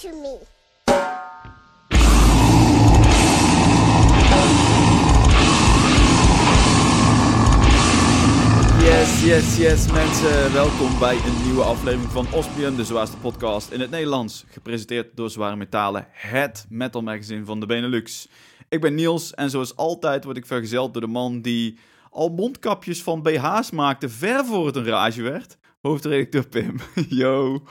to 0.00 0.08
me. 0.08 0.38
Yes, 8.82 9.24
yes, 9.24 9.56
yes 9.56 9.92
mensen. 9.92 10.52
Welkom 10.52 10.98
bij 10.98 11.14
een 11.14 11.44
nieuwe 11.44 11.62
aflevering 11.62 12.10
van 12.10 12.26
Osmium, 12.32 12.76
de 12.76 12.84
zwaarste 12.84 13.16
podcast 13.16 13.70
in 13.70 13.80
het 13.80 13.90
Nederlands. 13.90 14.44
Gepresenteerd 14.48 15.16
door 15.16 15.30
Zware 15.30 15.56
Metalen, 15.56 16.06
het 16.10 16.66
metal 16.68 17.02
magazine 17.02 17.44
van 17.44 17.60
de 17.60 17.66
Benelux. 17.66 18.28
Ik 18.68 18.80
ben 18.80 18.94
Niels 18.94 19.34
en 19.34 19.50
zoals 19.50 19.76
altijd 19.76 20.24
word 20.24 20.36
ik 20.36 20.46
vergezeld 20.46 20.92
door 20.92 21.02
de 21.02 21.08
man 21.08 21.40
die 21.40 21.78
al 22.10 22.28
mondkapjes 22.28 23.02
van 23.02 23.22
BH's 23.22 23.70
maakte 23.70 24.08
ver 24.08 24.44
voor 24.44 24.66
het 24.66 24.76
een 24.76 24.84
rage 24.84 25.22
werd. 25.22 25.58
Hoofdredacteur 25.80 26.48
Pim. 26.48 26.80
Yo. 27.08 27.62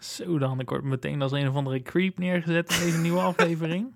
Zo 0.00 0.38
dan, 0.38 0.60
ik 0.60 0.68
word 0.68 0.84
meteen 0.84 1.22
als 1.22 1.32
een 1.32 1.48
of 1.48 1.54
andere 1.54 1.82
creep 1.82 2.18
neergezet 2.18 2.72
in 2.72 2.84
deze 2.84 2.98
nieuwe 2.98 3.20
aflevering. 3.30 3.94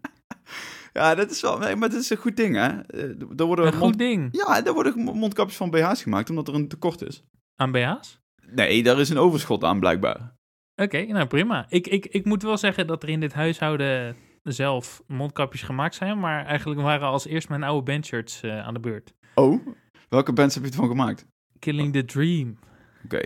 Ja, 0.93 1.15
dat 1.15 1.31
is 1.31 1.41
wel, 1.41 1.59
nee, 1.59 1.77
maar 1.77 1.89
dat 1.91 2.01
is 2.01 2.11
een 2.11 2.17
goed 2.17 2.37
ding 2.37 2.55
hè. 2.55 2.81
Eh, 2.81 3.03
Er 3.37 3.45
worden 3.45 3.67
Een 3.67 3.73
goed 3.73 3.99
ding. 3.99 4.29
Ja, 4.33 4.65
er 4.65 4.73
worden 4.73 4.99
mondkapjes 4.99 5.57
van 5.57 5.71
BH's 5.71 6.03
gemaakt 6.03 6.31
omdat 6.31 6.49
er 6.49 6.55
een 6.55 6.69
tekort 6.69 7.03
is. 7.03 7.25
Aan 7.57 7.73
BH's? 7.73 8.21
Nee, 8.51 8.83
daar 8.83 9.01
is 9.01 9.09
een 9.09 9.19
overschot 9.19 9.65
aan 9.65 9.81
blijkbaar. 9.81 10.35
Oké, 10.77 11.03
nou 11.05 11.27
prima. 11.27 11.67
Ik, 11.69 11.87
ik, 11.87 12.07
ik 12.07 12.25
moet 12.25 12.43
wel 12.43 12.57
zeggen 12.59 12.87
dat 12.87 13.03
er 13.03 13.09
in 13.09 13.21
dit 13.21 13.33
huishouden 13.33 14.17
zelf 14.43 15.03
mondkapjes 15.07 15.63
gemaakt 15.63 15.95
zijn, 15.95 16.21
maar 16.21 16.45
eigenlijk 16.47 16.81
waren 16.81 17.09
als 17.09 17.27
eerst 17.27 17.49
mijn 17.49 17.63
oude 17.63 17.83
bandshirts 17.93 18.43
eh, 18.43 18.67
aan 18.67 18.75
de 18.75 18.81
beurt. 18.81 19.15
Oh? 19.35 19.67
Welke 20.09 20.33
bands 20.33 20.55
heb 20.55 20.65
je 20.65 20.71
ervan 20.71 20.89
gemaakt? 20.89 21.27
Killing 21.59 21.93
the 21.93 22.05
Dream. 22.05 22.59
Oké. 23.05 23.21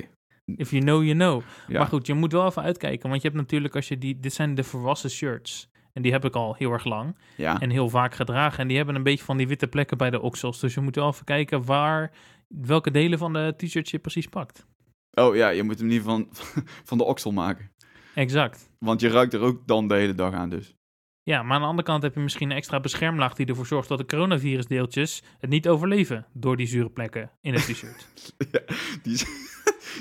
If 0.56 0.70
you 0.70 0.82
know, 0.82 1.02
you 1.02 1.14
know. 1.14 1.42
Ja. 1.66 1.78
Maar 1.78 1.86
goed, 1.86 2.06
je 2.06 2.14
moet 2.14 2.32
wel 2.32 2.46
even 2.46 2.62
uitkijken, 2.62 3.08
want 3.08 3.22
je 3.22 3.28
hebt 3.28 3.40
natuurlijk 3.40 3.74
als 3.76 3.88
je 3.88 3.98
die, 3.98 4.20
dit 4.20 4.32
zijn 4.32 4.54
de 4.54 4.64
volwassen 4.64 5.10
shirts. 5.10 5.68
En 5.92 6.02
die 6.02 6.12
heb 6.12 6.24
ik 6.24 6.34
al 6.34 6.54
heel 6.54 6.72
erg 6.72 6.84
lang 6.84 7.16
Ja. 7.36 7.60
en 7.60 7.70
heel 7.70 7.88
vaak 7.88 8.14
gedragen. 8.14 8.58
En 8.58 8.68
die 8.68 8.76
hebben 8.76 8.94
een 8.94 9.02
beetje 9.02 9.24
van 9.24 9.36
die 9.36 9.48
witte 9.48 9.66
plekken 9.68 9.98
bij 9.98 10.10
de 10.10 10.20
oksels. 10.20 10.60
Dus 10.60 10.74
je 10.74 10.80
moet 10.80 10.94
wel 10.94 11.08
even 11.08 11.24
kijken 11.24 11.64
waar, 11.64 12.10
welke 12.48 12.90
delen 12.90 13.18
van 13.18 13.32
de 13.32 13.54
t-shirt 13.56 13.88
je 13.88 13.98
precies 13.98 14.26
pakt. 14.26 14.66
Oh 15.12 15.36
ja, 15.36 15.48
je 15.48 15.62
moet 15.62 15.78
hem 15.78 15.88
niet 15.88 16.02
van, 16.02 16.28
van 16.88 16.98
de 16.98 17.04
oksel 17.04 17.30
maken. 17.32 17.70
Exact. 18.14 18.70
Want 18.78 19.00
je 19.00 19.08
ruikt 19.08 19.34
er 19.34 19.40
ook 19.40 19.66
dan 19.66 19.88
de 19.88 19.94
hele 19.94 20.14
dag 20.14 20.32
aan 20.34 20.48
dus. 20.50 20.76
Ja, 21.22 21.42
maar 21.42 21.54
aan 21.54 21.60
de 21.60 21.66
andere 21.66 21.86
kant 21.88 22.02
heb 22.02 22.14
je 22.14 22.20
misschien 22.20 22.50
een 22.50 22.56
extra 22.56 22.80
beschermlaag 22.80 23.34
die 23.34 23.46
ervoor 23.46 23.66
zorgt 23.66 23.88
dat 23.88 23.98
de 23.98 24.06
coronavirusdeeltjes 24.06 25.22
het 25.38 25.50
niet 25.50 25.68
overleven 25.68 26.26
door 26.32 26.56
die 26.56 26.66
zure 26.66 26.90
plekken 26.90 27.30
in 27.40 27.54
het 27.54 27.62
t-shirt. 27.62 28.06
Ja, 28.52 28.60
die, 29.02 29.16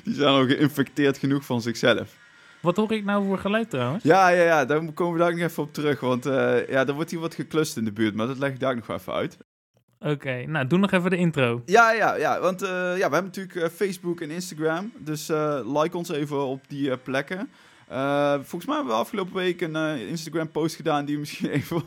die 0.04 0.14
zijn 0.14 0.28
al 0.28 0.46
geïnfecteerd 0.46 1.18
genoeg 1.18 1.46
van 1.46 1.62
zichzelf. 1.62 2.16
Wat 2.62 2.76
hoor 2.76 2.92
ik 2.92 3.04
nou 3.04 3.26
voor 3.26 3.38
geluid 3.38 3.70
trouwens? 3.70 4.04
Ja, 4.04 4.30
ja, 4.30 4.44
ja, 4.44 4.66
daar 4.66 4.94
komen 4.94 5.14
we 5.14 5.20
daar 5.20 5.32
nog 5.32 5.50
even 5.50 5.64
op 5.64 5.74
terug. 5.74 6.00
Want 6.00 6.26
eh, 6.26 6.70
ja, 6.70 6.88
er 6.88 6.94
wordt 6.94 7.12
hier 7.12 7.20
wat 7.20 7.36
geklust 7.36 7.78
in 7.78 7.86
de 7.86 7.92
buurt, 7.92 8.16
maar 8.16 8.28
dat 8.28 8.38
leg 8.38 8.52
ik 8.52 8.60
daar 8.60 8.76
nog 8.76 8.90
even 8.90 9.14
uit. 9.14 9.38
Oké, 10.00 10.46
nou 10.46 10.68
doe 10.68 10.80
nog 10.80 10.92
even 10.92 11.10
de 11.10 11.18
intro. 11.18 11.62
Ja, 11.66 11.92
ja, 11.92 12.16
ja, 12.16 12.40
want 12.40 12.62
eh, 12.62 12.70
ja, 12.70 13.10
we 13.10 13.14
hebben 13.14 13.24
natuurlijk 13.24 13.56
eh, 13.56 13.70
Facebook 13.70 14.22
en 14.22 14.30
Instagram. 14.30 14.92
Dus 14.98 15.28
like 15.66 15.98
ons 15.98 16.10
even 16.10 16.46
op 16.46 16.62
die 16.68 16.98
plekken. 16.98 17.50
Eh, 17.88 18.34
volgens 18.34 18.66
mij 18.66 18.76
hebben 18.76 18.94
we 18.94 19.00
afgelopen 19.00 19.34
week 19.34 19.62
een 19.62 19.76
eh, 19.76 20.10
Instagram-post 20.10 20.76
gedaan 20.76 21.06
die 21.06 21.14
we 21.14 21.20
misschien 21.20 21.50
even 21.60 21.82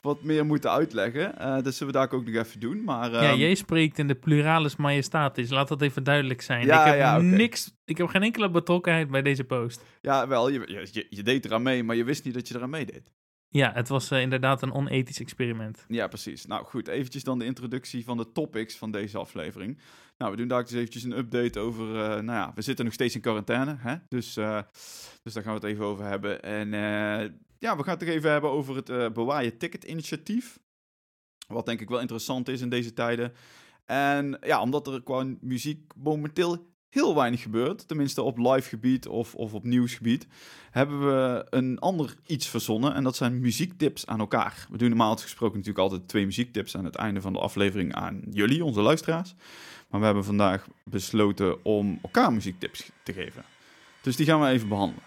wat, 0.00 0.22
meer 0.22 0.46
moeten 0.46 0.70
uitleggen. 0.70 1.38
Eh 1.38 1.62
dat 1.62 1.74
zullen 1.74 1.92
we 1.92 1.98
daar 1.98 2.12
ook 2.12 2.26
nog 2.26 2.34
even 2.34 2.60
doen. 2.60 2.84
Maar, 2.84 3.10
ja, 3.10 3.20
ehm, 3.20 3.38
jij 3.38 3.54
spreekt 3.54 3.98
in 3.98 4.06
de 4.06 4.14
pluralis 4.14 4.76
majestatis. 4.76 5.50
Laat 5.50 5.68
dat 5.68 5.82
even 5.82 6.04
duidelijk 6.04 6.40
zijn. 6.40 6.66
Ja, 6.66 6.80
ik 6.80 6.86
heb 6.86 6.98
ja, 6.98 7.18
niks, 7.18 7.74
ik 7.84 7.98
heb 7.98 8.06
geen 8.06 8.22
enkele 8.22 8.50
betrokkenheid 8.50 9.10
bij 9.10 9.22
deze 9.22 9.44
post. 9.44 9.84
Ja, 10.00 10.28
wel, 10.28 10.48
je, 10.48 10.86
je, 10.92 11.06
je, 11.10 11.22
deed 11.22 11.44
eraan 11.44 11.62
mee, 11.62 11.84
maar 11.84 11.96
je 11.96 12.04
wist 12.04 12.24
niet 12.24 12.34
dat 12.34 12.48
je 12.48 12.56
eraan 12.56 12.70
meedeed. 12.70 13.12
Ja, 13.50 13.72
het 13.74 13.88
was 13.88 14.10
inderdaad 14.10 14.62
een 14.62 14.72
onethisch 14.72 15.20
experiment. 15.20 15.84
Ja, 15.88 16.06
precies. 16.06 16.46
Nou 16.46 16.64
goed, 16.64 16.88
eventjes 16.88 17.24
dan 17.24 17.38
de 17.38 17.44
introductie 17.44 18.04
van 18.04 18.16
de 18.16 18.32
topics 18.32 18.76
van 18.76 18.90
deze 18.90 19.18
aflevering. 19.18 19.78
Nou, 20.18 20.30
we 20.30 20.36
doen 20.36 20.48
daar 20.48 20.62
dus 20.62 20.72
eventjes 20.72 21.02
een 21.02 21.18
update 21.18 21.58
over, 21.58 21.86
eh, 21.88 22.08
nou 22.08 22.38
ja, 22.38 22.52
we 22.54 22.62
zitten 22.62 22.84
nog 22.84 22.94
steeds 22.94 23.14
in 23.14 23.20
quarantaine, 23.20 23.76
hè? 23.78 23.96
Dus, 24.08 24.36
eh, 24.36 24.60
dus 25.22 25.32
daar 25.32 25.42
gaan 25.42 25.54
we 25.54 25.60
het 25.60 25.68
even 25.68 25.84
over 25.84 26.04
hebben. 26.04 26.42
En 26.42 26.74
eh, 26.74 27.30
ja, 27.58 27.76
we 27.76 27.82
gaan 27.82 27.96
het 27.96 27.98
toch 27.98 28.08
even 28.08 28.30
hebben 28.30 28.50
over 28.50 28.76
het 28.76 28.88
eh 28.88 29.10
Bewaaien 29.10 29.58
Ticket 29.58 29.84
Initiatief. 29.84 30.58
Wat 31.46 31.66
denk 31.66 31.80
ik 31.80 31.88
wel 31.88 32.00
interessant 32.00 32.48
is 32.48 32.60
in 32.60 32.68
deze 32.68 32.92
tijden. 32.92 33.32
En 33.84 34.38
ja, 34.40 34.60
omdat 34.60 34.86
er 34.86 35.02
qua 35.02 35.26
muziek 35.40 35.92
momenteel 35.96 36.66
heel 36.88 37.14
weinig 37.14 37.42
gebeurt, 37.42 37.88
tenminste 37.88 38.22
op 38.22 38.38
live 38.38 38.68
gebied 38.68 39.08
of, 39.08 39.34
of 39.34 39.54
op 39.54 39.64
nieuwsgebied, 39.64 40.26
hebben 40.70 41.06
we 41.06 41.46
een 41.50 41.78
ander 41.78 42.14
iets 42.26 42.48
verzonnen. 42.48 42.94
En 42.94 43.04
dat 43.04 43.16
zijn 43.16 43.40
muziektips 43.40 44.06
aan 44.06 44.20
elkaar. 44.20 44.66
We 44.70 44.78
doen 44.78 44.88
normaal 44.88 45.16
gesproken 45.16 45.56
natuurlijk 45.56 45.84
altijd 45.84 46.08
twee 46.08 46.24
muziektips 46.24 46.76
aan 46.76 46.84
het 46.84 46.94
einde 46.94 47.20
van 47.20 47.32
de 47.32 47.38
aflevering 47.38 47.94
aan 47.94 48.22
jullie, 48.30 48.64
onze 48.64 48.80
luisteraars. 48.80 49.34
Maar 49.90 50.00
we 50.00 50.06
hebben 50.06 50.24
vandaag 50.24 50.66
besloten 50.84 51.64
om 51.64 51.98
elkaar 52.02 52.32
muziektips 52.32 52.90
te 53.02 53.12
geven. 53.12 53.42
Dus 54.00 54.16
die 54.16 54.26
gaan 54.26 54.40
we 54.40 54.46
even 54.48 54.68
behandelen. 54.68 55.02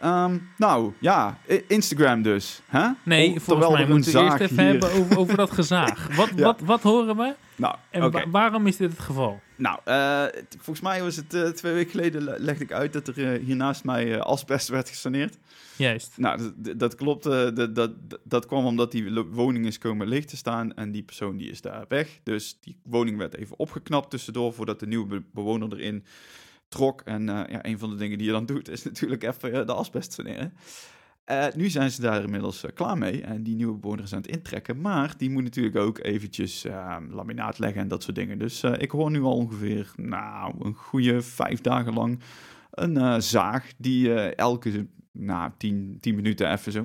Ehm, 0.00 0.38
nou, 0.56 0.92
ja, 0.98 1.38
Instagram 1.68 2.22
dus. 2.22 2.60
Hè? 2.66 2.88
Nee, 3.02 3.40
volgens 3.40 3.68
mij 3.72 3.86
moeten 3.86 4.12
we 4.12 4.18
eerst 4.18 4.30
zaag 4.30 4.40
even 4.40 4.58
hier- 4.62 4.70
hebben 4.70 4.92
over, 4.92 5.18
over 5.18 5.36
dat 5.36 5.50
gezaag. 5.50 6.16
Wat, 6.16 6.30
Ja. 6.36 6.42
wat, 6.44 6.60
wat 6.60 6.82
horen 6.82 7.16
we 7.16 7.34
Nou, 7.56 7.74
en 7.90 8.10
wa- 8.10 8.28
waarom 8.30 8.66
is 8.66 8.76
dit 8.76 8.90
het 8.90 9.00
geval? 9.00 9.40
Nou, 9.60 9.78
eh, 9.84 10.24
volgens 10.48 10.80
mij 10.80 11.02
was 11.02 11.16
het 11.16 11.34
eh, 11.34 11.48
twee 11.48 11.72
weken 11.72 11.90
geleden 11.90 12.22
le- 12.24 12.36
legde 12.38 12.64
ik 12.64 12.72
uit 12.72 12.92
dat 12.92 13.08
er 13.08 13.32
eh, 13.34 13.44
hier 13.44 13.56
naast 13.56 13.84
mij 13.84 14.20
asbest 14.20 14.68
werd 14.68 14.88
gesaneerd. 14.88 15.38
Juist. 15.76 16.12
Nou, 16.16 16.52
dat- 16.76 16.94
klopt. 16.94 17.22
dat, 17.22 17.74
dat, 17.74 17.90
dat 18.24 18.46
kwam 18.46 18.64
omdat 18.64 18.92
die 18.92 19.14
woning 19.14 19.66
is 19.66 19.78
komen 19.78 20.08
leeg 20.08 20.24
te 20.24 20.36
staan 20.36 20.74
en 20.74 20.92
die 20.92 21.02
persoon 21.02 21.36
die 21.36 21.50
is 21.50 21.60
daar 21.60 21.84
weg. 21.88 22.20
Dus 22.22 22.58
die 22.60 22.76
woning 22.82 23.16
werd 23.18 23.36
even 23.36 23.58
opgeknapt 23.58 24.10
tussendoor 24.10 24.52
voordat 24.52 24.80
de 24.80 24.86
nieuwe 24.86 25.06
be- 25.06 25.22
bewoner 25.32 25.72
erin 25.72 26.04
trok. 26.68 27.00
En 27.04 27.26
ja, 27.26 27.64
een 27.66 27.78
van 27.78 27.90
de 27.90 27.96
dingen 27.96 28.18
die 28.18 28.26
je 28.26 28.32
dan 28.32 28.46
doet 28.46 28.68
is 28.68 28.82
natuurlijk 28.90 29.22
even 29.22 29.66
de 29.66 29.72
asbest 29.74 30.12
saneren. 30.12 30.52
Eh, 31.24 31.46
nu 31.54 31.68
zijn 31.68 31.90
ze 31.90 32.00
daar 32.00 32.22
inmiddels 32.22 32.64
eh, 32.64 32.70
klaar 32.74 32.98
mee 32.98 33.22
en 33.22 33.42
die 33.42 33.54
nieuwe 33.54 33.78
bewoner 33.78 34.04
is 34.04 34.12
aan 34.12 34.20
het 34.20 34.30
intrekken. 34.30 34.80
Maar 34.80 35.14
die 35.16 35.30
moet 35.30 35.42
natuurlijk 35.42 35.76
ook 35.76 35.98
eventjes 35.98 36.64
eh, 36.64 36.96
laminaat 37.10 37.58
leggen 37.58 37.80
en 37.80 37.88
dat 37.88 38.02
soort 38.02 38.16
dingen. 38.16 38.38
Dus 38.38 38.62
eh, 38.62 38.72
ik 38.78 38.90
hoor 38.90 39.10
nu 39.10 39.22
al 39.22 39.36
ongeveer, 39.36 39.92
nou, 39.96 40.54
een 40.58 40.74
goede 40.74 41.22
vijf 41.22 41.60
dagen 41.60 41.94
lang 41.94 42.20
een 42.70 43.22
zaag 43.22 43.72
die 43.76 44.14
elke 44.34 44.86
na 45.12 45.54
10, 45.58 45.98
10 46.00 46.14
minuten 46.14 46.52
even 46.52 46.72
zo 46.72 46.84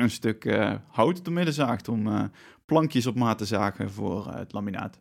een 0.00 0.10
stuk 0.10 0.58
hout 0.88 1.24
door 1.24 1.34
midden 1.34 1.54
zaagt 1.54 1.88
om 1.88 2.30
plankjes 2.66 3.06
op 3.06 3.14
maat 3.14 3.38
te 3.38 3.44
zagen 3.44 3.90
voor 3.90 4.34
het 4.34 4.52
laminaat. 4.52 5.00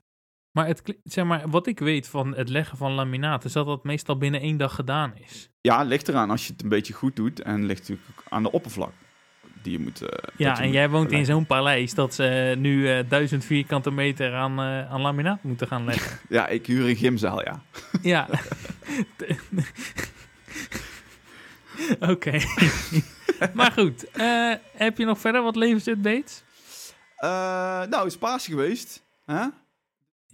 Maar, 0.56 0.68
het, 0.68 0.82
zeg 1.04 1.26
maar 1.26 1.50
wat 1.50 1.68
ik 1.68 1.80
weet 1.80 2.08
van 2.08 2.36
het 2.36 2.50
leggen 2.50 2.78
van 2.78 2.92
laminaat 2.92 3.46
is 3.46 3.52
dat 3.54 3.66
dat 3.66 3.84
meestal 3.84 4.18
binnen 4.18 4.42
één 4.42 4.58
dag 4.58 4.76
gedaan 4.76 5.14
is. 5.16 5.50
Ja, 5.62 5.84
ligt 5.84 6.08
eraan 6.08 6.30
als 6.30 6.46
je 6.48 6.52
het 6.54 6.64
een 6.64 6.70
beetje 6.70 6.94
goed 6.94 7.16
doet 7.16 7.42
en 7.42 7.66
ligt 7.66 7.90
natuurlijk 7.90 8.22
aan 8.30 8.44
de 8.44 8.52
oppervlak 8.52 8.92
die 9.62 9.72
je 9.72 9.80
moet. 9.80 10.02
eh, 10.02 10.08
Ja, 10.38 10.52
je 10.54 10.58
en 10.60 10.66
moet 10.66 10.74
jij 10.74 10.90
woont 10.90 11.12
in 11.12 11.26
zo'n 11.26 11.46
paleis 11.46 11.94
dat 11.94 12.14
ze 12.14 12.56
nu 12.58 12.90
eh, 12.92 13.04
duizend 13.10 13.46
vierkante 13.46 13.92
meter 13.92 14.34
aan, 14.34 14.60
eh, 14.60 14.92
aan 14.92 15.02
laminaat 15.02 15.44
moeten 15.44 15.68
gaan 15.68 15.86
leggen. 15.86 16.20
Ja, 16.30 16.48
ik 16.48 16.66
huur 16.66 16.90
een 16.90 16.96
gymzaal, 16.96 17.42
ja. 17.44 17.62
ja. 18.02 18.28
Oké. 22.10 22.40
maar 23.54 23.72
goed, 23.72 24.12
eh, 24.12 24.54
heb 24.76 24.98
je 24.98 25.06
nog 25.06 25.20
verder 25.20 25.42
wat 25.44 25.56
levensupdates? 25.56 26.44
Eh, 27.18 27.30
nou, 27.86 28.06
is 28.08 28.18
paas 28.18 28.46
geweest. 28.46 29.04
Hè? 29.26 29.46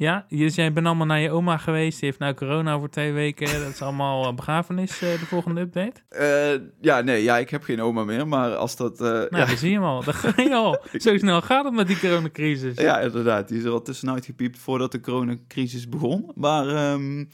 Ja, 0.02 0.26
dus 0.30 0.56
jij 0.56 0.74
bent 0.74 0.86
allemaal 0.86 1.06
naar 1.06 1.20
je 1.20 1.32
oma 1.32 1.58
geweest. 1.58 2.00
Die 2.00 2.08
heeft 2.10 2.20
nou 2.20 2.34
corona 2.34 2.80
voor 2.80 2.90
twee 2.90 3.12
weken. 3.12 3.46
Dat 3.64 3.70
is 3.74 3.82
allemaal 3.82 4.28
eh, 4.28 4.34
begrafenis, 4.34 4.92
eh, 5.02 5.20
de 5.20 5.26
volgende 5.26 5.62
update. 5.62 6.02
Eh, 6.10 6.62
ja, 6.82 7.02
nee, 7.02 7.24
ja, 7.24 7.38
ik 7.38 7.50
heb 7.50 7.64
geen 7.64 7.82
oma 7.82 8.04
meer, 8.04 8.28
maar 8.28 8.56
als 8.56 8.76
dat... 8.76 9.02
eh, 9.02 9.08
Nou, 9.08 9.28
ja, 9.38 9.46
dan 9.46 9.58
zie 9.58 9.70
je 9.70 9.76
hem 9.76 9.84
al. 9.86 10.04
Dan 10.04 10.14
ga 10.14 10.42
je 10.42 10.54
al. 10.54 10.80
Zo 11.04 11.18
snel 11.18 11.42
gaat 11.42 11.66
het 11.66 11.74
met 11.74 11.88
die 11.88 12.00
coronacrisis. 12.00 12.78
Ja, 12.78 13.00
inderdaad. 13.00 13.48
Die 13.48 13.58
is 13.58 13.64
er 13.64 13.72
al 13.72 13.82
tussenuit 13.82 14.26
gepiept 14.26 14.60
voordat 14.60 14.92
de 14.92 15.00
coronacrisis 15.00 15.90
begon. 15.90 16.32
Maar 16.36 16.68
ehm, 16.68 17.26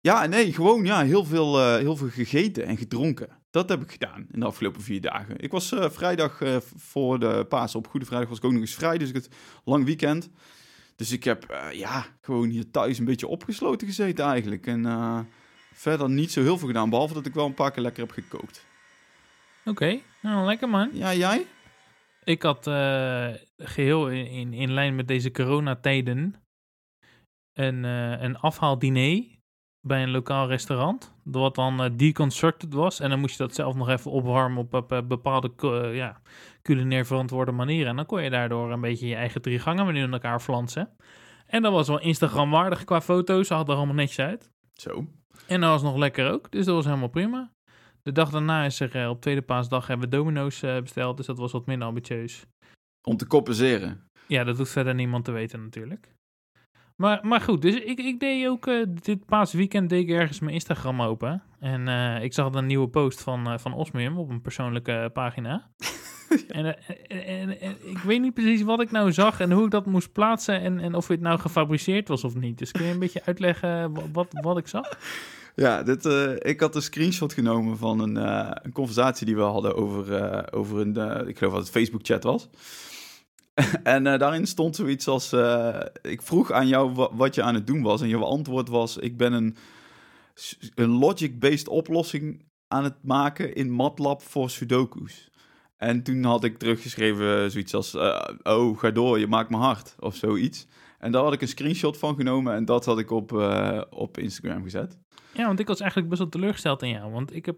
ja, 0.00 0.26
nee, 0.26 0.52
gewoon 0.52 0.84
ja, 0.84 1.02
heel, 1.02 1.24
veel, 1.24 1.76
heel 1.76 1.96
veel 1.96 2.08
gegeten 2.08 2.64
en 2.66 2.76
gedronken. 2.76 3.28
Dat 3.50 3.68
heb 3.68 3.82
ik 3.82 3.92
gedaan 3.92 4.26
in 4.32 4.40
de 4.40 4.46
afgelopen 4.46 4.82
vier 4.82 5.00
dagen. 5.00 5.34
Ik 5.38 5.50
was 5.50 5.74
vrijdag 5.78 6.42
voor 6.76 7.18
de 7.18 7.46
paas 7.48 7.74
op 7.74 7.86
Goede 7.86 8.06
Vrijdag 8.06 8.28
was 8.28 8.38
ik 8.38 8.44
ook 8.44 8.52
nog 8.52 8.60
eens 8.60 8.74
vrij, 8.74 8.98
dus 8.98 9.08
ik 9.08 9.14
het 9.14 9.28
lang 9.64 9.84
weekend. 9.84 10.30
Dus 10.98 11.12
ik 11.12 11.24
heb 11.24 11.44
eh, 11.44 11.72
ja, 11.72 12.06
gewoon 12.20 12.48
hier 12.48 12.70
thuis 12.70 12.98
een 12.98 13.04
beetje 13.04 13.26
opgesloten 13.26 13.86
gezeten 13.86 14.24
eigenlijk. 14.24 14.66
En 14.66 14.86
eh, 14.86 15.20
verder 15.72 16.10
niet 16.10 16.32
zo 16.32 16.42
heel 16.42 16.58
veel 16.58 16.66
gedaan, 16.66 16.90
behalve 16.90 17.14
dat 17.14 17.26
ik 17.26 17.34
wel 17.34 17.46
een 17.46 17.54
paar 17.54 17.70
keer 17.70 17.82
lekker 17.82 18.02
heb 18.02 18.12
gekookt. 18.12 18.66
Oké, 19.64 20.00
nou 20.22 20.46
lekker 20.46 20.68
man. 20.68 20.90
Ja, 20.92 21.14
jij? 21.14 21.46
Ik 22.24 22.42
had 22.42 22.66
eh, 22.66 23.28
geheel 23.56 24.08
in, 24.08 24.26
in, 24.26 24.52
in 24.52 24.72
lijn 24.72 24.94
met 24.94 25.08
deze 25.08 25.30
coronatijden 25.30 26.34
een, 27.52 27.84
een 27.84 28.36
afhaaldiner 28.36 29.38
bij 29.80 30.02
een 30.02 30.10
lokaal 30.10 30.48
restaurant. 30.48 31.14
Wat 31.24 31.54
dan 31.54 31.96
deconstructed 31.96 32.74
was. 32.74 33.00
En 33.00 33.10
dan 33.10 33.20
moest 33.20 33.36
je 33.36 33.42
dat 33.42 33.54
zelf 33.54 33.74
nog 33.74 33.88
even 33.88 34.10
opwarmen 34.10 34.58
op, 34.58 34.74
op, 34.74 34.92
eh, 34.92 35.02
bepaalde 35.02 35.50
ja, 35.94 36.20
culinair 36.68 37.06
verantwoorde 37.06 37.52
manieren. 37.52 37.88
En 37.88 37.96
dan 37.96 38.06
kon 38.06 38.22
je 38.22 38.30
daardoor 38.30 38.72
een 38.72 38.80
beetje 38.80 39.06
je 39.06 39.14
eigen 39.14 39.42
drie 39.42 39.58
gangen 39.58 39.86
menu 39.86 40.02
in 40.02 40.12
elkaar 40.12 40.40
flansen. 40.40 40.90
En 41.46 41.62
dat 41.62 41.72
was 41.72 41.88
wel 41.88 42.00
Instagram 42.00 42.50
waardig 42.50 42.84
qua 42.84 43.00
foto's. 43.00 43.46
Zag 43.46 43.66
er 43.66 43.74
allemaal 43.74 43.94
netjes 43.94 44.18
uit. 44.18 44.50
Zo. 44.72 45.06
En 45.46 45.60
dat 45.60 45.70
was 45.70 45.82
nog 45.82 45.96
lekker 45.96 46.30
ook. 46.30 46.50
Dus 46.50 46.64
dat 46.64 46.74
was 46.74 46.84
helemaal 46.84 47.08
prima. 47.08 47.50
De 48.02 48.12
dag 48.12 48.30
daarna 48.30 48.64
is 48.64 48.80
er 48.80 48.96
eh, 48.96 49.08
op 49.08 49.20
tweede 49.20 49.42
paasdag 49.42 49.86
hebben 49.86 50.10
we 50.10 50.16
domino's 50.16 50.62
eh, 50.62 50.80
besteld. 50.80 51.16
Dus 51.16 51.26
dat 51.26 51.38
was 51.38 51.52
wat 51.52 51.66
minder 51.66 51.88
ambitieus. 51.88 52.46
Om 53.08 53.16
te 53.16 53.26
compenseren. 53.26 54.06
Ja, 54.26 54.44
dat 54.44 54.58
hoeft 54.58 54.72
verder 54.72 54.94
niemand 54.94 55.24
te 55.24 55.32
weten 55.32 55.62
natuurlijk. 55.62 56.14
Maar, 56.96 57.26
maar 57.26 57.40
goed, 57.40 57.62
dus 57.62 57.74
ik, 57.74 57.98
ik 57.98 58.20
deed 58.20 58.46
ook 58.46 58.66
eh, 58.66 58.86
dit 59.02 59.26
paasweekend 59.26 59.88
deed 59.88 60.08
ik 60.08 60.10
ergens 60.10 60.40
mijn 60.40 60.54
Instagram 60.54 61.02
open. 61.02 61.42
En 61.58 61.88
ik 62.22 62.32
zag 62.32 62.54
een 62.54 62.66
nieuwe 62.66 62.88
post 62.88 63.22
van, 63.22 63.60
van 63.60 63.72
Osmium 63.72 64.18
op 64.18 64.30
een 64.30 64.40
persoonlijke 64.40 65.10
pagina. 65.12 65.70
en, 66.48 66.64
eh, 67.08 67.40
en, 67.40 67.60
en- 67.60 67.76
ik 67.84 67.98
weet 67.98 68.20
niet 68.20 68.34
precies 68.34 68.62
wat 68.62 68.80
ik 68.80 68.90
nou 68.90 69.12
zag 69.12 69.40
en 69.40 69.52
hoe 69.52 69.64
ik 69.64 69.70
dat 69.70 69.86
moest 69.86 70.12
plaatsen 70.12 70.60
en, 70.60 70.78
en 70.80 70.94
of 70.94 71.08
het 71.08 71.20
nou 71.20 71.38
gefabriceerd 71.38 72.08
was 72.08 72.24
of 72.24 72.34
niet. 72.34 72.58
Dus 72.58 72.70
kun 72.70 72.84
je 72.84 72.92
een 72.92 72.98
beetje 72.98 73.22
uitleggen 73.24 73.92
wa- 73.94 74.02
wat, 74.12 74.26
wat 74.40 74.58
ik 74.58 74.66
zag? 74.68 74.98
Ja, 75.54 75.82
dit, 75.82 76.06
eh, 76.06 76.32
ik 76.38 76.60
had 76.60 76.74
een 76.74 76.82
screenshot 76.82 77.32
genomen 77.32 77.78
van 77.78 78.00
een, 78.00 78.16
eh, 78.16 78.50
een 78.62 78.72
conversatie 78.72 79.26
die 79.26 79.36
we 79.36 79.42
hadden 79.42 79.76
over, 79.76 80.52
over 80.52 80.78
een, 80.80 81.28
ik 81.28 81.38
geloof 81.38 81.52
dat 81.52 81.62
het 81.62 81.70
Facebook-chat 81.70 82.22
was. 82.22 82.48
en 83.82 84.04
daarin 84.04 84.46
stond 84.46 84.76
zoiets 84.76 85.08
als, 85.08 85.32
ik 86.02 86.22
vroeg 86.22 86.52
aan 86.52 86.68
jou 86.68 86.92
wa- 86.94 87.14
wat 87.14 87.34
je 87.34 87.42
aan 87.42 87.54
het 87.54 87.66
doen 87.66 87.82
was 87.82 88.00
en 88.00 88.08
jouw 88.08 88.22
antwoord 88.24 88.68
was, 88.68 88.96
ik 88.96 89.16
ben 89.16 89.32
een, 89.32 89.56
een 90.74 90.90
logic-based 90.90 91.68
oplossing 91.68 92.46
aan 92.68 92.84
het 92.84 92.94
maken 93.02 93.54
in 93.54 93.70
MATLAB 93.70 94.22
voor 94.22 94.50
sudoku's. 94.50 95.27
En 95.78 96.02
toen 96.02 96.24
had 96.24 96.44
ik 96.44 96.58
teruggeschreven 96.58 97.50
zoiets 97.50 97.74
als, 97.74 97.94
eh, 97.94 98.28
oh, 98.42 98.78
ga 98.78 98.90
door, 98.90 99.18
je 99.18 99.26
maakt 99.26 99.50
me 99.50 99.56
hard, 99.56 99.94
of 99.98 100.14
zoiets. 100.14 100.66
En 100.98 101.12
daar 101.12 101.22
had 101.22 101.32
ik 101.32 101.40
een 101.40 101.48
screenshot 101.48 101.98
van 101.98 102.16
genomen 102.16 102.54
en 102.54 102.64
dat 102.64 102.84
had 102.84 102.98
ik 102.98 103.10
op, 103.10 103.32
eh, 103.32 103.82
op 103.90 104.18
Instagram 104.18 104.62
gezet. 104.62 104.98
Ja, 105.32 105.46
want 105.46 105.60
ik 105.60 105.66
was 105.66 105.80
eigenlijk 105.80 106.10
best 106.10 106.20
wel 106.20 106.30
teleurgesteld 106.30 106.82
in 106.82 106.88
jou. 106.88 107.12
Want 107.12 107.34
ik 107.34 107.46
heb. 107.46 107.56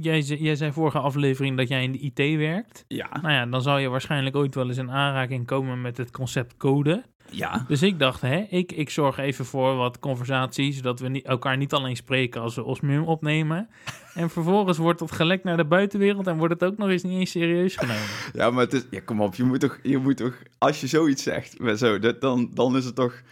Jij, 0.00 0.20
jij 0.20 0.56
zei 0.56 0.72
vorige 0.72 0.98
aflevering 0.98 1.56
dat 1.56 1.68
jij 1.68 1.82
in 1.82 1.92
de 1.92 1.98
IT 1.98 2.36
werkt. 2.36 2.84
Ja. 2.88 3.20
Nou 3.22 3.34
ja, 3.34 3.46
dan 3.46 3.62
zou 3.62 3.80
je 3.80 3.88
waarschijnlijk 3.88 4.36
ooit 4.36 4.54
wel 4.54 4.68
eens 4.68 4.76
in 4.76 4.90
aanraking 4.90 5.46
komen 5.46 5.80
met 5.80 5.96
het 5.96 6.10
concept 6.10 6.56
code. 6.56 7.04
Ja. 7.30 7.64
Dus 7.68 7.82
ik 7.82 7.98
dacht, 7.98 8.20
hè, 8.20 8.46
ik, 8.50 8.72
ik 8.72 8.90
zorg 8.90 9.18
even 9.18 9.44
voor 9.44 9.76
wat 9.76 9.98
conversaties, 9.98 10.76
zodat 10.76 11.00
we 11.00 11.08
niet, 11.08 11.24
elkaar 11.24 11.56
niet 11.56 11.72
alleen 11.72 11.96
spreken 11.96 12.40
als 12.40 12.54
we 12.54 12.64
Osmium 12.64 13.02
opnemen. 13.02 13.68
En 14.14 14.30
vervolgens 14.30 14.78
wordt 14.78 15.00
het 15.00 15.12
gelekt 15.12 15.44
naar 15.44 15.56
de 15.56 15.64
buitenwereld 15.64 16.26
en 16.26 16.36
wordt 16.36 16.52
het 16.52 16.64
ook 16.64 16.78
nog 16.78 16.88
eens 16.88 17.02
niet 17.02 17.18
eens 17.18 17.30
serieus 17.30 17.76
genomen. 17.76 18.02
Ja, 18.32 18.50
maar 18.50 18.64
het 18.64 18.72
is... 18.72 18.86
Ja, 18.90 19.00
kom 19.04 19.20
op. 19.20 19.34
Je 19.34 19.44
moet 19.44 19.60
toch... 19.60 19.78
Je 19.82 19.98
moet 19.98 20.16
toch 20.16 20.34
als 20.58 20.80
je 20.80 20.86
zoiets 20.86 21.22
zegt, 21.22 21.56
zo, 21.76 21.98
dat, 21.98 22.20
dan, 22.20 22.50
dan 22.54 22.76
is 22.76 22.84
het 22.84 22.94
toch... 22.94 23.22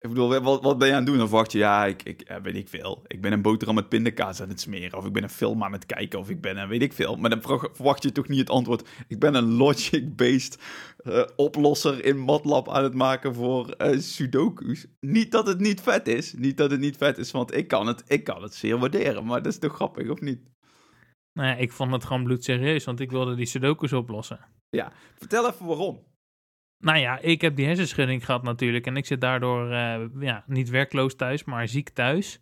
Ik 0.00 0.08
bedoel, 0.08 0.40
wat, 0.40 0.62
wat 0.62 0.78
ben 0.78 0.86
je 0.88 0.92
aan 0.92 0.98
het 1.00 1.08
doen? 1.08 1.18
Dan 1.18 1.28
verwacht 1.28 1.52
je, 1.52 1.58
ja, 1.58 1.86
ik, 1.86 2.02
ik 2.02 2.28
ja, 2.28 2.40
weet 2.40 2.56
ik 2.56 2.68
veel. 2.68 3.02
Ik 3.06 3.20
ben 3.20 3.32
een 3.32 3.42
boterham 3.42 3.74
met 3.74 3.88
pindakaas 3.88 4.42
aan 4.42 4.48
het 4.48 4.60
smeren. 4.60 4.98
Of 4.98 5.06
ik 5.06 5.12
ben 5.12 5.22
een 5.22 5.30
film 5.30 5.64
aan 5.64 5.72
het 5.72 5.86
kijken. 5.86 6.18
Of 6.18 6.30
ik 6.30 6.40
ben 6.40 6.56
een 6.56 6.68
weet 6.68 6.82
ik 6.82 6.92
veel. 6.92 7.16
Maar 7.16 7.30
dan 7.30 7.42
verwacht- 7.42 8.02
je 8.02 8.12
toch 8.12 8.28
niet 8.28 8.38
het 8.38 8.50
antwoord. 8.50 8.88
Ik 9.08 9.18
ben 9.18 9.34
een 9.34 9.52
logic-based 9.52 10.58
eh, 10.96 11.22
oplosser 11.36 12.04
in 12.04 12.18
MATLAB 12.18 12.68
aan 12.68 12.82
het 12.82 12.94
maken 12.94 13.34
voor 13.34 13.70
eh, 13.70 13.98
sudoku's. 13.98 14.86
Niet 15.00 15.30
dat 15.32 15.46
het 15.46 15.60
niet 15.60 15.80
vet 15.80 16.08
is. 16.08 16.34
Niet 16.34 16.56
dat 16.56 16.70
het 16.70 16.80
niet 16.80 16.96
vet 16.96 17.18
is, 17.18 17.30
want 17.30 17.54
ik 17.56 17.68
kan 17.68 17.86
het, 17.86 18.02
ik 18.06 18.24
kan 18.24 18.42
het 18.42 18.54
zeer 18.54 18.78
waarderen. 18.78 19.24
Maar 19.24 19.42
dat 19.42 19.52
is 19.52 19.58
toch 19.58 19.74
grappig, 19.74 20.08
of 20.10 20.20
niet? 20.20 20.40
Nou 21.32 21.48
ja, 21.48 21.54
ik 21.54 21.72
vond 21.72 21.92
het 21.92 22.04
gewoon 22.04 22.24
bloedserieus, 22.24 22.84
want 22.84 23.00
ik 23.00 23.10
wilde 23.10 23.34
die 23.34 23.46
sudokus 23.46 23.92
oplossen. 23.92 24.40
Vertel 25.14 25.46
even 25.48 25.66
waarom. 25.66 26.08
Nou 26.80 26.98
ja, 26.98 27.18
ik 27.20 27.40
heb 27.40 27.56
die 27.56 27.66
hersenschudding 27.66 28.24
gehad 28.24 28.42
natuurlijk. 28.42 28.86
En 28.86 28.96
ik 28.96 29.06
zit 29.06 29.20
daardoor 29.20 29.70
eh, 29.70 30.00
ja, 30.18 30.44
niet 30.46 30.70
werkloos 30.70 31.16
thuis, 31.16 31.44
maar 31.44 31.68
ziek 31.68 31.88
thuis. 31.88 32.40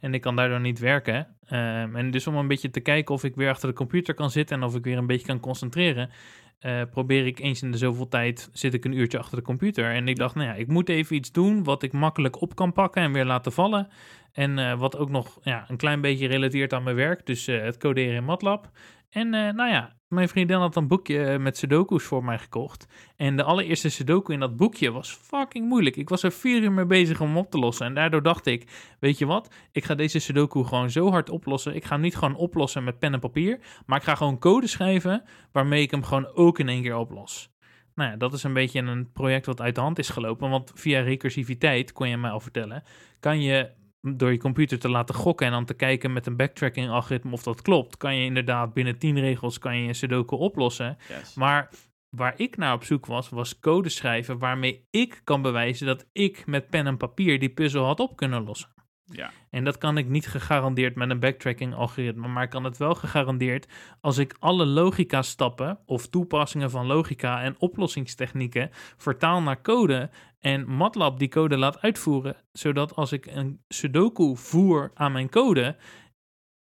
En 0.00 0.14
ik 0.14 0.20
kan 0.20 0.36
daardoor 0.36 0.60
niet 0.60 0.78
werken. 0.78 1.26
Ehm, 1.46 1.96
en 1.96 2.10
dus 2.10 2.26
om 2.26 2.36
een 2.36 2.48
beetje 2.48 2.70
te 2.70 2.80
kijken 2.80 3.14
of 3.14 3.24
ik 3.24 3.34
weer 3.34 3.50
achter 3.50 3.68
de 3.68 3.74
computer 3.74 4.14
kan 4.14 4.30
zitten 4.30 4.56
en 4.56 4.62
of 4.62 4.74
ik 4.74 4.84
weer 4.84 4.98
een 4.98 5.06
beetje 5.06 5.26
kan 5.26 5.40
concentreren, 5.40 6.10
eh, 6.58 6.82
probeer 6.90 7.26
ik 7.26 7.38
eens 7.38 7.62
in 7.62 7.70
de 7.70 7.78
zoveel 7.78 8.08
tijd 8.08 8.50
zit 8.52 8.74
ik 8.74 8.84
een 8.84 8.92
uurtje 8.92 9.18
achter 9.18 9.36
de 9.36 9.44
computer. 9.44 9.92
En 9.92 10.08
ik 10.08 10.16
dacht, 10.16 10.34
nou 10.34 10.48
ja, 10.48 10.54
ik 10.54 10.66
moet 10.66 10.88
even 10.88 11.16
iets 11.16 11.32
doen 11.32 11.64
wat 11.64 11.82
ik 11.82 11.92
makkelijk 11.92 12.40
op 12.40 12.54
kan 12.54 12.72
pakken 12.72 13.02
en 13.02 13.12
weer 13.12 13.24
laten 13.24 13.52
vallen. 13.52 13.88
En 14.32 14.58
eh, 14.58 14.78
wat 14.78 14.96
ook 14.96 15.10
nog 15.10 15.38
ja, 15.42 15.64
een 15.68 15.76
klein 15.76 16.00
beetje 16.00 16.26
relateert 16.26 16.72
aan 16.72 16.82
mijn 16.82 16.96
werk, 16.96 17.26
dus 17.26 17.46
het 17.46 17.76
coderen 17.76 18.14
in 18.14 18.24
MATLAB. 18.24 18.70
En 19.16 19.34
eh, 19.34 19.52
nou 19.52 19.70
ja, 19.70 19.96
mijn 20.08 20.28
vriendin 20.28 20.56
had 20.56 20.76
een 20.76 20.88
boekje 20.88 21.24
eh, 21.24 21.38
met 21.38 21.56
sudoku's 21.56 22.04
voor 22.04 22.24
mij 22.24 22.38
gekocht. 22.38 22.86
En 23.16 23.36
de 23.36 23.42
allereerste 23.42 23.88
sudoku 23.88 24.32
in 24.32 24.40
dat 24.40 24.56
boekje 24.56 24.90
was 24.90 25.12
fucking 25.12 25.68
moeilijk. 25.68 25.96
Ik 25.96 26.08
was 26.08 26.22
er 26.22 26.32
vier 26.32 26.62
uur 26.62 26.72
mee 26.72 26.86
bezig 26.86 27.20
om 27.20 27.26
hem 27.26 27.36
op 27.36 27.50
te 27.50 27.58
lossen. 27.58 27.86
En 27.86 27.94
daardoor 27.94 28.22
dacht 28.22 28.46
ik, 28.46 28.94
weet 29.00 29.18
je 29.18 29.26
wat? 29.26 29.54
Ik 29.72 29.84
ga 29.84 29.94
deze 29.94 30.18
sudoku 30.18 30.64
gewoon 30.64 30.90
zo 30.90 31.10
hard 31.10 31.30
oplossen. 31.30 31.74
Ik 31.74 31.84
ga 31.84 31.92
hem 31.92 32.00
niet 32.00 32.16
gewoon 32.16 32.34
oplossen 32.34 32.84
met 32.84 32.98
pen 32.98 33.12
en 33.12 33.20
papier. 33.20 33.60
Maar 33.86 33.98
ik 33.98 34.04
ga 34.04 34.14
gewoon 34.14 34.38
code 34.38 34.66
schrijven 34.66 35.22
waarmee 35.52 35.82
ik 35.82 35.90
hem 35.90 36.02
gewoon 36.02 36.34
ook 36.34 36.58
in 36.58 36.68
één 36.68 36.82
keer 36.82 36.96
oplos. 36.96 37.50
Nou 37.94 38.10
ja, 38.10 38.16
dat 38.16 38.32
is 38.32 38.42
een 38.42 38.52
beetje 38.52 38.80
een 38.80 39.12
project 39.12 39.46
wat 39.46 39.60
uit 39.60 39.74
de 39.74 39.80
hand 39.80 39.98
is 39.98 40.08
gelopen. 40.08 40.50
Want 40.50 40.72
via 40.74 41.00
recursiviteit, 41.00 41.92
kon 41.92 42.08
je 42.08 42.16
mij 42.16 42.30
al 42.30 42.40
vertellen, 42.40 42.82
kan 43.20 43.40
je 43.40 43.70
door 44.14 44.32
je 44.32 44.38
computer 44.38 44.78
te 44.78 44.88
laten 44.88 45.14
gokken 45.14 45.46
en 45.46 45.52
dan 45.52 45.64
te 45.64 45.74
kijken 45.74 46.12
met 46.12 46.26
een 46.26 46.36
backtracking 46.36 46.88
algoritme 46.88 47.32
of 47.32 47.42
dat 47.42 47.62
klopt, 47.62 47.96
kan 47.96 48.16
je 48.16 48.24
inderdaad 48.24 48.72
binnen 48.72 48.98
10 48.98 49.20
regels 49.20 49.58
kan 49.58 49.76
je 49.76 49.88
een 49.88 49.94
sudoku 49.94 50.36
oplossen. 50.36 50.96
Yes. 51.08 51.34
Maar 51.34 51.70
waar 52.10 52.34
ik 52.36 52.56
naar 52.56 52.74
op 52.74 52.84
zoek 52.84 53.06
was, 53.06 53.28
was 53.28 53.58
code 53.58 53.88
schrijven 53.88 54.38
waarmee 54.38 54.86
ik 54.90 55.20
kan 55.24 55.42
bewijzen 55.42 55.86
dat 55.86 56.06
ik 56.12 56.46
met 56.46 56.70
pen 56.70 56.86
en 56.86 56.96
papier 56.96 57.38
die 57.38 57.48
puzzel 57.48 57.84
had 57.84 58.00
op 58.00 58.16
kunnen 58.16 58.44
lossen. 58.44 58.74
Ja. 59.04 59.30
En 59.50 59.64
dat 59.64 59.78
kan 59.78 59.98
ik 59.98 60.08
niet 60.08 60.26
gegarandeerd 60.26 60.94
met 60.94 61.10
een 61.10 61.20
backtracking 61.20 61.74
algoritme, 61.74 62.28
maar 62.28 62.42
ik 62.42 62.50
kan 62.50 62.64
het 62.64 62.76
wel 62.76 62.94
gegarandeerd 62.94 63.66
als 64.00 64.18
ik 64.18 64.36
alle 64.38 64.66
logica 64.66 65.22
stappen 65.22 65.78
of 65.86 66.08
toepassingen 66.08 66.70
van 66.70 66.86
logica 66.86 67.42
en 67.42 67.54
oplossingstechnieken 67.58 68.70
vertaal 68.96 69.42
naar 69.42 69.62
code 69.62 70.10
en 70.46 70.68
MATLAB 70.68 71.18
die 71.18 71.28
code 71.28 71.56
laat 71.56 71.80
uitvoeren, 71.80 72.36
zodat 72.52 72.94
als 72.94 73.12
ik 73.12 73.26
een 73.26 73.60
sudoku 73.68 74.36
voer 74.36 74.90
aan 74.94 75.12
mijn 75.12 75.30
code, 75.30 75.76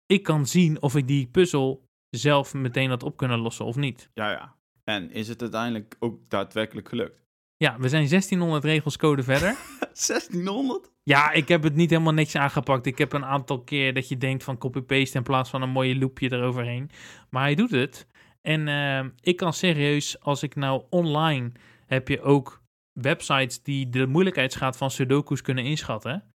ik 0.06 0.24
kan 0.24 0.46
zien 0.46 0.82
of 0.82 0.96
ik 0.96 1.08
die 1.08 1.28
puzzel 1.28 1.90
zelf 2.10 2.54
meteen 2.54 2.90
had 2.90 3.04
op 3.04 3.18
kunnen 3.18 3.40
lossen 3.40 3.66
of 3.66 3.76
niet. 3.76 4.10
Ja, 4.14 4.32
ja. 4.32 4.56
En 4.84 5.12
is 5.12 5.28
het 5.28 5.42
uiteindelijk 5.42 5.96
ook 6.00 6.30
daadwerkelijk 6.30 6.90
gelukt? 6.90 7.26
Ja, 7.58 7.80
we 7.80 7.90
zijn 7.90 8.08
1600 8.08 8.64
regels 8.64 8.98
code 8.98 9.24
verder. 9.24 9.56
1600? 10.08 10.92
Ja, 11.04 11.32
ik 11.32 11.48
heb 11.48 11.64
het 11.64 11.76
niet 11.76 11.90
helemaal 11.90 12.14
netjes 12.14 12.42
aangepakt. 12.42 12.86
Ik 12.86 12.98
heb 12.98 13.14
een 13.14 13.26
aantal 13.26 13.64
keer 13.64 13.94
dat 13.94 14.10
je 14.10 14.18
denkt 14.18 14.44
van 14.44 14.58
copy-paste 14.58 15.18
in 15.18 15.24
plaats 15.24 15.50
van 15.50 15.62
een 15.62 15.70
mooie 15.70 15.98
loopje 15.98 16.32
eroverheen. 16.32 16.90
Maar 17.30 17.44
hij 17.44 17.56
doet 17.56 17.72
het. 17.72 18.08
En 18.42 18.68
eh, 18.68 19.06
ik 19.20 19.38
kan 19.38 19.54
serieus, 19.54 20.20
als 20.20 20.44
ik 20.44 20.56
nou 20.56 20.84
online 20.90 21.52
heb 21.86 22.08
je 22.08 22.22
ook 22.22 22.61
websites 22.94 23.64
die 23.64 23.90
de 23.90 24.08
moeilijkheidsgraad 24.08 24.78
van 24.78 24.92
sudoku's 24.92 25.42
kunnen 25.42 25.64
inschatten. 25.64 26.34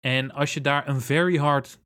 En 0.00 0.30
als 0.30 0.54
je 0.54 0.60
daar 0.60 0.88
een 0.88 1.00
very 1.00 1.36
hard 1.36 1.80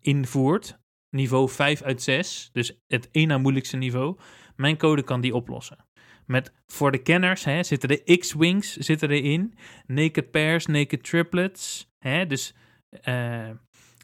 invoert, 0.00 0.78
niveau 1.10 1.48
5 1.48 1.82
uit 1.82 2.02
6, 2.02 2.50
dus 2.52 2.80
het 2.86 3.08
één 3.10 3.28
na 3.28 3.38
moeilijkste 3.38 3.76
niveau, 3.76 4.18
mijn 4.56 4.76
code 4.76 5.02
kan 5.02 5.20
die 5.20 5.34
oplossen. 5.34 5.88
Met 6.26 6.52
voor 6.66 6.92
de 6.92 7.02
kenners 7.02 7.44
hè, 7.44 7.62
zitten 7.62 7.88
de 7.88 8.16
X-wings 8.18 8.76
zitten 8.76 9.10
erin, 9.10 9.54
naked 9.86 10.30
pairs, 10.30 10.66
naked 10.66 11.04
triplets, 11.04 11.90
hè, 11.98 12.26
dus 12.26 12.54
eh, 12.90 13.50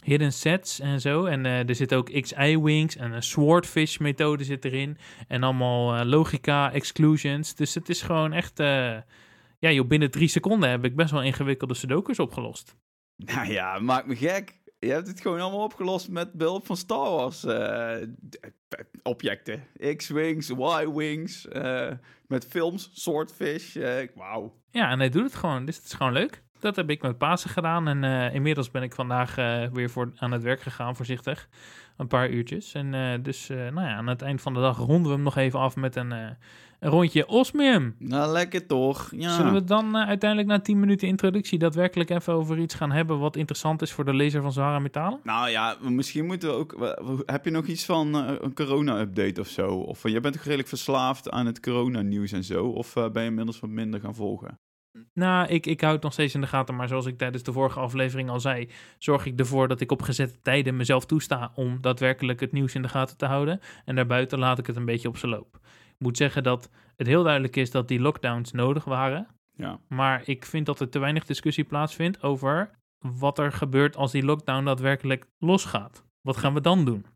hidden 0.03 0.33
sets 0.33 0.81
en 0.81 1.01
zo. 1.01 1.25
En 1.25 1.47
eh, 1.47 1.69
er 1.69 1.75
zit 1.75 1.95
ook 1.95 2.21
XI-wings 2.21 2.97
en 2.97 3.13
een 3.13 3.23
swordfish 3.23 3.99
methode 3.99 4.45
zit 4.45 4.65
erin. 4.65 4.99
En 5.29 5.43
allemaal 5.43 5.95
eh, 5.95 6.07
logica, 6.07 6.73
exclusions. 6.73 7.55
Dus 7.55 7.75
het 7.75 7.89
is 7.89 8.03
gewoon 8.03 8.33
echt, 8.33 8.59
ja 9.69 9.75
joh, 9.75 9.87
binnen 9.89 10.11
drie 10.11 10.29
seconden 10.29 10.71
heb 10.71 10.85
ik 10.85 10.97
best 10.97 11.11
wel 11.11 11.23
ingewikkelde 11.23 11.75
sudokus 11.75 12.19
opgelost. 12.19 12.77
Nou 13.17 13.51
ja, 13.53 13.79
maakt 13.79 14.07
me 14.07 14.17
gek. 14.17 14.61
Je 14.79 14.91
hebt 14.93 15.07
het 15.07 15.21
gewoon 15.21 15.41
allemaal 15.41 15.63
opgelost 15.65 16.09
met 16.09 16.33
behulp 16.33 16.67
van 16.67 16.77
Star 16.77 17.11
Wars 17.11 17.45
eh, 17.45 17.95
d- 18.29 18.53
objecten. 19.03 19.63
X-Wings, 19.97 20.51
Y-Wings, 20.51 21.49
eh, 21.49 21.91
met 22.27 22.47
films, 22.47 22.91
Swordfish. 22.93 23.77
eh, 23.77 24.09
Wauw. 24.15 24.55
Ja, 24.71 24.91
en 24.91 24.99
hij 24.99 25.09
doet 25.09 25.23
het 25.25 25.35
gewoon, 25.35 25.65
dus 25.65 25.77
het 25.77 25.85
is 25.85 25.93
gewoon 25.93 26.13
leuk. 26.13 26.43
Dat 26.61 26.77
heb 26.77 26.91
ik 26.91 27.03
met 27.03 27.19
Pasen 27.19 27.51
gedaan. 27.51 27.89
En 27.89 28.05
eh, 28.05 28.35
inmiddels 28.35 28.71
ben 28.71 28.83
ik 28.83 28.95
vandaag 28.95 29.39
eh, 29.39 29.67
weer 29.73 29.91
voor, 29.91 30.13
aan 30.17 30.33
het 30.33 30.43
werk 30.43 30.61
gegaan, 30.61 30.97
voorzichtig. 30.97 31.49
Een 31.97 32.07
paar 32.09 32.31
uurtjes. 32.31 32.73
En 32.75 32.95
eh, 32.95 33.19
dus, 33.23 33.49
eh, 33.49 33.57
nou 33.57 33.81
ja, 33.89 33.95
aan 33.95 34.07
het 34.07 34.23
eind 34.23 34.41
van 34.43 34.55
de 34.55 34.61
dag 34.61 34.77
ronden 34.77 35.03
we 35.11 35.15
hem 35.15 35.23
nog 35.23 35.37
even 35.37 35.59
af 35.61 35.77
met 35.77 35.97
een, 35.97 36.13
eh, 36.13 36.31
een 36.87 36.93
rondje 36.93 37.29
Osmium. 37.29 37.95
Nou, 37.99 38.33
lekker 38.33 38.67
toch. 38.67 39.11
Ja. 39.17 39.35
Zullen 39.35 39.53
we 39.53 39.65
dan 39.65 39.97
eh, 39.97 40.09
uiteindelijk 40.09 40.49
na 40.51 40.61
10 40.61 40.81
minuten 40.81 41.09
introductie 41.09 41.59
daadwerkelijk 41.59 42.11
even 42.11 42.33
over 42.33 42.59
iets 42.59 42.75
gaan 42.75 42.93
hebben 42.93 43.19
wat 43.19 43.37
interessant 43.37 43.83
is 43.83 43.93
voor 43.93 44.05
de 44.05 44.15
lezer 44.15 44.43
van 44.43 44.53
Zware 44.53 44.81
Metalen? 44.81 45.21
Nou 45.23 45.51
ja, 45.51 45.77
misschien 45.81 46.27
moeten 46.27 46.49
we 46.49 46.55
ook... 46.55 46.97
Heb 47.27 47.45
je 47.45 47.51
nog 47.51 47.67
iets 47.67 47.85
van 47.85 48.15
eh, 48.15 48.35
een 48.41 48.55
corona-update 48.55 49.41
of 49.41 49.49
zo? 49.49 49.69
Of 49.69 50.05
uh, 50.05 50.13
jij 50.13 50.21
bent 50.21 50.35
toch 50.35 50.43
redelijk 50.43 50.69
verslaafd 50.69 51.31
aan 51.31 51.47
het 51.47 51.61
corona-nieuws 51.61 52.33
en 52.33 52.45
zo? 52.45 52.67
Of 52.67 52.93
ben 52.95 53.23
je 53.23 53.29
inmiddels 53.29 53.61
wat 53.61 53.71
minder 53.71 54.01
gaan 54.01 54.15
volgen? 54.15 54.59
Nou, 55.15 55.49
ik, 55.49 55.67
ik 55.67 55.81
hou 55.81 55.93
het 55.93 56.03
nog 56.03 56.13
steeds 56.13 56.35
in 56.35 56.41
de 56.41 56.47
gaten, 56.47 56.77
maar 56.77 56.89
zoals 56.89 57.07
ik 57.07 57.19
tijdens 57.19 57.43
de 57.43 57.53
vorige 57.53 57.81
aflevering 57.81 58.31
al 58.31 58.41
zei, 58.41 58.69
zorg 58.99 59.27
ik 59.27 59.39
ervoor 59.39 59.69
dat 59.69 59.81
ik 59.81 59.93
op 59.93 60.03
gezette 60.03 60.41
tijden 60.43 60.77
mezelf 60.77 61.07
toesta 61.07 61.53
om 61.55 61.81
daadwerkelijk 61.81 62.41
het 62.41 62.53
nieuws 62.53 62.75
in 62.75 62.83
de 62.83 62.89
gaten 62.89 63.17
te 63.17 63.27
houden. 63.27 63.61
En 63.85 63.95
daarbuiten 63.95 64.39
laat 64.39 64.59
ik 64.59 64.67
het 64.67 64.77
een 64.77 64.85
beetje 64.85 65.09
op 65.09 65.17
zijn 65.17 65.33
loop. 65.33 65.61
Moet 65.99 66.17
zeggen 66.17 66.43
dat 66.43 66.71
het 66.97 67.07
heel 67.07 67.23
duidelijk 67.23 67.57
is 67.57 67.71
dat 67.71 67.89
die 67.89 68.01
lockdowns 68.01 68.53
nodig 68.53 68.85
waren. 68.85 69.27
Ja. 69.53 69.81
Maar 69.89 70.23
ik 70.25 70.45
vind 70.45 70.67
dat 70.67 70.81
er 70.81 70.89
te 70.89 70.99
weinig 70.99 71.25
discussie 71.25 71.65
plaatsvindt 71.65 72.23
over 72.23 72.71
wat 72.99 73.39
er 73.39 73.53
gebeurt 73.53 73.97
als 73.97 74.13
die 74.13 74.25
lockdown 74.25 74.65
daadwerkelijk 74.65 75.27
losgaat. 75.39 76.05
Wat 76.21 76.37
gaan 76.37 76.55
we 76.55 76.61
dan 76.61 76.85
doen? 76.85 77.07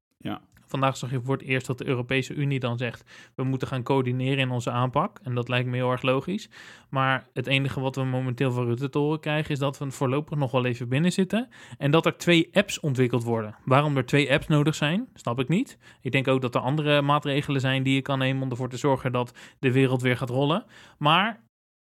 Vandaag 0.71 0.97
zag 0.97 1.11
je 1.11 1.21
voor 1.21 1.37
eerst 1.37 1.67
dat 1.67 1.79
de 1.79 1.87
Europese 1.87 2.35
Unie 2.35 2.61
dan 2.61 2.79
zegt: 2.79 3.05
we 3.35 3.45
moeten 3.45 3.69
gaan 3.69 3.83
coördineren 3.83 4.39
in 4.39 4.51
onze 4.51 4.71
aanpak. 4.71 5.19
En 5.23 5.35
dat 5.35 5.49
lijkt 5.49 5.69
me 5.69 5.77
heel 5.77 5.91
erg 5.91 6.03
logisch. 6.03 6.49
Maar 6.91 7.29
het 7.33 7.47
enige 7.47 7.81
wat 7.81 7.97
we 7.97 8.05
momenteel 8.05 8.51
van 8.51 8.65
Rutte 8.65 8.89
te 8.89 9.17
krijgen 9.21 9.51
is 9.51 9.59
dat 9.59 9.79
we 9.79 9.91
voorlopig 9.91 10.39
nog 10.39 10.51
wel 10.51 10.65
even 10.65 10.89
binnen 10.89 11.13
zitten. 11.13 11.49
En 11.79 11.91
dat 11.91 12.07
er 12.07 12.17
twee 12.17 12.49
apps 12.53 12.81
ontwikkeld 12.81 13.23
worden. 13.23 13.57
Waarom 13.65 13.97
er 13.97 14.07
twee 14.07 14.33
apps 14.33 14.47
nodig 14.47 14.75
zijn, 14.75 15.09
snap 15.15 15.41
ik 15.41 15.49
niet. 15.49 15.79
Ik 16.01 16.13
denk 16.13 16.29
ook 16.29 16.41
dat 16.41 16.55
er 16.55 16.61
andere 16.61 17.03
maatregelen 17.03 17.61
zijn 17.61 17.83
die 17.83 17.95
je 17.95 18.03
kan 18.03 18.19
nemen 18.19 18.43
om 18.43 18.51
ervoor 18.51 18.69
te 18.69 18.77
zorgen 18.77 19.13
dat 19.13 19.35
de 19.59 19.73
wereld 19.73 20.03
weer 20.03 20.17
gaat 20.17 20.31
rollen. 20.31 20.65
Maar 20.99 21.45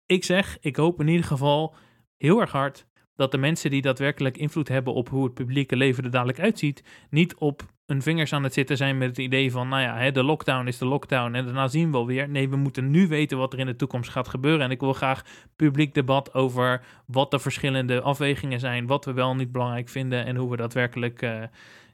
ik 0.05 0.23
zeg, 0.23 0.57
ik 0.61 0.75
hoop 0.75 0.99
in 0.99 1.07
ieder 1.07 1.25
geval 1.25 1.75
heel 2.17 2.39
erg 2.39 2.51
hard 2.51 2.87
dat 3.17 3.31
de 3.31 3.37
mensen 3.37 3.69
die 3.69 3.81
daadwerkelijk 3.81 4.37
invloed 4.37 4.67
hebben 4.67 4.93
op 4.93 5.09
hoe 5.09 5.23
het 5.23 5.33
publieke 5.33 5.75
leven 5.75 6.03
er 6.03 6.11
dadelijk 6.11 6.39
uitziet, 6.39 6.83
niet 7.09 7.35
op 7.35 7.65
hun 7.85 8.01
vingers 8.01 8.33
aan 8.33 8.43
het 8.43 8.53
zitten 8.53 8.77
zijn 8.77 8.97
met 8.97 9.07
het 9.07 9.17
idee 9.17 9.51
van, 9.51 9.67
nou 9.67 9.81
ja, 9.81 9.97
hè, 9.97 10.11
de 10.11 10.23
lockdown 10.23 10.67
is 10.67 10.77
de 10.77 10.85
lockdown 10.85 11.33
en 11.33 11.45
daarna 11.45 11.67
zien 11.67 11.85
we 11.85 11.91
wel 11.91 12.05
weer. 12.05 12.29
Nee, 12.29 12.49
we 12.49 12.55
moeten 12.55 12.91
nu 12.91 13.07
weten 13.07 13.37
wat 13.37 13.53
er 13.53 13.59
in 13.59 13.65
de 13.65 13.75
toekomst 13.75 14.09
gaat 14.09 14.27
gebeuren. 14.27 14.65
En 14.65 14.71
ik 14.71 14.79
wil 14.79 14.93
graag 14.93 15.23
publiek 15.55 15.93
debat 15.93 16.33
over 16.33 16.81
wat 17.05 17.31
de 17.31 17.39
verschillende 17.39 18.01
afwegingen 18.01 18.59
zijn, 18.59 18.87
wat 18.87 19.05
we 19.05 19.13
wel 19.13 19.35
niet 19.35 19.51
belangrijk 19.51 19.89
vinden 19.89 20.25
en 20.25 20.35
hoe 20.35 20.49
we 20.49 20.57
daadwerkelijk 20.57 21.21
uh, 21.21 21.43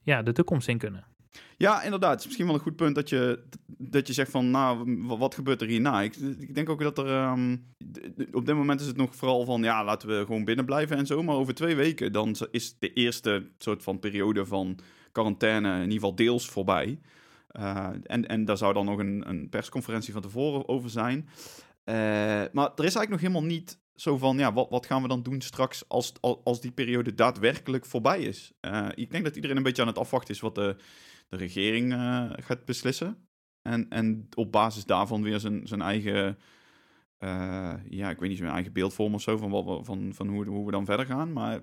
ja, 0.02 0.22
de 0.22 0.32
toekomst 0.32 0.68
in 0.68 0.78
kunnen. 0.78 1.13
Ja, 1.58 1.84
inderdaad. 1.84 2.12
Het 2.12 2.20
is 2.20 2.26
misschien 2.26 2.46
wel 2.46 2.56
een 2.56 2.62
goed 2.62 2.76
punt 2.76 2.96
dat 2.96 3.10
je, 3.10 3.44
dat 3.68 4.08
je 4.08 4.14
zegt 4.14 4.32
van, 4.32 4.52
nou, 4.52 4.98
wat 5.08 5.36
gebeurt 5.36 5.62
er 5.62 5.68
hierna? 5.68 6.02
Ik, 6.02 6.16
ik 6.16 6.56
denk 6.56 6.70
ook 6.70 6.82
dat 6.82 6.98
er, 6.98 7.30
um, 7.32 7.74
op 8.32 8.46
dit 8.46 8.56
moment 8.56 8.82
is 8.82 8.88
het 8.88 8.98
nog 8.98 9.16
vooral 9.16 9.46
van, 9.46 9.64
ja, 9.64 9.84
laten 9.84 10.08
we 10.08 10.26
gewoon 10.26 10.46
binnen 10.46 10.66
blijven 10.66 10.98
en 10.98 11.06
zo. 11.06 11.24
Maar 11.24 11.36
over 11.36 11.54
twee 11.54 11.76
weken, 11.76 12.12
dan 12.12 12.36
is 12.52 12.76
de 12.80 12.94
eerste 12.94 13.52
soort 13.58 13.84
van 13.84 14.00
periode 14.00 14.46
van 14.46 14.80
quarantaine 15.12 15.74
in 15.76 15.82
ieder 15.82 15.94
geval 15.94 16.16
deels 16.16 16.48
voorbij. 16.48 17.00
Uh, 17.60 17.88
en, 18.04 18.28
en 18.28 18.46
daar 18.46 18.58
zou 18.58 18.74
dan 18.74 18.86
nog 18.86 19.00
een, 19.00 19.30
een 19.30 19.50
persconferentie 19.50 20.14
van 20.14 20.22
tevoren 20.22 20.68
over 20.68 20.90
zijn. 20.90 21.18
Uh, 21.86 21.96
maar 22.52 22.72
er 22.76 22.86
is 22.86 22.96
eigenlijk 22.96 23.10
nog 23.10 23.20
helemaal 23.20 23.44
niet 23.44 23.80
zo 23.96 24.18
van, 24.18 24.38
ja, 24.38 24.54
wat, 24.54 24.70
wat 24.70 24.86
gaan 24.86 25.02
we 25.02 25.08
dan 25.08 25.24
doen 25.24 25.42
straks 25.42 25.84
als, 25.88 26.14
als 26.44 26.62
die 26.62 26.72
periode 26.72 27.16
daadwerkelijk 27.16 27.86
voorbij 27.86 28.22
is? 28.22 28.54
Uh, 28.62 28.88
ik 28.96 29.12
denk 29.12 29.24
dat 29.24 29.36
iedereen 29.36 29.58
een 29.58 29.64
beetje 29.64 29.82
aan 29.82 29.88
het 29.88 29.98
afwachten 29.98 30.34
is 30.34 30.40
wat 30.40 30.56
de, 30.56 30.76
de 31.30 31.38
regering 31.38 31.94
uh, 31.94 32.32
gaat 32.34 32.66
beslissen. 32.66 33.28
En, 33.62 33.90
en 33.90 34.28
op 34.36 34.52
basis 34.52 34.86
daarvan 34.86 35.24
weer 35.24 35.40
zijn, 35.40 35.68
zijn 35.68 35.82
eigen, 35.82 36.38
uh, 37.20 37.74
ja, 37.90 38.10
ik 38.10 38.20
weet 38.20 38.30
niet, 38.30 38.38
zijn 38.38 38.52
eigen 38.52 38.74
beeldvorm 38.74 39.14
of 39.14 39.22
zo 39.22 39.38
van, 39.38 39.50
wat, 39.50 39.86
van, 39.86 40.12
van 40.14 40.28
hoe, 40.28 40.46
hoe 40.46 40.66
we 40.66 40.72
dan 40.72 40.86
verder 40.86 41.06
gaan. 41.06 41.34
Maar 41.34 41.60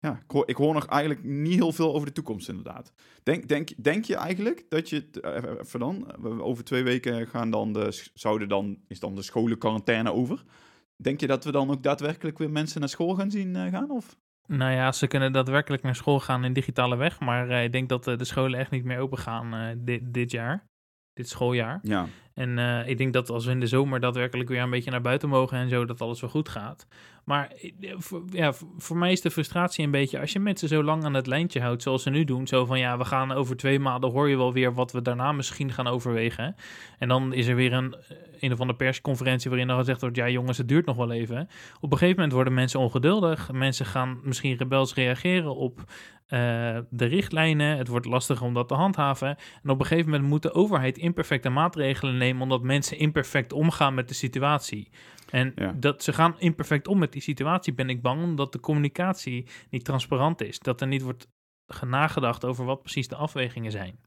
ja, 0.00 0.22
ik 0.44 0.56
hoor, 0.56 0.74
nog 0.74 0.86
eigenlijk 0.86 1.24
niet 1.24 1.54
heel 1.54 1.72
veel 1.72 1.94
over 1.94 2.06
de 2.06 2.12
toekomst 2.12 2.48
inderdaad. 2.48 2.92
Denk, 3.22 3.48
denk, 3.48 3.84
denk 3.84 4.04
je 4.04 4.16
eigenlijk 4.16 4.64
dat 4.68 4.88
je, 4.88 5.08
even 5.60 5.80
dan, 5.80 6.24
over 6.40 6.64
twee 6.64 6.82
weken 6.82 7.26
gaan 7.26 7.50
dan 7.50 7.72
de, 7.72 8.10
zouden 8.14 8.48
dan, 8.48 8.78
is 8.88 9.00
dan 9.00 9.14
de 9.14 9.22
scholen 9.22 9.58
quarantaine 9.58 10.12
over? 10.12 10.44
Denk 10.96 11.20
je 11.20 11.26
dat 11.26 11.44
we 11.44 11.52
dan 11.52 11.70
ook 11.70 11.82
daadwerkelijk 11.82 12.38
weer 12.38 12.50
mensen 12.50 12.80
naar 12.80 12.88
school 12.88 13.14
gaan 13.14 13.30
zien 13.30 13.70
gaan? 13.70 13.90
Of? 13.90 14.18
Nou 14.48 14.72
ja, 14.72 14.92
ze 14.92 15.06
kunnen 15.06 15.32
daadwerkelijk 15.32 15.82
naar 15.82 15.96
school 15.96 16.20
gaan 16.20 16.44
in 16.44 16.52
digitale 16.52 16.96
weg. 16.96 17.20
Maar 17.20 17.48
uh, 17.48 17.64
ik 17.64 17.72
denk 17.72 17.88
dat 17.88 18.08
uh, 18.08 18.16
de 18.16 18.24
scholen 18.24 18.58
echt 18.58 18.70
niet 18.70 18.84
meer 18.84 18.98
open 18.98 19.18
gaan 19.18 19.78
dit, 19.78 20.14
dit 20.14 20.30
jaar. 20.30 20.66
Dit 21.12 21.28
schooljaar. 21.28 21.78
Ja. 21.82 22.06
En 22.38 22.58
uh, 22.58 22.88
ik 22.88 22.98
denk 22.98 23.12
dat 23.12 23.30
als 23.30 23.44
we 23.44 23.50
in 23.50 23.60
de 23.60 23.66
zomer 23.66 24.00
daadwerkelijk 24.00 24.48
weer 24.48 24.62
een 24.62 24.70
beetje 24.70 24.90
naar 24.90 25.00
buiten 25.00 25.28
mogen 25.28 25.58
en 25.58 25.68
zo, 25.68 25.84
dat 25.84 26.00
alles 26.00 26.20
wel 26.20 26.30
goed 26.30 26.48
gaat. 26.48 26.86
Maar 27.24 27.52
voor, 27.80 28.22
ja, 28.30 28.52
voor 28.78 28.96
mij 28.96 29.12
is 29.12 29.20
de 29.20 29.30
frustratie 29.30 29.84
een 29.84 29.90
beetje, 29.90 30.20
als 30.20 30.32
je 30.32 30.38
mensen 30.38 30.68
zo 30.68 30.82
lang 30.82 31.04
aan 31.04 31.14
het 31.14 31.26
lijntje 31.26 31.60
houdt, 31.60 31.82
zoals 31.82 32.02
ze 32.02 32.10
nu 32.10 32.24
doen, 32.24 32.46
zo 32.46 32.64
van 32.64 32.78
ja, 32.78 32.98
we 32.98 33.04
gaan 33.04 33.32
over 33.32 33.56
twee 33.56 33.78
maanden, 33.78 34.10
hoor 34.10 34.28
je 34.28 34.36
wel 34.36 34.52
weer 34.52 34.74
wat 34.74 34.92
we 34.92 35.02
daarna 35.02 35.32
misschien 35.32 35.72
gaan 35.72 35.86
overwegen. 35.86 36.56
En 36.98 37.08
dan 37.08 37.32
is 37.32 37.46
er 37.46 37.54
weer 37.54 37.72
een, 37.72 37.94
een 38.40 38.52
of 38.52 38.60
andere 38.60 38.78
persconferentie 38.78 39.50
waarin 39.50 39.68
dan 39.68 39.78
gezegd 39.78 40.00
wordt, 40.00 40.16
ja 40.16 40.28
jongens, 40.28 40.58
het 40.58 40.68
duurt 40.68 40.86
nog 40.86 40.96
wel 40.96 41.12
even. 41.12 41.48
Op 41.80 41.92
een 41.92 41.98
gegeven 41.98 42.16
moment 42.16 42.32
worden 42.32 42.54
mensen 42.54 42.80
ongeduldig, 42.80 43.52
mensen 43.52 43.86
gaan 43.86 44.20
misschien 44.22 44.56
rebels 44.56 44.94
reageren 44.94 45.56
op 45.56 45.84
de 46.90 47.04
richtlijnen. 47.04 47.76
Het 47.76 47.88
wordt 47.88 48.06
lastiger 48.06 48.46
om 48.46 48.54
dat 48.54 48.68
te 48.68 48.74
handhaven. 48.74 49.36
En 49.62 49.70
op 49.70 49.80
een 49.80 49.86
gegeven 49.86 50.10
moment 50.10 50.28
moet 50.28 50.42
de 50.42 50.52
overheid 50.52 50.98
imperfecte 50.98 51.48
maatregelen 51.48 52.16
nemen, 52.16 52.27
omdat 52.36 52.62
mensen 52.62 52.98
imperfect 52.98 53.52
omgaan 53.52 53.94
met 53.94 54.08
de 54.08 54.14
situatie. 54.14 54.90
En 55.30 55.52
ja. 55.54 55.74
dat 55.76 56.02
ze 56.02 56.12
gaan 56.12 56.40
imperfect 56.40 56.88
om 56.88 56.98
met 56.98 57.12
die 57.12 57.22
situatie, 57.22 57.74
ben 57.74 57.88
ik 57.88 58.02
bang, 58.02 58.22
omdat 58.22 58.52
de 58.52 58.60
communicatie 58.60 59.46
niet 59.70 59.84
transparant 59.84 60.42
is. 60.42 60.58
Dat 60.58 60.80
er 60.80 60.86
niet 60.86 61.02
wordt 61.02 61.28
nagedacht 61.86 62.44
over 62.44 62.64
wat 62.64 62.82
precies 62.82 63.08
de 63.08 63.16
afwegingen 63.16 63.70
zijn. 63.70 63.98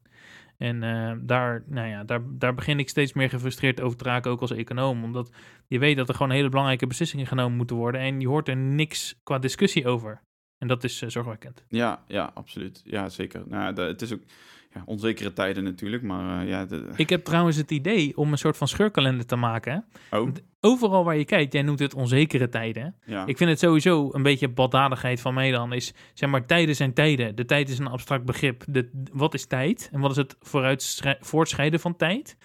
En 0.58 0.82
uh, 0.82 1.12
daar, 1.20 1.64
nou 1.66 1.88
ja, 1.88 2.04
daar, 2.04 2.22
daar 2.28 2.54
begin 2.54 2.78
ik 2.78 2.88
steeds 2.88 3.12
meer 3.12 3.28
gefrustreerd 3.28 3.80
over 3.80 3.98
te 3.98 4.04
raken, 4.04 4.30
ook 4.30 4.40
als 4.40 4.50
econoom. 4.50 5.04
Omdat 5.04 5.32
je 5.66 5.78
weet 5.78 5.96
dat 5.96 6.08
er 6.08 6.14
gewoon 6.14 6.32
hele 6.32 6.48
belangrijke 6.48 6.86
beslissingen 6.86 7.26
genomen 7.26 7.56
moeten 7.56 7.76
worden. 7.76 8.00
En 8.00 8.20
je 8.20 8.28
hoort 8.28 8.48
er 8.48 8.56
niks 8.56 9.20
qua 9.22 9.38
discussie 9.38 9.86
over. 9.86 10.22
En 10.58 10.68
dat 10.68 10.84
is 10.84 11.02
uh, 11.02 11.10
zorgwekkend. 11.10 11.64
Ja, 11.68 12.04
ja, 12.06 12.30
absoluut. 12.34 12.82
Ja, 12.84 13.08
zeker. 13.08 13.42
Nou, 13.46 13.74
de, 13.74 13.82
het 13.82 14.02
is 14.02 14.12
ook 14.12 14.22
ja, 14.74 14.82
onzekere 14.84 15.32
tijden 15.32 15.64
natuurlijk, 15.64 16.02
maar 16.02 16.42
uh, 16.42 16.48
ja... 16.48 16.64
De... 16.64 16.90
Ik 16.96 17.10
heb 17.10 17.24
trouwens 17.24 17.56
het 17.56 17.70
idee 17.70 18.16
om 18.16 18.32
een 18.32 18.38
soort 18.38 18.56
van 18.56 18.68
scheurkalender 18.68 19.26
te 19.26 19.36
maken. 19.36 19.84
Oh. 20.10 20.28
Overal 20.60 21.04
waar 21.04 21.16
je 21.16 21.24
kijkt, 21.24 21.52
jij 21.52 21.62
noemt 21.62 21.78
het 21.78 21.94
onzekere 21.94 22.48
tijden. 22.48 22.94
Ja. 23.04 23.26
Ik 23.26 23.36
vind 23.36 23.50
het 23.50 23.58
sowieso 23.58 24.08
een 24.12 24.22
beetje 24.22 24.48
baldadigheid 24.48 25.20
van 25.20 25.34
mij 25.34 25.50
dan. 25.50 25.72
Is, 25.72 25.94
zeg 26.14 26.30
maar, 26.30 26.46
tijden 26.46 26.76
zijn 26.76 26.94
tijden. 26.94 27.36
De 27.36 27.44
tijd 27.44 27.68
is 27.68 27.78
een 27.78 27.86
abstract 27.86 28.24
begrip. 28.24 28.64
De, 28.66 28.90
wat 29.12 29.34
is 29.34 29.46
tijd? 29.46 29.88
En 29.92 30.00
wat 30.00 30.10
is 30.10 30.16
het 30.16 30.36
voortschrijden 31.20 31.80
van 31.80 31.96
tijd? 31.96 32.36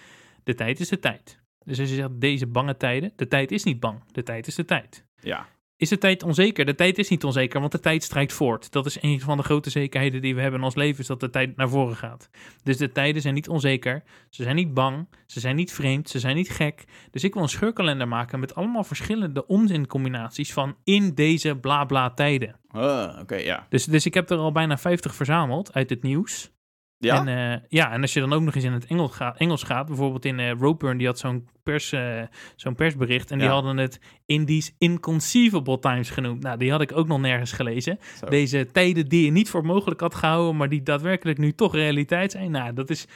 De 0.43 0.53
tijd 0.53 0.79
is 0.79 0.89
de 0.89 1.00
tijd. 1.00 1.39
Dus 1.63 1.79
als 1.79 1.89
je 1.89 1.96
zegt, 1.96 2.10
deze 2.22 2.48
bange 2.48 2.77
tijden, 2.77 3.12
de 3.15 3.27
tijd 3.27 3.51
is 3.51 3.63
niet 3.63 3.79
bang. 3.79 4.03
De 4.12 4.24
tijd 4.24 4.48
is 4.48 4.55
de 4.55 4.65
tijd. 4.65 5.05
Ja. 5.19 5.48
Is 5.77 5.89
de 5.89 5.98
tijd 5.98 6.24
onzeker? 6.24 6.65
De 6.65 6.75
tijd 6.75 6.98
is 6.98 7.10
niet 7.10 7.24
onzeker, 7.24 7.60
want 7.60 7.72
de 7.72 7.79
tijd 7.79 8.03
strijkt 8.03 8.34
voort. 8.34 8.72
Dat 8.72 8.86
is 8.86 9.01
een 9.01 9.19
van 9.19 9.38
de 9.38 9.43
grote 9.43 9.69
zekerheden 9.69 10.22
die 10.22 10.36
we 10.36 10.41
hebben 10.41 10.60
in 10.60 10.65
ons 10.65 10.75
leven, 10.75 11.00
is 11.00 11.07
dat 11.07 11.19
de 11.19 11.29
tijd 11.29 11.55
naar 11.55 11.69
voren 11.69 11.96
gaat. 11.96 12.29
Dus 12.63 12.77
de 12.77 12.91
tijden 12.91 13.22
zijn 13.22 13.34
niet 13.34 13.50
onzeker, 13.50 14.03
ze 14.29 14.43
zijn 14.43 14.55
niet 14.55 14.74
bang, 14.74 15.07
ze 15.25 15.39
zijn 15.39 15.55
niet 15.55 15.74
vreemd, 15.74 16.10
ze 16.10 16.19
zijn 16.19 16.36
niet 16.36 16.50
gek. 16.50 16.84
Dus 17.12 17.24
ik 17.24 17.34
wil 17.34 17.43
een 17.43 17.50
scheurkalender 17.50 18.07
maken 18.07 18.39
met 18.39 18.55
allemaal 18.55 18.84
verschillende 18.84 19.48
onzincombinaties 19.48 20.53
van 20.53 20.75
in 20.84 21.13
deze 21.13 21.55
bla 21.55 21.86
bla 21.86 22.13
tijden. 22.13 22.60
Uh, 22.75 23.07
Oké, 23.12 23.22
okay, 23.22 23.43
ja. 23.43 23.65
Dus, 23.69 23.86
dus 23.86 24.05
ik 24.05 24.13
heb 24.13 24.29
er 24.29 24.38
al 24.38 24.51
bijna 24.51 24.77
50 24.77 25.15
verzameld 25.15 25.74
uit 25.74 25.89
het 25.89 26.03
nieuws. 26.03 26.51
Ja? 27.00 27.25
En, 27.25 27.27
uh, 27.27 27.66
ja, 27.70 27.92
en 27.92 28.01
als 28.01 28.13
je 28.13 28.20
dan 28.20 28.34
ook 28.34 28.42
nog 28.42 28.56
eens 28.56 28.63
in 28.63 28.74
het 28.74 28.86
Engels 28.86 29.16
gaat, 29.16 29.38
Engels 29.38 29.63
gaat 29.63 29.88
bijvoorbeeld 29.88 30.25
in 30.25 30.39
uh, 30.39 30.51
Roadburn, 30.51 30.98
die 30.98 31.08
had 31.08 31.20
zo'n 31.20 31.50
pers, 31.63 31.92
uh, 31.92 32.22
zo'n 32.56 32.75
persbericht 32.75 33.32
en 33.32 33.39
die 33.39 33.48
hadden 33.48 33.77
het 33.77 34.00
in 34.25 34.46
these 34.46 34.72
inconceivable 34.77 35.80
times 35.80 36.10
genoemd. 36.10 36.44
Nou, 36.44 36.58
die 36.58 36.72
had 36.72 36.82
ik 36.82 36.98
ook 36.98 37.08
nog 37.08 37.20
nergens 37.20 37.51
gelezen. 37.51 38.00
Zo. 38.20 38.25
Deze 38.25 38.72
tijden 38.72 39.08
die 39.08 39.25
je 39.25 39.32
niet 39.32 39.50
voor 39.50 39.66
mogelijk 39.66 40.00
had 40.00 40.16
gehouden, 40.16 40.58
maar 40.58 40.70
die 40.70 40.84
daadwerkelijk 40.84 41.38
nu 41.38 41.54
toch 41.54 41.74
realiteit 41.74 42.32
zijn. 42.32 42.51
Nou, 42.51 42.74
dat 42.74 42.89
is 42.89 43.08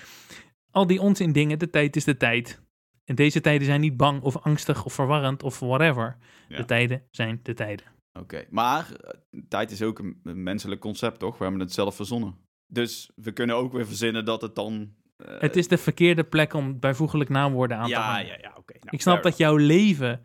al 0.72 0.88
die 0.88 1.02
onzin 1.02 1.32
dingen. 1.32 1.60
De 1.60 1.70
tijd 1.70 1.96
is 1.96 2.04
de 2.04 2.18
tijd. 2.18 2.62
En 3.06 3.16
deze 3.16 3.42
tijden 3.42 3.66
zijn 3.66 3.82
niet 3.82 3.98
bang 3.98 4.22
of 4.22 4.38
angstig 4.38 4.86
of 4.86 4.94
verwarrend 4.94 5.44
of 5.44 5.60
whatever. 5.60 6.18
Ja. 6.48 6.58
De 6.58 6.66
tijden 6.66 7.04
zijn 7.12 7.40
de 7.44 7.54
tijden. 7.54 7.86
Oké, 8.20 8.46
maar 8.50 8.92
eh, 8.92 9.42
tijd 9.48 9.72
is 9.72 9.82
ook 9.82 10.00
een, 10.00 10.20
een 10.24 10.44
menselijk 10.44 10.82
concept, 10.82 11.20
toch? 11.20 11.38
We 11.38 11.44
hebben 11.44 11.62
het 11.62 11.72
zelf 11.72 11.96
verzonnen. 11.96 12.36
Dus 12.74 13.10
we 13.16 13.32
kunnen 13.32 13.56
ook 13.56 13.74
weer 13.74 13.88
verzinnen 13.88 14.25
dat 14.25 14.42
het 14.42 14.56
dan... 14.56 14.94
eh, 15.18 15.40
Het 15.40 15.56
is 15.56 15.68
de 15.68 15.78
verkeerde 15.78 16.24
plek 16.24 16.54
om 16.54 16.80
bijvoeglijk 16.80 17.30
naamwoorden 17.30 17.78
aan 17.78 17.84
te 17.84 17.90
ja, 17.90 18.12
hangen. 18.12 18.25
ja, 18.25 18.38
ja, 18.42 18.54
oké. 18.58 18.74
Nou, 18.74 18.88
Ik 18.90 19.01
snap 19.01 19.24
dat 19.24 19.38
jouw 19.38 19.56
leven 19.56 20.22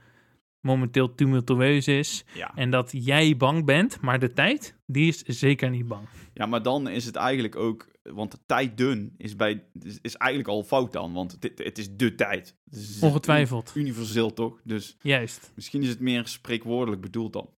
momenteel 0.60 1.14
tumultueus 1.14 1.88
is. 1.88 2.24
Ja. 2.34 2.52
En 2.54 2.70
dat 2.70 2.90
jij 2.92 3.36
bang 3.36 3.64
bent, 3.64 4.00
maar 4.00 4.18
de 4.18 4.32
tijd, 4.32 4.76
die 4.86 5.08
is 5.08 5.22
zeker 5.22 5.70
niet 5.70 5.88
bang. 5.88 6.08
ja, 6.34 6.46
maar 6.46 6.62
dan 6.62 6.88
is 6.88 7.04
het 7.04 7.16
eigenlijk 7.16 7.56
ook... 7.56 7.94
Want 8.02 8.30
de 8.30 8.38
tijd 8.46 8.76
dun 8.76 9.14
is, 9.16 9.36
bij, 9.36 9.64
is, 9.82 9.98
is 10.02 10.16
eigenlijk 10.16 10.50
al 10.50 10.62
fout 10.62 10.92
dan. 10.92 11.12
Want 11.12 11.36
het, 11.40 11.58
het 11.64 11.78
is 11.78 11.96
de 11.96 12.14
tijd. 12.14 12.56
Is 12.70 12.98
Ongetwijfeld. 13.00 13.72
Universeel 13.74 14.32
toch? 14.32 14.60
Dus 14.64 14.96
Juist. 15.02 15.52
misschien 15.54 15.82
is 15.82 15.88
het 15.88 16.00
meer 16.00 16.26
spreekwoordelijk 16.26 17.02
bedoeld 17.02 17.32
dan. 17.32 17.50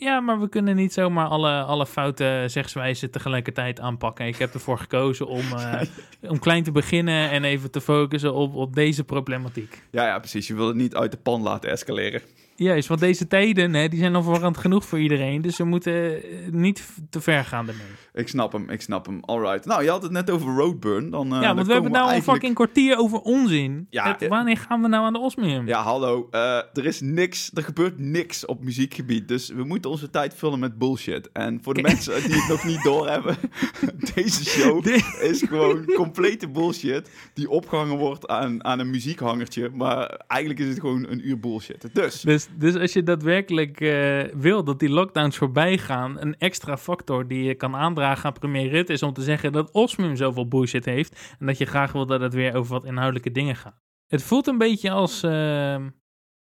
Ja, 0.00 0.20
maar 0.20 0.40
we 0.40 0.48
kunnen 0.48 0.76
niet 0.76 0.92
zomaar 0.92 1.26
alle, 1.26 1.62
alle 1.62 1.86
foute 1.86 2.44
zegswijzen 2.46 3.10
tegelijkertijd 3.10 3.80
aanpakken. 3.80 4.26
Ik 4.26 4.36
heb 4.36 4.54
ervoor 4.54 4.78
gekozen 4.78 5.26
om, 5.26 5.52
eh, 5.56 5.80
om 6.20 6.38
klein 6.38 6.62
te 6.62 6.72
beginnen 6.72 7.30
en 7.30 7.44
even 7.44 7.70
te 7.70 7.80
focussen 7.80 8.34
op, 8.34 8.54
op 8.54 8.74
deze 8.74 9.04
problematiek. 9.04 9.82
Ja, 9.90 10.06
ja, 10.06 10.18
precies. 10.18 10.46
Je 10.46 10.54
wil 10.54 10.66
het 10.66 10.76
niet 10.76 10.94
uit 10.94 11.10
de 11.10 11.16
pan 11.16 11.42
laten 11.42 11.70
escaleren. 11.70 12.22
Juist, 12.60 12.88
want 12.88 13.00
deze 13.00 13.26
tijden 13.26 13.74
hè, 13.74 13.88
die 13.88 13.98
zijn 13.98 14.14
al 14.14 14.22
voorhand 14.22 14.56
genoeg 14.56 14.84
voor 14.84 14.98
iedereen. 15.00 15.42
Dus 15.42 15.56
we 15.56 15.64
moeten 15.64 16.22
eh, 16.22 16.22
niet 16.50 16.88
te 17.10 17.20
ver 17.20 17.44
gaan 17.44 17.68
ermee. 17.68 17.86
Ik 18.14 18.28
snap 18.28 18.52
hem, 18.52 18.70
ik 18.70 18.80
snap 18.80 19.06
hem. 19.06 19.20
Alright. 19.24 19.64
Nou, 19.66 19.82
je 19.82 19.90
had 19.90 20.02
het 20.02 20.12
net 20.12 20.30
over 20.30 20.54
Roadburn. 20.54 21.10
Dan, 21.10 21.34
eh, 21.34 21.40
ja, 21.42 21.54
want 21.54 21.66
we 21.66 21.72
hebben 21.72 21.90
nou 21.90 22.04
een 22.04 22.10
eigenlijk- 22.10 22.38
fucking 22.40 22.54
kwartier 22.54 22.96
over 22.98 23.18
onzin. 23.20 23.86
Ja, 23.90 24.08
Het- 24.12 24.22
eh, 24.22 24.28
wanneer 24.28 24.56
gaan 24.56 24.82
we 24.82 24.88
nou 24.88 25.04
aan 25.04 25.12
de 25.12 25.18
Osmium? 25.18 25.66
Ja, 25.66 25.82
hallo. 25.82 26.28
er 26.72 26.86
is 26.86 27.00
niks, 27.00 27.50
er 27.54 27.62
gebeurt 27.62 27.98
niks 27.98 28.46
op 28.46 28.64
muziekgebied. 28.64 29.28
Dus 29.28 29.48
we 29.48 29.64
moeten 29.64 29.90
onze 29.90 30.10
tijd 30.10 30.34
vullen 30.34 30.58
met 30.58 30.78
bullshit. 30.78 31.32
En 31.32 31.58
voor 31.62 31.74
de 31.74 31.82
mensen 31.82 32.22
die 32.22 32.34
het 32.34 32.48
nog 32.48 32.64
niet 32.64 32.82
doorhebben, 32.82 33.36
deze 34.14 34.44
show 34.44 34.82
Dit- 34.84 35.18
is 35.22 35.42
gewoon 35.42 35.84
complete 35.94 36.48
bullshit. 36.48 37.10
Die 37.34 37.50
opgehangen 37.50 37.96
wordt 37.96 38.26
aan, 38.28 38.64
aan 38.64 38.78
een 38.78 38.90
muziekhangertje. 38.90 39.70
Maar 39.74 40.20
eigenlijk 40.26 40.60
is 40.60 40.68
het 40.68 40.80
gewoon 40.80 41.06
een 41.08 41.28
uur 41.28 41.38
bullshit. 41.40 41.88
Dus, 41.92 42.20
Dus, 42.20 42.47
dus 42.56 42.76
als 42.76 42.92
je 42.92 43.02
daadwerkelijk 43.02 43.80
eh, 43.80 44.22
wil 44.34 44.64
dat 44.64 44.78
die 44.78 44.90
lockdowns 44.90 45.36
voorbij 45.36 45.78
gaan, 45.78 46.20
een 46.20 46.38
extra 46.38 46.76
factor 46.76 47.28
die 47.28 47.44
je 47.44 47.54
kan 47.54 47.76
aandragen 47.76 48.24
aan 48.24 48.32
premier 48.32 48.68
Rutte 48.68 48.92
is 48.92 49.02
om 49.02 49.12
te 49.12 49.22
zeggen 49.22 49.52
dat 49.52 49.70
Osmium 49.70 50.16
zoveel 50.16 50.48
bullshit 50.48 50.84
heeft 50.84 51.36
en 51.38 51.46
dat 51.46 51.58
je 51.58 51.64
graag 51.64 51.92
wil 51.92 52.06
dat 52.06 52.20
het 52.20 52.34
weer 52.34 52.54
over 52.54 52.72
wat 52.72 52.84
inhoudelijke 52.84 53.32
dingen 53.32 53.56
gaat. 53.56 53.80
Het 54.06 54.22
voelt 54.22 54.46
een 54.46 54.58
beetje 54.58 54.90
als, 54.90 55.22
ehm, 55.22 55.88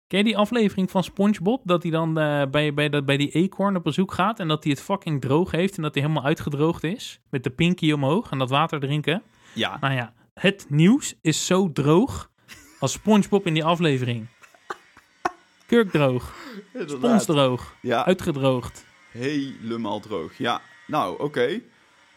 ken 0.07 0.17
je 0.17 0.23
die 0.23 0.37
aflevering 0.37 0.91
van 0.91 1.03
SpongeBob, 1.03 1.61
dat 1.65 1.83
hij 1.83 1.91
dan 1.91 2.19
eh, 2.19 2.41
bij, 2.51 2.73
bij, 2.73 2.89
dat, 2.89 3.05
bij 3.05 3.17
die 3.17 3.31
eekhoorn 3.31 3.75
op 3.75 3.83
bezoek 3.83 4.13
gaat 4.13 4.39
en 4.39 4.47
dat 4.47 4.63
hij 4.63 4.71
het 4.71 4.81
fucking 4.81 5.21
droog 5.21 5.51
heeft 5.51 5.75
en 5.75 5.83
dat 5.83 5.93
hij 5.93 6.03
helemaal 6.03 6.25
uitgedroogd 6.25 6.83
is, 6.83 7.21
met 7.29 7.43
de 7.43 7.49
pinky 7.49 7.91
omhoog 7.91 8.31
en 8.31 8.37
dat 8.37 8.49
water 8.49 8.79
drinken. 8.79 9.21
ja. 9.53 9.77
Nou 9.79 9.93
ja, 9.93 10.13
het 10.33 10.65
nieuws 10.69 11.15
is 11.21 11.45
zo 11.45 11.71
droog 11.71 12.31
als 12.79 12.91
SpongeBob 12.91 13.45
in 13.45 13.53
die 13.53 13.65
aflevering. 13.65 14.27
Kurkdroog. 15.73 16.33
Sponsdroog. 16.85 17.75
Ja, 17.81 18.05
Uitgedroogd. 18.05 18.85
helemaal 19.11 19.99
droog. 19.99 20.37
Ja, 20.37 20.61
nou, 20.87 21.19
oké. 21.19 21.61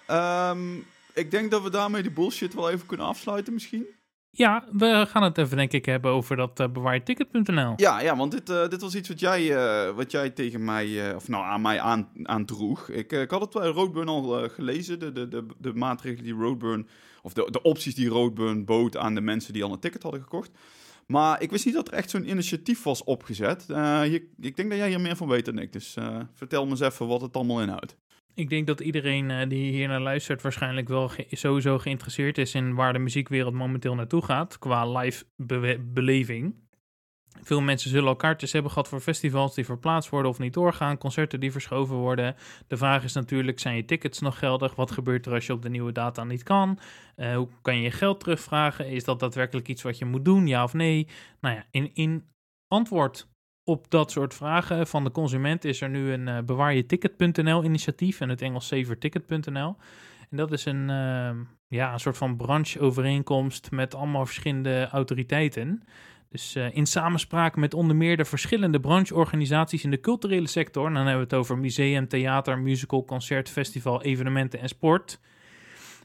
Ehm, 0.07 0.75
ik 1.15 1.31
denk 1.31 1.51
dat 1.51 1.63
we 1.63 1.71
daarmee 1.71 2.03
de 2.03 2.11
bullshit 2.11 2.55
wel 2.55 2.71
even 2.71 2.87
kunnen 2.87 3.07
afsluiten 3.07 3.53
misschien. 3.53 3.87
Ja, 4.31 4.65
we 4.73 5.07
gaan 5.09 5.23
het 5.23 5.39
even 5.39 5.57
denk 5.57 5.73
ik 5.73 5.85
hebben 5.85 6.11
over 6.11 6.37
dat 6.37 6.61
uh, 6.61 6.69
bewaarticket.nl. 6.69 7.73
Ja, 7.77 8.01
ja 8.01 8.17
want 8.17 8.33
dit, 8.33 8.51
eh, 8.51 8.69
dit 8.69 8.81
was 8.81 8.95
iets 8.95 9.09
wat 9.09 9.21
jij, 9.21 9.57
eh, 9.57 9.95
wat 9.95 10.11
jij 10.11 10.31
tegen 10.31 10.65
mij, 10.65 11.09
eh, 11.09 11.17
of 11.17 11.29
nou 11.29 11.45
aan 11.45 11.61
mij 11.61 11.81
aan, 11.81 12.09
aandroeg. 12.23 12.89
Ik, 12.89 13.13
eh, 13.13 13.21
ik 13.21 13.31
had 13.31 13.41
het 13.41 13.51
bij 13.53 13.69
Roadburn 13.69 14.09
al 14.09 14.43
eh, 14.43 14.51
gelezen, 14.51 14.99
de, 14.99 15.13
de, 15.13 15.29
de, 15.29 15.47
de 15.59 15.75
maatregelen 15.75 16.25
die 16.25 16.35
Roadburn, 16.45 16.89
of 17.23 17.33
de, 17.33 17.49
de 17.51 17.63
opties 17.63 17.95
die 17.95 18.09
Roadburn 18.09 18.65
bood 18.65 18.97
aan 18.97 19.15
de 19.15 19.21
mensen 19.21 19.53
die 19.53 19.65
al 19.65 19.73
een 19.73 19.81
ticket 19.81 20.03
hadden 20.03 20.21
gekocht. 20.23 20.51
Maar 21.07 21.43
ik 21.43 21.51
wist 21.51 21.65
niet 21.65 21.75
dat 21.75 21.89
er 21.89 21.95
echt 21.95 22.11
zo'n 22.11 22.29
initiatief 22.29 22.83
was 22.83 23.05
opgezet. 23.05 23.71
Eh, 23.71 24.13
ik 24.41 24.57
denk 24.57 24.71
dat 24.71 24.79
jij 24.79 24.89
hier 24.89 25.01
meer 25.01 25.17
van 25.17 25.29
weet 25.29 25.45
dan 25.45 25.59
ik, 25.59 25.73
dus 25.73 25.97
eh, 25.97 26.21
vertel 26.35 26.65
me 26.65 26.71
eens 26.71 26.81
even 26.81 27.07
wat 27.07 27.21
het 27.21 27.37
allemaal 27.37 27.63
inhoudt. 27.63 27.97
Ik 28.35 28.49
denk 28.49 28.67
dat 28.67 28.81
iedereen 28.81 29.31
uh, 29.31 29.49
die 29.49 29.71
hier 29.73 29.89
naar 29.89 30.01
luistert 30.01 30.43
waarschijnlijk 30.43 30.89
wel 30.89 31.11
sowieso 31.31 31.79
geïnteresseerd 31.79 32.39
is 32.39 32.55
in 32.55 32.75
waar 32.75 32.93
de 32.93 32.99
muziekwereld 32.99 33.55
momenteel 33.55 33.95
naartoe 33.95 34.23
gaat 34.23 34.59
qua 34.59 34.93
live 34.99 35.25
be 35.37 35.85
beleving. 35.93 36.55
Veel 37.43 37.61
mensen 37.61 37.91
zullen 37.91 38.17
kaartjes 38.17 38.53
hebben 38.53 38.71
gehad 38.71 38.89
voor 38.89 39.01
festivals 39.01 39.55
die 39.55 39.65
verplaatst 39.65 40.11
worden 40.11 40.31
of 40.31 40.39
niet 40.39 40.55
doorgaan, 40.55 40.99
concerten 40.99 41.41
die 41.41 41.53
verschoven 41.53 41.97
worden. 41.97 42.37
De 42.67 42.77
vraag 42.77 43.05
is 43.05 43.13
natuurlijk, 43.13 43.59
zijn 43.59 43.77
je 43.77 43.85
tickets 43.85 44.21
nog 44.21 44.39
geldig? 44.39 44.75
Wat 44.75 44.91
gebeurt 44.91 45.27
er 45.27 45.33
als 45.33 45.47
je 45.47 45.53
op 45.53 45.63
de 45.63 45.69
nieuwe 45.69 45.93
data 45.93 46.25
niet 46.25 46.43
kan? 46.43 46.79
Uh, 47.17 47.37
hoe 47.37 47.49
kan 47.63 47.77
je 47.77 47.83
je 47.83 47.91
geld 47.91 48.21
terugvragen? 48.21 48.89
Is 48.89 49.05
dat 49.05 49.21
daadwerkelijk 49.21 49.69
iets 49.69 49.83
wat 49.83 49.99
je 49.99 50.05
moet 50.05 50.25
doen, 50.25 50.47
ja 50.47 50.63
of 50.63 50.73
nee? 50.73 51.09
Nou 51.41 51.55
ja, 51.55 51.65
in, 51.71 51.91
in 51.95 52.25
antwoord 52.69 53.29
op 53.65 53.91
dat 53.91 54.11
soort 54.11 54.35
vragen 54.35 54.87
van 54.87 55.05
de 55.05 55.11
consument 55.11 55.65
is 55.65 55.81
er 55.81 55.89
nu 55.89 56.13
een 56.13 56.27
uh, 56.27 56.39
bewaarjeticket.nl 56.41 57.65
initiatief 57.65 58.21
en 58.21 58.29
het 58.29 58.43
Engels 58.43 58.67
saverticket.nl. 58.67 59.77
En 60.31 60.37
dat 60.37 60.53
is 60.53 60.65
een, 60.65 60.89
uh, 60.89 61.31
ja, 61.69 61.93
een 61.93 62.01
soort 62.01 62.17
van 62.17 62.37
brancheovereenkomst 62.37 63.71
met 63.71 63.95
allemaal 63.95 64.27
verschillende 64.27 64.89
autoriteiten. 64.89 65.83
Dus 66.37 66.57
uh, 66.57 66.75
in 66.75 66.87
samenspraak 66.87 67.57
met 67.57 67.75
onder 67.75 67.97
meer 67.97 68.17
de 68.17 68.25
verschillende 68.25 68.81
brancheorganisaties 68.81 69.85
in 69.85 69.91
de 69.91 70.01
culturele 70.01 70.47
sector. 70.47 70.85
Dan 70.85 70.95
hebben 70.95 71.15
we 71.15 71.21
het 71.21 71.35
over 71.35 71.59
museum, 71.59 72.09
theater, 72.09 72.59
musical, 72.59 73.05
concert, 73.05 73.51
festival, 73.51 74.03
evenementen 74.03 74.61
en 74.61 74.69
sport. 74.69 75.21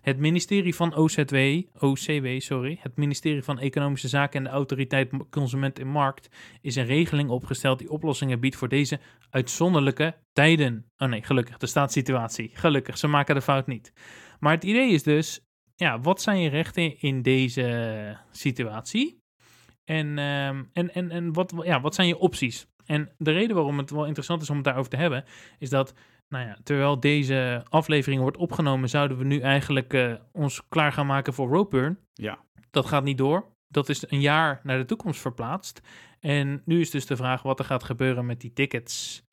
Het 0.02 0.18
ministerie 0.18 0.76
van 0.76 0.94
OZW, 0.94 1.36
OCW, 1.80 2.28
sorry, 2.38 2.78
het 2.82 2.98
ministerie 2.98 3.44
van 3.44 3.60
Economische 3.60 4.08
Zaken 4.08 4.38
en 4.38 4.44
de 4.44 4.50
Autoriteit 4.50 5.12
Consument 5.30 5.80
en 5.80 5.88
Markt 5.88 6.30
is 6.62 6.76
een 6.76 6.86
regeling 6.86 7.30
opgesteld 7.30 7.80
die 7.80 7.92
oplossingen 7.92 8.40
biedt 8.40 8.56
voor 8.56 8.70
deze 8.70 9.00
uitzonderlijke 9.30 10.16
tijden. 10.34 10.86
Oh 10.98 11.08
nee, 11.08 11.24
gelukkig, 11.24 11.58
de 11.58 11.68
staatssituatie. 11.68 12.52
Gelukkig, 12.54 12.98
ze 12.98 13.08
maken 13.08 13.36
de 13.36 13.42
fout 13.42 13.68
niet. 13.68 13.94
Maar 14.40 14.54
het 14.54 14.64
idee 14.64 14.92
is 14.92 15.04
dus, 15.04 15.40
ja, 15.76 16.00
wat 16.00 16.22
zijn 16.22 16.40
je 16.40 16.50
rechten 16.50 17.00
in 17.00 17.22
deze 17.22 18.18
situatie? 18.32 19.21
En, 19.92 20.08
um, 20.18 20.70
en, 20.74 20.94
en, 20.94 21.12
en 21.12 21.34
wat, 21.34 21.54
ja, 21.64 21.82
wat 21.82 21.96
zijn 21.96 22.08
je 22.08 22.18
opties? 22.18 22.68
En 22.86 23.10
de 23.18 23.32
reden 23.32 23.56
waarom 23.56 23.78
het 23.78 23.92
wel 23.92 24.06
interessant 24.06 24.42
is 24.42 24.50
om 24.50 24.56
het 24.56 24.66
daarover 24.66 24.90
te 24.90 24.98
hebben, 24.98 25.24
is 25.60 25.70
dat 25.70 25.94
nou 26.30 26.46
ja, 26.46 26.58
terwijl 26.64 27.00
deze 27.00 27.66
aflevering 27.70 28.22
wordt 28.22 28.38
opgenomen, 28.38 28.90
zouden 28.90 29.18
we 29.18 29.24
nu 29.24 29.40
eigenlijk 29.40 29.94
uh, 29.94 30.14
ons 30.32 30.68
klaar 30.70 30.92
gaan 30.92 31.06
maken 31.06 31.34
voor 31.34 31.50
Roadburn. 31.50 32.00
Ja. 32.14 32.40
Dat 32.70 32.86
gaat 32.86 33.04
niet 33.04 33.18
door. 33.18 33.46
Dat 33.68 33.90
is 33.90 34.12
een 34.12 34.22
jaar 34.22 34.60
naar 34.64 34.78
de 34.78 34.86
toekomst 34.86 35.22
verplaatst. 35.22 35.82
En 36.20 36.62
nu 36.66 36.80
is 36.80 36.90
dus 36.90 37.06
de 37.06 37.16
vraag 37.16 37.42
wat 37.42 37.60
er 37.60 37.66
gaat 37.66 37.84
gebeuren 37.84 38.26
met 38.26 38.42
die 38.42 38.54
tickets. 38.54 39.24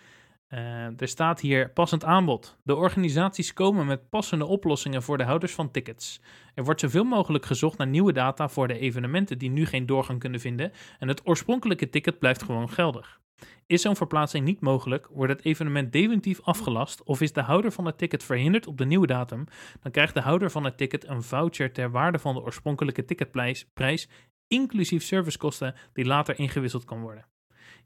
Uh, 0.50 1.00
er 1.00 1.08
staat 1.08 1.40
hier 1.40 1.70
passend 1.70 2.04
aanbod. 2.04 2.58
De 2.62 2.76
organisaties 2.76 3.52
komen 3.52 3.86
met 3.86 4.08
passende 4.08 4.44
oplossingen 4.44 5.02
voor 5.02 5.18
de 5.18 5.24
houders 5.24 5.54
van 5.54 5.70
tickets. 5.70 6.20
Er 6.54 6.64
wordt 6.64 6.80
zoveel 6.80 7.04
mogelijk 7.04 7.46
gezocht 7.46 7.78
naar 7.78 7.86
nieuwe 7.86 8.12
data 8.12 8.48
voor 8.48 8.68
de 8.68 8.78
evenementen 8.78 9.38
die 9.38 9.50
nu 9.50 9.66
geen 9.66 9.86
doorgang 9.86 10.18
kunnen 10.18 10.40
vinden. 10.40 10.72
En 10.98 11.08
het 11.08 11.26
oorspronkelijke 11.26 11.90
ticket 11.90 12.18
blijft 12.18 12.42
gewoon 12.42 12.70
geldig. 12.70 13.20
Is 13.66 13.82
zo'n 13.82 13.96
verplaatsing 13.96 14.44
niet 14.44 14.60
mogelijk, 14.60 15.08
wordt 15.12 15.32
het 15.32 15.44
evenement 15.44 15.92
definitief 15.92 16.40
afgelast 16.40 17.02
of 17.02 17.20
is 17.20 17.32
de 17.32 17.42
houder 17.42 17.72
van 17.72 17.86
het 17.86 17.98
ticket 17.98 18.24
verhinderd 18.24 18.66
op 18.66 18.78
de 18.78 18.84
nieuwe 18.84 19.06
datum, 19.06 19.44
dan 19.80 19.92
krijgt 19.92 20.14
de 20.14 20.20
houder 20.20 20.50
van 20.50 20.64
het 20.64 20.76
ticket 20.76 21.08
een 21.08 21.22
voucher 21.22 21.72
ter 21.72 21.90
waarde 21.90 22.18
van 22.18 22.34
de 22.34 22.40
oorspronkelijke 22.40 23.04
ticketprijs, 23.04 23.66
prijs, 23.74 24.08
inclusief 24.46 25.02
servicekosten 25.02 25.74
die 25.92 26.04
later 26.04 26.38
ingewisseld 26.38 26.84
kan 26.84 27.00
worden. 27.00 27.26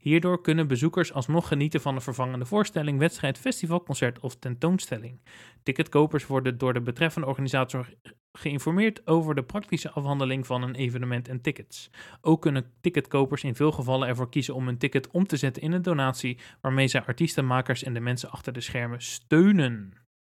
Hierdoor 0.03 0.41
kunnen 0.41 0.67
bezoekers 0.67 1.13
alsnog 1.13 1.47
genieten 1.47 1.81
van 1.81 1.95
een 1.95 2.01
vervangende 2.01 2.45
voorstelling, 2.45 2.99
wedstrijd, 2.99 3.37
festival, 3.37 3.83
concert 3.83 4.19
of 4.19 4.35
tentoonstelling. 4.35 5.19
Ticketkopers 5.63 6.27
worden 6.27 6.57
door 6.57 6.73
de 6.73 6.81
betreffende 6.81 7.27
organisator 7.27 7.89
geïnformeerd 8.31 9.07
over 9.07 9.35
de 9.35 9.43
praktische 9.43 9.91
afhandeling 9.91 10.45
van 10.45 10.63
een 10.63 10.75
evenement 10.75 11.27
en 11.27 11.41
tickets. 11.41 11.89
Ook 12.21 12.41
kunnen 12.41 12.71
ticketkopers 12.81 13.43
in 13.43 13.55
veel 13.55 13.71
gevallen 13.71 14.07
ervoor 14.07 14.29
kiezen 14.29 14.55
om 14.55 14.67
een 14.67 14.77
ticket 14.77 15.11
om 15.11 15.27
te 15.27 15.37
zetten 15.37 15.61
in 15.61 15.71
een 15.71 15.81
donatie, 15.81 16.37
waarmee 16.61 16.87
zij 16.87 17.05
artiestenmakers 17.05 17.83
en 17.83 17.93
de 17.93 17.99
mensen 17.99 18.29
achter 18.29 18.53
de 18.53 18.61
schermen 18.61 19.01
steunen. 19.01 19.93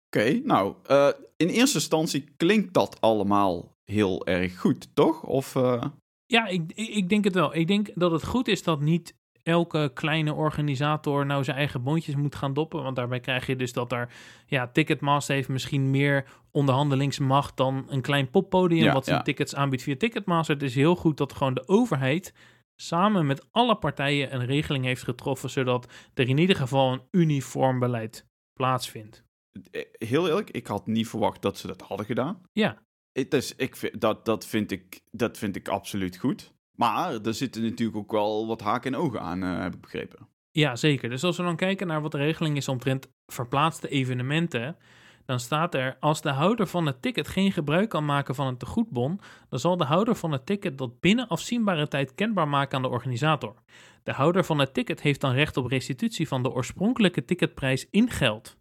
Oké, 0.07 0.19
okay, 0.19 0.43
nou, 0.45 0.75
uh, 0.91 1.09
in 1.37 1.49
eerste 1.49 1.79
instantie 1.79 2.25
klinkt 2.37 2.75
dat 2.75 3.01
allemaal 3.01 3.77
heel 3.85 4.27
erg 4.27 4.59
goed, 4.59 4.89
toch? 4.95 5.23
Of, 5.23 5.55
uh... 5.55 5.85
Ja, 6.27 6.47
ik, 6.47 6.73
ik 6.75 7.09
denk 7.09 7.25
het 7.25 7.35
wel. 7.35 7.55
Ik 7.55 7.67
denk 7.67 7.91
dat 7.95 8.11
het 8.11 8.25
goed 8.25 8.49
is 8.49 8.63
dat 8.63 8.81
niet 8.81 9.15
elke 9.45 9.91
kleine 9.95 10.35
organisator 10.35 11.27
nou 11.27 11.45
zijn 11.45 11.57
eigen 11.57 11.83
bondjes 11.83 12.15
moet 12.15 12.35
gaan 12.35 12.55
doppen. 12.55 12.83
Want 12.83 12.97
daarbij 12.97 13.21
krijg 13.21 13.47
je 13.47 13.57
dus 13.57 13.73
dat 13.73 13.93
er, 13.93 14.09
ja, 14.47 14.69
Ticketmaster 14.69 15.35
heeft 15.35 15.49
misschien 15.49 15.91
meer 15.91 16.25
onderhandelingsmacht 16.51 17.57
dan 17.57 17.85
een 17.89 18.01
klein 18.01 18.31
poppodium 18.31 18.85
Ja, 18.85 18.93
wat 18.93 19.05
zijn 19.05 19.17
ja. 19.17 19.23
tickets 19.23 19.55
aanbiedt 19.55 19.83
via 19.83 19.97
Ticketmaster. 19.97 20.55
Het 20.55 20.65
is 20.65 20.75
heel 20.75 20.97
goed 20.97 21.17
dat 21.17 21.33
gewoon 21.33 21.55
de 21.55 21.69
overheid 21.69 22.35
samen 22.77 23.27
met 23.27 23.47
alle 23.53 23.77
partijen 23.77 24.35
een 24.35 24.47
regeling 24.47 24.85
heeft 24.85 25.03
getroffen, 25.03 25.51
zodat 25.51 25.93
er 26.15 26.29
in 26.29 26.39
ieder 26.39 26.57
geval 26.57 26.93
een 26.93 27.03
uniform 27.11 27.79
beleid 27.79 28.27
plaatsvindt. 28.53 29.25
Eh, 29.71 29.83
Heel 29.99 30.29
eerlijk, 30.29 30.51
ik 30.51 30.67
had 30.67 30.87
niet 30.87 31.09
verwacht 31.09 31.43
dat 31.43 31.59
ze 31.59 31.67
dat 31.67 31.81
hadden 31.81 32.07
gedaan. 32.07 32.43
Ja. 32.53 32.83
Het 33.13 33.35
is, 33.35 33.55
ik 33.55 33.77
vind, 33.77 34.01
dat, 34.01 34.25
dat, 34.25 34.47
vind 34.47 34.71
ik, 34.71 35.01
dat 35.11 35.39
vind 35.39 35.57
ik 35.57 35.69
absoluut 35.69 36.17
goed. 36.17 36.54
Maar 36.75 37.15
er 37.21 37.35
zitten 37.35 37.63
natuurlijk 37.63 37.99
ook 37.99 38.13
wel 38.13 38.47
wat 38.47 38.61
haken 38.61 38.95
en 38.95 39.01
ogen 39.01 39.21
aan, 39.21 39.43
eh, 39.43 39.63
heb 39.63 39.75
ik 39.75 39.81
begrepen. 39.81 40.29
Ja, 40.51 40.77
zeker. 40.77 41.09
Dus 41.09 41.25
als 41.25 41.37
we 41.37 41.43
dan 41.43 41.57
kijken 41.57 41.87
naar 41.87 42.03
wat 42.03 42.13
de 42.13 42.19
regeling 42.19 42.57
is 42.57 42.69
omtrent 42.69 43.09
verplaatste 43.27 43.89
evenementen, 43.89 44.77
dan 45.25 45.41
staat 45.41 45.75
er: 45.75 45.97
als 46.01 46.23
de 46.23 46.31
houder 46.31 46.67
van 46.67 46.87
het 46.87 47.03
ticket 47.03 47.29
geen 47.29 47.53
gebruik 47.53 47.89
kan 47.89 48.05
maken 48.05 48.35
van 48.35 48.47
een 48.47 48.57
tegoedbon, 48.57 49.21
dan 49.49 49.59
zal 49.59 49.77
de 49.77 49.85
houder 49.85 50.15
van 50.15 50.33
het 50.33 50.47
ticket 50.47 50.79
dat 50.79 51.01
binnen 51.01 51.29
afzienbare 51.29 51.89
tijd 51.89 52.15
kenbaar 52.15 52.49
maken 52.49 52.77
aan 52.77 52.83
de 52.83 52.89
organisator. 52.89 53.55
De 54.03 54.13
houder 54.13 54.45
van 54.45 54.59
het 54.59 54.75
ticket 54.75 55.01
heeft 55.01 55.21
dan 55.21 55.33
recht 55.33 55.57
op 55.57 55.67
restitutie 55.67 56.29
van 56.29 56.43
de 56.43 56.53
oorspronkelijke 56.53 57.25
ticketprijs 57.25 57.87
in 57.91 58.11
geld. 58.11 58.57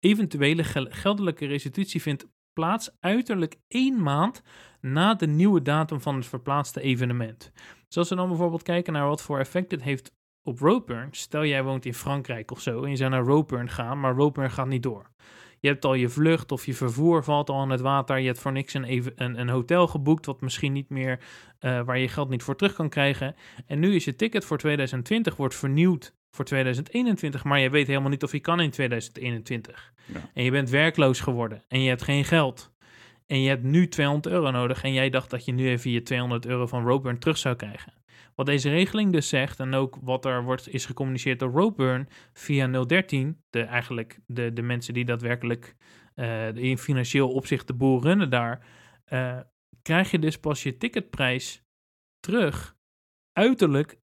Eventuele 0.00 0.64
gel- 0.64 0.90
geldelijke 0.90 1.46
restitutie 1.46 2.02
vindt 2.02 2.26
plaats 2.54 2.96
uiterlijk 3.00 3.56
één 3.68 4.02
maand 4.02 4.42
na 4.80 5.14
de 5.14 5.26
nieuwe 5.26 5.62
datum 5.62 6.00
van 6.00 6.16
het 6.16 6.26
verplaatste 6.26 6.80
evenement. 6.80 7.52
Dus 7.86 7.96
als 7.96 8.08
we 8.08 8.14
dan 8.14 8.28
bijvoorbeeld 8.28 8.62
kijken 8.62 8.92
naar 8.92 9.06
wat 9.06 9.22
voor 9.22 9.38
effect 9.38 9.70
dit 9.70 9.82
heeft 9.82 10.12
op 10.42 10.58
Roadburn. 10.58 11.08
Stel 11.10 11.44
jij 11.44 11.62
woont 11.62 11.84
in 11.84 11.94
Frankrijk 11.94 12.50
of 12.50 12.60
zo 12.60 12.82
en 12.82 12.90
je 12.90 12.96
zou 12.96 13.10
naar 13.10 13.24
Roadburn 13.24 13.68
gaan, 13.68 14.00
maar 14.00 14.14
Roadburn 14.14 14.50
gaat 14.50 14.66
niet 14.66 14.82
door. 14.82 15.10
Je 15.60 15.68
hebt 15.68 15.84
al 15.84 15.94
je 15.94 16.08
vlucht 16.08 16.52
of 16.52 16.66
je 16.66 16.74
vervoer 16.74 17.24
valt 17.24 17.50
al 17.50 17.62
in 17.62 17.70
het 17.70 17.80
water. 17.80 18.18
Je 18.18 18.26
hebt 18.26 18.38
voor 18.38 18.52
niks 18.52 18.74
een, 18.74 18.84
even, 18.84 19.12
een, 19.16 19.40
een 19.40 19.48
hotel 19.48 19.86
geboekt, 19.86 20.26
wat 20.26 20.40
misschien 20.40 20.72
niet 20.72 20.88
meer, 20.88 21.20
eh, 21.58 21.84
waar 21.84 21.98
je 21.98 22.08
geld 22.08 22.28
niet 22.28 22.42
voor 22.42 22.56
terug 22.56 22.74
kan 22.74 22.88
krijgen. 22.88 23.34
En 23.66 23.78
nu 23.78 23.94
is 23.94 24.04
je 24.04 24.16
ticket 24.16 24.44
voor 24.44 24.58
2020 24.58 25.36
wordt 25.36 25.54
vernieuwd 25.54 26.14
voor 26.34 26.44
2021, 26.44 27.44
maar 27.44 27.60
je 27.60 27.70
weet 27.70 27.86
helemaal 27.86 28.10
niet 28.10 28.22
of 28.22 28.32
je 28.32 28.40
kan 28.40 28.60
in 28.60 28.70
2021. 28.70 29.92
Ja. 30.06 30.20
En 30.34 30.44
je 30.44 30.50
bent 30.50 30.70
werkloos 30.70 31.20
geworden 31.20 31.62
en 31.68 31.80
je 31.80 31.88
hebt 31.88 32.02
geen 32.02 32.24
geld. 32.24 32.72
En 33.26 33.40
je 33.40 33.48
hebt 33.48 33.62
nu 33.62 33.88
200 33.88 34.34
euro 34.34 34.50
nodig 34.50 34.82
en 34.82 34.92
jij 34.92 35.10
dacht 35.10 35.30
dat 35.30 35.44
je 35.44 35.52
nu 35.52 35.68
even 35.68 35.90
je 35.90 36.02
200 36.02 36.46
euro 36.46 36.66
van 36.66 36.86
Roadburn 36.86 37.18
terug 37.18 37.38
zou 37.38 37.56
krijgen. 37.56 37.92
Wat 38.34 38.46
deze 38.46 38.70
regeling 38.70 39.12
dus 39.12 39.28
zegt, 39.28 39.60
en 39.60 39.74
ook 39.74 39.98
wat 40.02 40.24
er 40.24 40.42
wordt, 40.42 40.68
is 40.68 40.86
gecommuniceerd 40.86 41.38
door 41.38 41.50
Roadburn 41.50 42.08
via 42.32 42.84
013, 42.84 43.42
de, 43.50 43.62
eigenlijk 43.62 44.18
de, 44.26 44.52
de 44.52 44.62
mensen 44.62 44.94
die 44.94 45.04
daadwerkelijk 45.04 45.74
eh, 46.14 46.54
in 46.54 46.78
financieel 46.78 47.30
opzicht 47.30 47.66
de 47.66 47.74
boel 47.74 48.02
runnen 48.02 48.30
daar, 48.30 48.66
eh, 49.04 49.38
krijg 49.82 50.10
je 50.10 50.18
dus 50.18 50.38
pas 50.38 50.62
je 50.62 50.76
ticketprijs 50.76 51.62
terug 52.20 52.76
uiterlijk 53.32 53.98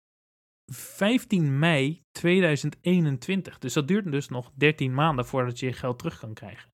15 0.71 1.60
mei 1.60 2.03
2021. 2.12 3.58
Dus 3.58 3.73
dat 3.73 3.88
duurt 3.88 4.12
dus 4.12 4.27
nog 4.27 4.51
13 4.56 4.93
maanden 4.93 5.25
voordat 5.25 5.60
je 5.60 5.65
je 5.65 5.73
geld 5.73 5.97
terug 5.97 6.19
kan 6.19 6.34
krijgen. 6.34 6.69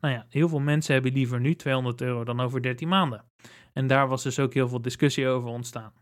Nou 0.00 0.14
ja, 0.14 0.26
heel 0.28 0.48
veel 0.48 0.60
mensen 0.60 0.94
hebben 0.94 1.12
liever 1.12 1.40
nu 1.40 1.54
200 1.54 2.00
euro 2.00 2.24
dan 2.24 2.40
over 2.40 2.62
13 2.62 2.88
maanden. 2.88 3.24
En 3.72 3.86
daar 3.86 4.08
was 4.08 4.22
dus 4.22 4.38
ook 4.38 4.54
heel 4.54 4.68
veel 4.68 4.82
discussie 4.82 5.28
over 5.28 5.48
ontstaan. 5.48 5.92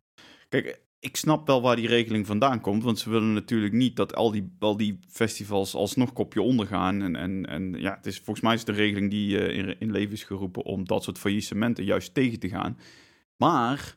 Kijk, 0.48 0.80
ik 1.04 1.16
snap 1.16 1.46
wel 1.46 1.62
waar 1.62 1.76
die 1.76 1.88
regeling 1.88 2.26
vandaan 2.26 2.60
komt. 2.60 2.82
Want 2.82 2.98
ze 2.98 3.10
willen 3.10 3.32
natuurlijk 3.32 3.72
niet 3.72 3.96
dat 3.96 4.14
al 4.14 4.30
die, 4.30 4.56
al 4.58 4.76
die 4.76 4.98
festivals 5.08 5.74
alsnog 5.74 6.12
kopje 6.12 6.42
ondergaan. 6.42 7.02
En, 7.02 7.16
en, 7.16 7.46
en 7.46 7.74
ja, 7.78 7.94
het 7.96 8.06
is 8.06 8.16
volgens 8.16 8.40
mij 8.40 8.54
is 8.54 8.64
de 8.64 8.72
regeling 8.72 9.10
die 9.10 9.38
eh, 9.38 9.58
in, 9.58 9.80
in 9.80 9.90
leven 9.90 10.12
is 10.12 10.24
geroepen 10.24 10.64
om 10.64 10.84
dat 10.84 11.02
soort 11.02 11.18
faillissementen 11.18 11.84
juist 11.84 12.14
tegen 12.14 12.38
te 12.38 12.48
gaan. 12.48 12.78
Maar 13.36 13.96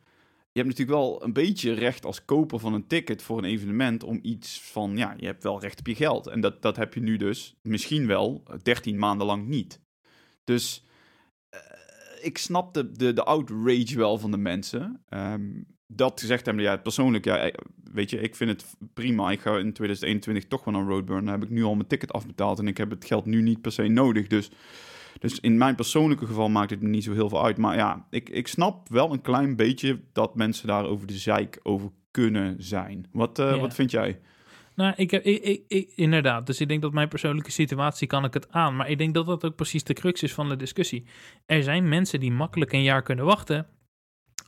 je 0.57 0.63
hebt 0.63 0.77
natuurlijk 0.77 0.99
wel 0.99 1.23
een 1.23 1.33
beetje 1.33 1.73
recht 1.73 2.05
als 2.05 2.25
koper 2.25 2.59
van 2.59 2.73
een 2.73 2.87
ticket 2.87 3.21
voor 3.21 3.37
een 3.37 3.43
evenement 3.43 4.03
om 4.03 4.19
iets 4.21 4.61
van, 4.61 4.97
ja, 4.97 5.13
je 5.17 5.25
hebt 5.25 5.43
wel 5.43 5.61
recht 5.61 5.79
op 5.79 5.87
je 5.87 5.95
geld. 5.95 6.27
En 6.27 6.41
dat, 6.41 6.61
dat 6.61 6.75
heb 6.75 6.93
je 6.93 6.99
nu 6.99 7.17
dus 7.17 7.55
misschien 7.61 8.07
wel 8.07 8.43
13 8.63 8.97
maanden 8.97 9.27
lang 9.27 9.47
niet. 9.47 9.81
Dus 10.43 10.85
eh, 11.49 11.59
ik 12.21 12.37
snap 12.37 12.73
de, 12.73 12.91
de, 12.91 13.13
de 13.13 13.23
outrage 13.23 13.97
wel 13.97 14.17
van 14.17 14.31
de 14.31 14.37
mensen. 14.37 15.03
Ehm, 15.09 15.61
dat 15.87 16.19
gezegd 16.19 16.45
hebben, 16.45 16.63
ja, 16.63 16.77
persoonlijk, 16.77 17.25
ja, 17.25 17.37
eh, 17.37 17.53
weet 17.93 18.09
je, 18.09 18.19
ik 18.19 18.35
vind 18.35 18.49
het 18.49 18.65
prima. 18.93 19.31
Ik 19.31 19.39
ga 19.39 19.57
in 19.57 19.73
2021 19.73 20.47
toch 20.47 20.63
wel 20.63 20.73
naar 20.73 20.87
Roadburn. 20.87 21.25
Dan 21.25 21.33
heb 21.33 21.43
ik 21.43 21.49
nu 21.49 21.63
al 21.63 21.75
mijn 21.75 21.87
ticket 21.87 22.13
afbetaald 22.13 22.59
en 22.59 22.67
ik 22.67 22.77
heb 22.77 22.89
het 22.89 23.05
geld 23.05 23.25
nu 23.25 23.41
niet 23.41 23.61
per 23.61 23.71
se 23.71 23.87
nodig. 23.87 24.27
Dus, 24.27 24.51
dus 25.19 25.39
in 25.39 25.57
mijn 25.57 25.75
persoonlijke 25.75 26.25
geval 26.25 26.49
maakt 26.49 26.69
het 26.69 26.81
me 26.81 26.87
niet 26.89 27.03
zo 27.03 27.13
heel 27.13 27.29
veel 27.29 27.43
uit. 27.43 27.57
Maar 27.57 27.75
ja, 27.75 28.07
ik, 28.09 28.29
ik 28.29 28.47
snap 28.47 28.89
wel 28.89 29.13
een 29.13 29.21
klein 29.21 29.55
beetje 29.55 29.99
dat 30.13 30.35
mensen 30.35 30.67
daar 30.67 30.85
over 30.85 31.07
de 31.07 31.13
zeik 31.17 31.59
over 31.63 31.89
kunnen 32.11 32.55
zijn. 32.63 33.07
Wat, 33.11 33.39
uh, 33.39 33.51
Ja. 33.51 33.59
wat 33.59 33.73
vind 33.73 33.91
jij? 33.91 34.19
Nou, 34.75 34.93
ik 34.95 35.11
heb, 35.11 35.23
ik, 35.23 35.43
ik, 35.43 35.63
ik- 35.67 35.91
inderdaad. 35.95 36.45
Dus 36.45 36.61
ik 36.61 36.67
denk 36.67 36.81
dat 36.81 36.93
mijn 36.93 37.07
persoonlijke 37.07 37.51
situatie 37.51 38.07
kan 38.07 38.23
ik 38.25 38.33
het 38.33 38.51
aan. 38.51 38.75
Maar 38.75 38.89
ik 38.89 38.97
denk 38.97 39.13
dat 39.13 39.25
dat 39.25 39.45
ook 39.45 39.55
precies 39.55 39.83
de 39.83 39.93
crux 39.93 40.23
is 40.23 40.33
van 40.33 40.49
de 40.49 40.55
discussie. 40.55 41.05
Er 41.45 41.63
zijn 41.63 41.89
mensen 41.89 42.19
die 42.19 42.31
makkelijk 42.31 42.71
een 42.73 42.83
jaar 42.83 43.01
kunnen 43.03 43.25
wachten. 43.25 43.67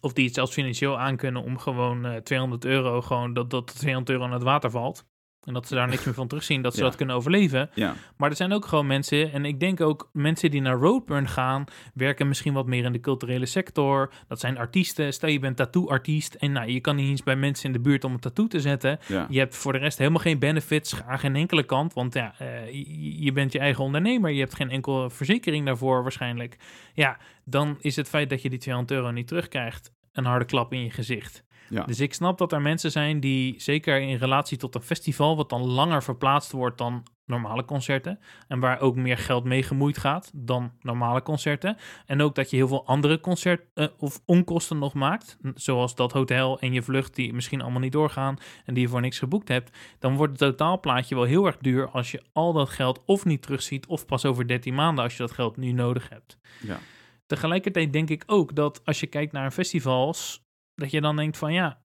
Of 0.02 0.14
die 0.14 0.26
het 0.26 0.34
zelfs 0.34 0.54
financieel 0.54 1.00
aankunnen 1.00 1.44
om 1.44 1.58
gewoon 1.58 2.06
eh, 2.06 2.16
200 2.16 2.66
euro, 2.66 3.02
gewoon 3.02 3.34
dat, 3.34 3.50
dat 3.50 3.76
200 3.80 4.10
euro 4.10 4.24
aan 4.24 4.34
het 4.34 4.44
water 4.44 4.72
valt. 4.72 5.06
En 5.44 5.54
dat 5.54 5.68
ze 5.68 5.76
daar 5.76 5.88
niks 5.88 6.04
meer 6.06 6.14
van 6.14 6.28
terugzien, 6.28 6.62
dat 6.62 6.74
ze 6.74 6.80
Ja. 6.84 6.86
dat 6.86 6.96
kunnen 6.96 7.16
overleven. 7.16 7.70
Ja, 7.74 7.96
Maar 8.18 8.30
er 8.30 8.36
zijn 8.36 8.54
ook 8.54 8.66
gewoon 8.66 8.88
mensen, 8.88 9.32
en 9.32 9.46
ik 9.46 9.60
denk 9.60 9.82
ook 9.82 10.10
mensen 10.14 10.52
die 10.52 10.62
naar 10.62 10.76
Roadburn 10.76 11.28
gaan, 11.28 11.64
werken 11.94 12.28
misschien 12.28 12.54
wat 12.54 12.66
meer 12.66 12.84
in 12.84 12.92
de 12.92 13.00
culturele 13.00 13.46
sector. 13.46 14.12
Dat 14.28 14.40
zijn 14.40 14.58
artiesten. 14.58 15.14
Stel 15.14 15.30
je 15.30 15.40
bent 15.40 15.58
tattoo-artiest 15.58 16.34
en 16.34 16.52
nou, 16.52 16.70
je 16.72 16.80
kan 16.80 16.96
niet 16.96 17.10
eens 17.10 17.24
bij 17.24 17.36
mensen 17.36 17.66
in 17.66 17.72
de 17.74 17.80
buurt 17.80 18.04
om 18.04 18.14
een 18.14 18.20
tattoo 18.20 18.48
te 18.48 18.60
zetten. 18.60 19.00
ja. 19.08 19.26
Je 19.30 19.40
hebt 19.40 19.56
voor 19.56 19.72
de 19.74 19.80
rest 19.80 19.98
helemaal 19.98 20.22
geen 20.22 20.40
benefits 20.40 21.02
aan 21.08 21.20
geen 21.20 21.36
enkele 21.36 21.64
kant, 21.64 21.94
want 21.94 22.14
ja, 22.14 22.34
eh, 22.38 22.66
je, 22.72 23.24
je 23.24 23.32
bent 23.32 23.52
je 23.52 23.60
eigen 23.60 23.84
ondernemer. 23.84 24.32
Je 24.32 24.40
hebt 24.40 24.56
geen 24.56 24.70
enkele 24.70 25.10
verzekering 25.10 25.66
daarvoor 25.66 26.02
waarschijnlijk. 26.02 26.58
Ja, 26.94 27.18
dan 27.46 27.78
is 27.80 27.96
het 27.96 28.10
feit 28.10 28.30
dat 28.30 28.42
je 28.42 28.50
die 28.50 28.60
200 28.60 29.00
euro 29.00 29.12
niet 29.12 29.28
terugkrijgt 29.28 29.92
een 30.14 30.26
harde 30.26 30.46
klap 30.46 30.74
in 30.74 30.84
je 30.84 30.90
gezicht. 30.92 31.44
Ja. 31.70 31.84
Dus 31.84 32.00
ik 32.00 32.14
snap 32.14 32.38
dat 32.38 32.52
er 32.52 32.62
mensen 32.62 32.92
zijn 32.92 33.20
die, 33.20 33.62
zeker 33.62 34.02
in 34.02 34.18
relatie 34.18 34.58
tot 34.58 34.76
een 34.76 34.82
festival, 34.82 35.36
wat 35.36 35.50
dan 35.50 35.66
langer 35.66 36.04
verplaatst 36.04 36.52
wordt 36.52 36.78
dan 36.78 37.04
normale 37.30 37.66
concerten. 37.66 38.20
En 38.48 38.60
waar 38.60 38.80
ook 38.80 38.96
meer 38.96 39.18
geld 39.18 39.44
mee 39.44 39.64
gemoeid 39.64 39.98
gaat 39.98 40.32
dan 40.34 40.72
normale 40.82 41.22
concerten. 41.22 41.78
En 42.06 42.22
ook 42.22 42.36
dat 42.36 42.50
je 42.50 42.56
heel 42.56 42.68
veel 42.68 42.86
andere 42.86 43.20
concert- 43.20 43.62
eh, 43.74 43.88
of 43.98 44.22
onkosten 44.26 44.78
nog 44.78 44.94
maakt. 44.94 45.38
Zoals 45.56 45.96
dat 45.96 46.12
hotel 46.12 46.60
en 46.60 46.74
je 46.74 46.82
vlucht 46.82 47.16
die 47.16 47.34
misschien 47.34 47.62
allemaal 47.62 47.80
niet 47.80 47.92
doorgaan 47.92 48.38
en 48.66 48.74
die 48.74 48.84
je 48.84 48.90
voor 48.90 49.02
niks 49.02 49.20
geboekt 49.20 49.48
hebt. 49.48 49.78
Dan 50.00 50.16
wordt 50.16 50.40
het 50.40 50.58
totaalplaatje 50.58 51.16
wel 51.16 51.24
heel 51.24 51.46
erg 51.46 51.58
duur 51.58 51.90
als 51.90 52.12
je 52.12 52.24
al 52.34 52.54
dat 52.54 52.70
geld 52.70 53.02
of 53.06 53.26
niet 53.26 53.42
terugziet 53.42 53.86
of 53.86 54.06
pas 54.06 54.26
over 54.26 54.48
13 54.48 54.74
maanden 54.74 55.04
als 55.04 55.14
je 55.14 55.24
dat 55.24 55.32
geld 55.32 55.58
nu 55.58 55.72
nodig 55.72 56.10
hebt. 56.10 56.38
Ja. 56.62 56.80
Tegelijkertijd 57.26 57.94
denk 57.94 58.10
ik 58.10 58.24
ook 58.26 58.56
dat 58.56 58.82
als 58.86 59.00
je 59.00 59.08
kijkt 59.08 59.32
naar 59.32 59.52
festivals, 59.52 60.48
dat 60.80 60.92
je 60.92 61.02
dan 61.02 61.16
denkt 61.16 61.38
van 61.38 61.54
ja, 61.54 61.82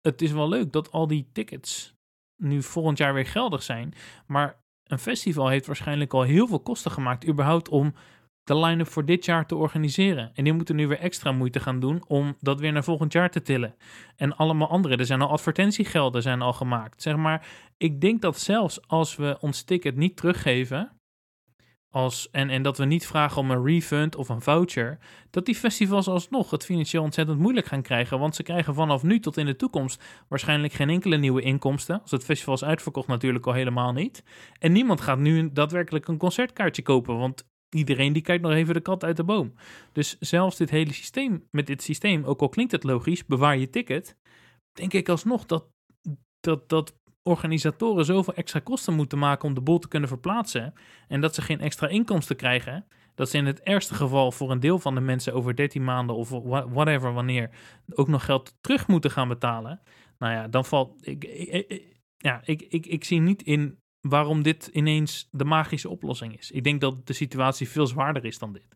het 0.00 0.22
is 0.22 0.32
wel 0.32 0.48
leuk 0.48 0.72
dat 0.72 0.92
al 0.92 1.06
die 1.06 1.28
tickets 1.32 1.94
nu 2.36 2.62
volgend 2.62 2.98
jaar 2.98 3.14
weer 3.14 3.26
geldig 3.26 3.62
zijn. 3.62 3.94
Maar 4.26 4.62
een 4.84 4.98
festival 4.98 5.48
heeft 5.48 5.66
waarschijnlijk 5.66 6.14
al 6.14 6.22
heel 6.22 6.46
veel 6.46 6.60
kosten 6.60 6.90
gemaakt, 6.90 7.28
überhaupt 7.28 7.68
om 7.68 7.94
de 8.44 8.56
line-up 8.56 8.88
voor 8.88 9.04
dit 9.04 9.24
jaar 9.24 9.46
te 9.46 9.56
organiseren. 9.56 10.30
En 10.34 10.44
die 10.44 10.52
moeten 10.52 10.76
nu 10.76 10.86
weer 10.86 10.98
extra 10.98 11.32
moeite 11.32 11.60
gaan 11.60 11.80
doen 11.80 12.04
om 12.06 12.36
dat 12.38 12.60
weer 12.60 12.72
naar 12.72 12.84
volgend 12.84 13.12
jaar 13.12 13.30
te 13.30 13.42
tillen. 13.42 13.74
En 14.16 14.36
allemaal 14.36 14.68
andere. 14.68 14.96
Er 14.96 15.06
zijn 15.06 15.20
al 15.20 15.30
advertentiegelden 15.30 16.22
zijn 16.22 16.42
al 16.42 16.52
gemaakt. 16.52 17.02
Zeg 17.02 17.16
maar, 17.16 17.46
ik 17.76 18.00
denk 18.00 18.22
dat 18.22 18.38
zelfs 18.38 18.88
als 18.88 19.16
we 19.16 19.36
ons 19.40 19.62
ticket 19.62 19.96
niet 19.96 20.16
teruggeven. 20.16 20.93
Als, 21.94 22.30
en, 22.30 22.50
en 22.50 22.62
dat 22.62 22.78
we 22.78 22.84
niet 22.84 23.06
vragen 23.06 23.40
om 23.40 23.50
een 23.50 23.64
refund 23.64 24.16
of 24.16 24.28
een 24.28 24.40
voucher. 24.40 24.98
Dat 25.30 25.46
die 25.46 25.54
festivals 25.54 26.08
alsnog 26.08 26.50
het 26.50 26.64
financieel 26.64 27.02
ontzettend 27.02 27.38
moeilijk 27.38 27.66
gaan 27.66 27.82
krijgen. 27.82 28.18
Want 28.18 28.34
ze 28.34 28.42
krijgen 28.42 28.74
vanaf 28.74 29.02
nu 29.02 29.20
tot 29.20 29.36
in 29.36 29.46
de 29.46 29.56
toekomst 29.56 30.04
waarschijnlijk 30.28 30.72
geen 30.72 30.90
enkele 30.90 31.16
nieuwe 31.16 31.42
inkomsten. 31.42 32.00
Als 32.02 32.10
het 32.10 32.24
festival 32.24 32.54
is 32.54 32.64
uitverkocht 32.64 33.08
natuurlijk 33.08 33.46
al 33.46 33.52
helemaal 33.52 33.92
niet. 33.92 34.24
En 34.58 34.72
niemand 34.72 35.00
gaat 35.00 35.18
nu 35.18 35.52
daadwerkelijk 35.52 36.08
een 36.08 36.16
concertkaartje 36.16 36.82
kopen. 36.82 37.18
Want 37.18 37.46
iedereen 37.70 38.12
die 38.12 38.22
kijkt 38.22 38.42
nog 38.42 38.52
even 38.52 38.74
de 38.74 38.80
kat 38.80 39.04
uit 39.04 39.16
de 39.16 39.24
boom. 39.24 39.54
Dus 39.92 40.16
zelfs 40.18 40.56
dit 40.56 40.70
hele 40.70 40.92
systeem, 40.92 41.46
met 41.50 41.66
dit 41.66 41.82
systeem, 41.82 42.24
ook 42.24 42.40
al 42.40 42.48
klinkt 42.48 42.72
het 42.72 42.84
logisch, 42.84 43.26
bewaar 43.26 43.58
je 43.58 43.70
ticket. 43.70 44.16
Denk 44.72 44.92
ik 44.92 45.08
alsnog 45.08 45.46
dat, 45.46 45.66
dat, 46.40 46.68
dat 46.68 46.94
organisatoren 47.24 48.04
zoveel 48.04 48.34
extra 48.34 48.60
kosten 48.60 48.94
moeten 48.94 49.18
maken 49.18 49.48
om 49.48 49.54
de 49.54 49.60
boel 49.60 49.78
te 49.78 49.88
kunnen 49.88 50.08
verplaatsen. 50.08 50.74
En 51.08 51.20
dat 51.20 51.34
ze 51.34 51.42
geen 51.42 51.60
extra 51.60 51.88
inkomsten 51.88 52.36
krijgen. 52.36 52.86
Dat 53.14 53.30
ze 53.30 53.36
in 53.36 53.46
het 53.46 53.60
ergste 53.60 53.94
geval 53.94 54.32
voor 54.32 54.50
een 54.50 54.60
deel 54.60 54.78
van 54.78 54.94
de 54.94 55.00
mensen 55.00 55.34
over 55.34 55.56
13 55.56 55.84
maanden 55.84 56.16
of 56.16 56.28
wha- 56.30 56.68
whatever 56.68 57.12
wanneer 57.12 57.50
ook 57.94 58.08
nog 58.08 58.24
geld 58.24 58.54
terug 58.60 58.86
moeten 58.88 59.10
gaan 59.10 59.28
betalen. 59.28 59.80
Nou 60.18 60.32
ja, 60.32 60.48
dan 60.48 60.64
valt. 60.64 61.06
Ik- 61.06 61.82
ja, 62.16 62.40
ik, 62.44 62.62
ik, 62.62 62.86
ik 62.86 63.04
zie 63.04 63.20
niet 63.20 63.42
in 63.42 63.78
waarom 64.00 64.42
dit 64.42 64.66
ineens 64.66 65.28
de 65.30 65.44
magische 65.44 65.88
oplossing 65.88 66.38
is. 66.38 66.50
Ik 66.50 66.64
denk 66.64 66.80
dat 66.80 67.06
de 67.06 67.12
situatie 67.12 67.68
veel 67.68 67.86
zwaarder 67.86 68.24
is 68.24 68.38
dan 68.38 68.52
dit. 68.52 68.66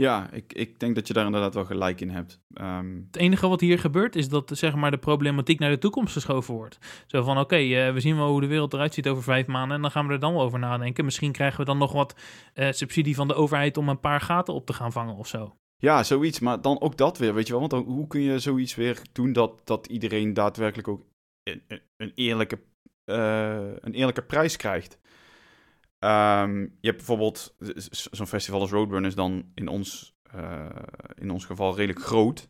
Ja, 0.00 0.30
ik, 0.32 0.52
ik 0.52 0.78
denk 0.78 0.94
dat 0.94 1.06
je 1.06 1.12
daar 1.12 1.24
inderdaad 1.26 1.54
wel 1.54 1.64
gelijk 1.64 2.00
in 2.00 2.10
hebt. 2.10 2.40
Ehm, 2.54 2.94
Het 3.06 3.16
enige 3.16 3.48
wat 3.48 3.60
hier 3.60 3.78
gebeurt 3.78 4.16
is 4.16 4.28
dat 4.28 4.50
zeg 4.54 4.74
maar, 4.74 4.90
de 4.90 4.98
problematiek 4.98 5.58
naar 5.58 5.70
de 5.70 5.78
toekomst 5.78 6.12
geschoven 6.12 6.54
wordt. 6.54 6.78
Zo 7.06 7.22
van, 7.22 7.38
oké, 7.38 7.56
eh, 7.56 7.92
we 7.92 8.00
zien 8.00 8.16
wel 8.16 8.28
hoe 8.30 8.40
de 8.40 8.46
wereld 8.46 8.72
eruit 8.72 8.94
ziet 8.94 9.08
over 9.08 9.22
vijf 9.22 9.46
maanden... 9.46 9.76
en 9.76 9.82
dan 9.82 9.90
gaan 9.90 10.06
we 10.06 10.12
er 10.12 10.18
dan 10.20 10.32
wel 10.32 10.42
over 10.42 10.58
nadenken. 10.58 11.04
Misschien 11.04 11.32
krijgen 11.32 11.58
we 11.60 11.64
dan 11.64 11.78
nog 11.78 11.92
wat 11.92 12.14
eh, 12.54 12.70
subsidie 12.72 13.14
van 13.14 13.28
de 13.28 13.34
overheid... 13.34 13.76
om 13.76 13.88
een 13.88 14.00
paar 14.00 14.20
gaten 14.20 14.54
op 14.54 14.66
te 14.66 14.72
gaan 14.72 14.92
vangen 14.92 15.14
of 15.14 15.26
zo. 15.26 15.56
Ja, 15.76 16.02
zoiets. 16.02 16.40
Maar 16.40 16.60
dan 16.60 16.80
ook 16.80 16.96
dat 16.96 17.18
weer, 17.18 17.34
weet 17.34 17.46
je 17.46 17.50
wel. 17.58 17.60
Want 17.68 17.72
dan, 17.72 17.94
hoe 17.94 18.06
kun 18.06 18.20
je 18.20 18.38
zoiets 18.38 18.74
weer 18.74 19.02
doen 19.12 19.32
dat, 19.32 19.60
dat 19.64 19.86
iedereen 19.86 20.34
daadwerkelijk 20.34 20.88
ook 20.88 21.02
een, 21.42 21.62
een- 21.68 21.80
een 21.96 22.12
eerlijke, 22.14 22.58
eh, 23.04 23.72
een 23.80 23.92
eerlijke 23.94 24.22
prijs 24.22 24.56
krijgt? 24.56 24.98
Ehm, 26.00 26.60
je 26.60 26.68
hebt 26.86 26.96
bijvoorbeeld 26.96 27.54
zo'n 28.10 28.26
festival 28.26 28.60
als 28.60 28.70
Roadrun 28.70 29.04
is 29.04 29.14
dan 29.14 29.44
in 29.54 29.68
ons, 29.68 30.14
eh, 30.22 30.66
in 31.14 31.30
ons 31.30 31.44
geval 31.44 31.76
redelijk 31.76 32.04
groot. 32.04 32.48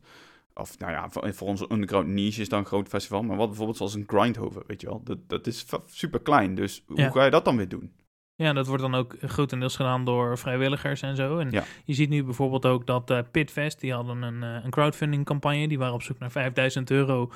Of 0.54 0.78
nou 0.78 0.92
ja, 0.92 1.08
voor, 1.10 1.34
voor 1.34 1.48
onze 1.48 1.66
underground 1.72 2.08
niche 2.08 2.40
is 2.40 2.48
dan 2.48 2.58
een 2.58 2.66
groot 2.66 2.88
festival. 2.88 3.22
Maar 3.22 3.36
wat 3.36 3.46
bijvoorbeeld 3.48 3.76
zoals 3.76 3.94
een 3.94 4.04
Grindhoven, 4.06 4.62
weet 4.66 4.80
je 4.80 4.86
wel. 4.86 5.00
Dat, 5.04 5.18
dat 5.28 5.46
is 5.46 5.66
super 5.86 6.20
klein. 6.20 6.54
Dus 6.54 6.84
Ja. 6.94 7.02
hoe 7.02 7.12
ga 7.12 7.24
je 7.24 7.30
dat 7.30 7.44
dan 7.44 7.56
weer 7.56 7.68
doen? 7.68 7.92
Ja, 8.34 8.52
dat 8.52 8.66
wordt 8.66 8.82
dan 8.82 8.94
ook 8.94 9.16
grotendeels 9.20 9.76
gedaan 9.76 10.04
door 10.04 10.38
vrijwilligers 10.38 11.02
en 11.02 11.16
zo. 11.16 11.38
En 11.38 11.50
Ja. 11.50 11.64
je 11.84 11.94
ziet 11.94 12.08
nu 12.08 12.24
bijvoorbeeld 12.24 12.66
ook 12.66 12.86
dat 12.86 13.10
eh, 13.10 13.18
Pitfest, 13.30 13.80
die 13.80 13.92
hadden 13.92 14.22
een, 14.22 14.42
eh, 14.42 14.64
een 14.64 14.70
crowdfunding 14.70 15.24
campagne. 15.24 15.68
Die 15.68 15.78
waren 15.78 15.94
op 15.94 16.02
zoek 16.02 16.18
naar 16.18 16.30
5000 16.30 16.90
euro 16.90 17.30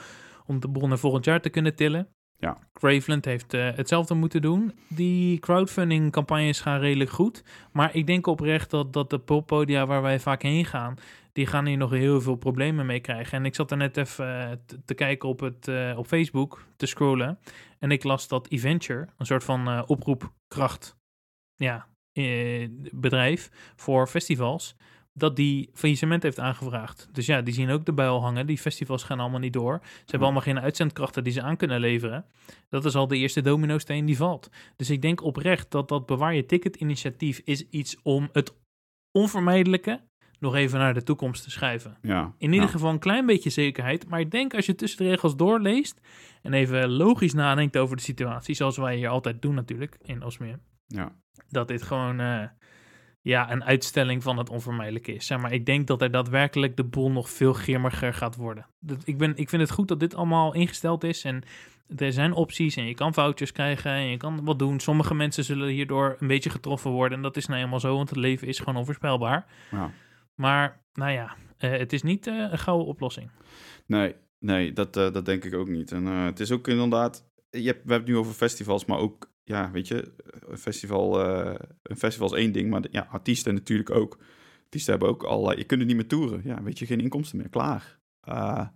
om 0.47 0.61
de 0.61 0.71
bronnen 0.71 0.99
volgend 0.99 1.25
jaar 1.25 1.41
te 1.41 1.49
kunnen 1.51 1.75
tillen. 1.75 2.09
Ja. 2.45 2.59
Graveland 2.75 3.25
heeft 3.25 3.55
eh, 3.55 3.69
hetzelfde 3.75 4.15
moeten 4.15 4.43
doen. 4.43 4.73
Die 4.89 5.39
crowdfunding 5.39 6.13
campagnes 6.13 6.61
gaan 6.61 6.81
redelijk 6.81 7.11
goed. 7.11 7.45
Maar 7.73 7.95
ik 7.95 8.07
denk 8.07 8.27
oprecht 8.27 8.71
dat, 8.71 8.93
dat 8.93 9.11
de 9.11 9.19
poppodia 9.19 9.87
waar 9.87 10.03
wij 10.03 10.21
vaak 10.21 10.43
heen 10.43 10.65
gaan, 10.65 10.97
die 11.33 11.47
gaan 11.47 11.67
hier 11.67 11.77
nog 11.77 11.91
heel 11.91 12.21
veel 12.21 12.35
problemen 12.35 12.87
mee 12.87 13.01
krijgen. 13.01 13.39
En 13.39 13.45
ik 13.45 13.55
zat 13.55 13.71
er 13.71 13.77
net 13.77 13.97
even 13.97 14.51
eh, 14.51 14.57
te, 14.85 14.95
kijken 14.95 15.29
op, 15.29 15.41
het, 15.41 15.69
eh, 15.69 15.95
op 15.97 16.07
Facebook, 16.07 16.65
te 16.77 16.87
scrollen. 16.87 17.39
En 17.79 17.91
ik 17.91 18.05
las 18.05 18.29
dat 18.29 18.49
Eventure, 18.49 19.09
een 19.19 19.27
soort 19.27 19.45
van 19.45 19.87
oproepkracht 19.87 20.97
ja, 21.55 21.87
bedrijf 22.93 23.51
voor 23.77 24.07
festivals, 24.07 24.77
dat 25.17 25.37
die 25.37 25.71
faillissement 25.73 26.23
heeft 26.23 26.39
aangevraagd. 26.39 27.09
Dus 27.13 27.27
ja, 27.27 27.43
die 27.43 27.55
zien 27.55 27.71
ook 27.71 27.85
de 27.85 27.93
buil 27.93 28.21
hangen. 28.21 28.47
Die 28.47 28.59
festivals 28.59 29.03
gaan 29.03 29.21
allemaal 29.21 29.41
niet 29.41 29.53
door. 29.53 29.79
Ze 29.83 30.01
hebben 30.01 30.21
allemaal 30.21 30.43
geen 30.43 30.61
uitzendkrachten 30.61 31.25
die 31.25 31.33
ze 31.33 31.43
aan 31.43 31.57
kunnen 31.57 31.81
leveren. 31.81 32.25
Dat 32.69 32.85
is 32.85 32.95
al 32.95 33.07
de 33.07 33.17
eerste 33.17 33.41
domino-steen 33.41 34.07
die 34.07 34.17
valt. 34.17 34.51
Dus 34.77 34.91
ik 34.91 35.03
denk 35.03 35.23
oprecht 35.23 35.71
dat 35.71 35.89
dat 35.89 36.07
bewaar 36.07 36.35
je 36.35 36.47
ticket 36.47 36.77
initiatief 36.77 37.41
is 37.45 37.69
iets 37.69 37.97
om 38.03 38.29
het 38.33 38.55
onvermijdelijke 39.13 40.01
nog 40.39 40.55
even 40.55 40.79
naar 40.79 40.95
de 40.95 41.03
toekomst 41.03 41.43
te 41.43 41.51
schuiven. 41.51 41.97
Ja. 42.03 42.35
In 42.39 42.53
ieder 42.53 42.67
ja. 42.67 42.73
geval 42.73 42.91
een 42.91 42.99
klein 42.99 43.27
beetje 43.27 43.51
zekerheid. 43.51 44.09
Maar 44.09 44.21
ik 44.21 44.31
denk 44.31 44.55
als 44.55 44.67
je 44.67 44.75
tussen 44.75 45.05
de 45.05 45.11
regels 45.11 45.37
doorleest 45.37 46.01
en 46.43 46.53
even 46.53 46.91
logisch 46.91 47.35
nadenkt 47.35 47.77
over 47.77 47.97
de 47.97 48.03
situatie, 48.03 48.55
zoals 48.55 48.77
wij 48.77 48.97
hier 48.97 49.09
altijd 49.09 49.43
doen 49.43 49.55
natuurlijk 49.55 49.97
in 50.03 50.23
Osmeer, 50.23 50.59
Ja. 50.87 51.13
dat 51.49 51.69
dit 51.69 51.83
gewoon 51.83 52.21
eh, 52.21 52.45
ja, 53.25 53.53
een 53.53 53.65
uitstelling 53.65 54.23
van 54.23 54.39
het 54.39 54.51
onvermijdelijke 54.51 55.15
is. 55.15 55.27
Zeg 55.27 55.39
maar, 55.39 55.53
ik 55.53 55.67
denk 55.67 55.87
dat 55.87 56.03
er 56.03 56.11
daadwerkelijk 56.11 56.77
de 56.77 56.85
boel 56.85 57.11
nog 57.11 57.31
veel 57.31 57.53
grimmiger 57.53 58.15
gaat 58.15 58.37
worden. 58.37 58.67
Dat, 58.81 59.03
ik, 59.05 59.19
ben, 59.19 59.37
ik 59.37 59.49
vind 59.49 59.63
het 59.63 59.71
goed 59.71 59.89
dat 59.89 60.01
dit 60.01 60.15
allemaal 60.15 60.55
ingesteld 60.55 61.05
is 61.05 61.25
en 61.25 61.43
er 61.97 62.13
zijn 62.13 62.33
opties 62.33 62.77
en 62.77 62.87
je 62.87 62.95
kan 62.95 63.15
vouchers 63.15 63.53
krijgen 63.53 63.91
en 63.91 64.07
je 64.07 64.17
kan 64.17 64.45
wat 64.45 64.59
doen. 64.59 64.81
Sommige 64.81 65.15
mensen 65.15 65.45
zullen 65.45 65.69
hierdoor 65.69 66.17
een 66.19 66.27
beetje 66.27 66.51
getroffen 66.51 66.91
worden 66.91 67.17
en 67.17 67.23
dat 67.23 67.37
is 67.37 67.47
nou 67.47 67.63
eenmaal 67.63 67.81
zo, 67.81 67.97
want 67.97 68.11
het 68.11 68.19
leven 68.19 68.49
is 68.49 68.59
gewoon 68.59 68.77
onvoorspelbaar. 68.77 69.47
ja. 69.71 69.91
Maar 70.35 70.83
nou 70.93 71.13
ja, 71.13 71.37
eh, 71.59 71.71
het 71.71 71.93
is 71.93 72.03
niet 72.03 72.27
eh, 72.27 72.35
een 72.51 72.59
gouden 72.59 72.87
oplossing. 72.87 73.31
Nee, 73.87 74.15
nee 74.39 74.73
dat, 74.73 74.97
eh, 74.97 75.13
dat 75.13 75.27
denk 75.27 75.45
ik 75.45 75.55
ook 75.55 75.69
niet. 75.69 75.93
En 75.93 76.05
het 76.07 76.41
is 76.41 76.51
ook 76.51 76.69
inderdaad... 76.69 77.33
Je 77.51 77.67
hebt, 77.67 77.85
we 77.85 77.91
hebben 77.91 77.99
het 77.99 78.07
nu 78.07 78.17
over 78.17 78.33
festivals, 78.33 78.85
maar 78.85 78.99
ook... 78.99 79.33
Ja, 79.45 79.71
weet 79.71 79.89
je, 79.89 80.13
een 80.49 80.59
festival, 80.59 81.25
eh, 81.25 81.55
een 81.83 81.97
festival 81.97 82.35
is 82.35 82.41
één 82.41 82.53
ding, 82.53 82.71
maar 82.71 82.83
ja, 82.91 83.07
artiesten 83.11 83.55
natuurlijk 83.55 83.91
ook. 83.91 84.19
Artiesten 84.65 84.93
hebben 84.93 85.09
ook 85.09 85.23
al... 85.23 85.57
je 85.57 85.65
kunt 85.65 85.81
het 85.81 85.89
niet 85.89 85.99
meer 85.99 86.09
toeren. 86.09 86.41
Ja, 86.45 86.63
weet 86.63 86.79
je, 86.79 86.87
geen 86.87 87.01
inkomsten 87.01 87.39
meer. 87.39 87.49
Klaar. 87.49 87.99
Eh, 88.21 88.67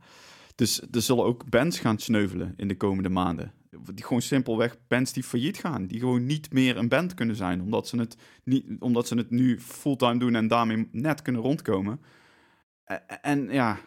dus 0.54 0.80
er 0.90 1.02
zullen 1.02 1.24
ook 1.24 1.50
bands 1.50 1.78
gaan 1.78 1.98
sneuvelen 1.98 2.54
in 2.56 2.68
de 2.68 2.76
komende 2.76 3.08
maanden. 3.08 3.52
Die 3.94 4.04
gewoon 4.04 4.22
simpelweg 4.22 4.76
bands 4.88 5.12
die 5.12 5.22
failliet 5.22 5.58
gaan. 5.58 5.86
Die 5.86 5.98
gewoon 5.98 6.26
niet 6.26 6.52
meer 6.52 6.76
een 6.76 6.88
band 6.88 7.14
kunnen 7.14 7.36
zijn. 7.36 7.60
Omdat 7.60 7.88
ze 7.88 7.98
het, 7.98 8.16
niet, 8.44 8.66
omdat 8.78 9.08
ze 9.08 9.14
het 9.14 9.30
nu 9.30 9.60
fulltime 9.60 10.18
doen 10.18 10.34
en 10.34 10.48
daarmee 10.48 10.88
net 10.92 11.22
kunnen 11.22 11.42
rondkomen. 11.42 12.00
En, 12.84 13.22
en 13.22 13.48
ja, 13.50 13.78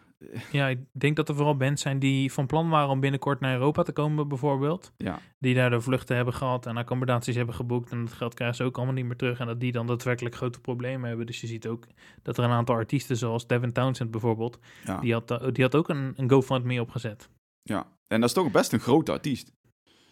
Ja, 0.51 0.67
ik 0.67 0.79
denk 0.91 1.15
dat 1.15 1.29
er 1.29 1.35
vooral 1.35 1.57
bands 1.57 1.81
zijn 1.81 1.99
die 1.99 2.31
van 2.31 2.45
plan 2.45 2.69
waren 2.69 2.89
om 2.89 2.99
binnenkort 2.99 3.39
naar 3.39 3.53
Europa 3.53 3.83
te 3.83 3.91
komen, 3.91 4.27
bijvoorbeeld. 4.27 4.91
ja, 4.97 5.19
Die 5.39 5.55
daar 5.55 5.69
de 5.69 5.81
vluchten 5.81 6.15
hebben 6.15 6.33
gehad 6.33 6.65
en 6.65 6.77
accommodaties 6.77 7.35
hebben 7.35 7.55
geboekt. 7.55 7.91
En 7.91 8.05
dat 8.05 8.13
geld 8.13 8.33
krijgen 8.33 8.57
ze 8.57 8.63
ook 8.63 8.77
allemaal 8.77 8.95
niet 8.95 9.05
meer 9.05 9.15
terug. 9.15 9.39
En 9.39 9.47
dat 9.47 9.59
die 9.59 9.71
dan 9.71 9.87
daadwerkelijk 9.87 10.35
grote 10.35 10.61
problemen 10.61 11.07
hebben. 11.07 11.25
Dus 11.25 11.41
je 11.41 11.47
ziet 11.47 11.67
ook 11.67 11.87
dat 12.21 12.37
er 12.37 12.43
een 12.43 12.49
aantal 12.49 12.75
artiesten, 12.75 13.17
zoals 13.17 13.47
Devin 13.47 13.73
Townsend 13.73 14.11
bijvoorbeeld, 14.11 14.59
ja. 14.85 14.99
die 14.99 15.13
had, 15.13 15.31
eh, 15.31 15.47
die 15.51 15.63
had 15.63 15.75
ook 15.75 15.89
een, 15.89 16.13
een 16.15 16.29
GoFundMe 16.29 16.81
opgezet. 16.81 17.29
Ja, 17.63 17.87
en 18.07 18.19
dat 18.19 18.29
is 18.29 18.35
toch 18.35 18.51
best 18.51 18.73
een 18.73 18.79
grote 18.79 19.11
artiest. 19.11 19.51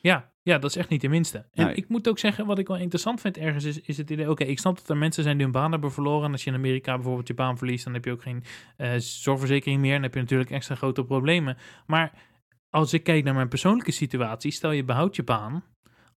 Ja, 0.01 0.31
ja, 0.43 0.57
dat 0.59 0.69
is 0.69 0.75
echt 0.75 0.89
niet 0.89 1.01
de 1.01 1.07
minste. 1.09 1.45
En 1.53 1.65
Nee. 1.65 1.75
ik 1.75 1.89
moet 1.89 2.09
ook 2.09 2.19
zeggen, 2.19 2.45
wat 2.45 2.59
ik 2.59 2.67
wel 2.67 2.77
interessant 2.77 3.21
vind 3.21 3.37
ergens, 3.37 3.63
is, 3.63 3.79
is 3.81 3.97
het 3.97 4.09
idee... 4.09 4.29
Oké, 4.29 4.43
ik 4.43 4.59
snap 4.59 4.75
dat 4.77 4.89
er 4.89 4.97
mensen 4.97 5.23
zijn 5.23 5.35
die 5.35 5.43
hun 5.43 5.53
baan 5.53 5.71
hebben 5.71 5.91
verloren. 5.91 6.25
En 6.25 6.31
als 6.31 6.43
je 6.43 6.49
in 6.49 6.55
Amerika 6.55 6.95
bijvoorbeeld 6.95 7.27
je 7.27 7.33
baan 7.33 7.57
verliest... 7.57 7.83
dan 7.83 7.93
heb 7.93 8.05
je 8.05 8.11
ook 8.11 8.21
geen 8.21 8.43
eh, 8.77 8.91
zorgverzekering 8.97 9.79
meer. 9.81 9.89
En 9.89 9.95
dan 9.95 10.03
heb 10.03 10.13
je 10.13 10.19
natuurlijk 10.19 10.49
extra 10.51 10.75
grote 10.75 11.03
problemen. 11.03 11.57
Maar 11.87 12.11
als 12.69 12.93
ik 12.93 13.03
kijk 13.03 13.23
naar 13.23 13.33
mijn 13.33 13.47
persoonlijke 13.47 13.91
situatie... 13.91 14.51
stel 14.51 14.71
je 14.71 14.83
behoudt 14.83 15.15
je 15.15 15.23
baan... 15.23 15.63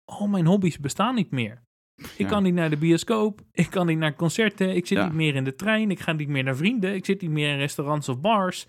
al 0.05 0.27
mijn 0.27 0.47
hobby's 0.47 0.79
bestaan 0.79 1.15
niet 1.15 1.31
meer. 1.31 1.63
Ik 1.97 2.09
Ja. 2.17 2.29
kan 2.29 2.43
niet 2.43 2.55
naar 2.55 2.71
de 2.71 2.77
bioscoop, 2.77 3.41
ik 3.53 3.71
kan 3.71 3.87
niet 3.87 3.99
naar 3.99 4.15
concerten, 4.15 4.77
ik 4.77 4.87
zit 4.87 4.99
Ja. 4.99 5.05
niet 5.05 5.13
meer 5.15 5.35
in 5.35 5.45
de 5.45 5.55
trein, 5.55 5.91
ik 5.91 6.01
ga 6.01 6.13
niet 6.13 6.29
meer 6.29 6.43
naar 6.45 6.57
vrienden, 6.57 6.95
ik 6.95 7.05
zit 7.05 7.21
niet 7.21 7.31
meer 7.31 7.53
in 7.53 7.59
restaurants 7.59 8.09
of 8.09 8.21
bars. 8.21 8.67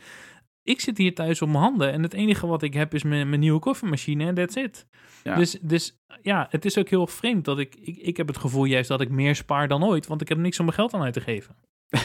Ik 0.63 0.81
zit 0.81 0.97
hier 0.97 1.15
thuis 1.15 1.41
op 1.41 1.47
mijn 1.47 1.63
handen 1.63 1.91
en 1.91 2.03
het 2.03 2.13
enige 2.13 2.47
wat 2.47 2.63
ik 2.63 2.73
heb 2.73 2.93
is 2.93 3.03
mijn, 3.03 3.29
mijn 3.29 3.41
nieuwe 3.41 3.59
koffiemachine 3.59 4.25
en 4.25 4.35
that's 4.35 4.55
it. 4.55 4.87
Ja. 5.23 5.35
Dus, 5.35 5.57
dus 5.61 5.99
ja, 6.21 6.47
het 6.49 6.65
is 6.65 6.77
ook 6.77 6.89
heel 6.89 7.07
vreemd 7.07 7.45
dat 7.45 7.59
ik, 7.59 7.75
ik, 7.75 7.97
ik 7.97 8.17
heb 8.17 8.27
het 8.27 8.37
gevoel 8.37 8.65
juist 8.65 8.87
dat 8.87 9.01
ik 9.01 9.09
meer 9.09 9.35
spaar 9.35 9.67
dan 9.67 9.83
ooit, 9.85 10.07
want 10.07 10.21
ik 10.21 10.29
heb 10.29 10.37
niks 10.37 10.59
om 10.59 10.65
mijn 10.65 10.77
geld 10.77 10.93
aan 10.93 11.01
uit 11.01 11.13
te 11.13 11.21
geven. 11.21 11.55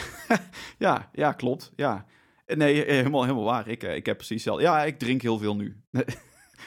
Ja, 0.77 1.09
ja, 1.13 1.31
klopt. 1.31 1.71
Ja. 1.75 2.05
Nee, 2.45 2.85
eh, 2.85 2.95
helemaal, 2.95 3.21
helemaal 3.21 3.43
waar. 3.43 3.67
Ik, 3.67 3.83
eh, 3.83 3.95
ik 3.95 4.05
heb 4.05 4.17
precies 4.17 4.43
zelf. 4.43 4.61
Ja, 4.61 4.83
ik 4.83 4.99
drink 4.99 5.21
heel 5.21 5.37
veel 5.37 5.55
nu. 5.55 5.83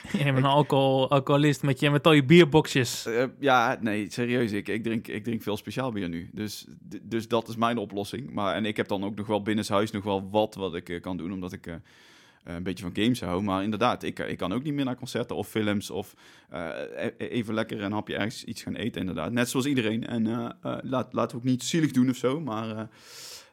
Je 0.19 0.25
bent 0.25 0.37
een 0.37 0.45
alcohol, 0.45 1.11
alcoholist 1.11 1.63
met, 1.63 1.81
je, 1.81 1.91
met 1.91 2.07
al 2.07 2.13
je 2.13 2.25
bierboxjes. 2.25 3.07
Eh, 3.07 3.25
ja, 3.39 3.79
nee, 3.81 4.11
serieus. 4.11 4.53
Ik, 4.53 4.69
ik, 4.69 4.83
drink, 4.83 5.09
ik 5.09 5.25
drink 5.25 5.43
veel 5.43 5.57
speciaal 5.57 5.93
bier 5.93 6.09
nu. 6.09 6.31
Dus, 6.33 6.67
dus 7.03 7.29
dat 7.29 7.49
is 7.49 7.57
mijn 7.57 7.79
oplossing. 7.79 8.31
Maar, 8.31 8.55
en 8.55 8.65
ik 8.65 8.77
heb 8.77 8.89
dan 8.89 9.05
ook 9.05 9.17
nog 9.17 9.27
wel 9.27 9.43
binnenshuis 9.43 9.91
nog 9.91 10.05
wel 10.05 10.31
wat 10.31 10.55
wat 10.55 10.75
ik 10.75 10.89
eh, 10.89 11.01
kan 11.01 11.17
doen, 11.17 11.33
omdat 11.33 11.53
ik 11.53 11.67
eh, 11.67 11.75
een 12.45 12.63
beetje 12.63 12.85
van 12.85 13.03
games 13.03 13.21
hou. 13.21 13.43
Maar 13.43 13.63
inderdaad, 13.63 14.03
ik, 14.03 14.19
ik 14.19 14.39
kan 14.39 14.53
ook 14.53 14.63
niet 14.63 14.75
meer 14.75 14.85
naar 14.85 14.97
concerten 14.97 15.37
of 15.37 15.49
films 15.49 15.91
of 15.91 16.15
eh, 16.49 16.69
e- 16.97 17.13
even 17.17 17.55
lekker 17.55 17.83
een 17.83 17.93
hapje 17.93 18.15
ergens 18.15 18.45
iets 18.45 18.63
gaan 18.63 18.75
eten, 18.75 19.01
inderdaad. 19.01 19.33
Net 19.33 19.49
zoals 19.49 19.67
iedereen. 19.67 20.07
En 20.07 20.27
eh, 20.27 20.79
laat, 20.83 21.13
laten 21.13 21.37
we 21.37 21.43
ook 21.43 21.51
niet 21.51 21.63
zielig 21.63 21.91
doen 21.91 22.11
of 22.11 22.17
zo, 22.17 22.41
maar... 22.41 22.89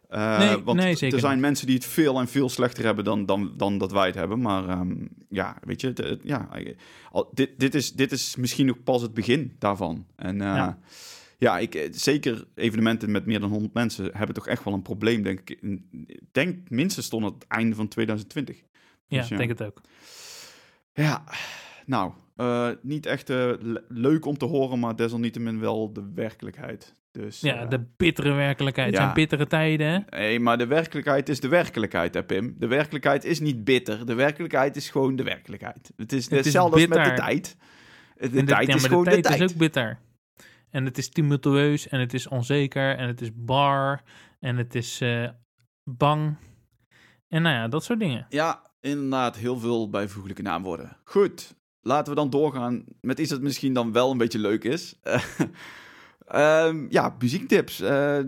eh, 0.10 0.38
Nee, 0.40 0.58
want 0.64 0.78
nee, 0.80 0.96
zeker 0.96 1.16
er 1.16 1.20
zijn 1.22 1.34
niet. 1.34 1.42
mensen 1.42 1.66
die 1.68 1.76
het 1.76 1.86
veel 1.86 2.20
en 2.20 2.28
veel 2.28 2.50
slechter 2.50 2.84
hebben 2.84 3.04
dan, 3.04 3.26
dan, 3.26 3.54
dan 3.58 3.78
dat 3.78 3.92
wij 3.92 4.06
het 4.06 4.16
hebben. 4.16 4.42
Maar 4.42 4.68
ehm, 4.70 4.96
ja, 5.30 5.58
weet 5.64 5.82
je, 5.82 6.20
ja, 6.24 6.50
eh, 6.54 6.76
al, 7.12 7.30
dit, 7.34 7.50
dit, 7.60 7.76
is, 7.76 7.94
dit 7.94 8.12
is 8.12 8.36
misschien 8.36 8.66
nog 8.66 8.84
pas 8.84 9.02
het 9.02 9.14
begin 9.14 9.56
daarvan. 9.60 10.06
En 10.16 10.42
eh, 10.42 10.48
Ja. 10.48 10.80
ja, 11.38 11.58
ik, 11.60 11.88
zeker 11.92 12.48
evenementen 12.56 13.12
met 13.12 13.26
meer 13.26 13.40
dan 13.40 13.50
100 13.50 13.74
mensen 13.74 14.10
hebben 14.14 14.36
toch 14.36 14.48
echt 14.48 14.64
wel 14.64 14.74
een 14.74 14.82
probleem, 14.82 15.24
denk 15.24 15.50
ik. 15.50 15.60
Denk 16.32 16.70
minstens 16.70 17.08
tot 17.10 17.24
het 17.24 17.48
einde 17.48 17.76
van 17.76 17.88
2020. 17.88 18.58
Ja, 19.08 19.22
Dus 19.22 19.32
ik 19.32 19.38
denk 19.38 19.50
het 19.50 19.64
ook. 19.64 19.82
Ja, 20.94 21.24
nou, 21.86 22.12
niet 22.82 23.06
echt 23.06 23.28
le- 23.30 23.84
leuk 23.88 24.26
om 24.26 24.38
te 24.38 24.46
horen, 24.46 24.80
maar 24.80 24.96
desalniettemin 24.96 25.60
wel 25.60 25.94
de 25.94 26.12
werkelijkheid. 26.16 26.96
Dus, 27.12 27.42
Ja, 27.42 27.62
eh, 27.62 27.70
de 27.70 27.86
bittere 27.98 28.34
werkelijkheid. 28.34 28.92
ja. 28.92 28.98
zijn 29.02 29.14
bittere 29.14 29.48
tijden, 29.48 29.88
hè? 29.88 30.18
Nee, 30.18 30.40
maar 30.40 30.58
de 30.58 30.68
werkelijkheid 30.68 31.30
is 31.30 31.40
de 31.40 31.48
werkelijkheid, 31.48 32.14
hè, 32.14 32.24
Pim. 32.24 32.56
De 32.58 32.68
werkelijkheid 32.68 33.24
is 33.26 33.40
niet 33.40 33.64
bitter. 33.64 34.06
De 34.06 34.14
werkelijkheid 34.14 34.76
is 34.76 34.90
gewoon 34.90 35.16
de 35.16 35.24
werkelijkheid. 35.24 35.92
Het 35.96 36.14
is 36.14 36.24
Het 36.24 36.34
is 36.40 36.44
hetzelfde 36.46 36.88
met 36.88 37.04
de 37.04 37.14
tijd. 37.14 37.58
De 38.16 38.30
de- 38.30 38.44
tijd 38.44 38.68
is 38.76 38.86
gewoon 38.86 39.04
de 39.04 39.10
de 39.10 39.16
tijd 39.22 39.26
tijd. 39.38 39.42
is 39.42 39.52
ook 39.52 39.58
bitter. 39.60 40.00
En 40.70 40.86
het 40.86 40.98
is 40.98 41.10
tumultueus 41.10 41.88
en 41.88 42.00
het 42.00 42.14
is 42.14 42.28
onzeker 42.28 42.96
en 42.98 43.08
het 43.08 43.22
is 43.22 43.30
bar 43.36 44.02
en 44.40 44.58
het 44.58 44.76
is 44.76 45.02
eh, 45.02 45.30
bang. 45.84 46.36
En 47.28 47.42
nou 47.42 47.56
ja, 47.56 47.68
dat 47.68 47.84
soort 47.84 48.00
dingen. 48.00 48.26
Ja, 48.30 48.62
inderdaad, 48.82 49.36
heel 49.38 49.60
veel 49.60 49.90
bijvoeglijke 49.90 50.42
naamwoorden. 50.42 50.98
Goed, 51.04 51.56
laten 51.82 52.14
we 52.14 52.20
dan 52.20 52.30
doorgaan 52.30 52.84
met 53.02 53.20
iets 53.20 53.30
dat 53.30 53.42
misschien 53.42 53.74
dan 53.74 53.92
wel 53.92 54.12
een 54.12 54.18
beetje 54.18 54.40
leuk 54.40 54.64
is. 54.64 54.96
Ehm, 56.30 56.86
ja, 56.90 57.16
muziektips. 57.20 57.80
Eh, 57.82 58.20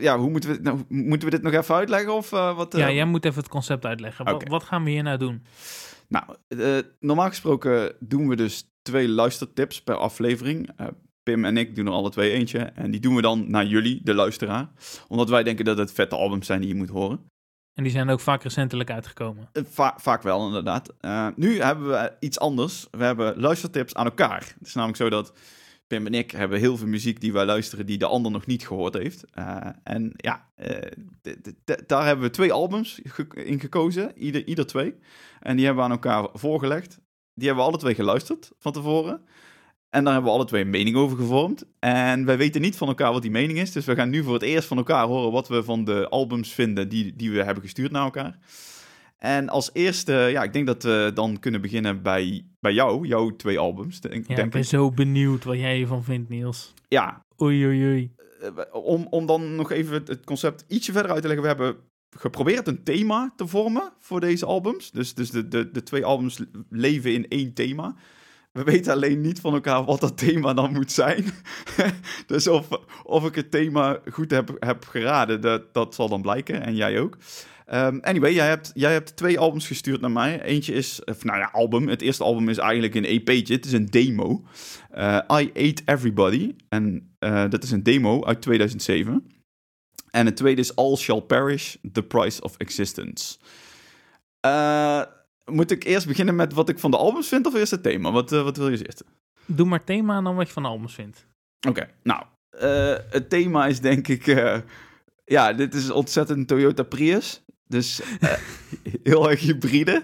ja, 0.00 0.18
hoe 0.18 0.30
moeten 0.30 0.50
we, 0.50 0.56
dit 0.56 0.64
nou, 0.64 0.84
moeten 0.88 1.28
we 1.28 1.34
dit 1.34 1.42
nog 1.42 1.52
even 1.52 1.74
uitleggen? 1.74 2.14
Of, 2.14 2.32
eh, 2.32 2.56
wat, 2.56 2.76
Ja, 2.76 2.88
eh, 2.88 2.94
jij 2.94 3.04
moet 3.04 3.24
even 3.24 3.38
het 3.40 3.48
concept 3.50 3.84
uitleggen. 3.84 4.48
Wat, 4.48 4.64
gaan 4.64 4.84
we 4.84 4.90
hier 4.90 5.02
nou 5.02 5.18
doen? 5.18 5.44
Nou, 6.08 6.24
normaal 7.00 7.28
gesproken 7.28 7.96
doen 8.00 8.28
we 8.28 8.36
dus 8.36 8.70
twee 8.82 9.08
luistertips 9.08 9.82
per 9.82 9.94
aflevering. 9.96 10.68
Pim 11.22 11.44
en 11.44 11.56
ik 11.56 11.74
doen 11.76 11.86
er 11.86 11.92
alle 11.92 12.10
twee 12.10 12.30
eentje. 12.30 12.58
En 12.58 12.90
die 12.90 13.00
doen 13.00 13.14
we 13.14 13.22
dan 13.22 13.50
naar 13.50 13.64
jullie, 13.66 14.00
de 14.02 14.14
luisteraar. 14.14 14.70
Omdat 15.08 15.28
wij 15.28 15.42
denken 15.42 15.64
dat 15.64 15.78
het 15.78 15.92
vette 15.92 16.16
albums 16.16 16.46
zijn 16.46 16.60
die 16.60 16.68
je 16.68 16.74
moet 16.74 16.88
horen. 16.88 17.28
En 17.74 17.82
die 17.82 17.92
zijn 17.92 18.10
ook 18.10 18.20
vaak 18.20 18.42
recentelijk 18.42 18.90
uitgekomen. 18.90 19.48
Va- 19.52 19.94
vaak 20.00 20.22
wel, 20.22 20.46
inderdaad. 20.46 20.94
Nu 21.36 21.60
hebben 21.60 21.88
we 21.88 22.16
iets 22.20 22.38
anders. 22.38 22.86
We 22.90 23.04
hebben 23.04 23.40
luistertips 23.40 23.94
aan 23.94 24.04
elkaar. 24.04 24.54
Het 24.58 24.66
is 24.66 24.74
namelijk 24.74 24.98
zo 24.98 25.08
dat 25.10 25.32
Pim 25.90 26.06
en 26.06 26.14
ik 26.14 26.30
hebben 26.30 26.58
heel 26.58 26.76
veel 26.76 26.86
muziek 26.86 27.20
die 27.20 27.32
wij 27.32 27.44
luisteren 27.44 27.86
die 27.86 27.98
de 27.98 28.06
ander 28.06 28.32
nog 28.32 28.46
niet 28.46 28.66
gehoord 28.66 28.94
heeft. 28.94 29.24
Eh, 29.32 29.66
en 29.82 30.12
ja, 30.16 30.48
eh, 30.54 30.90
daar 31.86 32.06
hebben 32.06 32.24
we 32.24 32.30
twee 32.30 32.52
albums 32.52 33.00
in 33.34 33.60
gekozen, 33.60 34.12
ieder, 34.16 34.46
ieder 34.46 34.66
twee. 34.66 34.94
En 35.40 35.56
die 35.56 35.64
hebben 35.64 35.84
we 35.84 35.90
aan 35.90 35.96
elkaar 35.96 36.28
voorgelegd. 36.32 36.98
Die 37.34 37.46
hebben 37.46 37.64
we 37.64 37.70
alle 37.70 37.80
twee 37.80 37.94
geluisterd 37.94 38.50
van 38.58 38.72
tevoren. 38.72 39.20
En 39.88 40.04
daar 40.04 40.12
hebben 40.12 40.30
we 40.30 40.36
alle 40.36 40.46
twee 40.46 40.62
een 40.62 40.70
mening 40.70 40.96
over 40.96 41.16
gevormd. 41.16 41.64
En 41.78 42.24
wij 42.24 42.36
weten 42.36 42.60
niet 42.60 42.76
van 42.76 42.88
elkaar 42.88 43.12
wat 43.12 43.22
die 43.22 43.30
mening 43.30 43.58
is. 43.58 43.72
Dus 43.72 43.84
we 43.84 43.94
gaan 43.94 44.10
nu 44.10 44.22
voor 44.22 44.34
het 44.34 44.42
eerst 44.42 44.68
van 44.68 44.76
elkaar 44.76 45.06
horen 45.06 45.32
wat 45.32 45.48
we 45.48 45.64
van 45.64 45.84
de 45.84 46.08
albums 46.08 46.52
vinden 46.52 46.88
die, 46.88 47.16
die 47.16 47.30
we 47.30 47.42
hebben 47.42 47.62
gestuurd 47.62 47.90
naar 47.90 48.04
elkaar. 48.04 48.38
En 49.20 49.48
als 49.48 49.70
eerste, 49.72 50.12
ja, 50.12 50.42
ik 50.42 50.52
denk 50.52 50.66
dat 50.66 50.82
we 50.82 51.10
dan 51.14 51.38
kunnen 51.38 51.60
beginnen 51.60 52.02
bij, 52.02 52.44
bij 52.60 52.72
jou, 52.72 53.06
jouw 53.06 53.36
twee 53.36 53.58
albums. 53.58 54.00
Denk, 54.00 54.14
Ja, 54.28 54.34
denk 54.34 54.46
ik 54.46 54.52
ben 54.52 54.60
ik. 54.60 54.66
zo 54.66 54.90
benieuwd 54.90 55.44
wat 55.44 55.56
jij 55.56 55.76
hiervan 55.76 56.04
vindt, 56.04 56.28
Niels. 56.28 56.74
Ja, 56.88 57.24
Oei, 57.42 57.66
oei, 57.66 57.84
oei. 57.84 58.10
eh, 58.40 58.48
om, 58.72 59.06
om 59.10 59.26
dan 59.26 59.54
nog 59.54 59.70
even 59.72 59.94
het, 59.94 60.08
het 60.08 60.24
concept 60.24 60.64
ietsje 60.68 60.92
verder 60.92 61.10
uit 61.12 61.22
te 61.22 61.28
leggen. 61.28 61.42
We 61.46 61.52
hebben 61.62 61.76
geprobeerd 62.18 62.66
een 62.68 62.82
thema 62.82 63.32
te 63.36 63.46
vormen 63.46 63.92
voor 63.98 64.20
deze 64.20 64.46
albums. 64.46 64.90
Dus, 64.90 65.14
dus 65.14 65.30
de, 65.30 65.48
de, 65.48 65.70
de 65.70 65.82
twee 65.82 66.04
albums 66.04 66.40
leven 66.70 67.12
in 67.12 67.28
één 67.28 67.54
thema. 67.54 67.94
We 68.52 68.62
weten 68.64 68.92
alleen 68.92 69.20
niet 69.20 69.40
van 69.40 69.54
elkaar 69.54 69.84
wat 69.84 70.00
dat 70.00 70.18
thema 70.18 70.54
dan 70.54 70.72
moet 70.72 70.92
zijn. 70.92 71.24
dus 72.26 72.46
of, 72.48 72.68
of 73.04 73.26
ik 73.26 73.34
het 73.34 73.50
thema 73.50 73.98
goed 74.12 74.30
heb, 74.30 74.56
heb 74.58 74.84
geraden, 74.84 75.40
dat, 75.40 75.74
dat 75.74 75.94
zal 75.94 76.08
dan 76.08 76.22
blijken. 76.22 76.62
En 76.62 76.74
jij 76.74 77.00
ook. 77.00 77.16
Ehm, 77.70 77.98
anyway, 78.00 78.32
jij 78.32 78.48
hebt, 78.48 78.70
jij 78.74 78.92
hebt 78.92 79.16
twee 79.16 79.38
albums 79.38 79.66
gestuurd 79.66 80.00
naar 80.00 80.10
mij. 80.10 80.42
Eentje 80.42 80.72
is, 80.72 81.04
of, 81.04 81.24
nou 81.24 81.38
ja, 81.38 81.48
album. 81.52 81.88
Het 81.88 82.02
eerste 82.02 82.24
album 82.24 82.48
is 82.48 82.58
eigenlijk 82.58 82.94
een 82.94 83.04
EP'tje. 83.04 83.54
Het 83.54 83.64
is 83.64 83.72
een 83.72 83.86
demo. 83.86 84.44
Eh, 84.90 85.18
I 85.32 85.50
Ate 85.54 85.82
Everybody. 85.84 86.54
En 86.68 87.14
eh, 87.18 87.44
dat 87.48 87.62
is 87.62 87.70
een 87.70 87.82
demo 87.82 88.24
uit 88.24 88.42
2007. 88.42 89.26
En 90.10 90.26
het 90.26 90.36
tweede 90.36 90.60
is 90.60 90.76
All 90.76 90.96
Shall 90.96 91.20
Perish, 91.20 91.76
The 91.92 92.02
Price 92.02 92.42
of 92.42 92.56
Existence. 92.56 93.38
Eh, 94.40 95.02
moet 95.44 95.70
ik 95.70 95.84
eerst 95.84 96.06
beginnen 96.06 96.36
met 96.36 96.52
wat 96.52 96.68
ik 96.68 96.78
van 96.78 96.90
de 96.90 96.96
albums 96.96 97.28
vind 97.28 97.46
of 97.46 97.54
eerst 97.54 97.70
het 97.70 97.82
thema? 97.82 98.10
Wat, 98.12 98.32
eh, 98.32 98.42
wat 98.42 98.56
wil 98.56 98.68
je 98.68 98.86
eerst? 98.86 99.04
Doe 99.46 99.66
maar 99.66 99.84
thema 99.84 100.16
en 100.16 100.24
dan 100.24 100.36
wat 100.36 100.46
je 100.46 100.52
van 100.52 100.62
de 100.62 100.68
albums 100.68 100.94
vindt. 100.94 101.26
Oké, 101.68 101.88
nou, 102.02 102.22
eh, 102.50 102.94
het 103.10 103.30
thema 103.30 103.66
is 103.66 103.80
denk 103.80 104.08
ik... 104.08 104.26
eh, 104.26 104.58
ja, 105.24 105.52
dit 105.52 105.74
is 105.74 105.90
ontzettend 105.90 106.48
Toyota 106.48 106.82
Prius. 106.82 107.42
Dus 107.70 108.00
heel 109.02 109.30
erg 109.30 109.40
hybride. 109.40 110.02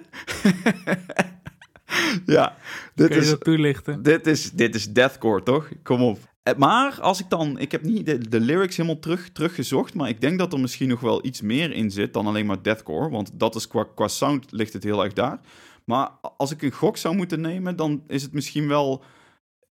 ja, 2.27 2.57
dit 2.95 3.07
Kun 3.07 3.17
je 3.17 3.23
is, 3.23 3.31
dat 3.31 3.45
toelichten? 3.45 4.03
dit, 4.03 4.27
is, 4.27 4.51
dit 4.51 4.75
is 4.75 4.93
deathcore, 4.93 5.43
toch? 5.43 5.69
Kom 5.83 6.03
op. 6.03 6.19
Eh, 6.43 6.55
Maar 6.57 7.01
als 7.01 7.21
ik 7.21 7.29
dan... 7.31 7.59
Ik 7.59 7.73
heb 7.73 7.83
niet 7.83 8.07
de, 8.07 8.29
de 8.29 8.41
lyrics 8.41 8.77
helemaal 8.77 8.99
terug, 8.99 9.31
teruggezocht... 9.33 9.95
maar 9.95 10.09
ik 10.09 10.21
denk 10.21 10.39
dat 10.39 10.53
er 10.53 10.61
misschien 10.61 10.89
nog 10.89 11.01
wel 11.01 11.25
iets 11.25 11.41
meer 11.41 11.73
in 11.73 11.91
zit... 11.91 12.13
dan 12.13 12.27
alleen 12.27 12.47
maar 12.47 12.63
deathcore. 12.63 13.11
Want 13.11 13.31
dat 13.35 13.55
is 13.55 13.69
qua, 13.69 13.87
qua 13.95 14.09
sound 14.09 14.53
ligt 14.53 14.73
het 14.73 14.85
heel 14.85 15.05
erg 15.05 15.13
daar. 15.13 15.41
Maar 15.85 16.11
als 16.37 16.51
ik 16.51 16.63
een 16.63 16.71
gok 16.71 16.97
zou 16.97 17.17
moeten 17.17 17.41
nemen... 17.41 17.77
dan 17.77 18.03
is 18.07 18.23
het 18.23 18.33
misschien 18.33 18.69
wel... 18.69 19.05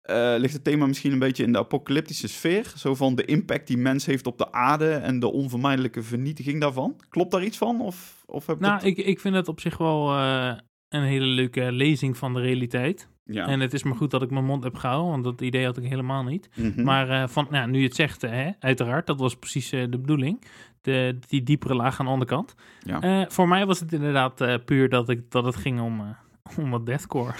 eh, 0.04 0.34
ligt 0.38 0.52
het 0.52 0.64
thema 0.64 0.86
misschien 0.86 1.12
een 1.12 1.18
beetje 1.18 1.44
in 1.44 1.52
de 1.52 1.58
apocalyptische 1.58 2.28
sfeer. 2.28 2.72
Zo 2.76 2.94
van 2.94 3.14
de 3.14 3.24
impact 3.24 3.66
die 3.66 3.76
mens 3.76 4.06
heeft 4.06 4.26
op 4.26 4.38
de 4.38 4.52
aarde... 4.52 4.90
en 4.90 5.18
de 5.18 5.32
onvermijdelijke 5.32 6.02
vernietiging 6.02 6.60
daarvan. 6.60 7.00
Klopt 7.08 7.30
daar 7.30 7.44
iets 7.44 7.58
van? 7.58 7.80
Of, 7.80 8.24
of 8.26 8.46
heb 8.46 8.56
ik 8.56 8.62
Nou, 8.62 8.86
ik, 8.86 8.96
ik 8.96 9.20
vind 9.20 9.34
het 9.34 9.48
op 9.48 9.60
zich 9.60 9.78
wel 9.78 10.16
eh, 10.16 10.52
een 10.88 11.02
hele 11.02 11.26
leuke 11.26 11.72
lezing 11.72 12.16
van 12.16 12.34
de 12.34 12.40
realiteit. 12.40 13.08
Ja. 13.24 13.46
En 13.46 13.60
het 13.60 13.72
is 13.72 13.82
maar 13.82 13.96
goed 13.96 14.10
dat 14.10 14.22
ik 14.22 14.30
mijn 14.30 14.44
mond 14.44 14.64
heb 14.64 14.76
gehouden, 14.76 15.10
want 15.10 15.24
dat 15.24 15.40
idee 15.40 15.64
had 15.64 15.76
ik 15.76 15.88
helemaal 15.88 16.22
niet. 16.22 16.48
Mhm. 16.54 16.82
Maar 16.82 17.10
eh, 17.10 17.28
van, 17.28 17.46
nou, 17.50 17.70
nu 17.70 17.78
je 17.78 17.84
het 17.86 17.94
zegt, 17.94 18.22
hè, 18.22 18.50
uiteraard, 18.58 19.06
dat 19.06 19.20
was 19.20 19.36
precies 19.36 19.70
de 19.70 19.98
bedoeling. 19.98 20.44
De, 20.80 21.18
die 21.28 21.42
diepere 21.42 21.74
laag 21.74 22.00
aan 22.00 22.06
de 22.06 22.12
onderkant. 22.12 22.54
Ja. 22.80 23.26
Voor 23.30 23.48
mij 23.48 23.66
was 23.66 23.80
het 23.80 23.92
inderdaad 23.92 24.64
puur 24.64 24.88
dat, 24.88 25.08
ik, 25.08 25.30
dat 25.30 25.44
het 25.44 25.56
ging 25.56 25.80
om, 25.80 26.16
eh, 26.50 26.58
om 26.58 26.70
wat 26.70 26.86
deathcore. 26.86 27.32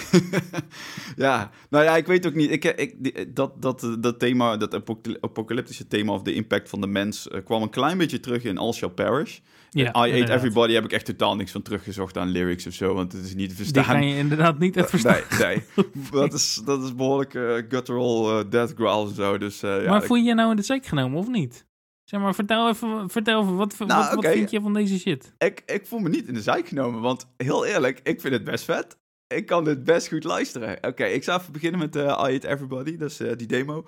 ja, 1.16 1.50
nou 1.70 1.84
ja, 1.84 1.96
ik 1.96 2.06
weet 2.06 2.26
ook 2.26 2.34
niet. 2.34 2.50
Ik, 2.50 2.64
ik, 2.64 2.94
die- 2.98 3.32
dat, 3.32 3.62
dat, 3.62 3.96
dat 4.00 4.18
thema, 4.18 4.56
dat 4.56 4.74
apocaly- 4.74 5.16
apocalyptische 5.20 5.86
thema 5.86 6.12
of 6.12 6.22
de 6.22 6.34
impact 6.34 6.68
van 6.68 6.80
de 6.80 6.86
mens, 6.86 7.28
eh, 7.28 7.44
kwam 7.44 7.62
een 7.62 7.70
klein 7.70 7.98
beetje 7.98 8.20
terug 8.20 8.44
in 8.44 8.58
All 8.58 8.72
Shall 8.72 8.90
Perish. 8.90 9.38
Ja, 9.70 10.06
I 10.06 10.22
Ate. 10.22 10.32
Everybody 10.32 10.72
heb 10.72 10.84
ik 10.84 10.92
echt 10.92 11.04
totaal 11.06 11.36
niks 11.36 11.50
van 11.52 11.62
teruggezocht 11.62 12.18
aan 12.18 12.28
lyrics 12.28 12.66
of 12.66 12.72
zo, 12.72 12.94
want 12.94 13.12
het 13.12 13.24
is 13.24 13.34
niet 13.34 13.48
te 13.48 13.54
Die 13.54 13.64
verstaan. 13.64 13.84
ga 13.84 13.98
je 13.98 14.16
inderdaad 14.16 14.58
niet 14.58 14.76
uit 14.76 14.90
verstaan. 14.90 15.20
Nee, 15.38 15.62
nee. 15.76 15.86
dat, 16.10 16.32
is, 16.32 16.62
dat 16.64 16.82
is 16.82 16.94
behoorlijk 16.94 17.34
eh, 17.34 17.54
guttural 17.68 18.38
uh, 18.38 18.44
death 18.50 18.72
growl 18.76 19.08
en 19.08 19.14
zo. 19.14 19.38
Dus, 19.38 19.62
eh, 19.62 19.82
ja, 19.82 19.88
maar 19.90 20.00
ik- 20.00 20.06
voel 20.06 20.16
je 20.16 20.22
je 20.22 20.34
nou 20.34 20.50
in 20.50 20.56
de 20.56 20.62
zeik 20.62 20.86
genomen 20.86 21.18
of 21.18 21.28
niet? 21.28 21.66
Zeg 22.14 22.22
maar, 22.22 22.35
vertel 22.35 22.68
even, 22.68 23.11
vertel 23.11 23.42
even 23.42 23.57
wat, 23.57 23.79
Nou, 23.79 23.88
wat, 23.88 24.09
wat 24.09 24.18
oké. 24.18 24.33
vind 24.33 24.50
je 24.50 24.61
van 24.61 24.72
deze 24.72 24.98
shit? 24.98 25.33
ik, 25.38 25.62
ik 25.66 25.87
voel 25.87 25.98
me 25.98 26.09
niet 26.09 26.29
in 26.29 26.35
de 26.35 26.42
zijk 26.42 26.68
genomen, 26.68 27.00
want 27.00 27.27
heel 27.37 27.66
eerlijk, 27.66 28.00
ik 28.03 28.20
vind 28.20 28.35
het 28.35 28.44
best 28.44 28.64
vet. 28.64 28.96
Ik 29.27 29.46
kan 29.46 29.64
dit 29.64 29.85
best 29.85 30.09
goed 30.09 30.24
luisteren. 30.24 30.79
Oké, 30.81 31.05
ik 31.05 31.24
zou 31.24 31.40
even 31.40 31.53
beginnen 31.53 31.81
met 31.81 31.96
eh 31.96 32.03
I 32.03 32.33
Hate 32.33 32.48
Everybody, 32.48 32.96
dat 32.96 33.11
is 33.11 33.20
eh, 33.20 33.37
die 33.37 33.46
demo. 33.46 33.87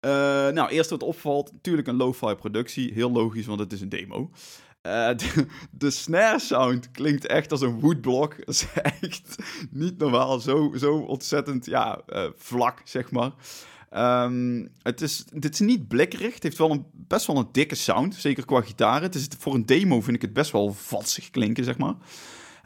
Eh, 0.00 0.10
nou, 0.48 0.68
eerst 0.68 0.90
wat 0.90 1.02
opvalt, 1.02 1.52
natuurlijk 1.52 1.88
een 1.88 1.96
lo-fi 1.96 2.34
productie. 2.34 2.92
Heel 2.92 3.12
logisch, 3.12 3.46
want 3.46 3.60
het 3.60 3.72
is 3.72 3.80
een 3.80 3.88
demo. 3.88 4.30
De, 5.16 5.46
de 5.70 5.90
snare 5.90 6.38
sound 6.38 6.90
klinkt 6.90 7.26
echt 7.26 7.50
als 7.50 7.60
een 7.60 7.80
woodblock. 7.80 8.36
Dat 8.46 8.54
is 8.54 8.66
echt 8.82 9.36
niet 9.70 9.98
normaal. 9.98 10.40
Zo, 10.40 10.72
zo 10.76 10.96
ontzettend 10.96 11.66
ja, 11.66 12.00
vlak, 12.36 12.80
zeg 12.84 13.10
maar. 13.10 13.32
Ehm, 13.90 14.66
het 14.82 15.00
is, 15.00 15.24
dit 15.32 15.52
is 15.52 15.60
niet 15.60 15.88
blikkerig. 15.88 16.34
Het 16.34 16.42
heeft 16.42 16.58
wel 16.58 16.70
een, 16.70 16.86
best 16.92 17.26
wel 17.26 17.36
een 17.36 17.48
dikke 17.52 17.74
sound. 17.74 18.14
Zeker 18.14 18.44
qua 18.44 18.60
gitaar. 18.60 19.02
Het 19.02 19.14
is, 19.14 19.28
voor 19.38 19.54
een 19.54 19.66
demo 19.66 20.00
vind 20.00 20.16
ik 20.16 20.22
het 20.22 20.32
best 20.32 20.50
wel 20.50 20.72
vatsig 20.72 21.30
klinken, 21.30 21.64
zeg 21.64 21.78
maar. 21.78 21.94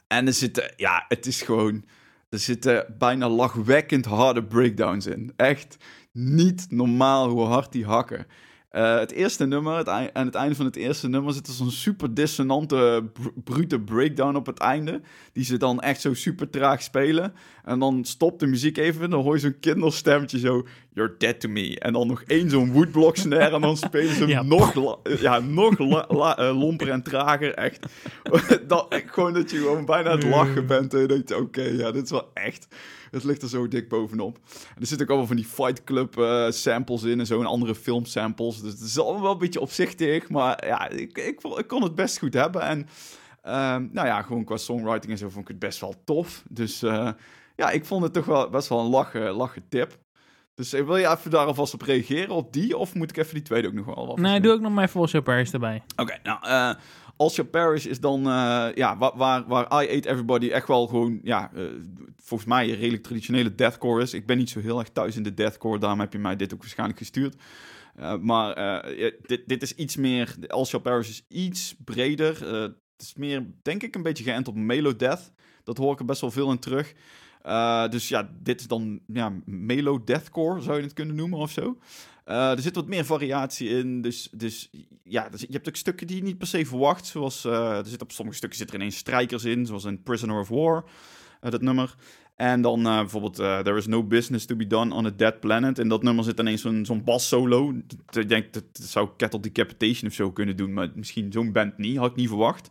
En 0.06 0.26
er 0.26 0.32
zitten, 0.32 0.72
ja, 0.76 1.04
het 1.08 1.26
is 1.26 1.42
gewoon... 1.42 1.84
Er 2.28 2.38
zitten 2.38 2.94
bijna 2.98 3.28
lachwekkend 3.28 4.04
harde 4.04 4.44
breakdowns 4.44 5.06
in. 5.06 5.32
Echt 5.36 5.76
niet 6.12 6.66
normaal 6.68 7.28
hoe 7.28 7.44
hard 7.44 7.72
die 7.72 7.84
hakken. 7.84 8.26
Eh, 8.70 8.98
het 8.98 9.10
eerste 9.12 9.46
nummer, 9.46 9.76
het 9.76 9.88
aan 9.88 10.08
het 10.26 10.34
einde 10.34 10.54
van 10.54 10.64
het 10.64 10.76
eerste 10.76 11.08
nummer 11.08 11.32
zit 11.32 11.46
er 11.46 11.52
zo'n 11.52 11.70
super 11.70 12.14
dissonante, 12.14 13.04
br- 13.12 13.40
brute 13.44 13.80
breakdown 13.80 14.36
op 14.36 14.46
het 14.46 14.58
einde. 14.58 15.00
Die 15.32 15.44
ze 15.44 15.56
dan 15.56 15.80
echt 15.80 16.00
zo 16.00 16.14
super 16.14 16.50
traag 16.50 16.82
spelen. 16.82 17.32
En 17.64 17.78
dan 17.78 18.04
stopt 18.04 18.40
de 18.40 18.46
muziek 18.46 18.76
even 18.76 19.02
en 19.02 19.10
dan 19.10 19.22
hoor 19.22 19.34
je 19.34 19.40
zo'n 19.40 19.60
kinderstemmetje 19.60 20.38
zo... 20.38 20.66
You're 20.92 21.14
dead 21.18 21.40
to 21.40 21.48
me. 21.48 21.78
En 21.78 21.92
dan 21.92 22.06
nog 22.06 22.22
één 22.26 22.50
zo'n 22.50 22.72
woodblock 22.72 23.16
snare 23.16 23.54
en 23.54 23.60
dan 23.60 23.76
spelen 23.86 24.14
ze 24.14 24.26
Ja. 24.26 24.42
nog, 24.42 24.98
ja, 25.20 25.38
nog 25.38 25.74
eh, 25.78 26.58
lomper 26.58 26.90
en 26.90 27.02
trager. 27.02 27.54
Echt. 27.54 27.86
dat, 28.68 29.02
gewoon 29.06 29.32
dat 29.34 29.50
je 29.50 29.56
gewoon 29.56 29.84
bijna 29.84 30.10
het 30.10 30.22
lachen 30.24 30.66
bent. 30.66 30.94
En 30.94 31.00
je 31.00 31.06
denkt, 31.06 31.34
oké, 31.34 31.62
ja, 31.62 31.90
dit 31.90 32.04
is 32.04 32.10
wel 32.10 32.30
echt... 32.34 32.66
Het 33.10 33.24
ligt 33.24 33.42
er 33.42 33.48
zo 33.48 33.68
dik 33.68 33.88
bovenop. 33.88 34.38
En 34.74 34.80
er 34.80 34.86
zitten 34.86 35.00
ook 35.00 35.08
allemaal 35.08 35.26
van 35.26 35.36
die 35.36 35.44
Fight 35.44 35.84
Club 35.84 36.18
eh, 36.18 36.50
samples 36.50 37.02
in 37.02 37.20
en 37.20 37.26
zo. 37.26 37.40
En 37.40 37.46
andere 37.46 37.74
film 37.74 38.04
samples. 38.04 38.60
Dus 38.60 38.72
het 38.72 38.80
is 38.80 38.98
allemaal 38.98 39.22
wel 39.22 39.32
een 39.32 39.38
beetje 39.38 39.60
opzichtig. 39.60 40.28
Maar 40.28 40.66
ja, 40.66 40.88
ik, 40.88 41.18
ik, 41.18 41.40
ik 41.42 41.66
kon 41.66 41.82
het 41.82 41.94
best 41.94 42.18
goed 42.18 42.34
hebben. 42.34 42.62
En 42.62 42.88
ehm, 43.42 43.88
nou 43.92 44.06
ja, 44.06 44.22
gewoon 44.22 44.44
qua 44.44 44.56
songwriting 44.56 45.12
en 45.12 45.18
zo 45.18 45.28
vond 45.28 45.42
ik 45.44 45.48
het 45.48 45.58
best 45.58 45.80
wel 45.80 45.94
tof. 46.04 46.42
Dus 46.48 46.82
eh, 46.82 47.10
ja, 47.56 47.70
ik 47.70 47.84
vond 47.84 48.02
het 48.02 48.12
toch 48.12 48.24
wel 48.24 48.48
best 48.48 48.68
wel 48.68 48.80
een 48.80 48.90
lachen, 48.90 49.30
lachen 49.30 49.68
tip. 49.68 49.98
Dus 50.54 50.72
eh, 50.72 50.84
wil 50.84 50.96
je 50.96 51.08
even 51.08 51.30
daar 51.30 51.46
alvast 51.46 51.74
op 51.74 51.82
reageren, 51.82 52.34
op 52.34 52.52
die? 52.52 52.76
Of 52.76 52.94
moet 52.94 53.10
ik 53.10 53.16
even 53.16 53.34
die 53.34 53.42
tweede 53.42 53.68
ook 53.68 53.74
nog 53.74 53.86
wel 53.86 54.06
wat 54.06 54.18
Nee, 54.18 54.40
doe 54.40 54.52
ook 54.52 54.60
nog 54.60 54.92
Walsh 54.92 55.18
Paris 55.18 55.52
erbij. 55.52 55.82
Oké, 55.96 56.18
nou, 56.22 56.76
Alcia 57.20 57.44
Parish 57.44 57.86
is 57.86 58.00
dan, 58.00 58.26
eh, 58.26 58.68
ja, 58.74 58.98
waar, 58.98 59.16
waar, 59.16 59.46
waar 59.46 59.64
I 59.64 59.96
Ate 59.96 60.08
Everybody 60.08 60.50
echt 60.50 60.68
wel 60.68 60.86
gewoon, 60.86 61.20
ja, 61.22 61.50
eh, 61.54 61.64
volgens 62.16 62.48
mij 62.48 62.68
een 62.68 62.76
redelijk 62.76 63.02
traditionele 63.02 63.54
deathcore 63.54 64.02
is. 64.02 64.14
Ik 64.14 64.26
ben 64.26 64.38
niet 64.38 64.50
zo 64.50 64.60
heel 64.60 64.78
erg 64.78 64.88
thuis 64.88 65.16
in 65.16 65.22
de 65.22 65.34
deathcore, 65.34 65.78
daarom 65.78 66.00
heb 66.00 66.12
je 66.12 66.18
mij 66.18 66.36
dit 66.36 66.54
ook 66.54 66.60
waarschijnlijk 66.60 66.98
gestuurd. 66.98 67.36
Eh, 67.94 68.16
maar 68.16 68.82
dit, 69.26 69.42
dit 69.46 69.62
is 69.62 69.74
iets 69.74 69.96
meer, 69.96 70.36
Alcia 70.46 70.78
Parish 70.78 71.08
is 71.08 71.24
iets 71.28 71.74
breder. 71.84 72.46
Het 72.56 73.02
is 73.08 73.14
meer, 73.14 73.46
denk 73.62 73.82
ik, 73.82 73.94
een 73.94 74.02
beetje 74.02 74.24
geënt 74.24 74.48
op 74.48 74.54
melodeath. 74.54 75.32
Dat 75.64 75.78
hoor 75.78 75.92
ik 75.92 75.98
er 75.98 76.04
best 76.04 76.20
wel 76.20 76.30
veel 76.30 76.50
in 76.50 76.58
terug. 76.58 76.94
Dus 77.90 78.08
ja, 78.08 78.30
dit 78.42 78.60
is 78.60 78.66
dan 78.66 79.00
ja, 79.06 79.32
melo 79.44 80.04
deathcore, 80.04 80.60
zou 80.60 80.76
je 80.76 80.82
het 80.82 80.92
kunnen 80.92 81.16
noemen 81.16 81.38
of 81.38 81.50
zo. 81.50 81.78
Eh, 82.30 82.50
er 82.50 82.60
zit 82.60 82.74
wat 82.74 82.86
meer 82.86 83.04
variatie 83.04 83.68
in. 83.68 84.02
Dus, 84.02 84.28
dus 84.32 84.70
ja, 85.04 85.28
je 85.36 85.52
hebt 85.52 85.68
ook 85.68 85.76
stukken 85.76 86.06
die 86.06 86.16
je 86.16 86.22
niet 86.22 86.38
per 86.38 86.46
se 86.46 86.66
verwacht. 86.66 87.06
Zoals, 87.06 87.44
eh, 87.44 87.78
er 87.78 87.86
zit 87.86 88.02
op 88.02 88.12
sommige 88.12 88.36
stukken 88.36 88.58
zit 88.58 88.68
er 88.68 88.74
ineens 88.74 88.96
strijkers 88.96 89.44
in, 89.44 89.66
zoals 89.66 89.84
in 89.84 90.02
Prisoner 90.02 90.40
of 90.40 90.48
War. 90.48 90.84
eh, 91.40 91.50
dat 91.50 91.62
nummer. 91.62 91.94
En 92.36 92.62
dan 92.62 92.82
bijvoorbeeld 92.82 93.34
There 93.34 93.76
is 93.76 93.86
no 93.86 94.04
business 94.04 94.44
to 94.44 94.56
be 94.56 94.66
done 94.66 94.94
on 94.94 95.06
a 95.06 95.10
dead 95.16 95.40
planet. 95.40 95.78
En 95.78 95.88
dat 95.88 96.02
nummer 96.02 96.24
zit 96.24 96.38
ineens 96.38 96.62
zo'n 96.82 97.04
bas 97.04 97.28
solo. 97.28 97.74
Ik 98.10 98.28
denk 98.28 98.52
dat 98.52 98.64
zou 98.72 99.08
Kettle 99.16 99.40
Decapitation 99.40 100.08
of 100.08 100.14
zo 100.14 100.32
kunnen 100.32 100.56
doen, 100.56 100.72
maar 100.72 100.88
misschien 100.94 101.32
zo'n 101.32 101.52
band 101.52 101.78
niet, 101.78 101.96
had 101.96 102.10
ik 102.10 102.16
niet 102.16 102.28
verwacht. 102.28 102.70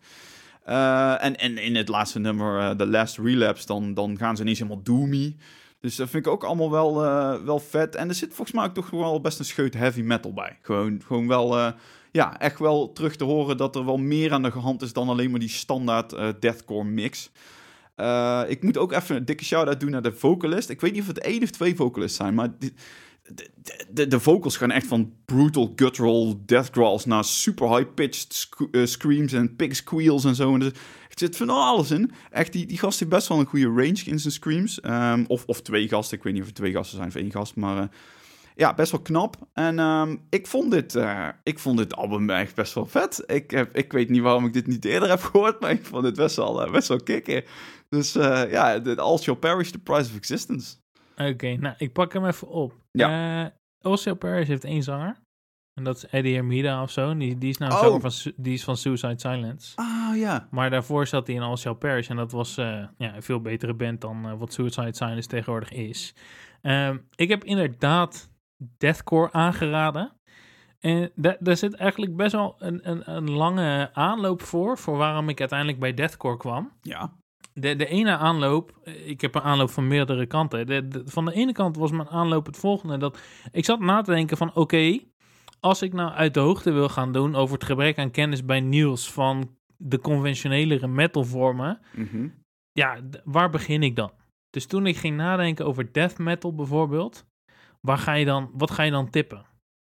En, 0.63 1.37
en 1.37 1.57
in 1.57 1.75
het 1.75 1.87
laatste 1.87 2.19
nummer, 2.19 2.77
The 2.77 2.87
Last 2.87 3.17
Relapse, 3.17 3.65
dan, 3.65 3.93
dan 3.93 4.17
gaan 4.17 4.35
ze 4.35 4.41
ineens 4.41 4.59
helemaal 4.59 4.83
doomy. 4.83 5.35
Dus 5.81 5.95
dat 5.95 6.09
vind 6.09 6.25
ik 6.25 6.31
ook 6.31 6.43
allemaal 6.43 6.71
wel, 6.71 7.05
eh, 7.05 7.33
wel 7.45 7.59
vet. 7.59 7.95
En 7.95 8.07
er 8.09 8.15
zit 8.15 8.33
volgens 8.33 8.55
mij 8.55 8.65
ook 8.65 8.73
toch 8.73 8.89
wel 8.89 9.21
best 9.21 9.39
een 9.39 9.45
scheut 9.45 9.73
heavy 9.73 10.01
metal 10.01 10.33
bij. 10.33 10.57
Gewoon, 10.61 11.01
gewoon 11.05 11.27
wel, 11.27 11.57
eh, 11.57 11.71
ja, 12.11 12.39
echt 12.39 12.59
wel 12.59 12.91
terug 12.93 13.15
te 13.15 13.23
horen 13.23 13.57
dat 13.57 13.75
er 13.75 13.85
wel 13.85 13.97
meer 13.97 14.33
aan 14.33 14.43
de 14.43 14.49
hand 14.49 14.81
is 14.81 14.93
dan 14.93 15.09
alleen 15.09 15.31
maar 15.31 15.39
die 15.39 15.49
standaard 15.49 16.13
eh, 16.13 16.27
deathcore 16.39 16.83
mix. 16.83 17.31
Ik 18.47 18.63
moet 18.63 18.77
ook 18.77 18.91
even 18.91 19.15
een 19.15 19.25
dikke 19.25 19.43
shout-out 19.45 19.79
doen 19.79 19.89
naar 19.91 20.01
de 20.01 20.13
vocalist. 20.13 20.69
Ik 20.69 20.81
weet 20.81 20.91
niet 20.91 21.01
of 21.01 21.07
het 21.07 21.19
één 21.19 21.43
of 21.43 21.49
twee 21.49 21.75
vocalists 21.75 22.17
zijn, 22.17 22.33
maar 22.33 22.49
die- 22.59 22.73
de, 23.35 23.49
de, 23.89 24.07
de, 24.07 24.19
vocals 24.19 24.57
gaan 24.57 24.71
echt 24.71 24.87
van 24.87 25.13
brutal, 25.25 25.73
guttural 25.75 26.41
death 26.45 26.69
growls 26.71 27.05
naar 27.05 27.23
super 27.23 27.75
high-pitched 27.77 28.33
sc- 28.33 28.67
screams 28.83 29.33
en 29.33 29.55
pig 29.55 29.75
squeals 29.75 30.25
en 30.25 30.35
zo. 30.35 30.53
En 30.53 30.61
er 30.61 30.73
zit 31.19 31.37
van 31.37 31.49
alles 31.49 31.91
in. 31.91 32.11
Echt, 32.31 32.53
die, 32.53 32.65
die 32.65 32.77
gast 32.77 32.99
heeft 32.99 33.11
best 33.11 33.27
wel 33.27 33.39
een 33.39 33.45
goede 33.45 33.67
range 33.67 34.03
in 34.05 34.19
zijn 34.19 34.33
screams. 34.33 34.81
Ehm, 34.81 35.23
of, 35.27 35.45
of 35.45 35.61
twee 35.61 35.87
gasten, 35.87 36.17
ik 36.17 36.23
weet 36.23 36.33
niet 36.33 36.41
of 36.41 36.47
het 36.47 36.57
twee 36.57 36.71
gasten 36.71 36.97
zijn 36.97 37.09
of 37.09 37.15
één 37.15 37.31
gast, 37.31 37.55
maar... 37.55 37.77
eh, 37.77 37.87
ja, 38.55 38.73
best 38.73 38.91
wel 38.91 39.01
knap. 39.01 39.35
En 39.53 39.79
ehm, 39.79 40.15
ik, 40.29 40.47
vond 40.47 40.71
dit, 40.71 40.95
eh, 40.95 41.27
ik 41.43 41.59
vond 41.59 41.77
dit 41.77 41.95
album 41.95 42.29
echt 42.29 42.55
best 42.55 42.73
wel 42.73 42.85
vet. 42.85 43.23
Ik, 43.25 43.51
heb, 43.51 43.75
ik 43.75 43.91
weet 43.91 44.09
niet 44.09 44.21
waarom 44.21 44.45
ik 44.45 44.53
dit 44.53 44.67
niet 44.67 44.85
eerder 44.85 45.09
heb 45.09 45.21
gehoord, 45.31 45.59
maar 45.59 45.71
ik 45.71 45.85
vond 45.85 46.03
dit 46.03 46.15
best 46.15 46.35
wel, 46.35 46.65
eh, 46.65 46.71
best 46.71 46.87
wel 46.87 47.03
kicken. 47.03 47.43
Dus 47.89 48.13
ja, 48.13 48.79
dit 48.79 48.99
All 48.99 49.17
Shall 49.17 49.35
Perish, 49.35 49.69
The 49.69 49.79
Price 49.79 50.09
of 50.09 50.15
Existence. 50.15 50.75
Oké, 51.17 51.55
nou, 51.55 51.75
ik 51.77 51.93
pak 51.93 52.13
hem 52.13 52.25
even 52.25 52.47
op. 52.47 52.73
Ja. 52.91 53.53
Osseo 53.81 54.15
Paris 54.15 54.47
heeft 54.47 54.63
één 54.63 54.83
zanger. 54.83 55.17
En 55.79 55.85
dat 55.85 55.95
is 55.95 56.05
Eddie 56.07 56.33
Hermida 56.35 56.81
of 56.81 56.91
zo. 56.91 57.17
Die, 57.17 57.37
die 57.37 57.49
is 57.49 57.57
nou 57.57 57.71
Oh. 57.93 58.01
van, 58.01 58.11
die 58.35 58.53
is 58.53 58.63
van 58.63 58.77
Suicide 58.77 59.19
Silence. 59.19 59.71
Ah 59.75 60.17
ja. 60.17 60.47
Maar 60.51 60.69
daarvoor 60.69 61.07
zat 61.07 61.27
hij 61.27 61.35
in 61.35 61.41
All 61.41 61.55
Shall 61.57 61.73
Perish. 61.75 62.09
En 62.09 62.15
dat 62.15 62.31
was 62.31 62.57
eh, 62.57 62.65
ja, 62.97 63.15
een 63.15 63.23
veel 63.23 63.41
betere 63.41 63.73
band 63.73 64.01
dan 64.01 64.25
eh, 64.25 64.33
wat 64.37 64.53
Suicide 64.53 64.95
Silence 64.95 65.27
tegenwoordig 65.27 65.71
is. 65.71 66.13
Ehm, 66.61 66.97
ik 67.15 67.29
heb 67.29 67.43
inderdaad 67.43 68.29
Deathcore 68.77 69.31
aangeraden. 69.31 70.11
En 70.79 71.11
da- 71.15 71.37
daar 71.39 71.57
zit 71.57 71.73
eigenlijk 71.75 72.15
best 72.15 72.31
wel 72.31 72.55
een, 72.57 72.89
een, 72.89 73.11
een 73.15 73.29
lange 73.31 73.89
aanloop 73.93 74.41
voor. 74.41 74.77
Voor 74.77 74.97
waarom 74.97 75.29
ik 75.29 75.39
uiteindelijk 75.39 75.79
bij 75.79 75.93
Deathcore 75.93 76.37
kwam. 76.37 76.71
Ja. 76.81 77.13
De, 77.53 77.75
de 77.75 77.85
ene 77.87 78.17
aanloop, 78.17 78.79
eh, 78.83 79.07
ik 79.07 79.21
heb 79.21 79.35
een 79.35 79.41
aanloop 79.41 79.69
van 79.69 79.87
meerdere 79.87 80.25
kanten. 80.25 80.65
De, 80.67 80.87
de- 80.87 81.01
van 81.05 81.25
de 81.25 81.33
ene 81.33 81.51
kant 81.51 81.77
was 81.77 81.91
mijn 81.91 82.09
aanloop 82.09 82.45
het 82.45 82.57
volgende. 82.57 82.97
Dat 82.97 83.19
ik 83.51 83.65
zat 83.65 83.79
na 83.79 84.01
te 84.01 84.11
denken 84.11 84.37
van 84.37 84.55
oké, 84.55 84.99
als 85.59 85.81
ik 85.81 85.93
nou 85.93 86.11
uit 86.11 86.33
de 86.33 86.39
hoogte 86.39 86.71
wil 86.71 86.89
gaan 86.89 87.11
doen 87.11 87.35
over 87.35 87.53
het 87.53 87.63
gebrek 87.63 87.97
aan 87.97 88.11
kennis 88.11 88.45
bij 88.45 88.59
Niels 88.59 89.11
van 89.11 89.57
de 89.77 89.99
conventionelere 89.99 90.87
metalvormen. 90.87 91.79
Mhm. 91.95 92.27
Ja, 92.71 92.99
waar 93.23 93.49
begin 93.49 93.83
ik 93.83 93.95
dan? 93.95 94.11
Dus 94.49 94.65
toen 94.65 94.85
ik 94.85 94.97
ging 94.97 95.17
nadenken 95.17 95.65
over 95.65 95.93
death 95.93 96.17
metal 96.17 96.55
bijvoorbeeld, 96.55 97.25
waar 97.81 97.97
ga 97.97 98.13
je 98.13 98.25
dan, 98.25 98.51
wat 98.53 98.71
ga 98.71 98.83
je 98.83 98.91
dan 98.91 99.09
tippen? 99.09 99.45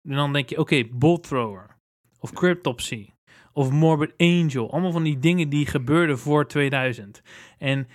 En 0.10 0.16
dan 0.16 0.34
denk 0.34 0.50
je, 0.50 0.58
oké, 0.58 0.84
Bolt 0.92 1.24
Thrower 1.24 1.78
of 2.20 2.32
Cryptopsy 2.32 3.10
of 3.54 3.72
Morbid 3.72 4.14
Angel. 4.18 4.72
Allemaal 4.72 4.92
van 4.92 5.04
die 5.04 5.20
dingen 5.20 5.50
die 5.50 5.66
gebeurden 5.66 6.20
voor 6.20 6.48
2000. 6.48 7.22
En 7.58 7.88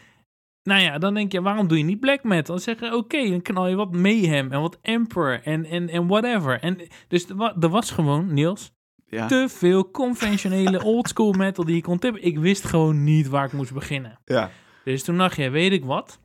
nou 0.69 0.81
ja, 0.83 0.99
dan 0.99 1.14
denk 1.14 1.33
je, 1.33 1.43
waarom 1.43 1.69
doe 1.69 1.79
je 1.79 1.85
niet 1.85 2.01
black 2.01 2.23
metal? 2.25 2.55
Dan 2.55 2.64
zeggen, 2.64 2.93
oké, 2.95 3.31
dan 3.31 3.43
knal 3.43 3.66
je 3.69 3.75
wat 3.77 3.93
Mayhem 3.93 4.53
en 4.53 4.61
wat 4.61 4.79
Emperor 4.83 5.41
en, 5.43 5.64
en, 5.64 5.89
en 5.89 6.07
whatever. 6.07 6.61
En 6.61 6.79
dus 7.09 7.29
er 7.29 7.37
wa- 7.37 7.57
er 7.61 7.69
was 7.69 7.91
gewoon, 7.91 8.35
Niels, 8.35 8.73
Ja. 9.07 9.27
te 9.27 9.47
veel 9.49 9.91
conventionele 9.91 10.83
oldschool 10.95 11.33
metal 11.33 11.64
die 11.64 11.75
je 11.75 11.83
kon 11.83 11.99
tippen. 11.99 12.23
Ik 12.25 12.39
wist 12.39 12.64
gewoon 12.64 13.05
niet 13.05 13.29
waar 13.29 13.45
ik 13.47 13.53
moest 13.53 13.73
beginnen. 13.75 14.19
Ja. 14.25 14.51
Dus 14.85 15.03
toen 15.05 15.19
dacht 15.19 15.37
je, 15.37 15.51
weet 15.51 15.73
ik 15.73 15.85
wat? 15.85 16.21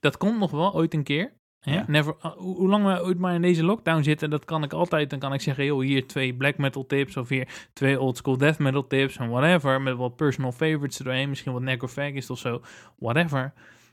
Dat 0.00 0.16
komt 0.16 0.38
nog 0.38 0.50
wel 0.50 0.74
ooit 0.74 0.94
een 0.94 1.02
keer. 1.02 1.32
Ja. 1.64 1.84
Never, 1.86 2.14
hoe 2.36 2.56
hoe 2.56 2.68
lang 2.68 2.84
we 2.84 3.02
ooit 3.02 3.18
maar 3.18 3.34
in 3.34 3.42
deze 3.42 3.64
lockdown 3.64 4.02
zitten, 4.02 4.30
dat 4.30 4.44
kan 4.44 4.62
ik 4.62 4.72
altijd. 4.72 5.10
Dan 5.10 5.18
kan 5.18 5.32
ik 5.32 5.40
zeggen, 5.40 5.64
joh, 5.64 5.80
hier 5.80 6.06
twee 6.06 6.34
black 6.34 6.58
metal 6.58 6.86
tips 6.86 7.16
of 7.16 7.28
hier 7.28 7.68
twee 7.72 8.00
old 8.00 8.16
school 8.16 8.36
death 8.36 8.58
metal 8.58 8.86
tips 8.86 9.16
en 9.16 9.28
whatever. 9.28 9.80
Met 9.80 9.96
wat 9.96 10.16
personal 10.16 10.52
favorites 10.52 10.98
erdoorheen, 10.98 11.28
misschien 11.28 11.52
wat 11.52 11.62
necrophagist 11.62 12.30
of 12.30 12.38
zo, 12.38 12.62
whatever. 12.98 13.52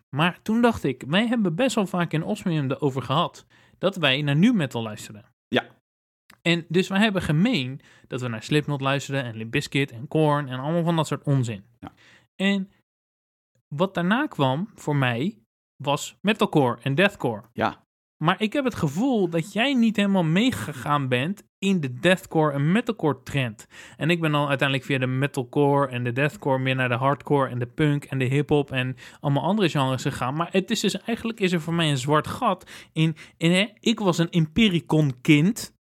Maar 0.09 0.39
toen 0.41 0.61
dacht 0.61 0.84
ik, 0.84 1.03
wij 1.07 1.28
hebben 1.28 1.55
best 1.55 1.76
wel 1.76 1.86
vaak 1.86 2.13
in 2.13 2.24
Osmium 2.24 2.72
erover 2.72 3.01
gehad 3.01 3.45
dat 3.78 3.95
wij 3.95 4.22
naar 4.22 4.36
nu 4.36 4.53
metal 4.53 4.82
luisteren. 4.82 5.26
Ja. 5.47 5.65
En 6.41 6.65
dus 6.67 6.88
wij 6.88 6.99
hebben 6.99 7.22
gemeen 7.22 7.82
dat 8.07 8.22
we 8.22 8.28
naar 8.28 8.43
Slipknot 8.43 8.82
luisteren 8.82 9.24
en 9.24 9.36
Limp 9.36 9.51
Bizkit 9.51 9.91
en 9.91 10.07
Korn 10.07 10.47
en 10.47 10.59
allemaal 10.59 10.84
van 10.84 10.95
dat 10.95 11.07
soort 11.07 11.24
onzin. 11.24 11.63
Ja. 11.80 11.91
En 12.36 12.72
wat 13.76 13.93
daarna 13.93 14.28
kwam 14.28 14.70
voor 14.76 14.95
mij 14.95 15.38
was 15.84 16.17
metalcore 16.21 16.77
en 16.82 16.95
deathcore. 16.95 17.43
Ja. 17.53 17.88
Maar 18.23 18.41
ik 18.41 18.53
heb 18.53 18.63
het 18.63 18.75
gevoel 18.75 19.30
dat 19.30 19.53
jij 19.53 19.73
niet 19.73 19.95
helemaal 19.95 20.23
meegegaan 20.23 21.07
bent 21.07 21.43
in 21.59 21.80
de 21.80 21.93
deathcore 21.93 22.51
en 22.51 22.71
metalcore 22.71 23.23
trend. 23.23 23.67
En 23.97 24.09
ik 24.09 24.21
ben 24.21 24.32
dan 24.32 24.47
uiteindelijk 24.47 24.88
via 24.88 24.97
de 24.97 25.07
metalcore 25.07 25.88
en 25.88 26.03
de 26.03 26.11
deathcore 26.11 26.59
meer 26.59 26.75
naar 26.75 26.89
de 26.89 26.95
hardcore 26.95 27.49
en 27.49 27.59
de 27.59 27.65
punk 27.65 28.05
en 28.05 28.19
de 28.19 28.25
hip-hop 28.25 28.71
en 28.71 28.95
allemaal 29.19 29.43
andere 29.43 29.69
genres 29.69 30.01
gegaan. 30.01 30.36
Maar 30.36 30.49
het 30.51 30.71
is 30.71 30.80
dus 30.80 31.01
eigenlijk 31.01 31.39
is 31.39 31.51
er 31.51 31.61
voor 31.61 31.73
mij 31.73 31.89
een 31.89 31.97
zwart 31.97 32.27
gat 32.27 32.69
in. 32.93 33.15
in 33.38 33.51
hè, 33.51 33.67
ik 33.80 33.99
was 33.99 34.17
een 34.17 34.30
Empiricon 34.30 35.21
kind 35.21 35.77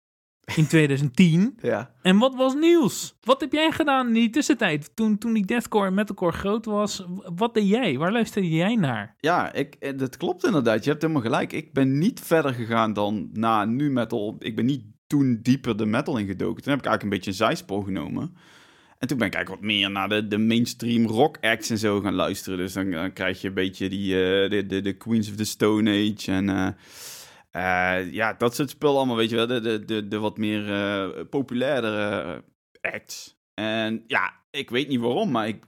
in 0.56 0.66
2010. 0.66 1.42
Ja. 1.62 1.90
En 2.02 2.18
wat 2.18 2.34
was 2.34 2.54
nieuws? 2.54 3.14
Wat 3.22 3.40
heb 3.40 3.52
jij 3.52 3.70
gedaan 3.70 4.06
in 4.06 4.12
die 4.12 4.30
tussentijd? 4.30 4.90
Toen, 4.94 5.18
toen 5.18 5.32
die 5.32 5.46
deathcore 5.46 5.86
en 5.86 5.94
metalcore 5.94 6.32
groot 6.36 6.64
was, 6.64 7.04
wat 7.36 7.54
deed 7.54 7.68
jij? 7.68 7.98
Waar 7.98 8.12
luisterde 8.12 8.48
jij 8.48 8.74
naar? 8.74 9.14
Ja, 9.20 9.52
ik, 9.52 9.74
eh, 9.74 9.98
dat 9.98 10.16
klopt 10.16 10.44
inderdaad. 10.44 10.84
Je 10.84 10.90
hebt 10.90 11.02
helemaal 11.02 11.22
gelijk. 11.22 11.52
Ik 11.52 11.72
ben 11.72 11.98
niet 11.98 12.20
verder 12.20 12.54
gegaan 12.54 12.92
dan 12.92 13.28
na 13.32 13.64
nu 13.64 13.90
metal. 13.90 14.36
Ik 14.38 14.56
ben 14.56 14.64
niet 14.64 14.84
toen 15.06 15.38
dieper 15.42 15.76
de 15.76 15.86
metal 15.86 16.18
ingedoken. 16.18 16.62
Toen 16.62 16.72
heb 16.72 16.82
ik 16.82 16.86
eigenlijk 16.86 17.02
een 17.02 17.08
beetje 17.08 17.30
een 17.30 17.48
zijspoor 17.48 17.84
genomen. 17.84 18.36
En 18.98 19.08
toen 19.08 19.18
ben 19.18 19.26
ik 19.26 19.34
eigenlijk 19.34 19.64
wat 19.64 19.72
meer 19.72 19.90
naar 19.90 20.08
de, 20.08 20.28
de 20.28 20.38
mainstream 20.38 21.06
rock 21.06 21.38
acts 21.40 21.70
en 21.70 21.78
zo 21.78 22.00
gaan 22.00 22.14
luisteren. 22.14 22.58
Dus 22.58 22.72
dan, 22.72 22.90
dan 22.90 23.12
krijg 23.12 23.40
je 23.40 23.48
een 23.48 23.54
beetje 23.54 23.88
die, 23.88 24.14
eh, 24.14 24.50
de, 24.50 24.66
de, 24.66 24.80
de 24.80 24.92
Queens 24.92 25.28
of 25.30 25.34
the 25.36 25.44
Stone 25.44 25.90
Age 25.90 26.32
en... 26.32 26.48
eh, 26.48 26.68
eh, 27.54 28.12
ja, 28.12 28.32
dat 28.32 28.54
soort 28.54 28.70
spullen 28.70 28.96
allemaal, 28.96 29.16
weet 29.16 29.30
je 29.30 29.36
wel. 29.36 29.46
De, 29.46 29.60
de, 29.60 29.84
de, 29.84 30.08
de 30.08 30.18
wat 30.18 30.36
meer 30.38 30.72
eh 30.72 31.24
populairdere 31.30 32.42
eh, 32.80 32.92
acts. 32.92 33.36
En 33.54 34.04
ja, 34.06 34.32
ik 34.50 34.70
weet 34.70 34.88
niet 34.88 35.00
waarom, 35.00 35.30
maar 35.30 35.48
ik... 35.48 35.64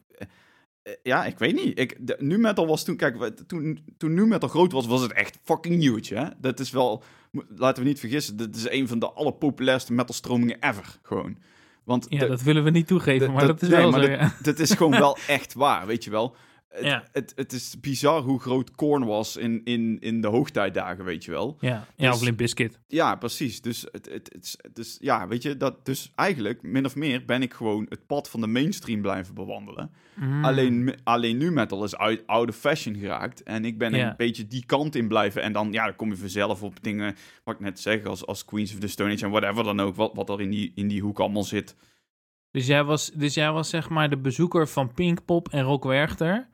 ja, 1.03 1.25
ik 1.25 1.39
weet 1.39 1.55
niet. 1.65 1.79
Ik, 1.79 1.97
de, 2.07 2.17
nu 2.19 2.39
metal 2.39 2.67
was 2.67 2.85
toen... 2.85 2.97
Kijk, 2.97 3.17
toen, 3.47 3.85
toen 3.97 4.15
nu 4.15 4.27
metal 4.27 4.49
groot 4.49 4.73
was, 4.73 4.87
was 4.87 5.01
het 5.03 5.13
echt 5.13 5.39
fucking 5.43 5.83
huge, 5.83 6.15
hè. 6.15 6.27
Dat 6.39 6.61
is 6.61 6.71
wel... 6.71 7.03
Laten 7.49 7.83
we 7.83 7.89
niet 7.89 8.01
vergissen, 8.01 8.37
dit 8.37 8.57
is 8.57 8.71
een 8.71 8.89
van 8.89 8.99
de 8.99 9.11
allerpopulairste 9.13 9.93
metalstromingen 9.93 10.57
ever, 10.61 10.99
gewoon. 11.03 11.39
Want 11.85 12.07
Ja, 12.09 12.19
de- 12.19 12.27
dat 12.27 12.43
willen 12.43 12.65
we 12.65 12.71
niet 12.71 12.87
toegeven, 12.87 13.27
de- 13.27 13.33
maar 13.33 13.47
dat- 13.47 13.61
dat 13.61 13.63
is 13.63 13.69
nee, 13.69 13.81
wel 13.81 13.91
maar 13.91 14.03
zo, 14.03 14.17
dat- 14.17 14.39
dat 14.43 14.59
is 14.59 14.71
gewoon 14.71 14.99
wel 14.99 15.17
echt 15.27 15.55
waar, 15.55 15.87
weet 15.87 16.05
je 16.05 16.11
wel. 16.11 16.37
Het, 16.77 16.85
Ja. 16.85 17.05
het, 17.13 17.33
het 17.37 17.53
is 17.53 17.81
bizar 17.81 18.23
hoe 18.23 18.41
groot 18.41 18.71
Korn 18.71 19.05
was 19.05 19.37
in, 19.37 19.61
in, 19.65 19.97
in 20.01 20.21
de 20.21 20.29
hoogtijdagen, 20.29 21.05
weet 21.05 21.25
je 21.25 21.31
wel. 21.31 21.57
Ja, 21.61 21.87
ja 21.97 22.07
Dus- 22.11 22.17
of 22.19 22.23
Limp 22.25 22.37
Bizkit. 22.37 22.79
Ja, 22.87 23.15
precies. 23.17 23.61
Dus, 23.61 23.87
het, 23.93 24.09
het, 24.13 24.33
het, 24.33 24.57
dus 24.77 24.97
ja, 25.01 25.29
weet 25.29 25.43
je, 25.43 25.57
dat, 25.57 25.85
dus 25.87 26.13
eigenlijk, 26.15 26.63
min 26.63 26.85
of 26.85 26.97
meer, 26.97 27.25
ben 27.25 27.43
ik 27.43 27.55
gewoon 27.55 27.87
het 27.89 28.07
pad 28.07 28.31
van 28.31 28.41
de 28.41 28.47
mainstream 28.47 29.01
blijven 29.01 29.35
bewandelen. 29.35 29.91
Mm. 30.15 30.45
Alleen, 30.45 30.95
alleen 31.05 31.37
nu 31.37 31.51
metal 31.53 31.85
is 31.85 31.97
uit 31.97 32.27
oude 32.27 32.53
fashion 32.53 32.95
geraakt. 32.97 33.43
En 33.43 33.65
ik 33.65 33.79
ben 33.79 33.95
Ja. 33.95 34.09
een 34.09 34.15
beetje 34.17 34.47
die 34.47 34.67
kant 34.67 34.95
in 34.95 35.09
blijven. 35.09 35.43
En 35.43 35.53
dan, 35.53 35.73
ja, 35.73 35.85
dan 35.85 35.97
kom 35.97 36.11
je 36.11 36.17
vanzelf 36.17 36.63
op 36.63 36.83
dingen, 36.83 37.17
wat 37.45 37.55
ik 37.55 37.61
net 37.61 37.81
zeg, 37.81 38.05
als, 38.05 38.27
als 38.27 38.45
Queens 38.45 38.73
of 38.73 38.79
the 38.79 38.87
Stone 38.89 39.13
Age 39.13 39.25
en 39.25 39.31
whatever 39.31 39.65
dan 39.65 39.81
ook, 39.81 39.95
wat, 39.97 40.11
wat 40.15 40.31
er 40.31 40.41
in 40.41 40.51
die, 40.51 40.73
in 40.75 40.89
die 40.89 41.01
hoek 41.01 41.19
allemaal 41.21 41.45
zit. 41.45 41.77
Dus 42.51 42.67
jij, 42.67 42.85
was, 42.85 43.11
dus 43.15 43.35
jij 43.35 43.53
was 43.53 43.69
zeg 43.71 43.89
maar 43.89 44.11
de 44.11 44.17
bezoeker 44.19 44.69
van 44.69 44.93
Pinkpop 44.95 45.49
en 45.49 45.63
Rock 45.63 45.85
Werchter, 45.85 46.49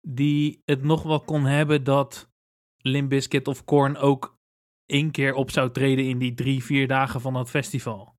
die 0.00 0.62
het 0.64 0.82
nog 0.82 1.02
wel 1.02 1.20
kon 1.20 1.44
hebben 1.46 1.84
dat 1.84 2.28
Limp 2.78 3.08
Bizkit 3.08 3.48
of 3.48 3.64
Korn 3.64 3.96
ook 3.96 4.38
één 4.86 5.10
keer 5.10 5.34
op 5.34 5.50
zou 5.50 5.70
treden 5.70 6.04
in 6.08 6.18
die 6.18 6.34
drie, 6.34 6.64
vier 6.64 6.88
dagen 6.88 7.20
van 7.20 7.32
dat 7.32 7.50
festival. 7.50 8.18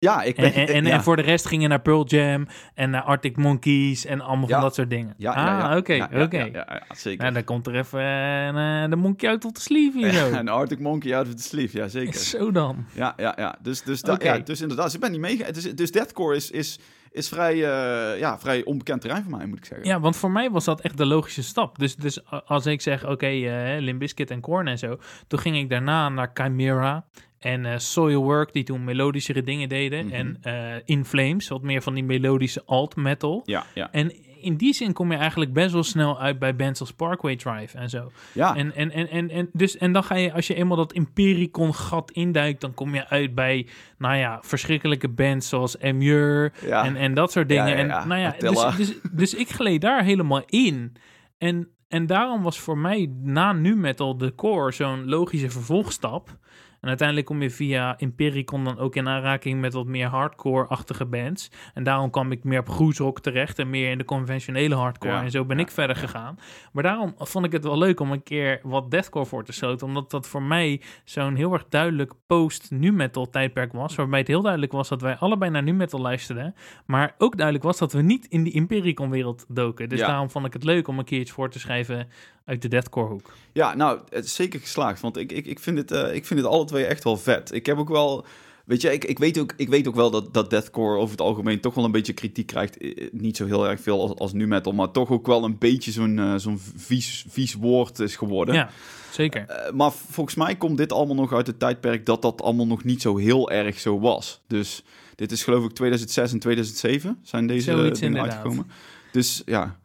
Ja, 0.00 0.22
ik 0.22 0.36
En, 0.36 0.42
ben... 0.42 0.54
en, 0.54 0.74
en, 0.74 0.84
ja. 0.84 0.90
en 0.90 1.02
voor 1.02 1.16
de 1.16 1.22
rest 1.22 1.46
gingen 1.46 1.68
naar 1.68 1.80
Pearl 1.80 2.06
Jam 2.06 2.46
en 2.74 2.90
naar 2.90 3.02
Arctic 3.02 3.36
Monkeys 3.36 4.04
en 4.04 4.20
allemaal 4.20 4.48
Ja. 4.48 4.54
van 4.54 4.62
dat 4.62 4.74
soort 4.74 4.90
dingen. 4.90 5.14
Ja, 5.16 5.32
ah, 5.32 5.76
oké, 5.76 5.92
Ja, 5.92 6.08
oké. 6.12 6.38
Ja, 6.38 6.44
ja, 6.46 6.66
ja, 6.88 6.94
zeker. 6.94 7.20
Nou, 7.22 7.34
dan 7.34 7.44
komt 7.44 7.66
er 7.66 7.74
even 7.76 8.00
eh, 8.00 8.90
de 8.90 8.96
monkey 8.96 9.28
uit 9.28 9.44
op 9.44 9.54
de 9.54 9.60
sleeve 9.60 9.98
hier 9.98 10.12
zo. 10.24 10.30
een 10.30 10.48
Arctic 10.48 10.78
Monkey 10.78 11.16
out 11.16 11.26
of 11.26 11.34
the 11.34 11.42
sleeve, 11.42 11.76
ja 11.78 11.88
zeker. 11.88 12.14
Zo 12.14 12.50
dan. 12.50 12.84
Ja, 12.94 13.14
ja, 13.16 13.34
ja. 13.36 13.58
Dus, 13.62 13.82
dus, 13.82 14.00
ja, 14.18 14.38
dus 14.38 14.60
inderdaad, 14.60 14.84
dus 14.86 14.94
ik 14.94 15.00
ben 15.00 15.10
niet 15.10 15.20
meegegaan. 15.20 15.52
Dus, 15.52 15.74
dus 15.74 15.90
deathcore 15.92 16.36
is, 16.36 16.50
is... 16.50 16.78
is 17.10 17.28
vrij, 17.28 17.54
eh, 17.54 18.18
ja, 18.18 18.38
vrij 18.38 18.64
onbekend 18.64 19.00
terrein 19.00 19.22
voor 19.22 19.36
mij, 19.36 19.46
moet 19.46 19.58
ik 19.58 19.64
zeggen. 19.64 19.86
Ja, 19.86 20.00
want 20.00 20.16
voor 20.16 20.30
mij 20.30 20.50
was 20.50 20.64
dat 20.64 20.80
echt 20.80 20.96
de 20.96 21.06
logische 21.06 21.42
stap. 21.42 21.78
Dus, 21.78 21.96
dus 21.96 22.30
als 22.44 22.66
ik 22.66 22.80
zeg, 22.80 23.06
oké, 23.06 23.26
eh 23.26 23.80
Limp 23.80 23.98
Bizkit 23.98 24.30
en 24.30 24.40
Korn 24.40 24.68
en 24.68 24.78
zo. 24.78 24.98
Toen 25.26 25.38
ging 25.38 25.56
ik 25.56 25.68
daarna 25.68 26.08
naar 26.08 26.30
Chimera 26.34 27.04
en 27.38 27.66
eh 27.66 27.78
Soilwork, 27.78 28.52
die 28.52 28.64
toen 28.64 28.84
melodischere 28.84 29.42
dingen 29.42 29.68
deden. 29.68 30.06
Mhm. 30.06 30.14
En 30.14 30.82
In 30.84 31.04
Flames, 31.04 31.48
wat 31.48 31.62
meer 31.62 31.82
van 31.82 31.94
die 31.94 32.04
melodische 32.04 32.62
alt-metal. 32.66 33.42
Ja, 33.44 33.64
ja. 33.74 33.92
En 33.92 34.12
in 34.40 34.56
die 34.56 34.74
zin 34.74 34.92
kom 34.92 35.12
je 35.12 35.18
eigenlijk 35.18 35.52
best 35.52 35.72
wel 35.72 35.82
snel 35.82 36.20
uit 36.20 36.38
bij 36.38 36.56
bands 36.56 36.80
als 36.80 36.92
Parkway 36.92 37.36
Drive 37.36 37.78
en 37.78 37.88
zo. 37.88 38.10
ja. 38.32 38.56
En, 38.56 38.74
en, 38.74 38.90
en, 38.90 39.08
en, 39.08 39.30
en, 39.30 39.50
dus, 39.52 39.76
en 39.76 39.92
dan 39.92 40.04
ga 40.04 40.14
je, 40.14 40.32
als 40.32 40.46
je 40.46 40.54
eenmaal 40.54 40.76
dat 40.76 40.92
Impericon-gat 40.92 42.10
induikt, 42.10 42.60
dan 42.60 42.74
kom 42.74 42.94
je 42.94 43.08
uit 43.08 43.34
bij, 43.34 43.66
nou 43.98 44.16
ja, 44.16 44.38
verschrikkelijke 44.42 45.08
bands 45.08 45.48
zoals 45.48 45.80
Amur 45.80 46.52
ja. 46.66 46.84
en, 46.84 46.96
en 46.96 47.14
dat 47.14 47.32
soort 47.32 47.48
dingen. 47.48 47.68
Ja. 47.68 48.00
En, 48.00 48.08
nou 48.08 48.20
ja, 48.20 48.34
dus, 48.38 48.76
dus, 48.76 48.94
dus 49.12 49.34
ik 49.34 49.48
gleed 49.48 49.80
daar 49.80 50.04
helemaal 50.04 50.42
in. 50.46 50.96
En, 51.38 51.68
en 51.88 52.06
daarom 52.06 52.42
was 52.42 52.58
voor 52.60 52.78
mij 52.78 53.12
na 53.22 53.52
nu 53.52 53.76
metal 53.76 54.16
de 54.16 54.34
core 54.34 54.72
zo'n 54.72 55.08
logische 55.08 55.50
vervolgstap. 55.50 56.36
En 56.80 56.88
uiteindelijk 56.88 57.26
kom 57.26 57.42
je 57.42 57.50
via 57.50 57.98
Impericon 57.98 58.64
dan 58.64 58.78
ook 58.78 58.96
in 58.96 59.08
aanraking 59.08 59.60
met 59.60 59.72
wat 59.72 59.86
meer 59.86 60.06
hardcore-achtige 60.06 61.04
bands. 61.04 61.50
En 61.74 61.82
daarom 61.82 62.10
kwam 62.10 62.32
ik 62.32 62.44
meer 62.44 62.58
op 62.60 62.68
groesrock 62.68 63.20
terecht 63.20 63.58
en 63.58 63.70
meer 63.70 63.90
in 63.90 63.98
de 63.98 64.04
conventionele 64.04 64.74
hardcore. 64.74 65.12
Ja, 65.12 65.22
En 65.22 65.30
zo 65.30 65.44
ben 65.44 65.56
ja, 65.56 65.62
ik 65.62 65.70
verder 65.70 65.96
gegaan. 65.96 66.38
Maar 66.72 66.82
daarom 66.82 67.14
vond 67.18 67.44
ik 67.44 67.52
het 67.52 67.64
wel 67.64 67.78
leuk 67.78 68.00
om 68.00 68.12
een 68.12 68.22
keer 68.22 68.60
wat 68.62 68.90
deathcore 68.90 69.26
voor 69.26 69.44
te 69.44 69.52
stoten. 69.52 69.86
Omdat 69.86 70.10
dat 70.10 70.28
voor 70.28 70.42
mij 70.42 70.80
zo'n 71.04 71.34
heel 71.34 71.52
erg 71.52 71.64
duidelijk 71.68 72.12
post-nu 72.26 72.92
metal 72.92 73.30
tijdperk 73.30 73.72
was. 73.72 73.94
Waarbij 73.94 74.18
het 74.18 74.28
heel 74.28 74.42
duidelijk 74.42 74.72
was 74.72 74.88
dat 74.88 75.00
wij 75.02 75.16
allebei 75.16 75.50
naar 75.50 75.62
nu 75.62 75.72
metal 75.72 76.00
luisterden. 76.00 76.54
Maar 76.86 77.14
ook 77.18 77.36
duidelijk 77.36 77.64
was 77.64 77.78
dat 77.78 77.92
we 77.92 78.02
niet 78.02 78.26
in 78.26 78.42
die 78.42 78.52
Impericon 78.52 79.10
wereld 79.10 79.44
doken. 79.48 79.88
Dus 79.88 80.00
Ja. 80.00 80.06
daarom 80.06 80.30
vond 80.30 80.46
ik 80.46 80.52
het 80.52 80.64
leuk 80.64 80.88
om 80.88 80.98
een 80.98 81.04
keer 81.04 81.20
iets 81.20 81.30
voor 81.30 81.50
te 81.50 81.58
schrijven 81.58 82.08
uit 82.48 82.62
de 82.62 82.68
deathcore 82.68 83.08
hoek. 83.08 83.32
Ja, 83.52 83.74
nou, 83.74 84.00
het 84.08 84.24
is 84.24 84.34
zeker 84.34 84.60
geslaagd. 84.60 85.00
Want 85.00 85.16
ik, 85.16 85.32
ik, 85.32 85.46
ik, 85.46 85.58
vind 85.58 85.78
het, 85.78 85.90
eh, 85.90 86.14
ik 86.14 86.26
vind 86.26 86.40
het 86.40 86.48
alle 86.48 86.64
twee 86.64 86.84
echt 86.84 87.04
wel 87.04 87.16
vet. 87.16 87.52
Ik 87.52 87.66
heb 87.66 87.78
ook 87.78 87.88
wel... 87.88 88.26
Weet 88.64 88.82
je, 88.82 88.92
ik, 88.92 89.04
ik, 89.04 89.18
weet, 89.18 89.38
ook, 89.38 89.52
ik 89.56 89.68
weet 89.68 89.88
ook 89.88 89.94
wel 89.94 90.10
dat, 90.10 90.34
dat 90.34 90.50
deathcore 90.50 90.96
over 90.96 91.10
het 91.10 91.20
algemeen 91.20 91.60
toch 91.60 91.74
wel 91.74 91.84
een 91.84 91.90
beetje 91.90 92.12
kritiek 92.12 92.46
krijgt. 92.46 92.78
Eh, 92.78 93.08
Niet 93.12 93.36
zo 93.36 93.46
heel 93.46 93.68
erg 93.68 93.80
veel 93.80 94.00
als, 94.00 94.14
als 94.14 94.32
nu 94.32 94.46
metal, 94.46 94.72
maar 94.72 94.90
toch 94.90 95.10
ook 95.10 95.26
wel 95.26 95.44
een 95.44 95.58
beetje 95.58 95.90
zo'n 95.90 96.18
eh, 96.18 96.34
zo'n 96.36 96.60
vies, 96.76 97.24
vies 97.28 97.54
woord 97.54 97.98
is 97.98 98.16
geworden. 98.16 98.54
Ja, 98.54 98.70
zeker. 99.10 99.48
Eh, 99.48 99.72
maar 99.72 99.92
volgens 99.92 100.36
mij 100.36 100.56
komt 100.56 100.76
dit 100.76 100.92
allemaal 100.92 101.14
nog 101.14 101.32
uit 101.32 101.46
het 101.46 101.58
tijdperk 101.58 102.06
dat 102.06 102.22
dat 102.22 102.42
allemaal 102.42 102.66
nog 102.66 102.84
niet 102.84 103.02
zo 103.02 103.16
heel 103.16 103.50
erg 103.50 103.80
zo 103.80 104.00
was. 104.00 104.40
Dus 104.46 104.82
dit 105.14 105.32
is 105.32 105.44
geloof 105.44 105.64
ik 105.64 105.72
2006 105.72 106.32
en 106.32 106.38
2007 106.38 107.18
zijn 107.22 107.46
deze 107.46 107.70
Zoiets 107.70 108.02
uitgekomen. 108.02 108.66
Dus 109.12 109.42
ja, 109.46 109.78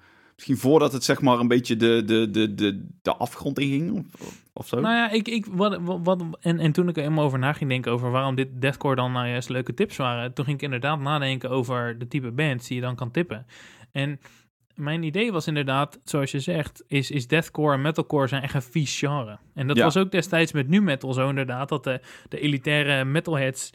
misschien 0.48 0.70
voordat 0.70 0.94
het 0.94 1.04
zeg 1.04 1.22
maar 1.22 1.40
een 1.40 1.48
beetje 1.48 1.76
de, 1.76 2.04
de, 2.06 2.30
de, 2.32 2.56
de, 2.56 2.88
de 3.02 3.16
afgrond 3.16 3.60
inging 3.60 3.92
of, 4.20 4.42
of 4.54 4.68
zo. 4.68 4.80
Nou 4.80 4.96
ja, 4.96 5.12
ik, 5.12 5.28
ik, 5.28 5.46
wat, 5.46 5.80
wat, 6.04 6.24
en, 6.40 6.60
en 6.60 6.72
toen 6.72 6.90
ik 6.90 6.96
er 6.96 7.02
helemaal 7.02 7.26
over 7.26 7.40
na 7.40 7.54
ging 7.54 7.70
denken 7.70 7.92
over 7.92 8.12
waarom 8.12 8.36
dit 8.36 8.62
deathcore 8.62 8.96
dan 8.96 9.12
nou 9.12 9.28
juist 9.28 9.50
leuke 9.50 9.74
tips 9.74 9.98
waren, 9.98 10.34
toen 10.34 10.46
ging 10.46 10.58
ik 10.58 10.64
inderdaad 10.64 11.00
nadenken 11.00 11.50
over 11.50 12.00
de 12.00 12.08
type 12.08 12.32
bands 12.32 12.68
die 12.68 12.76
je 12.76 12.82
dan 12.84 12.96
kan 12.96 13.12
tippen. 13.12 13.46
En 13.92 14.20
mijn 14.74 15.04
idee 15.04 15.32
was 15.32 15.48
inderdaad, 15.48 16.00
zoals 16.04 16.32
je 16.32 16.40
zegt, 16.40 16.84
is, 16.88 17.12
is 17.12 17.28
deathcore 17.28 17.74
en 17.74 17.82
metalcore 17.82 18.28
zijn 18.28 18.42
echt 18.44 18.54
een 18.54 18.62
vies 18.62 19.00
genre. 19.00 19.38
En 19.54 19.68
dat 19.68 19.78
Ja. 19.78 19.84
was 19.84 19.98
ook 19.98 20.12
destijds 20.12 20.52
met 20.52 20.68
nu 20.68 20.82
metal 20.82 21.14
zo 21.14 21.30
inderdaad, 21.30 21.70
dat 21.70 21.84
de, 21.84 22.02
de 22.30 22.40
elitaire 22.40 23.06
metalheads 23.06 23.74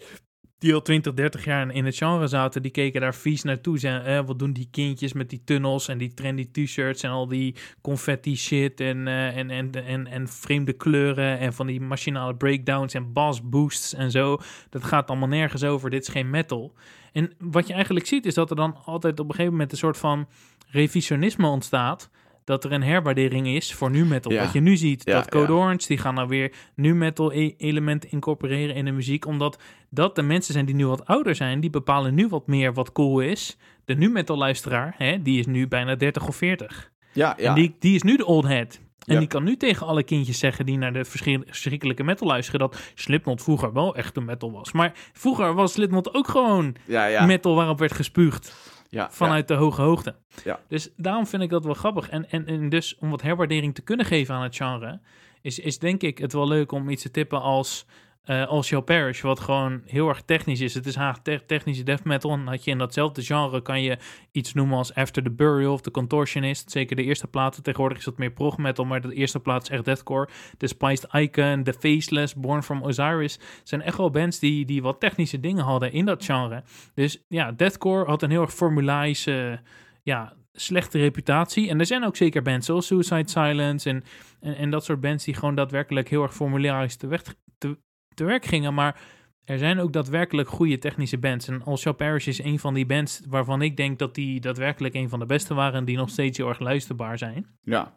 die 0.59 0.75
al 0.75 0.83
20, 0.83 1.15
30 1.15 1.45
jaar 1.45 1.75
in 1.75 1.85
het 1.85 1.97
genre 1.97 2.27
zaten, 2.27 2.63
die 2.63 2.71
keken 2.71 3.01
daar 3.01 3.15
vies 3.15 3.43
naartoe. 3.43 3.79
Zijn, 3.79 4.03
eh, 4.03 4.21
wat 4.27 4.39
doen 4.39 4.53
die 4.53 4.69
kindjes 4.71 5.13
met 5.13 5.31
die 5.31 5.43
tunnels 5.45 5.89
en 5.89 5.99
die 5.99 6.15
trendy 6.15 6.49
t-shirts 6.53 7.03
en 7.03 7.11
al 7.11 7.29
die 7.29 7.55
confetti 7.81 8.37
shit 8.37 8.81
en, 8.81 9.09
eh, 9.09 9.37
en, 9.37 9.51
en, 9.51 9.73
en, 9.85 10.07
en 10.07 10.29
vreemde 10.29 10.73
kleuren 10.73 11.39
en 11.39 11.53
van 11.53 11.67
die 11.67 11.81
machinale 11.81 12.35
breakdowns 12.35 12.95
en 12.95 13.13
bass 13.13 13.49
boosts 13.49 13.95
en 13.95 14.11
zo. 14.11 14.39
Dat 14.71 14.85
gaat 14.85 15.09
allemaal 15.09 15.29
nergens 15.29 15.65
over. 15.65 15.91
Dit 15.91 16.03
is 16.03 16.09
geen 16.09 16.31
metal. 16.31 16.75
En 17.13 17.33
wat 17.39 17.67
je 17.67 17.75
eigenlijk 17.75 18.07
ziet 18.07 18.27
is 18.27 18.35
dat 18.35 18.51
er 18.51 18.57
dan 18.57 18.77
altijd 18.85 19.21
op 19.21 19.29
een 19.29 19.31
gegeven 19.31 19.53
moment 19.53 19.73
een 19.73 19.79
soort 19.79 19.99
van 19.99 20.29
revisionisme 20.71 21.47
ontstaat. 21.47 22.11
Dat 22.49 22.65
er 22.65 22.73
een 22.73 22.83
herwaardering 22.83 23.47
is 23.49 23.75
voor 23.75 23.91
nu 23.91 24.05
metal. 24.05 24.33
Ja. 24.33 24.43
Wat 24.45 24.53
je 24.53 24.61
nu 24.61 24.77
ziet, 24.77 25.03
Ja, 25.05 25.15
dat 25.15 25.29
Code. 25.29 25.53
Orange, 25.53 25.87
die 25.87 25.99
gaan 25.99 26.15
nou 26.15 26.29
weer 26.29 26.53
nu 26.75 26.95
metal 26.95 27.33
e- 27.33 27.55
elementen 27.59 28.11
incorporeren 28.11 28.75
in 28.75 28.85
de 28.85 28.91
muziek. 28.91 29.27
Omdat 29.27 29.59
dat 29.91 30.15
de 30.15 30.23
mensen 30.23 30.53
zijn 30.53 30.67
die 30.67 30.75
nu 30.75 30.87
wat 30.87 31.07
ouder 31.07 31.35
zijn, 31.35 31.61
die 31.61 31.71
bepalen 31.71 32.15
nu 32.15 32.29
wat 32.29 32.47
meer 32.47 32.73
wat 32.75 32.93
cool 32.93 33.21
is. 33.21 33.57
De 33.85 33.95
nu 33.95 34.11
metal 34.11 34.37
luisteraar, 34.37 34.95
hè, 34.97 35.23
die 35.23 35.39
is 35.39 35.47
nu 35.47 35.69
bijna 35.69 35.95
30 35.95 36.29
of 36.29 36.37
40. 36.37 36.91
ja, 37.13 37.35
ja. 37.39 37.49
En 37.49 37.55
die, 37.55 37.77
die 37.79 37.95
is 37.95 38.03
nu 38.03 38.17
de 38.17 38.27
old 38.27 38.45
head. 38.47 38.81
En 39.07 39.15
Ja. 39.15 39.19
die 39.19 39.29
kan 39.29 39.45
nu 39.45 39.57
tegen 39.57 39.87
alle 39.87 40.03
kindjes 40.03 40.39
zeggen 40.39 40.67
die 40.67 40.79
naar 40.79 40.93
de 40.93 41.05
verschrikkelijke 41.05 42.03
metal 42.05 42.27
luisteren... 42.27 42.61
dat 42.61 42.93
Slipknot 42.95 43.43
vroeger 43.43 43.73
wel 43.73 43.95
echt 43.97 44.17
een 44.17 44.25
metal 44.25 44.53
was. 44.53 44.73
Maar 44.73 44.93
vroeger 45.13 45.55
was 45.55 45.73
Slipknot 45.73 46.15
ook 46.15 46.29
gewoon 46.29 46.75
ja, 46.87 47.07
ja. 47.07 47.25
metal 47.27 47.55
waarop 47.55 47.79
werd 47.79 47.93
gespuugd 47.95 48.55
ja, 48.89 49.11
vanuit 49.11 49.49
de 49.49 49.55
hoge 49.55 49.83
hoogte. 49.83 50.15
Ja. 50.45 50.61
Dus 50.69 50.91
daarom 50.97 51.27
vind 51.27 51.43
ik 51.43 51.51
dat 51.51 51.65
wel 51.65 51.75
grappig. 51.75 52.09
En, 52.09 52.31
en, 52.31 52.47
en 52.47 52.69
dus 52.69 52.97
om 52.99 53.11
wat 53.11 53.23
herwaardering 53.23 53.75
te 53.75 53.83
kunnen 53.83 54.07
geven 54.07 54.35
aan 54.35 54.43
het 54.43 54.57
genre... 54.57 55.01
is, 55.41 55.59
is 55.59 55.79
denk 55.79 56.03
ik 56.03 56.19
het 56.19 56.33
wel 56.33 56.49
leuk 56.49 56.73
om 56.73 56.89
iets 56.89 57.03
te 57.03 57.11
tippen 57.11 57.41
als... 57.41 57.87
eh 58.29 58.47
All 58.47 58.83
Perish, 58.83 59.21
wat 59.21 59.41
gewoon 59.41 59.83
heel 59.85 60.09
erg 60.09 60.23
technisch 60.23 60.61
is. 60.61 60.75
Het 60.75 60.87
is 60.87 60.97
te- 61.23 61.43
technische 61.47 61.83
death 61.83 62.05
metal. 62.05 62.33
En 62.33 62.47
had 62.47 62.65
je 62.65 62.71
in 62.71 62.79
datzelfde 62.79 63.23
genre 63.23 63.63
kan 63.63 63.83
je 63.83 63.99
iets 64.33 64.53
noemen 64.55 64.77
als 64.77 64.95
After 64.95 65.23
the 65.23 65.31
Burial 65.31 65.73
of 65.73 65.81
The 65.81 65.91
Contortionist. 65.91 66.71
Zeker 66.71 66.97
de 66.97 67.03
eerste 67.03 67.27
platen. 67.27 67.63
Tegenwoordig 67.63 67.99
is 67.99 68.05
dat 68.05 68.19
meer 68.19 68.31
prog 68.31 68.57
metal, 68.59 68.85
maar 68.85 69.01
de 69.01 69.15
eerste 69.15 69.41
plaat 69.41 69.63
is 69.63 69.69
echt 69.69 69.85
deathcore. 69.85 70.29
The 70.57 70.67
Spiced 70.67 71.13
Icon, 71.13 71.63
The 71.63 71.73
Faceless, 71.73 72.35
Born 72.35 72.63
from 72.63 72.83
Osiris. 72.83 73.39
zijn 73.65 73.83
echt 73.83 73.97
wel 73.97 74.11
bands 74.11 74.39
die, 74.39 74.65
die 74.65 74.83
wat 74.83 75.01
technische 75.01 75.41
dingen 75.41 75.65
hadden 75.65 75.93
in 75.93 76.05
dat 76.05 76.25
genre. 76.25 76.63
Dus 76.95 77.25
ja, 77.29 77.53
deathcore 77.53 78.05
had 78.05 78.23
een 78.23 78.31
heel 78.31 78.43
erg 78.43 78.55
formulaïsche, 78.55 79.61
ja, 80.03 80.37
slechte 80.53 80.99
reputatie. 80.99 81.69
En 81.69 81.79
er 81.79 81.87
zijn 81.87 82.05
ook 82.05 82.17
zeker 82.17 82.43
bands 82.43 82.67
zoals 82.67 82.87
Suicide 82.87 83.29
Silence 83.31 83.89
en, 83.89 84.05
en, 84.41 84.57
en 84.57 84.71
dat 84.71 84.85
soort 84.85 85.01
bands 85.01 85.25
die 85.25 85.35
gewoon 85.35 85.55
daadwerkelijk 85.55 86.09
heel 86.09 86.23
erg 86.23 86.35
formularisch 86.35 86.97
te, 86.97 87.07
weg, 87.07 87.23
te, 87.59 87.79
te 88.15 88.25
werk 88.25 88.45
gingen. 88.45 88.75
Maar 88.75 89.01
er 89.45 89.59
zijn 89.59 89.79
ook 89.79 89.93
daadwerkelijk 89.93 90.49
goede 90.49 90.79
technische 90.79 91.19
bands. 91.19 91.49
En 91.49 91.65
All 91.65 91.77
Shall 91.77 91.93
Perish 91.93 92.27
is 92.27 92.43
een 92.43 92.59
van 92.59 92.75
die 92.75 92.87
bands 92.87 93.21
waarvan 93.29 93.63
ik 93.63 93.77
denk 93.77 93.99
dat 93.99 94.15
die 94.15 94.41
daadwerkelijk 94.41 94.95
een 94.95 95.09
van 95.09 95.19
de 95.19 95.27
beste 95.27 95.55
waren 95.55 95.79
en 95.79 95.85
die 95.85 95.97
nog 95.97 96.11
steeds 96.11 96.39
heel 96.39 96.49
erg 96.49 96.59
luisterbaar 96.59 97.19
zijn. 97.19 97.47
ja. 97.63 97.97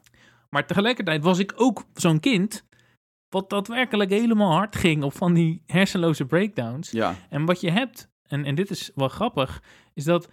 Maar 0.49 0.68
tegelijkertijd 0.68 1.24
was 1.24 1.39
ik 1.39 1.53
ook 1.55 1.86
zo'n 1.93 2.20
kind 2.20 2.66
wat 3.30 3.49
daadwerkelijk 3.49 4.09
helemaal 4.09 4.51
hard 4.51 4.76
ging 4.76 5.03
op 5.03 5.14
van 5.14 5.34
die 5.34 5.64
hersenloze 5.66 6.26
breakdowns. 6.26 6.91
ja. 6.91 7.16
En 7.30 7.45
wat 7.45 7.62
je 7.62 7.72
hebt, 7.72 8.09
en, 8.28 8.45
en 8.45 8.55
dit 8.55 8.70
is 8.70 8.91
wel 8.95 9.07
grappig, 9.07 9.64
is 9.93 10.03
dat 10.03 10.30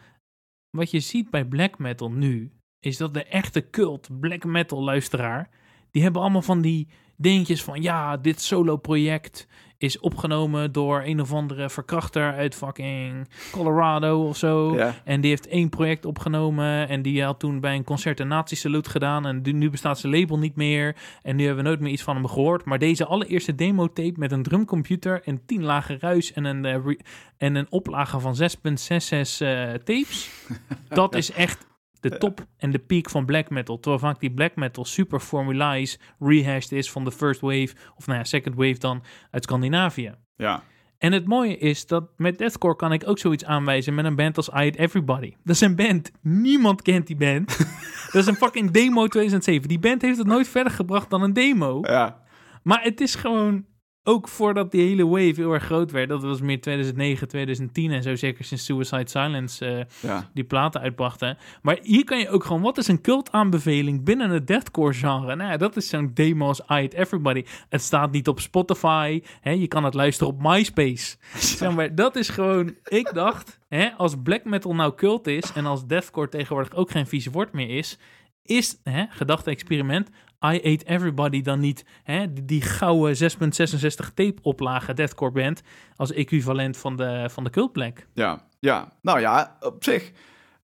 wat 0.70 0.91
je 0.91 1.01
ziet 1.01 1.31
bij 1.31 1.45
black 1.45 1.79
metal 1.79 2.11
nu, 2.11 2.53
is 2.81 2.97
dat 2.97 3.14
de 3.14 3.24
echte 3.24 3.70
cult 3.70 4.20
black 4.20 4.45
metal 4.45 4.83
luisteraar, 4.83 5.51
die 5.91 6.03
hebben 6.03 6.22
allemaal 6.22 6.43
van 6.43 6.61
die 6.61 6.89
dingetjes 7.16 7.62
van, 7.62 7.83
ja, 7.83 8.16
dit 8.16 8.41
solo 8.41 8.76
project 8.76 9.47
is 9.79 9.99
opgenomen 9.99 10.72
door 10.72 11.03
een 11.05 11.20
of 11.20 11.33
andere 11.33 11.70
verkrachter 11.70 12.35
uit 12.35 12.55
fucking 12.55 13.29
Colorado 13.51 14.29
of 14.29 14.37
zo. 14.37 14.74
ja. 14.76 14.95
En 15.05 15.20
die 15.20 15.31
heeft 15.31 15.49
één 15.49 15.68
project 15.68 16.05
opgenomen. 16.05 16.89
En 16.89 17.03
die 17.03 17.22
had 17.22 17.39
toen 17.39 17.61
bij 17.61 17.74
een 17.74 17.85
concert 17.85 18.20
een 18.20 18.29
nazi-salute 18.29 18.91
gedaan. 18.91 19.26
En 19.26 19.43
nu- 19.43 19.70
bestaat 19.70 19.99
zijn 19.99 20.12
label 20.12 20.39
niet 20.39 20.57
meer. 20.57 20.97
En 21.22 21.37
nu 21.37 21.45
hebben 21.45 21.62
we 21.62 21.68
nooit 21.68 21.81
meer 21.81 21.93
iets 21.93 22.03
van 22.03 22.14
hem 22.14 22.26
gehoord. 22.26 22.64
Maar 22.64 22.79
deze 22.79 23.05
allereerste 23.05 23.55
demo-tape 23.55 24.14
met 24.16 24.33
een 24.33 24.43
drumcomputer... 24.43 25.22
en 25.24 25.41
10 25.47 25.62
lagen 25.62 25.99
ruis 26.01 26.33
en 26.33 26.45
een, 26.45 26.64
eh, 26.64 26.95
en 27.37 27.55
een 27.55 27.66
oplage 27.70 28.20
van 28.20 28.37
6.66 28.37 29.47
eh, 29.47 29.72
tapes... 29.74 30.31
dat 30.89 31.14
is 31.14 31.33
echt 31.33 31.66
de 32.01 32.18
top 32.18 32.46
en 32.57 32.70
de 32.70 32.78
peak 32.78 33.11
van 33.11 33.26
black 33.26 33.51
metal. 33.51 33.80
Terwijl 33.80 34.03
vaak 34.03 34.20
die 34.20 34.30
black 34.30 34.57
metal 34.57 34.84
super 34.84 35.20
formulaisch 35.20 35.99
rehashed 36.18 36.72
is 36.72 36.90
van 36.90 37.05
de 37.05 37.12
first 37.12 37.40
wave... 37.40 37.68
of 37.96 38.07
nou 38.07 38.18
ja, 38.18 38.24
second 38.24 38.55
wave 38.55 38.78
dan 38.78 39.03
uit 39.30 39.42
Scandinavië. 39.42 40.14
ja. 40.36 40.62
En 40.99 41.12
het 41.12 41.26
mooie 41.26 41.59
is 41.59 41.86
dat 41.86 42.05
met 42.16 42.38
deathcore 42.38 42.76
kan 42.76 42.92
ik 42.92 43.09
ook 43.09 43.18
zoiets 43.18 43.44
aanwijzen 43.44 43.94
met 43.94 44.05
een 44.05 44.16
band 44.16 44.36
als 44.36 44.49
I 44.49 44.53
Hate 44.53 44.78
Everybody. 44.78 45.34
Dat 45.44 45.55
is 45.55 45.61
een 45.61 45.76
band. 45.76 46.11
Niemand 46.22 46.82
kent 46.82 47.07
die 47.07 47.16
band. 47.16 47.59
dat 48.12 48.22
is 48.22 48.26
een 48.26 48.34
fucking 48.34 48.70
demo 48.70 49.07
2007. 49.07 49.68
Die 49.68 49.78
band 49.78 50.03
heeft 50.03 50.18
het 50.18 50.26
nooit 50.26 50.49
verder 50.49 50.72
gebracht 50.72 51.11
dan 51.11 51.22
een 51.22 51.32
demo. 51.32 51.78
ja. 51.82 52.20
Maar 52.62 52.82
het 52.82 53.01
is 53.01 53.14
gewoon 53.14 53.64
ook 54.09 54.28
voordat 54.28 54.70
die 54.70 54.80
hele 54.88 55.06
wave 55.06 55.32
heel 55.34 55.52
erg 55.52 55.64
groot 55.64 55.90
werd, 55.90 56.09
dat 56.09 56.22
was 56.22 56.40
meer 56.40 56.61
2009, 56.61 57.28
2010 57.28 57.90
en 57.92 58.02
zo, 58.02 58.14
zeker 58.16 58.44
sinds 58.44 58.64
Suicide 58.64 59.09
Silence 59.09 59.66
eh, 59.66 59.84
Ja. 60.11 60.30
die 60.34 60.44
platen 60.44 60.80
uitbrachten. 60.80 61.38
Maar 61.62 61.78
hier 61.82 62.04
kan 62.04 62.18
je 62.18 62.28
ook 62.30 62.44
gewoon, 62.44 62.62
wat 62.62 62.78
is 62.78 62.88
een 62.88 63.00
cult-aanbeveling 63.00 64.04
binnen 64.04 64.30
het 64.30 64.46
deathcore 64.46 64.92
genre? 64.92 65.36
Nou 65.36 65.50
ja, 65.50 65.56
dat 65.56 65.76
is 65.76 65.88
zo'n 65.88 66.11
demo 66.14 66.46
als 66.46 66.59
I 66.61 66.64
Hate 66.66 66.96
Everybody. 66.96 67.44
Het 67.68 67.82
staat 67.82 68.11
niet 68.12 68.28
op 68.28 68.40
Spotify, 68.40 69.22
hè, 69.40 69.50
je 69.50 69.68
kan 69.68 69.84
het 69.84 69.94
luisteren 69.94 70.32
op 70.32 70.42
MySpace. 70.42 71.16
Zeg 71.59 71.74
maar, 71.74 71.94
dat 71.94 72.16
is 72.16 72.28
gewoon, 72.28 72.74
ik 72.84 73.11
dacht, 73.14 73.59
hè, 73.68 73.88
als 73.96 74.14
black 74.22 74.44
metal 74.44 74.74
nou 74.74 74.94
cult 74.94 75.26
is 75.26 75.52
en 75.52 75.66
als 75.66 75.86
deathcore 75.86 76.28
tegenwoordig 76.28 76.74
ook 76.74 76.90
geen 76.90 77.06
vieze 77.06 77.30
woord 77.30 77.52
meer 77.52 77.70
is, 77.76 77.98
is, 78.42 78.80
hè, 78.84 79.04
gedachte-experiment, 79.09 80.09
I 80.45 80.61
Hate 80.62 80.84
Everybody 80.84 81.43
dan 81.43 81.61
niet 81.61 81.84
hè, 82.03 82.45
die, 82.45 82.62
gouden 82.62 83.32
6.66 83.32 84.14
tape 84.14 84.34
oplage 84.43 84.95
deathcore 84.95 85.32
band 85.32 85.62
als 85.97 86.12
equivalent 86.12 86.76
van 86.76 86.97
de, 86.97 87.28
van 87.30 87.45
de 87.45 87.51
cult 87.51 87.72
black? 87.72 88.07
Ja, 88.12 88.47
ja. 88.59 88.93
Nou 89.03 89.20
ja, 89.20 89.57
op 89.61 89.84
zich. 89.84 90.12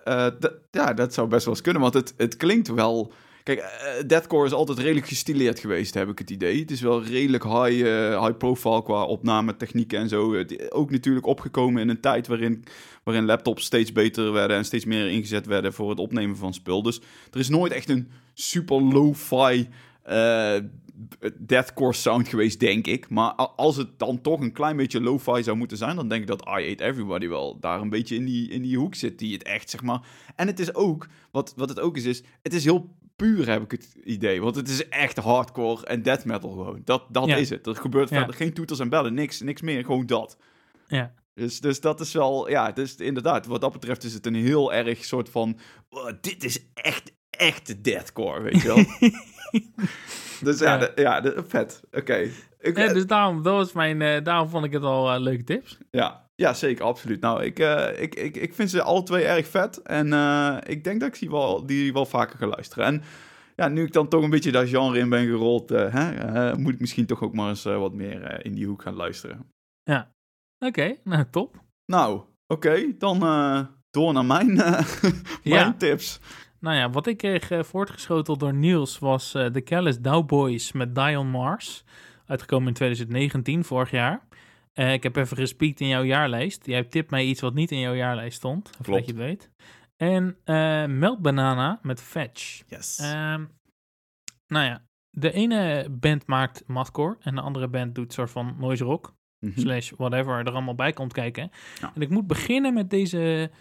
eh, 0.03 0.27
ja, 0.71 0.93
dat 0.93 1.13
zou 1.13 1.27
best 1.27 1.45
wel 1.45 1.53
eens 1.53 1.63
kunnen, 1.63 1.81
want 1.81 1.93
het, 1.93 2.13
het 2.17 2.37
klinkt 2.37 2.67
wel... 2.67 3.13
Kijk, 3.45 3.59
eh, 3.59 4.07
deathcore 4.07 4.45
is 4.45 4.51
altijd 4.51 4.77
redelijk 4.77 5.07
gestileerd 5.07 5.59
geweest, 5.59 5.93
heb 5.93 6.09
ik 6.09 6.19
het 6.19 6.29
idee. 6.29 6.59
Het 6.59 6.71
is 6.71 6.81
wel 6.81 7.03
redelijk 7.03 7.43
high, 7.43 7.87
eh, 7.87 8.23
high 8.23 8.37
profile 8.37 8.83
qua 8.83 9.03
opname, 9.03 9.57
technieken 9.57 9.99
en 9.99 10.09
zo. 10.09 10.45
Ook 10.69 10.91
natuurlijk 10.91 11.25
opgekomen 11.25 11.81
in 11.81 11.89
een 11.89 11.99
tijd 11.99 12.27
waarin, 12.27 12.63
waarin 13.03 13.25
laptops 13.25 13.65
steeds 13.65 13.91
beter 13.91 14.31
werden... 14.31 14.57
en 14.57 14.65
steeds 14.65 14.85
meer 14.85 15.07
ingezet 15.07 15.45
werden 15.45 15.73
voor 15.73 15.89
het 15.89 15.99
opnemen 15.99 16.37
van 16.37 16.53
spul. 16.53 16.81
Dus 16.81 17.01
er 17.31 17.39
is 17.39 17.49
nooit 17.49 17.71
echt 17.71 17.89
een 17.89 18.09
super 18.33 18.81
lo-fi 18.81 19.69
eh, 20.03 20.55
deathcore 21.37 21.93
sound 21.93 22.27
geweest, 22.27 22.59
denk 22.59 22.87
ik. 22.87 23.09
Maar 23.09 23.31
als 23.35 23.77
het 23.77 23.99
dan 23.99 24.21
toch 24.21 24.39
een 24.39 24.51
klein 24.51 24.77
beetje 24.77 25.01
lo-fi 25.01 25.43
zou 25.43 25.57
moeten 25.57 25.77
zijn, 25.77 25.95
dan 25.95 26.07
denk 26.07 26.21
ik 26.21 26.27
dat 26.27 26.41
I 26.41 26.67
Hate 26.67 26.83
Everybody 26.83 27.27
wel 27.27 27.59
daar 27.59 27.81
een 27.81 27.89
beetje 27.89 28.15
in 28.15 28.25
die, 28.25 28.49
in 28.49 28.61
die 28.61 28.77
hoek 28.77 28.95
zit. 28.95 29.19
Die 29.19 29.33
het 29.33 29.43
echt, 29.43 29.69
zeg 29.69 29.81
maar. 29.81 30.01
En 30.35 30.47
het 30.47 30.59
is 30.59 30.75
ook, 30.75 31.07
wat, 31.31 31.53
wat 31.55 31.69
het 31.69 31.79
ook 31.79 31.97
is, 31.97 32.05
is 32.05 32.23
het 32.41 32.53
is 32.53 32.63
heel 32.63 32.89
puur, 33.15 33.49
heb 33.49 33.63
ik 33.63 33.71
het 33.71 33.95
idee. 34.03 34.41
Want 34.41 34.55
het 34.55 34.69
is 34.69 34.89
echt 34.89 35.17
hardcore 35.17 35.85
en 35.85 36.01
death 36.01 36.25
metal 36.25 36.49
gewoon. 36.51 36.81
Dat, 36.83 37.05
dat 37.09 37.25
Ja. 37.27 37.35
is 37.35 37.49
het. 37.49 37.67
Er 37.67 37.75
gebeurt 37.75 38.09
Ja. 38.09 38.17
verder 38.17 38.35
geen 38.35 38.53
toeters 38.53 38.79
en 38.79 38.89
bellen, 38.89 39.13
niks, 39.13 39.41
niks 39.41 39.61
meer, 39.61 39.83
gewoon 39.85 40.05
dat. 40.05 40.37
Ja. 40.87 41.13
Dus, 41.33 41.59
dus 41.59 41.81
dat 41.81 41.99
is 41.99 42.13
wel, 42.13 42.49
ja, 42.49 42.71
dus 42.71 42.95
inderdaad, 42.95 43.45
wat 43.45 43.61
dat 43.61 43.71
betreft 43.71 44.03
is 44.03 44.13
het 44.13 44.25
een 44.25 44.35
heel 44.35 44.73
erg 44.73 45.05
soort 45.05 45.29
van, 45.29 45.59
oh, 45.89 46.09
dit 46.21 46.43
is 46.43 46.65
echt, 46.73 47.11
echt 47.29 47.83
deathcore, 47.83 48.41
weet 48.41 48.61
je 48.61 48.67
wel. 48.67 48.85
dus 50.41 50.59
ja, 50.59 50.73
Ja. 50.73 50.77
de- 50.77 50.91
ja 51.01 51.21
de- 51.21 51.43
vet. 51.47 51.81
Oké. 51.91 52.29
Ik- 52.65 52.77
Ja, 52.77 52.93
dus 52.93 53.07
daarom, 53.07 53.43
dat 53.43 53.53
was 53.53 53.73
mijn, 53.73 54.01
eh, 54.01 54.23
daarom 54.23 54.49
vond 54.49 54.65
ik 54.65 54.71
het 54.73 54.83
al 54.83 55.13
eh, 55.13 55.19
leuke 55.19 55.43
tips. 55.43 55.77
Ja, 55.91 56.29
ja, 56.35 56.53
zeker, 56.53 56.85
absoluut. 56.85 57.21
Nou, 57.21 57.43
ik, 57.43 57.59
eh, 57.59 58.01
ik, 58.01 58.15
ik, 58.15 58.37
ik 58.37 58.53
vind 58.53 58.69
ze 58.69 58.81
alle 58.81 59.03
twee 59.03 59.23
erg 59.25 59.47
vet. 59.47 59.81
En 59.81 60.13
eh, 60.13 60.57
ik 60.65 60.83
denk 60.83 60.99
dat 60.99 61.09
ik 61.13 61.19
die 61.19 61.29
wel, 61.29 61.65
die 61.65 61.93
wel 61.93 62.05
vaker 62.05 62.37
ga 62.37 62.47
luisteren. 62.47 62.85
En 62.85 63.01
ja, 63.55 63.67
nu 63.67 63.83
ik 63.83 63.93
dan 63.93 64.07
toch 64.07 64.23
een 64.23 64.29
beetje 64.29 64.51
dat 64.51 64.69
genre 64.69 64.97
in 64.99 65.09
ben 65.09 65.25
gerold, 65.25 65.71
eh, 65.71 65.93
hè, 65.93 66.11
eh, 66.11 66.55
moet 66.57 66.73
ik 66.73 66.79
misschien 66.79 67.05
toch 67.05 67.21
ook 67.23 67.33
maar 67.33 67.49
eens 67.49 67.65
eh, 67.65 67.77
wat 67.77 67.93
meer 67.93 68.23
eh, 68.23 68.45
in 68.45 68.53
die 68.53 68.65
hoek 68.67 68.81
gaan 68.81 68.95
luisteren. 68.95 69.45
Oké, 70.59 70.95
nou 71.03 71.25
top. 71.31 71.55
Nou, 71.85 72.21
oké, 72.47 72.97
dan 72.97 73.21
eh, 73.23 73.59
door 73.89 74.13
naar 74.13 74.25
mijn, 74.25 74.59
eh, 74.61 74.71
mijn 75.03 75.65
Ja. 75.65 75.75
tips. 75.77 76.19
Nou 76.59 76.75
ja, 76.77 76.89
wat 76.89 77.07
ik 77.07 77.17
kreeg 77.17 77.51
eh, 77.51 77.63
voortgeschoteld 77.63 78.39
door 78.39 78.53
Niels 78.53 78.99
was 78.99 79.33
eh 79.33 79.45
The 79.45 79.63
Callous 79.63 79.99
Dowboys 79.99 80.71
met 80.71 80.95
Die 80.95 81.19
on 81.19 81.27
Mars. 81.29 81.83
Uitgekomen 82.25 82.67
in 82.67 82.73
2019, 82.73 83.63
vorig 83.63 83.91
jaar. 83.91 84.27
Eh, 84.73 84.93
ik 84.93 85.03
heb 85.03 85.15
even 85.15 85.37
gespiekt 85.37 85.79
in 85.79 85.87
jouw 85.87 86.03
jaarlijst. 86.03 86.65
Jij 86.65 86.83
tipt 86.83 87.09
mij 87.11 87.25
iets 87.25 87.41
wat 87.41 87.53
niet 87.53 87.71
in 87.71 87.79
jouw 87.79 87.93
jaarlijst 87.93 88.37
stond. 88.37 88.69
Of 88.79 88.85
Klopt. 88.85 88.99
dat 88.99 89.15
je 89.15 89.21
het 89.21 89.29
weet. 89.29 89.49
En 89.97 90.37
eh 90.43 90.85
Melt 90.85 91.21
Banana 91.21 91.79
met 91.81 92.01
Fetch. 92.01 92.63
Yes. 92.67 92.99
Ehm, 92.99 93.45
nou 94.47 94.65
ja, 94.65 94.83
de 95.09 95.31
ene 95.31 95.87
band 95.91 96.27
maakt 96.27 96.63
mathcore 96.67 97.17
en 97.19 97.35
de 97.35 97.41
andere 97.41 97.67
band 97.67 97.95
doet 97.95 98.13
soort 98.13 98.31
van 98.31 98.55
noise 98.59 98.83
rock. 98.83 99.13
Mhm. 99.39 99.59
slash 99.59 99.91
whatever 99.91 100.39
er 100.39 100.51
allemaal 100.51 100.75
bij 100.75 100.93
komt 100.93 101.13
kijken. 101.13 101.51
Ja. 101.81 101.91
En 101.95 102.01
ik 102.01 102.09
moet 102.09 102.27
beginnen 102.27 102.73
met 102.73 102.89
deze 102.89 103.51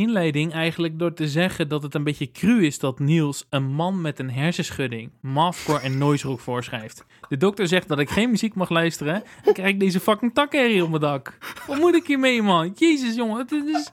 inleiding 0.00 0.52
eigenlijk 0.52 0.98
door 0.98 1.14
te 1.14 1.28
zeggen 1.28 1.68
dat 1.68 1.82
het 1.82 1.94
een 1.94 2.04
beetje 2.04 2.30
cru 2.30 2.66
is 2.66 2.78
dat 2.78 2.98
Niels 2.98 3.46
een 3.50 3.72
man 3.72 4.00
met 4.00 4.18
een 4.18 4.30
hersenschudding 4.30 5.10
mathcore 5.20 5.80
en 5.80 5.98
noise 5.98 6.26
rock 6.26 6.40
voorschrijft. 6.40 7.04
De 7.28 7.36
dokter 7.36 7.68
zegt 7.68 7.88
dat 7.88 7.98
ik 7.98 8.10
geen 8.10 8.30
muziek 8.30 8.54
mag 8.54 8.68
luisteren 8.68 9.22
en 9.44 9.52
krijg 9.52 9.68
ik 9.68 9.80
deze 9.80 10.00
fucking 10.00 10.34
takherrie 10.34 10.82
op 10.82 10.88
mijn 10.88 11.00
dak. 11.00 11.38
Wat 11.66 11.78
moet 11.78 11.94
ik 11.94 12.06
hiermee 12.06 12.42
man? 12.42 12.72
Jezus 12.76 13.14
jongen, 13.14 13.38
het 13.38 13.52
is... 13.52 13.90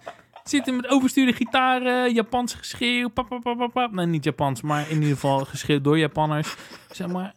Er 0.66 0.74
met 0.74 0.88
overstuurde 0.88 1.34
gitaren, 1.34 2.14
Japans 2.14 2.54
geschreeuw, 2.54 3.10
pap, 3.10 3.28
pap, 3.28 3.44
pap, 3.44 3.58
pap, 3.58 3.74
pap. 3.74 3.92
Nee, 3.92 4.06
niet 4.06 4.24
Japans, 4.24 4.62
maar 4.62 4.90
in 4.90 4.96
ieder 4.96 5.14
geval 5.14 5.46
geschreeuwd 5.46 5.84
door 5.84 5.98
Japanners. 5.98 6.56
Zeg 6.92 7.08
maar. 7.08 7.34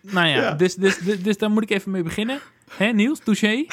Nou 0.00 0.26
ja, 0.26 0.34
Ja. 0.34 0.52
Dus, 0.52 0.74
dus, 0.74 0.98
dus, 0.98 1.22
dus 1.22 1.38
daar 1.38 1.50
moet 1.50 1.62
ik 1.62 1.70
even 1.70 1.90
mee 1.90 2.02
beginnen. 2.02 2.40
Hè, 2.70 2.86
Niels? 2.86 3.18
Touché? 3.18 3.66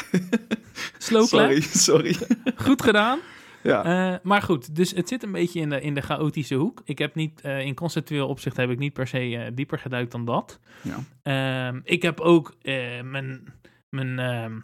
Slow 0.97 1.27
clap? 1.27 1.51
sorry, 1.51 1.61
sorry. 1.61 2.15
Goed 2.55 2.81
gedaan. 2.81 3.19
Ja. 3.63 3.83
Eh, 4.13 4.19
maar 4.23 4.41
goed, 4.41 4.75
dus 4.75 4.91
het 4.91 5.07
zit 5.07 5.23
een 5.23 5.31
beetje 5.31 5.59
in 5.59 5.69
de, 5.69 5.81
in 5.81 5.93
de 5.93 6.01
chaotische 6.01 6.55
hoek. 6.55 6.81
Ik 6.85 6.97
heb 6.97 7.15
niet, 7.15 7.41
eh, 7.41 7.65
in 7.65 7.75
conceptueel 7.75 8.27
opzicht 8.27 8.57
heb 8.57 8.69
ik 8.69 8.79
niet 8.79 8.93
per 8.93 9.07
se 9.07 9.37
eh, 9.37 9.51
dieper 9.53 9.79
geduikt 9.79 10.11
dan 10.11 10.25
dat. 10.25 10.59
Ja. 10.81 11.03
Ehm, 11.23 11.79
ik 11.83 12.01
heb 12.01 12.19
ook 12.19 12.55
mijn, 13.03 13.53
mijn 13.89 14.19
ehm, 14.19 14.59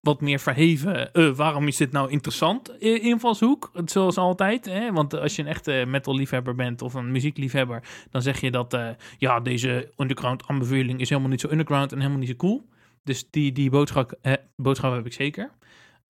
wat 0.00 0.20
meer 0.20 0.38
verheven, 0.38 1.10
waarom 1.36 1.66
is 1.66 1.76
dit 1.76 1.92
nou 1.92 2.10
interessant, 2.10 2.80
invalshoek. 2.80 3.70
Het 3.72 3.90
Zoals 3.90 4.16
altijd, 4.16 4.64
hè? 4.64 4.92
want 4.92 5.14
als 5.14 5.36
je 5.36 5.42
een 5.42 5.48
echte 5.48 5.84
metal 5.86 6.14
liefhebber 6.14 6.54
bent 6.54 6.82
of 6.82 6.94
een 6.94 7.10
muziekliefhebber, 7.10 7.82
dan 8.10 8.22
zeg 8.22 8.40
je 8.40 8.50
dat, 8.50 8.78
ja, 9.18 9.40
deze 9.40 9.92
underground 9.96 10.46
aanbeveling 10.46 11.00
is 11.00 11.08
helemaal 11.08 11.30
niet 11.30 11.40
zo 11.40 11.48
underground 11.48 11.92
en 11.92 11.98
helemaal 11.98 12.18
niet 12.18 12.28
zo 12.28 12.36
cool. 12.36 12.64
Dus 13.04 13.30
die, 13.30 13.52
die 13.52 13.70
boodschap, 13.70 14.18
eh, 14.20 14.32
boodschap 14.56 14.94
heb 14.94 15.06
ik 15.06 15.12
zeker. 15.12 15.50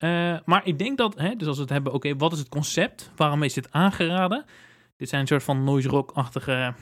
Eh, 0.03 0.37
maar 0.45 0.61
ik 0.67 0.77
denk 0.77 0.97
dat, 0.97 1.19
hè, 1.19 1.35
dus 1.35 1.47
als 1.47 1.55
we 1.55 1.61
het 1.61 1.71
hebben, 1.71 1.93
oké, 1.93 2.15
wat 2.15 2.31
is 2.33 2.39
het 2.39 2.49
concept? 2.49 3.11
Waarom 3.15 3.43
is 3.43 3.53
dit 3.53 3.71
aangeraden? 3.71 4.45
Dit 4.97 5.09
zijn 5.09 5.21
een 5.21 5.27
soort 5.27 5.43
van 5.43 5.63
noise 5.63 5.87
rock-achtige, 5.89 6.73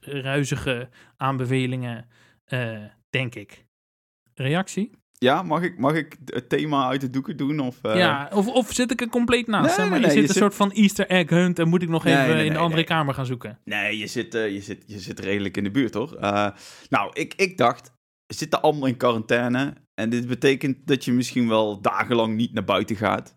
ruizige 0.00 0.88
aanbevelingen, 1.16 2.06
eh, 2.44 2.78
denk 3.10 3.34
ik. 3.34 3.66
Reactie? 4.34 4.90
ja, 5.12 5.42
mag 5.42 5.62
ik, 5.62 5.78
mag 5.78 5.94
ik 5.94 6.16
het 6.24 6.48
thema 6.48 6.88
uit 6.88 7.00
de 7.00 7.10
doeken 7.10 7.36
doen? 7.36 7.60
Of, 7.60 7.78
eh, 7.82 7.96
ja, 7.96 8.30
of, 8.32 8.46
of 8.48 8.72
zit 8.72 8.90
ik 8.90 9.00
er 9.00 9.08
compleet 9.08 9.46
naast? 9.46 9.76
Nee, 9.78 9.88
maar, 9.88 10.00
nee, 10.00 10.06
je 10.08 10.12
zit 10.14 10.14
je 10.14 10.20
een 10.28 10.28
zit- 10.34 10.42
soort 10.42 10.54
van 10.54 10.72
Easter 10.72 11.06
egg 11.06 11.28
hunt 11.30 11.58
en 11.58 11.68
moet 11.68 11.82
ik 11.82 11.88
nog 11.88 12.04
Nee, 12.04 12.16
even 12.16 12.44
in 12.44 12.52
de 12.52 12.58
andere 12.58 12.84
kamer 12.84 13.14
gaan 13.14 13.26
zoeken? 13.26 13.58
Nee, 13.64 13.98
je 13.98 14.06
zit, 14.06 14.32
je, 14.32 14.60
zit, 14.60 14.82
je 14.86 14.98
zit 14.98 15.20
redelijk 15.20 15.56
in 15.56 15.64
de 15.64 15.70
buurt. 15.70 15.94
Eh, 15.94 16.48
nou, 16.88 17.10
ik, 17.12 17.34
ik 17.34 17.56
dacht, 17.58 17.92
zitten 18.34 18.62
allemaal 18.62 18.88
in 18.88 18.96
quarantaine. 18.96 19.74
En 19.94 20.10
dit 20.10 20.26
betekent 20.26 20.76
dat 20.86 21.04
je 21.04 21.12
misschien 21.12 21.48
wel 21.48 21.80
dagenlang 21.80 22.36
niet 22.36 22.52
naar 22.52 22.64
buiten 22.64 22.96
gaat. 22.96 23.34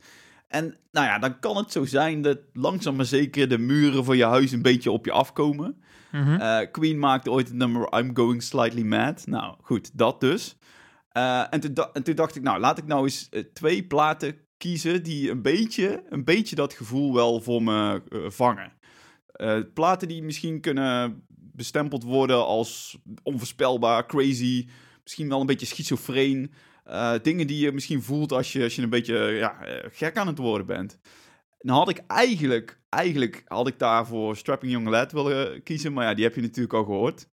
En 0.48 0.78
nou 0.92 1.06
ja, 1.08 1.20
dan 1.20 1.40
kan 1.40 1.58
het 1.58 1.72
zo 1.72 1.86
zijn 1.86 2.22
dat 2.22 2.40
langzaam 2.54 2.96
maar 2.96 3.06
zeker 3.06 3.50
de 3.50 3.58
muren 3.58 4.06
van 4.06 4.18
je 4.18 4.26
huis 4.26 4.52
een 4.52 4.62
beetje 4.62 4.92
op 4.92 5.06
je 5.06 5.12
afkomen. 5.12 5.84
Mhm. 6.12 6.36
Eh, 6.36 6.72
Queen 6.72 7.00
maakte 7.00 7.32
ooit 7.32 7.48
het 7.48 7.58
nummer 7.58 8.00
I'm 8.00 8.16
Going 8.16 8.44
Slightly 8.44 8.84
Mad. 8.84 9.28
Nou, 9.28 9.56
goed, 9.62 9.98
dat 9.98 10.20
dus. 10.20 10.58
Eh, 11.10 11.54
en, 11.54 11.60
toen 11.60 11.74
da- 11.74 11.90
en 11.94 12.04
toen 12.04 12.16
dacht 12.16 12.36
ik, 12.36 12.42
nou, 12.42 12.60
laat 12.60 12.78
ik 12.78 12.86
nou 12.86 13.04
eens 13.04 13.30
eh, 13.30 13.44
twee 13.54 13.84
platen 13.84 14.36
kiezen 14.58 15.04
die 15.04 15.30
een 15.30 15.42
beetje, 15.42 16.04
een 16.10 16.24
beetje 16.24 16.56
dat 16.56 16.74
gevoel 16.74 17.14
wel 17.14 17.42
voor 17.42 17.64
me 17.64 18.02
vangen. 18.28 18.72
Platen 19.74 20.08
die 20.08 20.24
misschien 20.24 20.62
kunnen 20.62 21.26
bestempeld 21.54 22.04
worden 22.04 22.46
als 22.46 22.98
onvoorspelbaar, 23.24 24.06
crazy, 24.06 24.68
misschien 25.04 25.30
wel 25.30 25.40
een 25.40 25.46
beetje 25.46 25.66
schizofreen. 25.66 26.54
Eh, 26.84 27.14
dingen 27.22 27.48
die 27.48 27.66
je 27.66 27.72
misschien 27.72 28.02
voelt 28.02 28.32
als 28.32 28.54
je, 28.54 28.64
als 28.64 28.76
je 28.76 28.82
een 28.82 28.90
beetje 28.90 29.16
ja, 29.16 29.64
eh, 29.64 29.90
gek 29.92 30.18
aan 30.18 30.28
het 30.28 30.38
worden 30.38 30.68
bent. 30.68 31.00
Dan 31.58 31.76
had 31.76 31.90
ik 31.90 32.04
eigenlijk, 32.08 32.80
eigenlijk 32.90 33.44
had 33.46 33.68
ik 33.68 33.80
daarvoor 33.80 34.38
Strapping 34.38 34.72
Young 34.72 34.88
Lad 34.88 35.12
willen 35.12 35.64
kiezen, 35.64 35.94
maar 35.94 36.06
ja, 36.06 36.14
die 36.14 36.24
heb 36.24 36.36
je 36.36 36.42
natuurlijk 36.42 36.74
al 36.74 36.84
gehoord. 36.84 37.28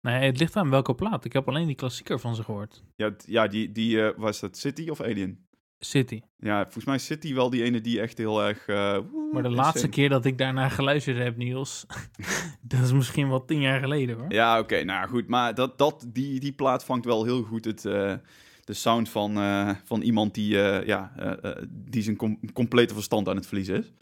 Nee, 0.00 0.26
het 0.26 0.38
ligt 0.38 0.56
aan 0.56 0.70
welke 0.70 0.94
plaat. 0.94 1.24
Ik 1.24 1.32
heb 1.32 1.48
alleen 1.48 1.66
die 1.66 1.74
klassieker 1.74 2.20
van 2.20 2.34
ze 2.34 2.44
gehoord. 2.44 2.82
Ja, 2.96 3.16
ja 3.26 3.46
die, 3.46 3.72
die 3.72 4.02
eh, 4.02 4.18
was 4.18 4.40
dat 4.40 4.56
City 4.56 4.88
of 4.88 5.00
Alien? 5.00 5.46
City. 5.78 6.20
Ja, 6.38 6.62
volgens 6.62 6.84
mij 6.84 6.94
is 6.94 7.04
City 7.04 7.34
wel 7.34 7.50
die 7.50 7.62
ene 7.62 7.80
die 7.80 8.00
echt 8.00 8.18
heel 8.18 8.42
erg... 8.44 8.66
eh, 8.66 8.98
Maar 9.32 9.42
de 9.42 9.50
laatste 9.50 9.88
keer 9.88 10.08
dat 10.08 10.24
ik 10.24 10.38
daarnaar 10.38 10.70
geluisterd 10.70 11.16
heb, 11.18 11.36
Niels, 11.36 11.86
dat 12.62 12.80
is 12.80 12.92
misschien 12.92 13.28
wel 13.28 13.44
tien 13.44 13.60
jaar 13.60 13.80
geleden 13.80 14.18
hoor. 14.18 14.26
Ja, 14.32 14.58
oké, 14.58 14.84
nou 14.84 15.08
goed. 15.08 15.28
Maar 15.28 15.54
dat, 15.54 15.78
dat, 15.78 16.06
die, 16.08 16.40
die 16.40 16.52
plaat 16.52 16.84
vangt 16.84 17.04
wel 17.04 17.24
heel 17.24 17.42
goed 17.42 17.64
het, 17.64 17.84
eh, 17.84 18.14
de 18.64 18.72
sound 18.72 19.08
van, 19.08 19.36
eh, 19.36 19.70
van 19.84 20.00
iemand 20.02 20.34
die, 20.34 20.48
ja, 20.86 21.12
die 21.70 22.02
zijn 22.02 22.16
com- 22.16 22.38
complete 22.52 22.94
verstand 22.94 23.28
aan 23.28 23.36
het 23.36 23.46
verliezen 23.46 23.78
is. 23.78 23.92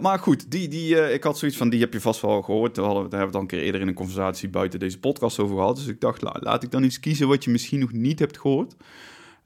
Maar 0.00 0.18
goed, 0.18 0.50
die, 0.50 0.68
die, 0.68 1.12
ik 1.12 1.22
had 1.24 1.38
zoiets 1.38 1.56
van, 1.56 1.68
die 1.68 1.80
heb 1.80 1.92
je 1.92 2.00
vast 2.00 2.20
wel 2.20 2.42
gehoord. 2.42 2.74
Daar, 2.74 2.84
hadden, 2.84 3.10
daar 3.10 3.18
hebben 3.20 3.38
we 3.38 3.38
het 3.38 3.50
al 3.50 3.56
een 3.56 3.62
keer 3.62 3.62
eerder 3.66 3.80
in 3.80 3.88
een 3.88 3.94
conversatie 3.94 4.48
buiten 4.48 4.78
deze 4.78 4.98
podcast 4.98 5.38
over 5.38 5.56
gehad. 5.56 5.76
Dus 5.76 5.86
ik 5.86 6.00
dacht, 6.00 6.22
la- 6.22 6.36
laat 6.40 6.62
ik 6.62 6.70
dan 6.70 6.82
iets 6.82 7.00
kiezen 7.00 7.28
wat 7.28 7.44
je 7.44 7.50
misschien 7.50 7.78
nog 7.80 7.92
niet 7.92 8.18
hebt 8.18 8.38
gehoord. 8.38 8.74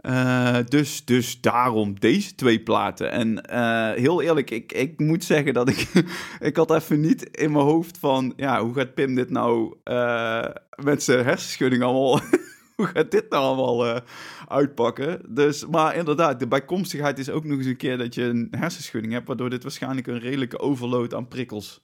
Eh, 0.02 0.56
dus, 0.68 1.04
dus 1.04 1.40
daarom 1.40 2.00
deze 2.00 2.34
twee 2.34 2.60
platen. 2.60 3.10
En 3.10 3.42
eh, 3.42 3.90
heel 3.90 4.22
eerlijk, 4.22 4.50
ik, 4.50 4.72
ik 4.72 4.98
moet 5.00 5.24
zeggen 5.24 5.54
dat 5.54 5.68
ik... 5.68 5.88
ik 6.40 6.56
had 6.56 6.70
even 6.70 7.00
niet 7.00 7.22
in 7.36 7.52
mijn 7.52 7.64
hoofd 7.64 7.98
van... 7.98 8.32
Ja, 8.36 8.62
hoe 8.62 8.74
gaat 8.74 8.94
Pim 8.94 9.14
dit 9.14 9.30
nou 9.30 9.74
eh, 9.84 10.48
met 10.82 11.02
zijn 11.02 11.24
hersenschudding 11.24 11.82
allemaal... 11.82 12.20
hoe 12.76 12.86
gaat 12.86 13.10
dit 13.10 13.30
nou 13.30 13.42
allemaal 13.44 14.00
uitpakken? 14.48 15.20
Dus, 15.28 15.66
maar 15.66 15.96
inderdaad, 15.96 16.40
de 16.40 16.48
bijkomstigheid 16.48 17.18
is 17.18 17.30
ook 17.30 17.44
nog 17.44 17.58
eens 17.58 17.66
een 17.66 17.76
keer 17.76 17.98
dat 17.98 18.14
je 18.14 18.22
een 18.22 18.48
hersenschudding 18.50 19.12
hebt... 19.12 19.26
waardoor 19.26 19.50
dit 19.50 19.62
waarschijnlijk 19.62 20.06
een 20.06 20.20
redelijke 20.20 20.58
overload 20.58 21.14
aan 21.14 21.28
prikkels 21.28 21.82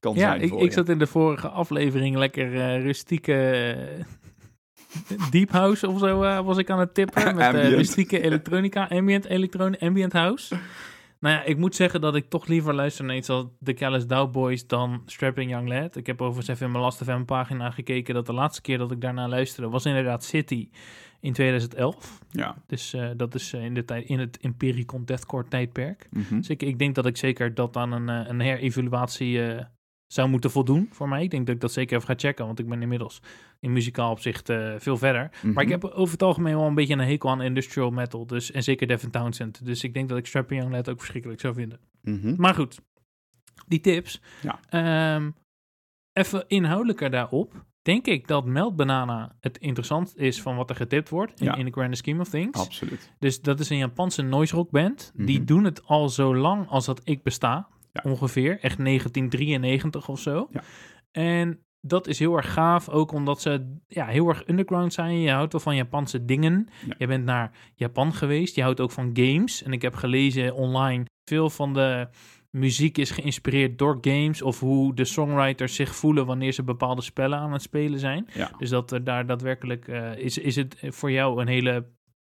kan 0.00 0.14
Ja, 0.14 0.20
zijn 0.20 0.40
ik, 0.40 0.48
voor 0.48 0.58
ik 0.58 0.68
je. 0.68 0.72
zat 0.72 0.88
in 0.88 0.98
de 0.98 1.06
vorige 1.06 1.48
aflevering 1.48 2.16
lekker 2.16 2.80
rustieke 2.80 3.76
deep 5.30 5.50
house 5.50 5.88
of 5.88 5.98
zo 5.98 6.22
eh, 6.22 6.40
was 6.40 6.56
ik 6.56 6.70
aan 6.70 6.78
het 6.78 6.94
tippen. 6.94 7.34
Met 7.36 7.46
Ambient. 7.46 7.74
rustieke 7.74 8.20
elektronica, 8.20 8.88
ambient, 8.88 9.24
elektronica, 9.24 9.86
ambient 9.86 10.12
house. 10.12 10.56
Nou 11.20 11.34
ja, 11.34 11.42
ik 11.42 11.56
moet 11.56 11.74
zeggen 11.74 12.00
dat 12.00 12.14
ik 12.14 12.28
toch 12.28 12.46
liever 12.46 12.74
luister 12.74 13.04
naar 13.04 13.16
iets 13.16 13.28
als 13.28 13.44
The 13.62 13.74
Callous 13.74 14.06
Dow 14.06 14.30
Boys 14.30 14.66
dan 14.66 15.02
Strapping 15.06 15.50
Young 15.50 15.68
Lad. 15.68 15.96
Ik 15.96 16.06
heb 16.06 16.20
overigens 16.20 16.48
even 16.48 16.66
in 16.66 16.72
mijn 16.72 16.84
Last 16.84 17.02
FM 17.02 17.24
pagina 17.24 17.70
gekeken 17.70 18.14
dat 18.14 18.26
de 18.26 18.32
laatste 18.32 18.60
keer 18.60 18.78
dat 18.78 18.90
ik 18.90 19.00
daarna 19.00 19.28
luisterde 19.28 19.68
was 19.70 19.84
inderdaad 19.84 20.24
City 20.24 20.68
in 21.20 21.32
2011. 21.32 22.18
Ja. 22.30 22.56
Dus 22.66 22.94
eh, 22.94 23.08
dat 23.16 23.34
is 23.34 23.52
in, 23.52 23.74
de 23.74 23.84
tijd, 23.84 24.08
in 24.08 24.18
het 24.18 24.38
Empiricon 24.40 25.04
Deathcore 25.04 25.48
tijdperk. 25.48 26.06
Mhm. 26.10 26.36
Dus 26.36 26.48
ik, 26.48 26.62
ik 26.62 26.78
denk 26.78 26.94
dat 26.94 27.06
ik 27.06 27.16
zeker 27.16 27.54
dat 27.54 27.76
aan 27.76 27.92
een, 27.92 28.08
een 28.08 28.40
herevaluatie 28.40 29.40
zou 30.08 30.28
moeten 30.28 30.50
voldoen 30.50 30.88
voor 30.92 31.08
mij. 31.08 31.22
Ik 31.22 31.30
denk 31.30 31.46
dat 31.46 31.54
ik 31.54 31.60
dat 31.60 31.72
zeker 31.72 31.96
even 31.96 32.08
ga 32.08 32.14
checken, 32.16 32.46
want 32.46 32.58
ik 32.58 32.68
ben 32.68 32.82
inmiddels 32.82 33.20
in 33.60 33.72
muzikaal 33.72 34.10
opzicht 34.10 34.48
eh, 34.48 34.74
veel 34.78 34.96
verder. 34.96 35.30
Maar 35.42 35.62
ik 35.64 35.70
Mhm. 35.70 35.80
heb 35.80 35.84
over 35.84 36.12
het 36.12 36.22
algemeen 36.22 36.56
wel 36.56 36.66
een 36.66 36.74
beetje 36.74 36.92
een 36.94 37.00
hekel 37.00 37.30
aan 37.30 37.42
industrial 37.42 37.90
metal. 37.90 38.26
Dus, 38.26 38.50
en 38.50 38.62
zeker 38.62 38.86
Devin 38.86 39.10
Townsend. 39.10 39.64
Dus 39.64 39.84
ik 39.84 39.94
denk 39.94 40.08
dat 40.08 40.18
ik 40.18 40.26
Strapping 40.26 40.60
Young 40.60 40.74
Lad 40.74 40.88
ook 40.88 40.98
verschrikkelijk 40.98 41.40
zou 41.40 41.54
vinden. 41.54 41.80
Mhm. 42.02 42.34
Maar 42.36 42.54
goed, 42.54 42.78
die 43.66 43.80
tips. 43.80 44.20
Ja. 44.42 44.60
Ehm, 44.68 45.30
even 46.12 46.44
inhoudelijker 46.46 47.10
daarop. 47.10 47.66
Denk 47.82 48.06
ik 48.06 48.26
dat 48.28 48.44
Melt 48.44 48.76
Banana 48.76 49.36
het 49.40 49.58
interessant 49.58 50.16
is 50.16 50.42
van 50.42 50.56
wat 50.56 50.70
er 50.70 50.76
getipt 50.76 51.08
wordt 51.08 51.40
in, 51.40 51.46
Ja. 51.46 51.54
in 51.54 51.64
the 51.64 51.72
grand 51.72 51.96
scheme 51.96 52.20
of 52.20 52.28
things. 52.28 52.58
Absoluut. 52.60 53.12
Dus 53.18 53.40
dat 53.40 53.60
is 53.60 53.70
een 53.70 53.76
Japanse 53.76 54.22
noise 54.22 54.54
rock 54.54 54.70
band. 54.70 55.12
Die 55.14 55.36
Mhm. 55.38 55.46
doen 55.46 55.64
het 55.64 55.84
al 55.86 56.08
zo 56.08 56.36
lang 56.36 56.68
als 56.68 56.84
dat 56.86 57.00
ik 57.04 57.22
besta. 57.22 57.68
Ja. 58.02 58.10
Ongeveer. 58.10 58.50
Echt 58.50 58.84
1993 58.84 60.08
of 60.08 60.20
zo. 60.20 60.48
Ja. 60.50 60.62
En 61.10 61.62
dat 61.80 62.06
is 62.06 62.18
heel 62.18 62.36
erg 62.36 62.52
gaaf. 62.52 62.88
Ook 62.88 63.12
omdat 63.12 63.40
ze 63.40 63.76
ja, 63.86 64.06
heel 64.06 64.28
erg 64.28 64.48
underground 64.48 64.92
zijn. 64.92 65.20
Je 65.20 65.30
houdt 65.30 65.52
wel 65.52 65.60
van 65.60 65.76
Japanse 65.76 66.24
dingen. 66.24 66.68
Ja. 66.86 66.94
Je 66.98 67.06
bent 67.06 67.24
naar 67.24 67.50
Japan 67.74 68.12
geweest. 68.12 68.54
Je 68.54 68.62
houdt 68.62 68.80
ook 68.80 68.90
van 68.90 69.10
games. 69.12 69.62
En 69.62 69.72
ik 69.72 69.82
heb 69.82 69.94
gelezen 69.94 70.54
online. 70.54 71.04
Veel 71.24 71.50
van 71.50 71.74
de 71.74 72.08
muziek 72.50 72.98
is 72.98 73.10
geïnspireerd 73.10 73.78
door 73.78 73.98
games. 74.00 74.42
Of 74.42 74.60
hoe 74.60 74.94
de 74.94 75.04
songwriters 75.04 75.74
zich 75.74 75.94
voelen 75.94 76.26
wanneer 76.26 76.52
ze 76.52 76.62
bepaalde 76.62 77.02
spellen 77.02 77.38
aan 77.38 77.52
het 77.52 77.62
spelen 77.62 77.98
zijn. 77.98 78.28
Ja. 78.34 78.50
Dus 78.58 78.70
dat 78.70 78.90
er 78.90 79.04
daar 79.04 79.26
daadwerkelijk 79.26 79.88
eh, 79.88 80.16
is, 80.16 80.38
is 80.38 80.56
het 80.56 80.76
voor 80.80 81.10
jou 81.10 81.40
een 81.40 81.48
hele 81.48 81.86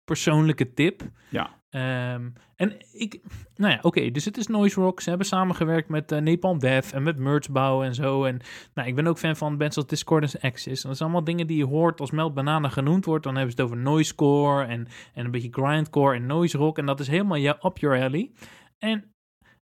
persoonlijke 0.04 0.72
tip. 0.72 1.02
Ja. 1.28 1.55
Ehm, 1.70 2.28
en 2.56 2.76
ik, 2.92 3.20
nou 3.56 3.72
ja, 3.72 3.78
oké, 3.82 4.10
dus 4.10 4.24
het 4.24 4.36
is 4.36 4.46
noise 4.46 4.80
rock. 4.80 5.00
Ze 5.00 5.08
hebben 5.08 5.26
samengewerkt 5.26 5.88
met 5.88 6.12
eh, 6.12 6.20
Napalm 6.20 6.58
Death 6.58 6.92
en 6.92 7.02
met 7.02 7.18
merch 7.18 7.50
bouwen 7.50 7.86
en 7.86 7.94
zo. 7.94 8.24
En 8.24 8.40
nou, 8.74 8.88
ik 8.88 8.94
ben 8.94 9.06
ook 9.06 9.18
fan 9.18 9.36
van 9.36 9.56
bands 9.56 9.76
als 9.76 9.86
Discordance 9.86 10.40
Axis. 10.40 10.82
En 10.82 10.88
dat 10.88 10.96
zijn 10.96 11.10
allemaal 11.10 11.26
dingen 11.26 11.46
die 11.46 11.56
je 11.56 11.66
hoort 11.66 12.00
als 12.00 12.10
Melt 12.10 12.34
Banana 12.34 12.68
genoemd 12.68 13.04
wordt. 13.04 13.24
Dan 13.24 13.36
hebben 13.36 13.54
ze 13.54 13.62
het 13.62 13.70
over 13.70 13.82
noisecore 13.82 14.64
en, 14.64 14.88
en 15.14 15.24
een 15.24 15.30
beetje 15.30 15.52
grindcore 15.52 16.16
en 16.16 16.26
noise 16.26 16.58
rock. 16.58 16.78
En 16.78 16.86
dat 16.86 17.00
is 17.00 17.08
helemaal 17.08 17.36
ja, 17.36 17.58
up 17.62 17.78
your 17.78 18.02
alley. 18.02 18.30
En 18.78 19.14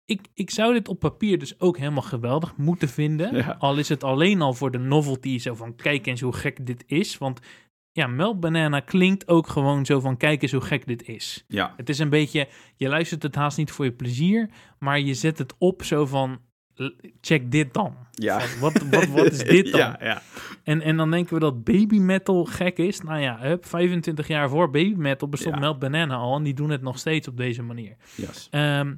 ik, 0.06 0.28
ik 0.34 0.50
zou 0.50 0.74
dit 0.74 0.88
op 0.88 1.00
papier 1.00 1.40
dus 1.40 1.60
ook 1.60 1.78
helemaal 1.78 2.02
geweldig 2.02 2.58
moeten 2.58 2.90
vinden. 2.90 3.36
Ja. 3.40 3.56
Al 3.60 3.78
is 3.78 3.90
het 3.90 4.04
alleen 4.04 4.42
al 4.42 4.54
voor 4.54 4.72
de 4.72 4.78
novelty, 4.78 5.38
zo 5.38 5.56
van 5.56 5.76
kijk 5.76 6.06
eens 6.06 6.22
hoe 6.22 6.34
gek 6.34 6.66
dit 6.66 6.84
is. 6.88 7.18
Want 7.18 7.40
ja, 8.00 8.08
Melt 8.08 8.40
Banana 8.40 8.80
klinkt 8.80 9.28
ook 9.28 9.48
gewoon 9.48 9.86
zo 9.86 10.00
van 10.00 10.18
kijk 10.18 10.42
eens 10.42 10.52
hoe 10.52 10.62
gek 10.62 10.88
dit 10.88 11.08
is. 11.08 11.44
Ja. 11.48 11.74
Het 11.78 11.90
is 11.90 12.00
een 12.00 12.10
beetje, 12.10 12.48
je 12.76 12.88
luistert 12.88 13.24
het 13.24 13.36
haast 13.36 13.58
niet 13.58 13.72
voor 13.72 13.86
je 13.86 13.92
plezier, 13.92 14.50
maar 14.80 15.00
je 15.00 15.14
zet 15.14 15.38
het 15.38 15.54
op 15.58 15.84
zo 15.84 16.06
van 16.06 16.40
check 17.22 17.52
dit 17.52 17.74
dan. 17.74 17.96
Ja. 18.12 18.40
Van, 18.40 18.60
Wat, 18.60 18.84
wat, 18.90 19.08
wat 19.08 19.32
is 19.32 19.44
dit 19.44 19.72
dan? 19.72 19.80
Ja, 19.80 19.98
ja. 20.02 20.22
En, 20.64 20.82
en 20.82 20.98
dan 20.98 21.12
denken 21.12 21.34
we 21.34 21.40
dat 21.40 21.64
baby 21.64 21.98
metal 22.00 22.46
gek 22.46 22.78
is. 22.78 23.02
Nou 23.02 23.20
ja, 23.20 23.38
hup, 23.40 23.66
25 23.66 24.28
jaar 24.28 24.50
voor 24.50 24.70
baby 24.70 24.94
metal 24.98 25.28
bestond 25.30 25.60
Ja. 25.60 25.74
Banana 25.78 26.16
al 26.16 26.36
en 26.36 26.44
die 26.44 26.54
doen 26.54 26.70
het 26.70 26.82
nog 26.82 27.00
steeds 27.00 27.28
op 27.28 27.38
deze 27.38 27.62
manier. 27.64 27.96
Yes. 28.16 28.48
Ehm, 28.52 28.94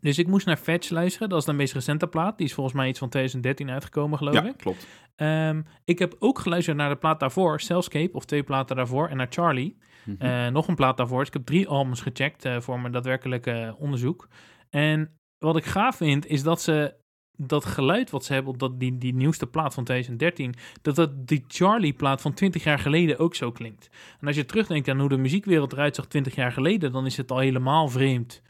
dus 0.00 0.18
ik 0.18 0.26
moest 0.26 0.46
naar 0.46 0.56
Fetch 0.56 0.90
luisteren. 0.90 1.28
Dat 1.28 1.38
is 1.38 1.44
de 1.44 1.52
meest 1.52 1.72
recente 1.72 2.06
plaat. 2.06 2.36
Die 2.38 2.46
is 2.46 2.52
volgens 2.54 2.76
mij 2.76 2.88
iets 2.88 2.98
van 2.98 3.08
2013 3.08 3.70
uitgekomen, 3.70 4.18
geloof 4.18 4.34
Ja, 4.34 4.44
ik. 4.44 4.56
klopt. 4.56 4.86
Ehm, 5.16 5.62
ik 5.84 5.98
heb 5.98 6.16
ook 6.18 6.38
geluisterd 6.38 6.76
naar 6.76 6.88
de 6.88 6.96
plaat 6.96 7.20
daarvoor, 7.20 7.60
Cellscape, 7.60 8.16
of 8.16 8.24
twee 8.24 8.42
platen 8.42 8.76
daarvoor, 8.76 9.08
en 9.08 9.16
naar 9.16 9.26
Charlie. 9.30 9.78
Mhm. 10.04 10.22
Eh, 10.22 10.48
nog 10.48 10.68
een 10.68 10.74
plaat 10.74 10.96
daarvoor. 10.96 11.18
Dus 11.18 11.26
ik 11.26 11.32
heb 11.32 11.44
drie 11.44 11.68
albums 11.68 12.00
gecheckt 12.00 12.44
eh, 12.44 12.60
voor 12.60 12.80
mijn 12.80 12.92
daadwerkelijke 12.92 13.50
eh, 13.50 13.80
onderzoek. 13.80 14.28
En 14.70 15.18
wat 15.38 15.56
ik 15.56 15.64
gaaf 15.64 15.96
vind, 15.96 16.26
is 16.26 16.42
dat 16.42 16.62
ze 16.62 16.94
dat 17.36 17.64
geluid 17.64 18.10
wat 18.10 18.24
ze 18.24 18.32
hebben 18.32 18.52
op 18.52 18.58
dat, 18.58 18.80
die, 18.80 18.98
die 18.98 19.14
nieuwste 19.14 19.46
plaat 19.46 19.74
van 19.74 19.84
2013, 19.84 20.54
dat 20.82 20.94
dat 20.94 21.26
die 21.26 21.44
Charlie-plaat 21.48 22.20
van 22.20 22.34
20 22.34 22.64
jaar 22.64 22.78
geleden 22.78 23.18
ook 23.18 23.34
zo 23.34 23.52
klinkt. 23.52 23.90
En 24.20 24.26
als 24.26 24.36
je 24.36 24.44
terugdenkt 24.44 24.88
aan 24.88 25.00
hoe 25.00 25.08
de 25.08 25.16
muziekwereld 25.16 25.72
eruit 25.72 25.94
zag 25.94 26.06
20 26.06 26.34
jaar 26.34 26.52
geleden, 26.52 26.92
dan 26.92 27.06
is 27.06 27.16
het 27.16 27.30
al 27.30 27.38
helemaal 27.38 27.88
vreemd 27.88 28.42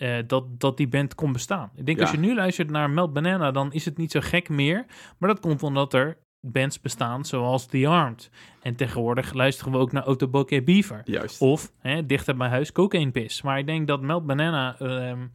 eh, 0.00 0.18
dat, 0.26 0.60
dat 0.60 0.76
die 0.76 0.88
band 0.88 1.14
kon 1.14 1.32
bestaan. 1.32 1.70
Ik 1.74 1.86
denk 1.86 1.98
Ja. 1.98 2.04
als 2.04 2.12
je 2.12 2.18
nu 2.20 2.34
luistert 2.34 2.70
naar 2.70 2.90
Melt 2.90 3.12
Banana, 3.12 3.50
dan 3.50 3.72
is 3.72 3.84
het 3.84 3.96
niet 3.96 4.10
zo 4.10 4.20
gek 4.22 4.48
meer. 4.48 4.84
Maar 5.18 5.28
dat 5.28 5.40
komt 5.40 5.62
omdat 5.62 5.94
er 5.94 6.18
bands 6.40 6.80
bestaan 6.80 7.24
zoals 7.24 7.66
The 7.66 7.86
Armed. 7.86 8.30
En 8.62 8.76
tegenwoordig 8.76 9.32
luisteren 9.32 9.72
we 9.72 9.78
ook 9.78 9.92
naar 9.92 10.02
Autobokeh 10.04 10.64
Beaver. 10.64 11.02
Juist. 11.04 11.40
Of 11.40 11.72
hè, 11.78 12.06
dichter 12.06 12.36
bij 12.36 12.48
huis 12.48 12.72
Cocaine 12.72 13.10
Piss. 13.10 13.42
Maar 13.42 13.58
ik 13.58 13.66
denk 13.66 13.86
dat 13.86 14.00
Melt 14.02 14.26
Banana, 14.26 14.78
ehm, 14.78 15.26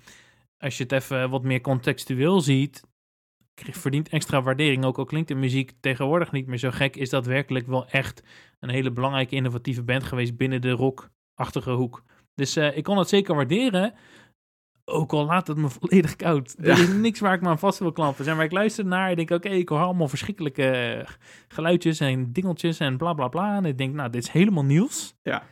als 0.57 0.77
je 0.77 0.83
het 0.83 0.91
even 0.91 1.29
wat 1.29 1.43
meer 1.43 1.61
contextueel 1.61 2.41
ziet, 2.41 2.83
verdient 3.55 4.09
extra 4.09 4.41
waardering. 4.41 4.85
Ook 4.85 4.97
al 4.97 5.05
klinkt 5.05 5.27
de 5.27 5.35
muziek 5.35 5.71
tegenwoordig 5.79 6.31
niet 6.31 6.47
meer 6.47 6.57
zo 6.57 6.71
gek, 6.71 6.95
is 6.95 7.09
dat 7.09 7.25
werkelijk 7.25 7.67
wel 7.67 7.87
echt 7.87 8.23
een 8.59 8.69
hele 8.69 8.91
belangrijke 8.91 9.35
innovatieve 9.35 9.83
band 9.83 10.03
geweest 10.03 10.37
binnen 10.37 10.61
de 10.61 10.71
rockachtige 10.71 11.71
hoek. 11.71 12.03
Dus 12.35 12.55
eh, 12.55 12.77
ik 12.77 12.83
kon 12.83 12.97
het 12.97 13.09
zeker 13.09 13.35
waarderen. 13.35 13.93
Ook 14.85 15.13
al 15.13 15.25
laat 15.25 15.47
het 15.47 15.57
me 15.57 15.69
volledig 15.79 16.15
koud. 16.15 16.55
Er 16.59 16.65
Ja. 16.67 16.73
is 16.83 16.87
niks 16.87 17.19
waar 17.19 17.33
ik 17.33 17.41
me 17.41 17.47
aan 17.47 17.59
vast 17.59 17.79
wil 17.79 17.91
klampen. 17.91 18.23
Zijn 18.23 18.35
waar 18.35 18.45
ik 18.45 18.51
luister 18.51 18.85
naar. 18.85 19.09
Ik 19.09 19.15
denk, 19.15 19.29
oké, 19.29 19.49
ik 19.49 19.69
hoor 19.69 19.79
allemaal 19.79 20.07
verschrikkelijke 20.07 20.63
eh, 20.67 21.07
geluidjes 21.47 21.99
en 21.99 22.31
dingeltjes 22.31 22.79
en 22.79 22.97
bla 22.97 23.13
bla 23.13 23.27
bla. 23.27 23.55
En 23.55 23.65
ik 23.65 23.77
denk, 23.77 23.93
nou, 23.93 24.09
dit 24.09 24.23
is 24.23 24.29
helemaal 24.29 24.65
nieuws. 24.65 25.15
Ja. 25.23 25.43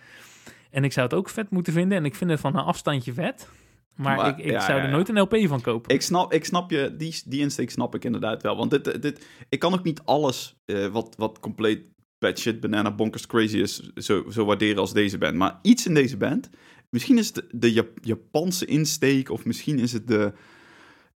En 0.72 0.84
ik 0.84 0.94
zou 0.94 1.06
het 1.08 1.16
ook 1.16 1.30
vet 1.30 1.50
moeten 1.50 1.74
vinden. 1.74 1.98
En 1.98 2.06
ik 2.06 2.16
vind 2.16 2.30
het 2.30 2.40
van 2.40 2.56
een 2.56 2.64
afstandje 2.64 3.14
vet. 3.14 3.50
Maar, 3.96 4.16
Maar, 4.18 4.28
ik, 4.28 4.38
ik 4.38 4.52
ja, 4.52 4.60
zou 4.60 4.80
er 4.80 4.86
ja. 4.86 4.92
nooit 4.92 5.10
een 5.10 5.20
LP 5.20 5.38
van 5.48 5.62
kopen. 5.62 5.96
Ik 5.96 6.02
snap, 6.02 6.34
ik 6.34 6.46
snap 6.46 6.72
je, 6.72 6.96
die, 6.98 7.22
die 7.26 7.40
insteek 7.40 7.70
snap 7.72 7.96
ik 7.96 8.06
inderdaad 8.06 8.42
wel. 8.42 8.58
Want 8.58 8.72
dit, 8.72 9.02
dit, 9.02 9.26
ik 9.50 9.60
kan 9.60 9.74
ook 9.74 9.84
niet 9.84 10.02
alles 10.06 10.56
eh, 10.66 10.88
wat, 10.88 11.16
wat 11.18 11.40
compleet 11.40 11.82
bad 12.20 12.40
shit, 12.40 12.60
banana, 12.60 12.92
bonkers, 12.92 13.26
crazy 13.28 13.58
is, 13.58 13.92
zo, 13.96 14.26
zo 14.30 14.46
waarderen 14.46 14.78
als 14.78 14.94
deze 14.94 15.18
band. 15.18 15.36
Maar 15.36 15.60
iets 15.62 15.88
in 15.88 15.94
deze 15.94 16.18
band, 16.18 16.50
misschien 16.94 17.18
is 17.18 17.26
het 17.28 17.36
de, 17.36 17.48
de 17.52 17.74
Jap- 17.74 17.98
Japanse 18.02 18.66
insteek, 18.66 19.30
of 19.30 19.46
misschien 19.46 19.80
is 19.80 19.92
het 19.94 20.08
de, 20.08 20.34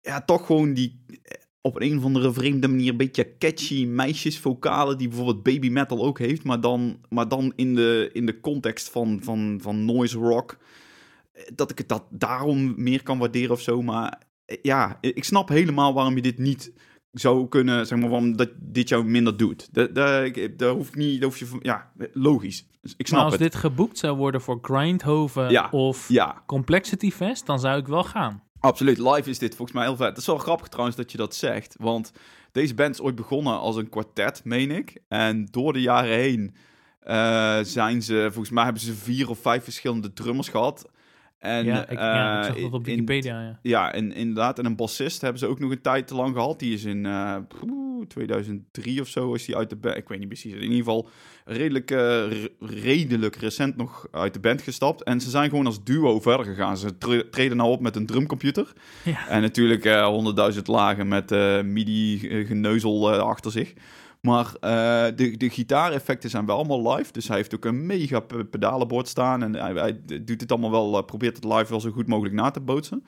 ja, 0.02 0.22
toch 0.22 0.46
gewoon 0.46 0.74
die 0.74 1.00
eh, 1.08 1.34
op 1.62 1.82
een 1.82 1.98
of 1.98 2.04
andere 2.04 2.34
vreemde 2.34 2.68
manier 2.68 2.90
een 2.90 2.98
beetje 2.98 3.38
catchy 3.38 3.86
meisjesvokalen 3.86 4.98
die 4.98 5.08
bijvoorbeeld 5.08 5.44
baby 5.44 5.70
metal 5.70 6.06
ook 6.06 6.20
heeft, 6.20 6.44
maar 6.44 6.62
dan, 6.62 7.00
maar 7.10 7.28
dan 7.28 7.54
in, 7.56 7.76
de, 7.76 8.10
in 8.14 8.26
de 8.26 8.40
context 8.40 8.90
van, 8.90 9.20
van, 9.24 9.60
van 9.62 9.86
noise 9.86 10.18
rock. 10.18 10.58
Eh, 11.32 11.44
Dat 11.56 11.72
ik 11.72 11.78
het 11.78 11.90
dat 11.90 12.04
daarom 12.10 12.74
meer 12.78 13.04
kan 13.04 13.18
waarderen 13.18 13.52
of 13.52 13.62
zo, 13.62 13.82
maar 13.82 14.22
eh, 14.46 14.58
ja, 14.62 14.98
ik 15.02 15.24
snap 15.24 15.50
helemaal 15.50 15.94
waarom 15.94 16.16
je 16.16 16.22
dit 16.22 16.38
niet 16.38 16.72
zou 17.20 17.47
kunnen, 17.47 17.88
zeg 17.88 17.99
maar, 17.99 18.09
waarom 18.09 18.36
dat 18.38 18.49
dit 18.59 18.89
jou 18.89 19.03
minder 19.05 19.38
doet. 19.38 19.70
Daar, 19.95 20.70
hoef 20.70 20.95
niet, 20.95 21.24
hoef 21.24 21.38
je 21.38 21.45
van, 21.45 21.59
ja, 21.61 21.91
logisch. 22.13 22.68
Dus 22.82 22.91
ik 22.91 22.97
maar 22.97 23.07
snap 23.07 23.24
als 23.24 23.32
het. 23.34 23.41
dit 23.41 23.55
geboekt 23.55 23.97
zou 23.97 24.18
worden 24.18 24.41
voor 24.41 24.59
Grindhoven 24.61 25.49
Ja. 25.49 25.68
of 25.72 26.09
Ja, 26.09 26.43
Complexity 26.45 27.11
Fest, 27.11 27.45
dan 27.45 27.59
zou 27.59 27.80
ik 27.80 27.88
wel 27.88 28.03
gaan. 28.03 28.43
absoluut. 28.59 28.97
Live 28.97 29.30
is 29.30 29.39
dit 29.39 29.55
volgens 29.55 29.78
mij 29.78 29.86
heel 29.88 29.95
vet. 29.95 30.07
Het 30.07 30.18
is 30.18 30.26
wel 30.26 30.38
grappig 30.38 30.68
trouwens 30.68 30.97
dat 30.97 31.11
je 31.11 31.18
dat 31.18 31.36
zegt, 31.36 31.76
want 31.80 32.11
deze 32.51 32.74
band 32.74 32.93
is 32.93 33.01
ooit 33.01 33.16
begonnen 33.16 33.59
als 33.59 33.76
een 33.76 33.89
kwartet, 33.89 34.41
meen 34.43 34.72
ik. 34.72 34.97
En 35.07 35.47
door 35.51 35.74
de 35.74 35.82
jaren 35.82 36.16
heen 36.16 36.55
eh, 36.99 37.59
zijn 37.61 38.01
ze, 38.01 38.22
volgens 38.26 38.49
mij 38.49 38.63
hebben 38.63 38.82
ze 38.82 38.93
vier 38.93 39.30
of 39.30 39.39
vijf 39.39 39.63
verschillende 39.63 40.13
drummers 40.13 40.47
gehad. 40.49 40.89
En, 41.40 41.66
ja, 41.66 41.88
ik, 41.90 41.92
ja, 42.00 42.38
ik 42.40 42.44
eh, 42.46 42.54
zag 42.54 42.62
dat 42.62 42.72
op 42.72 42.88
in- 42.88 42.94
Wikipedia, 42.94 43.42
ja. 43.42 43.60
ja, 43.62 43.94
en 43.94 44.14
inderdaad. 44.14 44.60
En 44.60 44.66
een 44.66 44.76
bassist 44.76 45.22
hebben 45.22 45.40
ze 45.40 45.48
ook 45.48 45.60
nog 45.60 45.72
een 45.72 45.82
tijd 45.82 46.08
te 46.08 46.16
lang 46.16 46.34
gehad. 46.36 46.60
Die 46.60 46.74
is 46.74 46.84
in 46.84 47.06
eh, 47.06 47.38
poeh, 47.48 48.06
2003 48.08 49.02
of 49.02 49.08
zo 49.08 49.34
is 49.34 49.46
die 49.46 49.56
uit 49.56 49.70
de. 49.70 49.96
Ik 49.96 50.08
weet 50.08 50.20
niet 50.20 50.28
precies. 50.28 50.54
In 50.54 50.62
ieder 50.62 50.78
geval 50.78 51.10
redelijk, 51.46 51.91
eh, 51.91 51.98
re- 51.98 52.50
redelijk 52.60 53.36
recent 53.36 53.76
nog 53.78 54.08
uit 54.12 54.34
de 54.34 54.39
band 54.39 54.62
gestapt. 54.62 55.04
En 55.04 55.22
ze 55.22 55.30
zijn 55.30 55.50
gewoon 55.50 55.66
als 55.66 55.84
duo 55.84 56.20
verder 56.20 56.46
gegaan. 56.46 56.78
Ze 56.78 56.98
tre- 56.98 57.30
treden 57.30 57.58
nou 57.58 57.70
op 57.70 57.80
met 57.82 57.96
een 57.96 58.06
drumcomputer. 58.06 58.74
Ja. 59.04 59.28
En 59.28 59.41
natuurlijk 59.41 59.86
eh, 59.86 60.06
honderdduizend 60.06 60.68
lagen 60.68 61.08
met 61.08 61.32
eh 61.32 61.62
MIDI-geneuzel 61.62 63.12
achter 63.22 63.52
zich. 63.52 63.74
Maar 64.22 64.52
de, 65.16 65.34
de 65.38 65.50
gitaareffecten 65.50 66.30
zijn 66.30 66.46
wel 66.46 66.56
allemaal 66.56 66.96
live. 66.96 67.12
Dus 67.12 67.28
hij 67.28 67.38
heeft 67.38 67.56
ook 67.56 67.66
een 67.66 67.86
mega 67.86 68.20
pe- 68.20 68.46
pedalenbord 68.46 69.08
staan. 69.08 69.43
En 69.43 69.56
hij, 69.56 69.74
hij 69.74 70.22
doet 70.22 70.41
het 70.41 70.52
allemaal 70.52 70.72
wel, 70.72 71.02
probeert 71.02 71.36
het 71.36 71.46
live 71.46 71.70
wel 71.70 71.82
zo 71.82 71.91
goed 71.91 72.08
mogelijk 72.08 72.36
na 72.36 72.52
te 72.52 72.60
bootsen. 72.60 73.06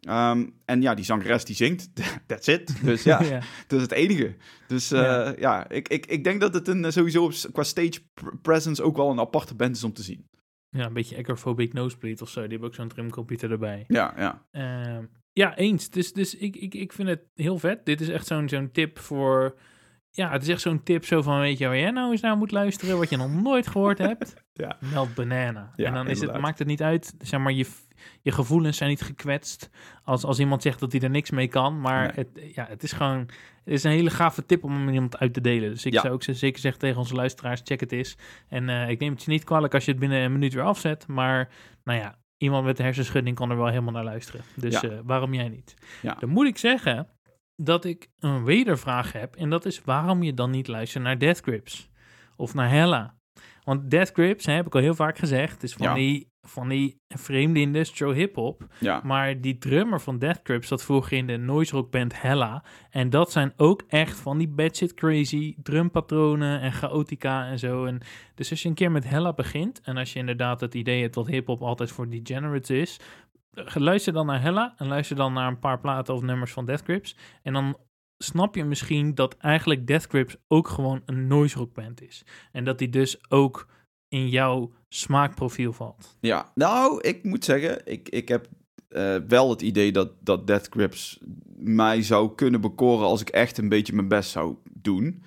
Ehm, 0.00 0.46
en 0.64 0.82
ja, 0.82 0.94
die 0.94 1.04
zangeres 1.04 1.44
die 1.44 1.56
zingt. 1.56 1.90
That's 2.26 2.46
it. 2.46 2.84
Dus 2.84 3.02
ja, 3.02 3.22
ja. 3.34 3.40
dat 3.66 3.76
is 3.78 3.82
het 3.82 3.92
enige. 3.92 4.36
Dus 4.66 4.92
eh, 4.92 5.00
Ja. 5.00 5.34
ja, 5.38 5.68
ik, 5.68 5.88
ik, 5.88 6.06
ik 6.06 6.24
denk 6.24 6.40
dat 6.40 6.54
het 6.54 6.68
een, 6.68 6.84
eh, 6.84 6.90
sowieso 6.90 7.30
qua 7.52 7.62
stage 7.62 8.00
pr- 8.14 8.36
presence 8.42 8.82
ook 8.82 8.96
wel 8.96 9.10
een 9.10 9.20
aparte 9.20 9.54
band 9.54 9.76
is 9.76 9.84
om 9.84 9.92
te 9.92 10.02
zien. 10.02 10.28
Ja, 10.76 10.86
een 10.86 10.92
beetje 10.92 11.16
Acrophobic 11.16 11.72
Nosebleed 11.72 12.22
of 12.22 12.28
zo. 12.28 12.40
Die 12.40 12.50
hebben 12.50 12.68
ook 12.68 12.74
zo'n 12.74 12.88
drumcomputer 12.88 13.50
erbij. 13.50 13.84
Ja, 13.88 14.14
ja. 14.16 14.46
Ehm, 14.50 15.04
ja, 15.32 15.56
eens. 15.56 15.90
Dus, 15.90 16.12
dus 16.12 16.34
ik, 16.36 16.56
ik, 16.56 16.74
ik 16.74 16.92
vind 16.92 17.08
het 17.08 17.22
heel 17.34 17.58
vet. 17.58 17.84
Dit 17.86 18.00
is 18.00 18.08
echt 18.08 18.26
zo'n 18.26 18.48
zo'n 18.48 18.70
tip 18.70 18.98
voor... 18.98 19.58
Ja, 20.10 20.30
het 20.30 20.42
is 20.42 20.48
echt 20.48 20.60
zo'n 20.60 20.82
tip 20.82 21.04
zo 21.04 21.22
van, 21.22 21.40
weet 21.40 21.58
je 21.58 21.66
waar 21.66 21.78
jij 21.78 21.90
nou 21.90 22.10
eens 22.10 22.20
naar 22.20 22.36
moet 22.36 22.50
luisteren, 22.50 22.98
wat 22.98 23.10
je 23.10 23.16
nog 23.16 23.42
nooit 23.42 23.66
gehoord 23.66 23.98
hebt? 23.98 24.34
Ja. 24.52 24.76
Melt 24.92 25.14
Banana. 25.14 25.72
Ja, 25.76 25.86
en 25.86 25.94
dan 25.94 26.08
is 26.08 26.20
het, 26.20 26.40
maakt 26.40 26.58
het 26.58 26.68
niet 26.68 26.82
uit, 26.82 27.14
zeg 27.18 27.40
maar, 27.40 27.52
je, 27.52 27.66
je 28.22 28.32
gevoelens 28.32 28.76
zijn 28.76 28.90
niet 28.90 29.02
gekwetst 29.02 29.70
als, 30.04 30.24
als 30.24 30.38
iemand 30.38 30.62
zegt 30.62 30.80
dat 30.80 30.92
hij 30.92 31.00
er 31.00 31.10
niks 31.10 31.30
mee 31.30 31.48
kan. 31.48 31.80
Maar 31.80 32.00
Nee. 32.02 32.12
het, 32.14 32.54
ja, 32.54 32.66
het 32.68 32.82
is 32.82 32.92
gewoon, 32.92 33.18
het 33.64 33.74
is 33.74 33.84
een 33.84 33.90
hele 33.90 34.10
gave 34.10 34.46
tip 34.46 34.64
om 34.64 34.84
met 34.84 34.94
iemand 34.94 35.18
uit 35.18 35.34
te 35.34 35.40
delen. 35.40 35.70
Dus 35.70 35.86
ik 35.86 35.92
Ja. 35.92 36.00
zou 36.00 36.12
ook 36.14 36.22
zeker 36.22 36.60
zeggen 36.60 36.80
tegen 36.80 36.98
onze 36.98 37.14
luisteraars, 37.14 37.60
check 37.64 37.80
het 37.80 37.92
eens. 37.92 38.16
En 38.48 38.68
eh, 38.68 38.88
ik 38.88 38.98
neem 39.00 39.12
het 39.12 39.22
je 39.22 39.30
niet 39.30 39.44
kwalijk 39.44 39.74
als 39.74 39.84
je 39.84 39.90
het 39.90 40.00
binnen 40.00 40.18
een 40.20 40.32
minuut 40.32 40.52
weer 40.54 40.62
afzet, 40.64 41.06
maar 41.06 41.48
nou 41.84 41.98
ja, 41.98 42.18
iemand 42.36 42.64
met 42.64 42.78
een 42.78 42.84
hersenschudding 42.84 43.36
kan 43.36 43.50
er 43.50 43.56
wel 43.56 43.66
helemaal 43.68 43.92
naar 43.92 44.04
luisteren. 44.04 44.40
Dus 44.56 44.80
Ja. 44.80 44.88
eh, 44.88 44.98
waarom 45.04 45.34
jij 45.34 45.48
niet? 45.48 45.74
Ja. 46.02 46.14
Dan 46.14 46.28
moet 46.28 46.46
ik 46.46 46.58
zeggen 46.58 47.08
dat 47.62 47.84
ik 47.84 48.08
een 48.18 48.44
wedervraag 48.44 49.12
heb. 49.12 49.36
En 49.36 49.50
dat 49.50 49.64
is 49.64 49.84
waarom 49.84 50.22
je 50.22 50.34
dan 50.34 50.50
niet 50.50 50.68
luistert 50.68 51.04
naar 51.04 51.18
Death 51.18 51.40
Grips 51.40 51.90
of 52.36 52.54
naar 52.54 52.70
Hella. 52.70 53.14
Want 53.70 53.90
Death 53.90 54.10
Grips, 54.12 54.46
hè, 54.46 54.52
heb 54.52 54.66
ik 54.66 54.74
al 54.74 54.80
heel 54.80 54.94
vaak 54.94 55.18
gezegd, 55.18 55.62
is 55.62 55.72
van, 55.72 55.86
Ja. 55.86 55.94
die, 55.94 56.32
van 56.42 56.68
die 56.68 57.00
vreemde 57.08 57.60
industrial 57.60 58.12
hip-hop. 58.12 58.66
ja. 58.78 59.00
Maar 59.04 59.40
die 59.40 59.58
drummer 59.58 60.00
van 60.00 60.18
Death 60.18 60.40
Grips 60.42 60.68
zat 60.68 60.84
vroeger 60.84 61.16
in 61.16 61.26
de 61.26 61.36
noise 61.36 61.76
rock 61.76 61.90
band 61.90 62.20
Hella. 62.22 62.64
En 62.90 63.10
dat 63.10 63.32
zijn 63.32 63.52
ook 63.56 63.82
echt 63.88 64.18
van 64.18 64.38
die 64.38 64.48
batshit 64.48 64.94
crazy 64.94 65.54
drumpatronen 65.62 66.60
en 66.60 66.72
chaotica 66.72 67.46
en 67.46 67.58
zo. 67.58 67.84
En 67.84 68.00
dus 68.34 68.50
als 68.50 68.62
je 68.62 68.68
een 68.68 68.74
keer 68.74 68.90
met 68.90 69.08
Hella 69.08 69.32
begint 69.32 69.80
en 69.80 69.96
als 69.96 70.12
je 70.12 70.18
inderdaad 70.18 70.60
het 70.60 70.74
idee 70.74 71.00
hebt 71.02 71.14
dat 71.14 71.26
hip-hop 71.26 71.62
altijd 71.62 71.90
voor 71.90 72.08
degenerates 72.08 72.70
is, 72.70 73.00
luister 73.74 74.12
dan 74.12 74.26
naar 74.26 74.40
Hella 74.42 74.74
en 74.76 74.86
luister 74.86 75.16
dan 75.16 75.32
naar 75.32 75.48
een 75.48 75.58
paar 75.58 75.80
platen 75.80 76.14
of 76.14 76.22
nummers 76.22 76.52
van 76.52 76.64
Death 76.66 76.82
Grips. 76.82 77.16
En 77.42 77.52
dan 77.52 77.76
snap 78.24 78.54
je 78.54 78.64
misschien 78.64 79.14
dat 79.14 79.36
eigenlijk 79.36 79.86
Death 79.86 80.06
Grips 80.08 80.36
ook 80.48 80.68
gewoon 80.68 81.02
een 81.04 81.26
noise 81.26 81.58
rock 81.58 81.74
band 81.74 82.02
is. 82.02 82.24
En 82.52 82.64
dat 82.64 82.78
die 82.78 82.88
dus 82.88 83.18
ook 83.28 83.66
in 84.08 84.28
jouw 84.28 84.72
smaakprofiel 84.88 85.72
valt. 85.72 86.16
Ja, 86.20 86.52
nou, 86.54 87.00
ik 87.00 87.24
moet 87.24 87.44
zeggen, 87.44 87.80
ik, 87.84 88.08
ik 88.08 88.28
heb 88.28 88.48
eh, 88.88 89.16
wel 89.28 89.50
het 89.50 89.62
idee 89.62 89.92
dat, 89.92 90.12
dat 90.20 90.46
Death 90.46 90.66
Grips 90.70 91.18
mij 91.56 92.02
zou 92.02 92.34
kunnen 92.34 92.60
bekoren 92.60 93.06
als 93.06 93.20
ik 93.20 93.28
echt 93.28 93.58
een 93.58 93.68
beetje 93.68 93.94
mijn 93.94 94.08
best 94.08 94.30
zou 94.30 94.56
doen. 94.72 95.22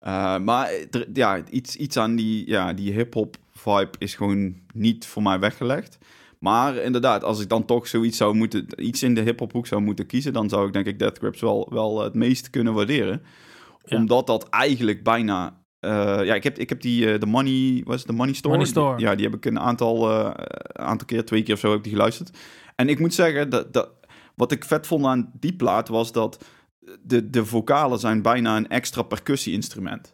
Eh, 0.00 0.38
maar 0.38 0.72
ja, 1.12 1.42
iets, 1.50 1.76
iets 1.76 1.96
aan 1.96 2.16
die, 2.16 2.48
ja, 2.48 2.72
die 2.72 2.92
hip-hop 2.92 3.36
vibe 3.50 3.98
is 3.98 4.14
gewoon 4.14 4.56
niet 4.74 5.06
voor 5.06 5.22
mij 5.22 5.38
weggelegd. 5.38 5.98
Maar 6.44 6.76
inderdaad, 6.76 7.24
als 7.24 7.40
ik 7.40 7.48
dan 7.48 7.64
toch 7.64 7.86
zoiets 7.86 8.16
zou 8.16 8.34
moeten, 8.34 8.66
iets 8.76 9.02
in 9.02 9.14
de 9.14 9.20
hip-hop 9.20 9.52
hoek 9.52 9.66
zou 9.66 9.80
moeten 9.82 10.06
kiezen, 10.06 10.32
dan 10.32 10.48
zou 10.48 10.66
ik 10.66 10.72
denk 10.72 10.86
ik 10.86 10.98
Death 10.98 11.18
Grips 11.18 11.40
wel, 11.40 11.68
wel 11.72 12.02
het 12.02 12.14
meest 12.14 12.50
kunnen 12.50 12.74
waarderen. 12.74 13.22
Ja. 13.84 13.96
Omdat 13.96 14.26
dat 14.26 14.48
eigenlijk 14.48 15.02
bijna. 15.02 15.62
eh, 15.80 15.90
ja, 16.24 16.34
ik 16.34 16.42
heb, 16.44 16.58
ik 16.58 16.68
heb 16.68 16.80
die, 16.80 17.18
de 17.18 17.26
Money, 17.26 17.82
was 17.84 17.98
het 17.98 18.06
de 18.06 18.12
Money 18.12 18.34
Store? 18.34 18.54
Money 18.54 18.68
Store. 18.70 18.96
Die- 18.96 19.06
ja, 19.06 19.14
die 19.14 19.24
heb 19.24 19.34
ik 19.34 19.44
een 19.44 19.60
aantal, 19.60 20.10
eh, 20.10 20.30
aantal 20.72 21.06
keer, 21.06 21.24
twee 21.24 21.42
keer 21.42 21.54
of 21.54 21.60
zo 21.60 21.68
heb 21.68 21.76
ik 21.78 21.84
die 21.84 21.92
geluisterd. 21.92 22.38
En 22.76 22.88
ik 22.88 22.98
moet 22.98 23.14
zeggen, 23.14 23.50
dat, 23.50 23.72
dat, 23.72 23.90
wat 24.34 24.52
ik 24.52 24.64
vet 24.64 24.86
vond 24.86 25.04
aan 25.06 25.30
die 25.40 25.54
plaat 25.56 25.88
was 25.88 26.12
dat 26.12 26.44
de, 27.02 27.30
de 27.30 27.44
vocalen 27.46 27.98
zijn 27.98 28.22
bijna 28.22 28.56
een 28.56 28.68
extra 28.68 29.02
percussie-instrument. 29.02 30.13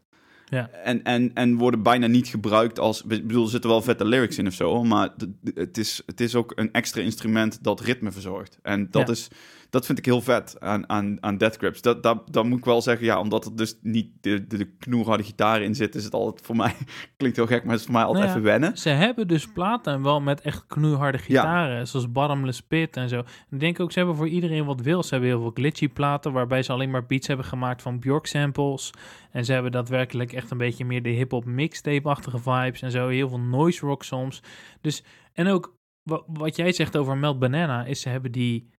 Ja. 0.50 0.70
En, 0.70 1.02
en, 1.04 1.30
en 1.34 1.56
worden 1.56 1.82
bijna 1.82 2.06
niet 2.06 2.28
gebruikt 2.28 2.78
als... 2.78 3.02
Ik 3.02 3.26
bedoel, 3.26 3.44
er 3.44 3.50
zitten 3.50 3.70
wel 3.70 3.82
vette 3.82 4.04
lyrics 4.04 4.38
in 4.38 4.46
of 4.46 4.52
zo, 4.52 4.84
maar 4.84 5.08
het 5.54 5.78
is, 5.78 6.02
het 6.06 6.20
is 6.20 6.34
ook 6.34 6.52
een 6.54 6.72
extra 6.72 7.00
instrument 7.02 7.62
dat 7.62 7.80
ritme 7.80 8.10
verzorgt. 8.12 8.58
En 8.62 8.88
dat, 8.90 9.06
Ja. 9.06 9.12
is, 9.12 9.28
dat 9.70 9.86
vind 9.86 9.98
ik 9.98 10.04
heel 10.04 10.20
vet 10.20 10.60
aan, 10.60 10.88
aan, 10.88 11.16
aan 11.20 11.36
Death 11.36 11.56
Grips. 11.56 11.82
Dat, 11.82 12.02
dat, 12.02 12.32
dat 12.32 12.44
moet 12.44 12.58
ik 12.58 12.64
wel 12.64 12.82
zeggen, 12.82 13.06
ja, 13.06 13.20
omdat 13.20 13.44
er 13.44 13.56
dus 13.56 13.78
niet 13.82 14.10
de, 14.20 14.46
de, 14.46 14.56
de 14.56 14.76
knoerharde 14.78 15.22
gitaar 15.22 15.62
in 15.62 15.74
zit, 15.74 15.94
is 15.94 16.04
het 16.04 16.14
altijd 16.14 16.46
voor 16.46 16.56
mij... 16.56 16.74
klinkt 17.16 17.36
heel 17.36 17.46
gek, 17.46 17.62
maar 17.62 17.70
het 17.70 17.80
is 17.80 17.86
voor 17.86 17.94
mij 17.94 18.04
altijd 18.04 18.24
Nou 18.24 18.36
ja, 18.36 18.40
even 18.40 18.50
wennen. 18.50 18.78
Ze 18.78 18.88
hebben 18.88 19.28
dus 19.28 19.46
platen 19.52 20.02
wel 20.02 20.20
met 20.20 20.40
echt 20.40 20.66
knoeiharde 20.66 21.18
gitaren, 21.18 21.88
zoals 21.88 22.12
Bottomless 22.12 22.62
Pit 22.62 22.96
en 22.96 23.08
zo. 23.08 23.22
Ik 23.50 23.60
denk 23.60 23.80
ook, 23.80 23.92
ze 23.92 23.98
hebben 23.98 24.16
voor 24.16 24.28
iedereen 24.28 24.64
wat 24.64 24.80
wil. 24.80 25.02
Ze 25.02 25.10
hebben 25.10 25.28
heel 25.28 25.40
veel 25.40 25.50
glitchy 25.54 25.88
platen, 25.88 26.32
waarbij 26.32 26.62
ze 26.62 26.72
alleen 26.72 26.90
maar 26.90 27.06
beats 27.06 27.26
hebben 27.26 27.46
gemaakt 27.46 27.82
van 27.82 27.98
Bjork 27.98 28.26
samples. 28.26 28.90
En 29.30 29.44
ze 29.44 29.52
hebben 29.52 29.72
daadwerkelijk 29.72 30.32
echt 30.32 30.50
een 30.50 30.58
beetje 30.58 30.84
meer 30.84 31.02
de 31.02 31.08
hip-hop 31.08 31.44
mixtape-achtige 31.44 32.38
vibes 32.38 32.82
en 32.82 32.90
zo. 32.90 33.08
Heel 33.08 33.28
veel 33.28 33.40
noise 33.40 33.86
rock 33.86 34.02
soms. 34.02 34.42
Dus, 34.80 35.04
en 35.32 35.46
ook 35.46 35.76
wa- 36.02 36.22
wat 36.26 36.56
jij 36.56 36.72
zegt 36.72 36.96
over 36.96 37.16
Melt 37.16 37.38
Banana, 37.38 37.84
is 37.84 38.00
ze 38.00 38.08
hebben 38.08 38.32
die 38.32 38.70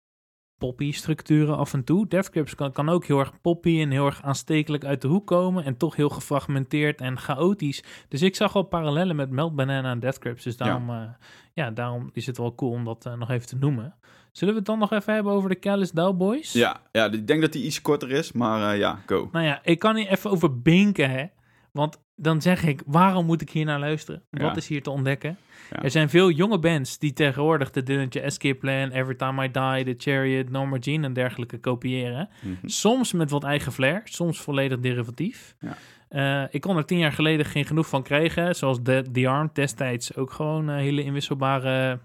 poppy 0.62 0.92
structuren 0.92 1.58
af 1.58 1.74
en 1.74 1.84
toe. 1.84 2.08
Death 2.08 2.30
Grips 2.32 2.56
kan, 2.56 2.72
kan 2.72 2.90
ook 2.90 3.06
heel 3.06 3.20
erg 3.20 3.42
poppy 3.42 3.80
en 3.82 3.92
heel 3.92 4.06
erg 4.06 4.22
aanstekelijk 4.24 4.86
uit 4.86 5.02
de 5.02 5.08
hoek 5.08 5.28
komen. 5.28 5.64
En 5.64 5.78
toch 5.78 5.96
heel 5.96 6.10
gefragmenteerd 6.10 7.02
en 7.02 7.18
chaotisch. 7.18 7.84
Dus 8.08 8.22
ik 8.22 8.36
zag 8.36 8.54
wel 8.54 8.64
parallellen 8.64 9.16
met 9.16 9.30
Melt 9.30 9.56
Banana 9.56 9.92
en 9.92 10.00
Death 10.00 10.18
Grips. 10.20 10.44
Dus 10.44 10.58
daarom, 10.58 10.90
ja. 10.90 11.18
ja, 11.54 11.72
daarom 11.72 12.10
is 12.14 12.26
het 12.26 12.38
wel 12.38 12.56
cool 12.56 12.72
om 12.72 12.84
dat 12.86 13.06
eh, 13.06 13.14
nog 13.14 13.30
even 13.30 13.48
te 13.48 13.56
noemen. 13.58 13.96
Zullen 14.32 14.54
we 14.54 14.60
het 14.60 14.70
dan 14.70 14.80
nog 14.80 14.92
even 14.92 15.14
hebben 15.14 15.34
over 15.34 15.50
de 15.50 15.60
Callous 15.60 15.94
Cowboys? 15.94 16.54
Ja, 16.54 16.82
ja, 16.92 17.12
ik 17.12 17.28
denk 17.28 17.42
dat 17.42 17.52
die 17.52 17.64
iets 17.64 17.82
korter 17.82 18.12
is, 18.12 18.32
maar 18.32 18.72
eh, 18.74 18.80
ja, 18.80 19.00
go. 19.06 19.30
Nou 19.32 19.46
ja, 19.46 19.60
ik 19.64 19.80
kan 19.80 19.96
hier 19.96 20.08
even 20.08 20.30
over 20.32 20.62
binken, 20.62 21.10
hè. 21.10 21.26
Want 21.72 21.98
dan 22.16 22.42
zeg 22.42 22.64
ik, 22.64 22.82
waarom 22.86 23.26
moet 23.26 23.42
ik 23.42 23.50
hier 23.50 23.66
naar 23.66 23.80
luisteren? 23.80 24.24
Wat 24.30 24.42
Ja. 24.42 24.56
is 24.56 24.68
hier 24.68 24.84
te 24.84 24.90
ontdekken? 24.90 25.38
Ja. 25.76 25.84
Er 25.84 25.92
zijn 25.92 26.10
veel 26.10 26.30
jonge 26.30 26.60
bands 26.60 26.98
die 26.98 27.14
tegenwoordig 27.14 27.72
de 27.72 27.84
Dillentje 27.84 28.20
Escape 28.20 28.56
Plan, 28.56 28.92
Every 28.92 29.16
Time 29.16 29.44
I 29.44 29.52
Die, 29.52 29.96
The 29.96 30.10
Chariot, 30.10 30.50
Norma 30.50 30.78
Jean 30.78 31.04
en 31.04 31.14
dergelijke 31.14 31.60
kopiëren. 31.60 32.30
Mhm. 32.42 32.68
Soms 32.68 33.14
met 33.14 33.30
wat 33.30 33.44
eigen 33.44 33.72
flair, 33.72 34.02
soms 34.04 34.40
volledig 34.40 34.80
derivatief. 34.80 35.56
Ja. 35.60 35.78
Eh, 36.08 36.54
ik 36.54 36.62
kon 36.62 36.78
er 36.78 36.86
tien 36.86 36.98
jaar 36.98 37.12
geleden 37.12 37.46
geen 37.46 37.66
genoeg 37.66 37.88
van 37.88 38.04
krijgen. 38.04 38.56
Zoals 38.56 38.80
The, 38.84 39.06
The 39.12 39.28
Arm 39.28 39.50
destijds 39.54 40.16
ook 40.16 40.32
gewoon 40.32 40.68
een 40.68 40.80
hele 40.80 41.04
inwisselbare 41.04 42.00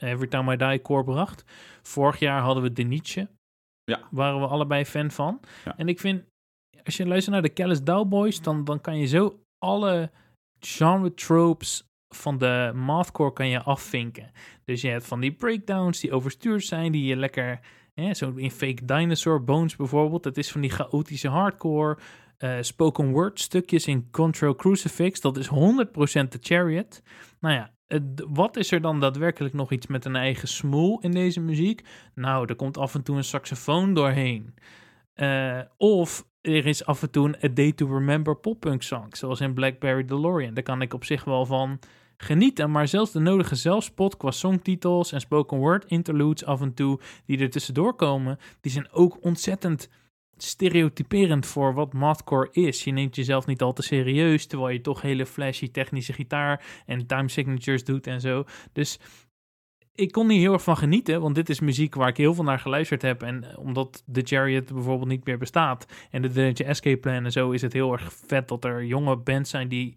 Every 0.00 0.26
Time 0.26 0.52
I 0.52 0.56
Die 0.56 0.82
core 0.82 1.04
bracht. 1.04 1.44
Vorig 1.82 2.18
jaar 2.18 2.40
hadden 2.40 2.62
we 2.62 2.72
De 2.72 2.82
Nietzsche. 2.82 3.28
Ja. 3.84 4.00
Waren 4.10 4.40
we 4.40 4.46
allebei 4.46 4.84
fan 4.84 5.10
van. 5.10 5.40
Ja. 5.64 5.76
En 5.76 5.88
ik 5.88 6.00
vind, 6.00 6.22
als 6.84 6.96
je 6.96 7.06
luistert 7.06 7.32
naar 7.32 7.42
de 7.42 7.52
Callous 7.52 7.82
Cowboys, 7.82 8.42
dan, 8.42 8.64
dan 8.64 8.80
kan 8.80 8.98
je 8.98 9.06
zo 9.06 9.40
alle 9.58 10.10
genre 10.60 11.14
tropes 11.14 11.86
van 12.16 12.38
de 12.38 12.72
mathcore 12.74 13.32
kan 13.32 13.48
je 13.48 13.62
afvinken. 13.62 14.30
Dus 14.64 14.80
je 14.80 14.88
hebt 14.88 15.06
van 15.06 15.20
die 15.20 15.32
breakdowns 15.32 16.00
die 16.00 16.12
overstuurd 16.12 16.64
zijn, 16.64 16.92
die 16.92 17.04
je 17.04 17.16
lekker, 17.16 17.60
hè, 17.94 18.14
zo 18.14 18.32
in 18.36 18.50
Fake 18.50 18.84
Dinosaur 18.84 19.44
Bones 19.44 19.76
bijvoorbeeld, 19.76 20.22
dat 20.22 20.36
is 20.36 20.50
van 20.50 20.60
die 20.60 20.70
chaotische 20.70 21.28
hardcore. 21.28 21.98
eh, 22.36 22.56
spoken 22.60 23.10
word 23.10 23.40
stukjes 23.40 23.86
in 23.86 24.10
Control 24.10 24.54
Crucifix, 24.54 25.20
dat 25.20 25.36
is 25.36 25.46
100% 25.46 26.32
de 26.32 26.38
Chariot. 26.40 27.02
Nou 27.40 27.54
ja, 27.54 27.70
wat 28.28 28.56
is 28.56 28.72
er 28.72 28.80
dan 28.80 29.00
daadwerkelijk 29.00 29.54
nog 29.54 29.72
iets 29.72 29.86
met 29.86 30.04
een 30.04 30.16
eigen 30.16 30.48
smoel 30.48 31.00
in 31.00 31.10
deze 31.10 31.40
muziek? 31.40 31.82
Nou, 32.14 32.46
er 32.46 32.56
komt 32.56 32.78
af 32.78 32.94
en 32.94 33.02
toe 33.02 33.16
een 33.16 33.24
saxofoon 33.24 33.94
doorheen. 33.94 34.54
Eh, 35.14 35.60
of 35.76 36.26
er 36.40 36.66
is 36.66 36.84
af 36.84 37.02
en 37.02 37.10
toe 37.10 37.26
een 37.26 37.50
A 37.50 37.54
Day 37.54 37.72
to 37.72 37.86
Remember 37.86 38.36
poppunk 38.36 38.82
song, 38.82 39.06
zoals 39.10 39.40
in 39.40 39.54
Blackberry 39.54 40.04
DeLorean. 40.04 40.54
Daar 40.54 40.62
kan 40.62 40.82
ik 40.82 40.94
op 40.94 41.04
zich 41.04 41.24
wel 41.24 41.46
van 41.46 41.78
genieten, 42.16 42.70
maar 42.70 42.88
zelfs 42.88 43.12
de 43.12 43.18
nodige 43.18 43.54
zelfspot 43.54 44.16
qua 44.16 44.30
songtitels 44.30 45.12
en 45.12 45.20
spoken 45.20 45.58
word 45.58 45.84
interludes 45.84 46.44
af 46.44 46.60
en 46.60 46.74
toe 46.74 47.00
die 47.26 47.38
er 47.38 47.50
tussendoor 47.50 47.94
komen, 47.94 48.38
die 48.60 48.72
zijn 48.72 48.92
ook 48.92 49.24
ontzettend 49.24 49.88
stereotyperend 50.36 51.46
voor 51.46 51.74
wat 51.74 51.92
mathcore 51.92 52.48
is. 52.52 52.84
Je 52.84 52.92
neemt 52.92 53.16
jezelf 53.16 53.46
niet 53.46 53.62
al 53.62 53.72
te 53.72 53.82
serieus, 53.82 54.46
terwijl 54.46 54.72
je 54.72 54.80
toch 54.80 55.02
hele 55.02 55.26
flashy 55.26 55.70
technische 55.70 56.12
gitaar 56.12 56.82
en 56.86 57.06
time 57.06 57.28
signatures 57.28 57.84
doet 57.84 58.06
en 58.06 58.20
zo. 58.20 58.44
Dus 58.72 58.98
ik 59.94 60.12
kon 60.12 60.26
niet 60.26 60.40
heel 60.40 60.52
erg 60.52 60.62
van 60.62 60.76
genieten, 60.76 61.20
want 61.20 61.34
dit 61.34 61.48
is 61.48 61.60
muziek 61.60 61.94
waar 61.94 62.08
ik 62.08 62.16
heel 62.16 62.34
veel 62.34 62.44
naar 62.44 62.58
geluisterd 62.58 63.02
heb. 63.02 63.22
En 63.22 63.44
eh, 63.44 63.58
omdat 63.58 64.04
The 64.12 64.20
Chariot 64.24 64.72
bijvoorbeeld 64.72 65.08
niet 65.08 65.24
meer 65.24 65.38
bestaat 65.38 65.86
en 66.10 66.22
de 66.22 66.28
Dillinger 66.28 66.66
Escape 66.66 66.96
Plan 66.96 67.24
en 67.24 67.32
zo, 67.32 67.50
is 67.50 67.62
het 67.62 67.72
heel 67.72 67.92
erg 67.92 68.12
vet 68.26 68.48
dat 68.48 68.64
er 68.64 68.84
jonge 68.84 69.16
bands 69.16 69.50
zijn 69.50 69.68
die 69.68 69.96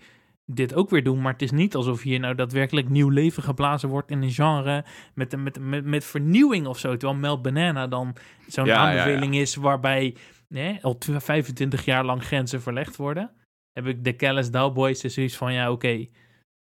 dit 0.52 0.74
ook 0.74 0.90
weer 0.90 1.04
doen. 1.04 1.22
Maar 1.22 1.34
het 1.34 1.42
is 1.42 1.52
niet 1.52 1.76
alsof 1.76 2.02
hier 2.02 2.20
nou 2.20 2.36
daadwerkelijk 2.36 2.90
nieuw 2.90 3.10
leven 3.10 3.44
geblazen 3.44 3.90
wordt 3.90 4.12
in 4.12 4.22
een 4.22 4.32
genre 4.32 4.84
met, 5.14 5.38
met, 5.38 5.60
met, 5.60 5.86
met 5.86 6.06
vernieuwing 6.06 6.68
of 6.68 6.80
zo. 6.80 6.98
Terwijl 6.98 7.20
Melt 7.20 7.42
Banana 7.42 7.88
dan 7.88 8.16
zo'n 8.48 8.66
Ja, 8.66 8.74
ja, 8.74 8.92
ja. 8.92 9.00
aanbeveling 9.00 9.36
is 9.36 9.56
waarbij 9.56 10.16
hè, 10.50 10.78
al 10.82 10.98
tw- 10.98 11.18
25 11.20 11.86
jaar 11.86 12.06
lang 12.06 12.24
grenzen 12.24 12.62
verlegd 12.62 12.96
worden. 12.96 13.32
Heb 13.74 13.86
ik 13.88 14.04
de 14.04 14.16
Callous 14.16 14.50
Cowboys 14.50 15.04
is 15.04 15.14
zoiets 15.14 15.38
van, 15.38 15.54
ja 15.54 15.72
oké, 15.72 16.08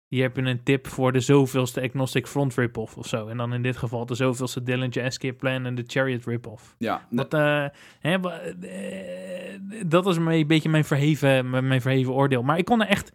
hier 0.09 0.22
heb 0.22 0.37
je 0.37 0.43
een 0.43 0.62
tip 0.62 0.87
voor 0.87 1.12
de 1.12 1.20
zoveelste 1.20 1.80
Agnostic 1.83 2.26
Front 2.26 2.55
rip-off 2.55 2.97
of 2.97 3.07
zo. 3.07 3.26
En 3.28 3.37
dan 3.37 3.53
in 3.55 3.62
dit 3.62 3.76
geval 3.76 4.07
de 4.07 4.14
zoveelste 4.14 4.62
Dillinger 4.62 5.03
Escape 5.05 5.35
Plan 5.35 5.66
en 5.66 5.74
de 5.74 5.85
Chariot 5.87 6.24
rip-off. 6.24 6.74
Ja, 6.78 7.07
Wat, 7.11 7.35
eh, 7.35 7.66
hè, 8.01 8.18
eh, 8.20 9.59
dat 9.87 10.07
is 10.07 10.16
een 10.16 10.47
beetje 10.47 10.68
mijn 10.68 10.85
verheven, 10.85 11.51
mijn 11.51 11.80
verheven 11.80 12.12
oordeel. 12.12 12.43
Maar 12.43 12.59
ik 12.59 12.64
kon 12.64 12.80
er 12.83 12.89
echt... 12.89 13.12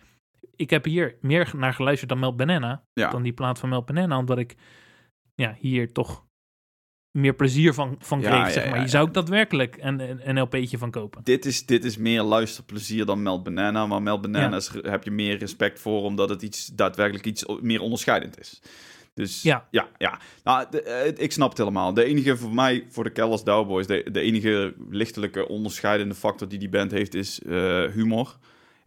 Ik 0.57 0.69
heb 0.69 0.85
hier 0.85 1.15
meer 1.21 1.51
naar 1.55 1.73
geluisterd 1.73 2.09
dan 2.09 2.19
Melt 2.19 2.37
Banana. 2.37 2.83
Ja. 2.93 3.09
Dan 3.09 3.21
die 3.23 3.33
plaat 3.33 3.59
van 3.59 3.69
Melt 3.69 3.85
Banana. 3.85 4.17
Omdat 4.17 4.37
ik 4.37 4.55
ja, 5.35 5.55
hier 5.59 5.91
toch 5.93 6.25
meer 7.11 7.35
plezier 7.35 7.73
van, 7.73 7.95
van 7.99 8.19
kreeg. 8.19 8.31
ja, 8.33 8.49
zeg 8.49 8.69
maar. 8.69 8.79
ja, 8.79 8.87
zou 8.87 9.07
ook 9.07 9.13
daadwerkelijk 9.13 9.77
een, 9.79 10.29
een, 10.29 10.39
LP'tje 10.41 10.77
van 10.77 10.91
kopen. 10.91 11.23
dit 11.23 11.45
is, 11.45 11.65
dit 11.65 11.83
is 11.85 11.97
meer 11.97 12.21
luisterplezier 12.21 13.05
dan 13.05 13.21
Melt 13.23 13.43
Banana. 13.43 13.85
Maar 13.85 14.01
Melt 14.01 14.21
Banana 14.21 14.59
heb 14.81 15.03
je 15.03 15.11
meer 15.11 15.37
respect 15.37 15.79
voor, 15.79 16.01
omdat 16.03 16.29
het 16.29 16.41
iets, 16.41 16.65
daadwerkelijk 16.65 17.25
iets 17.25 17.45
meer 17.61 17.81
onderscheidend 17.81 18.39
is. 18.39 18.61
Dus 19.13 19.41
Ja. 19.41 19.67
ja, 19.71 19.87
ja. 19.97 20.19
Nou, 20.43 20.65
de- 20.69 20.81
eh, 20.81 21.23
ik 21.23 21.31
snap 21.31 21.49
het 21.49 21.57
helemaal. 21.57 21.93
De 21.93 22.03
enige 22.03 22.37
voor 22.37 22.53
mij, 22.53 22.85
voor 22.89 23.03
de 23.03 23.09
Kellis 23.09 23.43
Cowboys, 23.43 23.87
de, 23.87 24.09
de 24.11 24.19
enige 24.19 24.75
lichtelijke 24.89 25.47
onderscheidende 25.47 26.15
factor 26.15 26.47
die 26.47 26.59
die 26.59 26.69
band 26.69 26.91
heeft, 26.91 27.13
is 27.13 27.41
eh, 27.41 27.83
humor. 27.85 28.37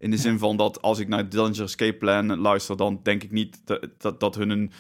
In 0.01 0.11
de 0.11 0.17
zin 0.17 0.39
van 0.39 0.57
dat 0.57 0.83
als 0.83 0.99
ik 0.99 1.09
naar 1.09 1.29
Dillinger 1.29 1.63
Escape 1.63 1.97
Plan 1.99 2.37
luister, 2.39 2.77
dan 2.77 3.01
denk 3.03 3.23
ik 3.23 3.31
niet 3.31 3.61
dat, 3.65 3.89
dat, 3.99 4.21
dat 4.21 4.35
hun 4.35 4.51
een, 4.51 4.73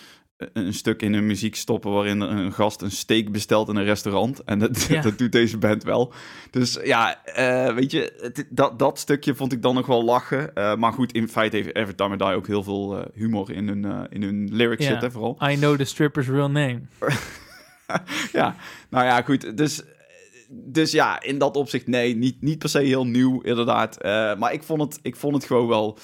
een 0.52 0.74
stuk 0.74 1.02
in 1.02 1.14
hun 1.14 1.26
muziek 1.26 1.54
stoppen 1.56 1.90
waarin 1.92 2.20
een 2.20 2.52
gast 2.52 2.82
een 2.82 2.90
steak 2.90 3.30
bestelt 3.32 3.68
in 3.68 3.76
een 3.76 3.84
restaurant. 3.84 4.44
En 4.44 4.58
dat, 4.58 4.82
Ja. 4.88 5.02
dat 5.02 5.18
doet 5.18 5.32
deze 5.32 5.58
band 5.58 5.82
wel. 5.84 6.12
Dus 6.50 6.78
ja, 6.84 7.24
eh, 7.24 7.74
weet 7.74 7.90
je, 7.90 8.12
het- 8.20 8.46
dat, 8.50 8.78
dat 8.78 8.98
stukje 8.98 9.34
vond 9.34 9.52
ik 9.52 9.62
dan 9.62 9.74
nog 9.74 9.86
wel 9.86 10.04
lachen. 10.04 10.54
Eh, 10.54 10.76
maar 10.76 10.92
goed, 10.92 11.12
in 11.12 11.28
feite 11.28 11.56
heeft 11.56 11.74
Every 11.74 11.94
Time 11.94 12.14
I 12.14 12.18
Die 12.18 12.26
ook 12.26 12.46
heel 12.46 12.62
veel 12.62 12.98
eh, 12.98 13.04
humor 13.14 13.50
in 13.50 13.68
hun, 13.68 14.06
in 14.10 14.22
hun 14.22 14.48
lyrics 14.52 14.84
Ja. 14.84 14.90
zitten 14.90 15.12
vooral. 15.12 15.38
I 15.50 15.54
know 15.56 15.76
the 15.76 15.84
stripper's 15.84 16.28
real 16.28 16.50
name. 16.50 16.80
ja, 18.32 18.56
nou 18.90 19.04
ja, 19.04 19.22
goed. 19.22 19.56
Dus, 19.56 19.82
dus 20.52 20.90
ja, 20.90 21.22
in 21.22 21.38
dat 21.38 21.56
opzicht, 21.56 21.86
nee, 21.86 22.16
niet, 22.16 22.42
niet 22.42 22.58
per 22.58 22.68
se 22.68 22.78
heel 22.78 23.06
nieuw, 23.06 23.40
inderdaad. 23.40 24.00
Eh, 24.00 24.36
maar 24.36 24.52
ik 24.52 24.62
vond, 24.62 24.82
het, 24.82 24.98
ik 25.02 25.16
vond 25.16 25.34
het 25.34 25.44
gewoon 25.44 25.68
wel. 25.68 25.98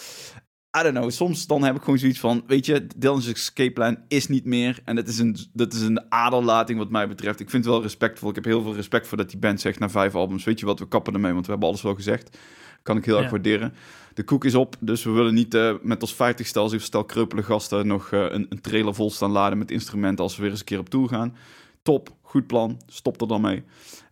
I 0.79 0.83
don't 0.83 0.95
know, 0.95 1.11
soms 1.11 1.47
dan 1.47 1.63
heb 1.63 1.77
ik 1.77 1.83
gewoon 1.83 1.99
zoiets 1.99 2.21
van, 2.21 2.43
weet 2.47 2.67
je, 2.67 2.87
Dylan's 2.97 3.33
Escape 3.33 3.73
Plan 3.73 3.99
is 4.09 4.29
niet 4.29 4.45
meer. 4.45 4.79
En 4.85 4.97
dat 4.97 5.09
is, 5.09 5.19
een, 5.19 5.37
dat 5.53 5.73
is 5.73 5.81
een 5.81 6.13
aderlating 6.13 6.79
wat 6.79 6.91
mij 6.91 7.09
betreft. 7.09 7.41
Ik 7.41 7.51
vind 7.51 7.65
het 7.65 7.73
wel 7.73 7.83
respectvol. 7.83 8.29
Ik 8.29 8.35
heb 8.35 8.45
heel 8.45 8.63
veel 8.63 8.75
respect 8.75 9.07
voor 9.07 9.17
dat 9.17 9.31
die 9.31 9.39
band 9.39 9.61
zegt 9.61 9.79
na 9.79 9.89
vijf 9.89 10.15
albums, 10.15 10.45
weet 10.45 10.61
je 10.61 10.67
wat, 10.67 10.79
we 10.79 10.89
kappen 10.89 11.15
ermee, 11.15 11.33
want 11.33 11.45
we 11.45 11.51
hebben 11.51 11.69
alles 11.69 11.83
wel 11.83 11.95
gezegd. 11.95 12.39
Kan 12.83 12.97
ik 12.97 13.05
heel 13.05 13.19
erg 13.19 13.31
waarderen. 13.31 13.75
De 14.15 14.23
koek 14.25 14.45
is 14.45 14.55
op, 14.55 14.77
dus 14.81 15.05
we 15.05 15.11
willen 15.11 15.35
niet 15.35 15.55
eh, 15.55 15.75
met 15.83 16.03
ons 16.03 16.15
50 16.15 16.47
stel, 16.47 16.69
stel 16.69 17.05
kreupele 17.05 17.43
gasten 17.43 17.87
nog 17.87 18.13
eh, 18.13 18.21
een, 18.21 18.47
een 18.49 18.61
trailer 18.61 18.95
vol 18.95 19.11
staan 19.11 19.31
laden 19.31 19.59
met 19.59 19.71
instrumenten 19.71 20.25
als 20.25 20.37
we 20.37 20.43
weer 20.43 20.51
eens 20.51 20.61
een 20.61 20.67
keer 20.67 20.79
op 20.79 20.89
tour 20.89 21.09
gaan. 21.09 21.37
Top, 21.83 22.17
goed 22.37 22.47
plan, 22.47 22.81
stop 22.87 23.21
er 23.21 23.29
dan 23.29 23.41
mee. 23.41 23.63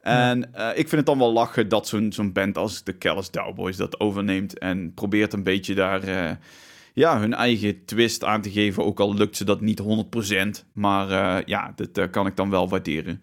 En 0.01 0.55
eh, 0.55 0.69
ik 0.69 0.89
vind 0.89 0.91
het 0.91 1.07
dan 1.07 1.19
wel 1.19 1.33
lachen 1.33 1.69
dat 1.69 1.89
zo'n 1.89 2.13
zo'n 2.13 2.33
band 2.33 2.59
als 2.59 2.85
de 2.85 2.99
Callous 2.99 3.31
Cowboys 3.31 3.77
dat 3.77 4.01
overneemt 4.01 4.59
en 4.59 4.95
probeert 4.95 5.33
een 5.33 5.43
beetje 5.43 5.75
daar 5.75 6.03
eh, 6.03 6.37
ja, 6.93 7.21
hun 7.21 7.35
eigen 7.35 7.85
twist 7.85 8.25
aan 8.25 8.43
te 8.43 8.51
geven. 8.51 8.85
Ook 8.85 9.01
al 9.01 9.15
lukt 9.15 9.37
ze 9.37 9.45
dat 9.45 9.61
niet 9.61 9.83
100%, 10.63 10.65
maar 10.73 11.11
eh, 11.11 11.47
ja, 11.47 11.73
dat 11.77 12.11
kan 12.11 12.27
ik 12.27 12.37
dan 12.37 12.51
wel 12.51 12.69
waarderen. 12.69 13.23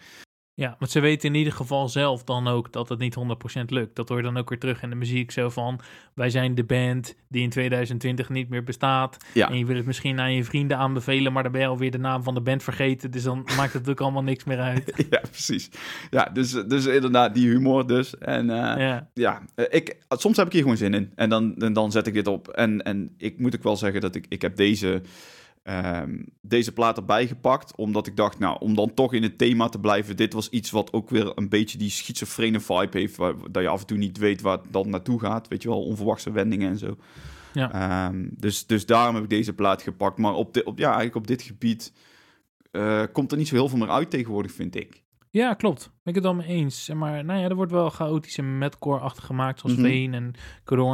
Ja, 0.54 0.76
want 0.80 0.91
ze 0.91 0.99
weten 0.99 1.30
in 1.30 1.36
ieder 1.36 1.54
geval 1.54 1.89
zelf 1.89 2.24
dan 2.24 2.47
ook 2.47 2.72
dat 2.72 2.89
het 2.89 2.99
niet 2.99 3.16
100% 3.60 3.66
lukt. 3.66 3.95
Dat 3.95 4.10
hoor 4.10 4.18
je 4.18 4.24
dan 4.24 4.38
ook 4.38 4.49
weer 4.49 4.60
terug 4.60 4.84
in 4.84 4.89
de 4.89 4.95
muziek. 4.95 5.32
Zo 5.32 5.49
van, 5.49 5.80
wij 6.14 6.30
zijn 6.30 6.56
de 6.56 6.64
band 6.64 7.16
die 7.30 7.41
in 7.41 7.49
2020 7.49 8.30
niet 8.30 8.49
meer 8.49 8.64
bestaat. 8.64 9.18
Ja. 9.34 9.49
En 9.49 9.58
je 9.58 9.66
wil 9.66 9.76
het 9.76 9.86
misschien 9.86 10.20
aan 10.20 10.34
je 10.34 10.43
vrienden 10.43 10.78
aanbevelen, 10.78 11.34
maar 11.34 11.43
dan 11.43 11.52
ben 11.52 11.62
je 11.62 11.68
alweer 11.68 11.91
de 11.91 11.97
naam 11.97 12.24
van 12.24 12.34
de 12.34 12.41
band 12.41 12.64
vergeten. 12.64 13.12
Dus 13.12 13.24
dan 13.24 13.38
maakt 13.45 13.58
het 13.58 13.74
natuurlijk 13.74 14.02
allemaal 14.02 14.24
niks 14.24 14.43
meer 14.43 14.60
uit. 14.60 15.06
ja, 15.10 15.20
precies. 15.32 15.70
Ja, 16.10 16.30
dus, 16.34 16.52
dus 16.52 16.86
inderdaad, 16.86 17.34
die 17.34 17.49
humor 17.49 17.88
dus. 17.88 18.18
En 18.18 18.49
eh, 18.49 18.78
Ja, 18.88 19.10
ja, 19.14 19.41
eh, 19.56 19.66
ik, 19.70 19.97
soms 20.10 20.38
heb 20.38 20.45
ik 20.45 20.54
hier 20.54 20.62
gewoon 20.62 20.78
zin 20.78 20.93
in. 20.93 21.12
En 21.16 21.30
dan, 21.30 21.56
en 21.56 21.74
dan 21.74 21.91
zet 21.91 22.08
ik 22.08 22.14
dit 22.14 22.28
op. 22.28 22.47
En, 22.47 22.82
en 22.82 23.14
ik 23.18 23.39
moet 23.39 23.56
ook 23.56 23.64
wel 23.64 23.78
zeggen 23.78 24.02
dat 24.02 24.16
ik, 24.16 24.26
ik 24.30 24.41
heb 24.41 24.56
deze, 24.56 25.02
ehm, 25.64 26.24
deze 26.41 26.72
plaat 26.74 26.97
erbij 26.97 27.28
gepakt. 27.28 27.76
Omdat 27.76 28.07
ik 28.07 28.16
dacht, 28.16 28.39
nou, 28.39 28.57
om 28.59 28.76
dan 28.76 28.93
toch 28.93 29.14
in 29.14 29.24
het 29.24 29.38
thema 29.38 29.70
te 29.70 29.80
blijven. 29.80 30.16
Dit 30.18 30.34
was 30.34 30.49
iets 30.49 30.72
wat 30.72 30.93
ook 30.93 31.09
weer 31.09 31.32
een 31.38 31.49
beetje 31.49 31.78
die 31.78 31.89
schizofrene 31.89 32.59
vibe 32.59 32.97
heeft. 32.97 33.16
Waar, 33.16 33.34
dat 33.51 33.64
je 33.64 33.70
af 33.70 33.80
en 33.82 33.88
toe 33.88 33.97
niet 33.97 34.18
weet 34.18 34.41
waar 34.41 34.57
het 34.57 34.72
dan 34.74 34.89
naartoe 34.89 35.20
gaat. 35.20 35.47
Weet 35.47 35.62
je 35.62 35.70
wel, 35.70 35.84
onverwachte 35.84 36.32
wendingen 36.32 36.70
en 36.70 36.78
zo. 36.78 36.95
Ja. 37.53 37.72
Ehm, 38.07 38.28
dus, 38.32 38.66
dus 38.66 38.86
daarom 38.86 39.16
heb 39.16 39.24
ik 39.24 39.30
deze 39.30 39.53
plaat 39.53 39.82
gepakt. 39.82 40.18
Maar 40.18 40.34
op, 40.34 40.53
di- 40.53 40.62
op, 40.66 40.78
ja, 40.78 40.86
eigenlijk 40.86 41.16
op 41.16 41.28
dit 41.28 41.41
gebied 41.41 41.93
eh, 42.72 43.03
komt 43.12 43.32
er 43.32 43.38
niet 43.38 43.47
zo 43.47 43.55
heel 43.55 43.70
veel 43.70 43.78
meer 43.78 43.89
uit 43.89 44.09
tegenwoordig, 44.09 44.51
vind 44.51 44.76
ik. 44.76 45.03
ja 45.30 45.53
klopt. 45.53 45.84
Ben 46.03 46.14
ik 46.14 46.16
het 46.16 46.26
al 46.26 46.34
mee 46.36 46.47
eens. 46.47 46.89
Maar 46.93 47.26
nou 47.26 47.39
ja, 47.39 47.49
er 47.49 47.55
wordt 47.55 47.72
wel 47.72 47.89
chaotische 47.89 48.41
metcore 48.41 48.99
achter 48.99 49.24
gemaakt, 49.24 49.59
zoals 49.59 49.76
Mhm. 49.76 49.86
Veen 49.86 50.14
en 50.14 50.34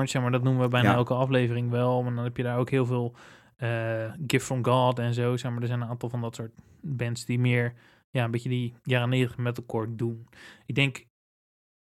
Zeg 0.07 0.21
maar 0.21 0.31
dat 0.31 0.43
noemen 0.43 0.61
we 0.63 0.67
bijna 0.69 0.89
Ja. 0.89 0.95
elke 0.95 1.13
aflevering 1.13 1.69
wel. 1.69 2.03
Maar 2.03 2.15
dan 2.15 2.23
heb 2.23 2.37
je 2.37 2.43
daar 2.43 2.57
ook 2.57 2.69
heel 2.69 2.85
veel 2.85 3.15
eh 3.57 4.13
Gift 4.27 4.45
from 4.45 4.65
God 4.65 4.99
en 4.99 5.13
zo. 5.13 5.37
Zeg 5.37 5.51
maar 5.51 5.61
er 5.61 5.67
zijn 5.67 5.81
een 5.81 5.87
aantal 5.87 6.09
van 6.09 6.21
dat 6.21 6.35
soort 6.35 6.51
bands 6.81 7.25
die 7.25 7.39
meer, 7.39 7.73
ja, 8.09 8.23
een 8.23 8.31
beetje 8.31 8.49
die 8.49 8.73
jaren 8.83 9.09
90 9.09 9.37
metalcore 9.37 9.95
doen. 9.95 10.27
Ik 10.65 10.75
denk 10.75 11.05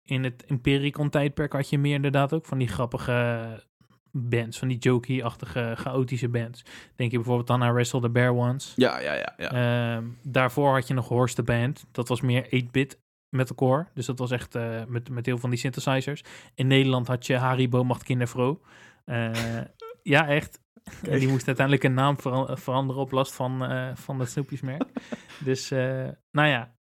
in 0.03 0.23
het 0.23 0.43
Impericon 0.47 1.09
tijdperk 1.09 1.53
had 1.53 1.69
je 1.69 1.77
meer 1.77 1.95
inderdaad 1.95 2.33
ook 2.33 2.45
van 2.45 2.57
die 2.57 2.67
grappige 2.67 3.67
bands, 4.11 4.59
van 4.59 4.67
die 4.67 4.77
jokey-achtige 4.77 5.73
chaotische 5.77 6.29
bands. 6.29 6.63
Denk 6.95 7.11
je 7.11 7.17
bijvoorbeeld 7.17 7.47
dan 7.47 7.63
aan 7.63 7.73
Wrestle 7.73 8.01
the 8.01 8.09
Bear 8.09 8.35
Ones. 8.35 8.73
Ja, 8.75 8.99
ja, 8.99 9.13
ja. 9.13 9.33
ja. 9.37 9.51
Ehm, 9.51 10.05
daarvoor 10.23 10.73
had 10.73 10.87
je 10.87 10.93
nog 10.93 11.07
Horse 11.07 11.35
the 11.35 11.43
Band. 11.43 11.85
Dat 11.91 12.07
was 12.07 12.21
meer 12.21 12.45
8-bit 12.45 12.99
metalcore. 13.29 13.87
Dus 13.93 14.05
dat 14.05 14.19
was 14.19 14.31
echt 14.31 14.55
eh, 14.55 14.85
met, 14.87 15.09
met 15.09 15.25
heel 15.25 15.33
veel 15.33 15.37
van 15.37 15.49
die 15.49 15.59
synthesizers. 15.59 16.23
In 16.55 16.67
Nederland 16.67 17.07
had 17.07 17.25
je 17.25 17.35
Haribo 17.35 17.83
Macht 17.83 18.03
Kindervro. 18.03 18.61
Eh 19.05 19.31
ja, 20.03 20.27
echt. 20.27 20.59
En 21.03 21.19
die 21.19 21.27
moest 21.27 21.47
uiteindelijk 21.47 21.85
een 21.85 21.93
naam 21.93 22.19
vera- 22.19 22.55
veranderen 22.57 23.01
op 23.01 23.11
last 23.11 23.33
van, 23.33 23.65
eh, 23.65 23.95
van 23.95 24.19
het 24.19 24.29
snoepjesmerk. 24.29 24.83
dus, 25.45 25.71
eh, 25.71 26.07
nou 26.31 26.47
ja. 26.47 26.77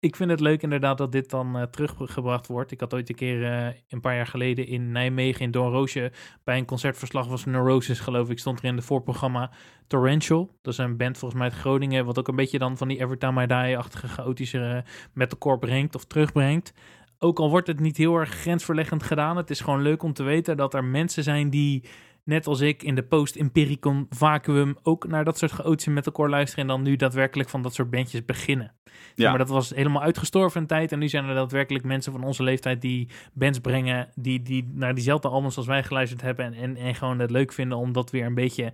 Ik 0.00 0.16
vind 0.16 0.30
het 0.30 0.40
leuk 0.40 0.62
inderdaad 0.62 0.98
dat 0.98 1.12
dit 1.12 1.30
dan 1.30 1.56
eh, 1.56 1.62
teruggebracht 1.62 2.46
wordt. 2.46 2.70
Ik 2.70 2.80
had 2.80 2.94
ooit 2.94 3.08
een 3.08 3.14
keer 3.14 3.42
een 3.88 4.00
paar 4.00 4.14
jaar 4.14 4.26
geleden 4.26 4.66
in 4.66 4.92
Nijmegen 4.92 5.40
in 5.40 5.50
Doornroosje 5.50 6.12
bij 6.44 6.58
een 6.58 6.64
concertverslag 6.64 7.26
was 7.26 7.44
Neurosis 7.44 8.00
geloof 8.00 8.30
ik, 8.30 8.38
stond 8.38 8.58
er 8.58 8.64
in 8.64 8.76
het 8.76 8.84
voorprogramma 8.84 9.50
Torrential. 9.86 10.58
Dat 10.62 10.72
is 10.72 10.78
een 10.78 10.96
band 10.96 11.18
volgens 11.18 11.40
mij 11.40 11.50
uit 11.50 11.58
Groningen, 11.58 12.04
wat 12.04 12.18
ook 12.18 12.28
een 12.28 12.36
beetje 12.36 12.58
dan 12.58 12.76
van 12.76 12.88
die 12.88 13.00
Every 13.00 13.16
Time 13.16 13.42
I 13.42 13.46
Die-achtige 13.46 14.08
chaotische 14.08 14.84
metalcore 15.12 15.58
brengt 15.58 15.94
of 15.94 16.04
terugbrengt. 16.04 16.72
Ook 17.18 17.38
al 17.38 17.50
wordt 17.50 17.66
het 17.66 17.80
niet 17.80 17.96
heel 17.96 18.16
erg 18.16 18.30
grensverleggend 18.30 19.02
gedaan, 19.02 19.36
het 19.36 19.50
is 19.50 19.60
gewoon 19.60 19.82
leuk 19.82 20.02
om 20.02 20.12
te 20.12 20.22
weten 20.22 20.56
dat 20.56 20.74
er 20.74 20.84
mensen 20.84 21.22
zijn 21.22 21.50
die, 21.50 21.84
net 22.28 22.46
als 22.46 22.60
ik, 22.60 22.82
in 22.82 22.94
de 22.94 23.02
post-Empiricon 23.02 24.06
vacuüm 24.10 24.76
ook 24.82 25.06
naar 25.06 25.24
dat 25.24 25.38
soort 25.38 25.50
chaotische 25.52 25.90
metalcore 25.90 26.28
luisteren 26.28 26.64
en 26.64 26.70
dan 26.70 26.82
nu 26.82 26.96
daadwerkelijk 26.96 27.48
van 27.48 27.62
dat 27.62 27.74
soort 27.74 27.90
bandjes 27.90 28.24
beginnen. 28.24 28.74
Zeg 28.84 28.92
Ja. 29.14 29.28
maar 29.28 29.38
dat 29.38 29.48
was 29.48 29.70
helemaal 29.70 30.02
uitgestorven 30.02 30.60
een 30.60 30.66
tijd 30.66 30.92
en 30.92 30.98
nu 30.98 31.08
zijn 31.08 31.24
er 31.24 31.34
daadwerkelijk 31.34 31.84
mensen 31.84 32.12
van 32.12 32.24
onze 32.24 32.42
leeftijd 32.42 32.80
die 32.80 33.08
bands 33.32 33.58
brengen 33.58 34.08
die, 34.14 34.42
die 34.42 34.70
naar 34.74 34.94
diezelfde 34.94 35.28
albums 35.28 35.56
als 35.56 35.66
wij 35.66 35.82
geluisterd 35.84 36.20
hebben 36.22 36.44
en, 36.44 36.54
en, 36.54 36.76
en 36.76 36.94
gewoon 36.94 37.18
het 37.18 37.30
leuk 37.30 37.52
vinden 37.52 37.78
om 37.78 37.92
dat 37.92 38.10
weer 38.10 38.24
een 38.26 38.34
beetje 38.34 38.72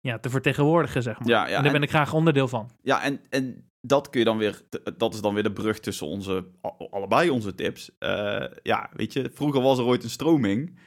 ja, 0.00 0.18
te 0.18 0.30
vertegenwoordigen, 0.30 1.02
zeg 1.02 1.18
maar. 1.18 1.28
Ja, 1.28 1.40
ja, 1.40 1.44
en 1.46 1.52
daar 1.54 1.64
en- 1.64 1.72
ben 1.72 1.82
ik 1.82 1.88
graag 1.90 2.12
onderdeel 2.14 2.48
van. 2.48 2.70
Ja, 2.82 3.02
en, 3.02 3.20
en 3.28 3.64
dat 3.80 4.10
kun 4.10 4.18
je 4.18 4.26
dan 4.26 4.38
weer, 4.38 4.62
dat 4.96 5.14
is 5.14 5.20
dan 5.20 5.34
weer 5.34 5.42
de 5.42 5.52
brug 5.52 5.80
tussen 5.80 6.06
onze, 6.06 6.46
allebei 6.90 7.30
onze 7.30 7.54
tips. 7.54 7.90
Eh, 7.98 8.44
ja, 8.62 8.90
weet 8.92 9.12
je, 9.12 9.30
vroeger 9.34 9.62
was 9.62 9.78
er 9.78 9.84
ooit 9.84 10.04
een 10.04 10.10
stroming 10.10 10.78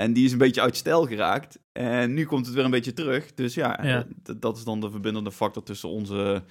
en 0.00 0.12
die 0.12 0.24
is 0.24 0.32
een 0.32 0.38
beetje 0.38 0.60
uit 0.60 0.76
stijl 0.76 1.06
geraakt. 1.06 1.58
En 1.72 2.14
nu 2.14 2.24
komt 2.24 2.46
het 2.46 2.54
weer 2.54 2.64
een 2.64 2.70
beetje 2.70 2.92
terug. 2.92 3.34
Dus 3.34 3.54
ja, 3.54 4.04
dat 4.36 4.56
is 4.56 4.64
dan 4.64 4.80
de 4.80 4.90
verbindende 4.90 5.32
factor 5.32 5.62
tussen 5.62 5.88
onze 5.88 6.42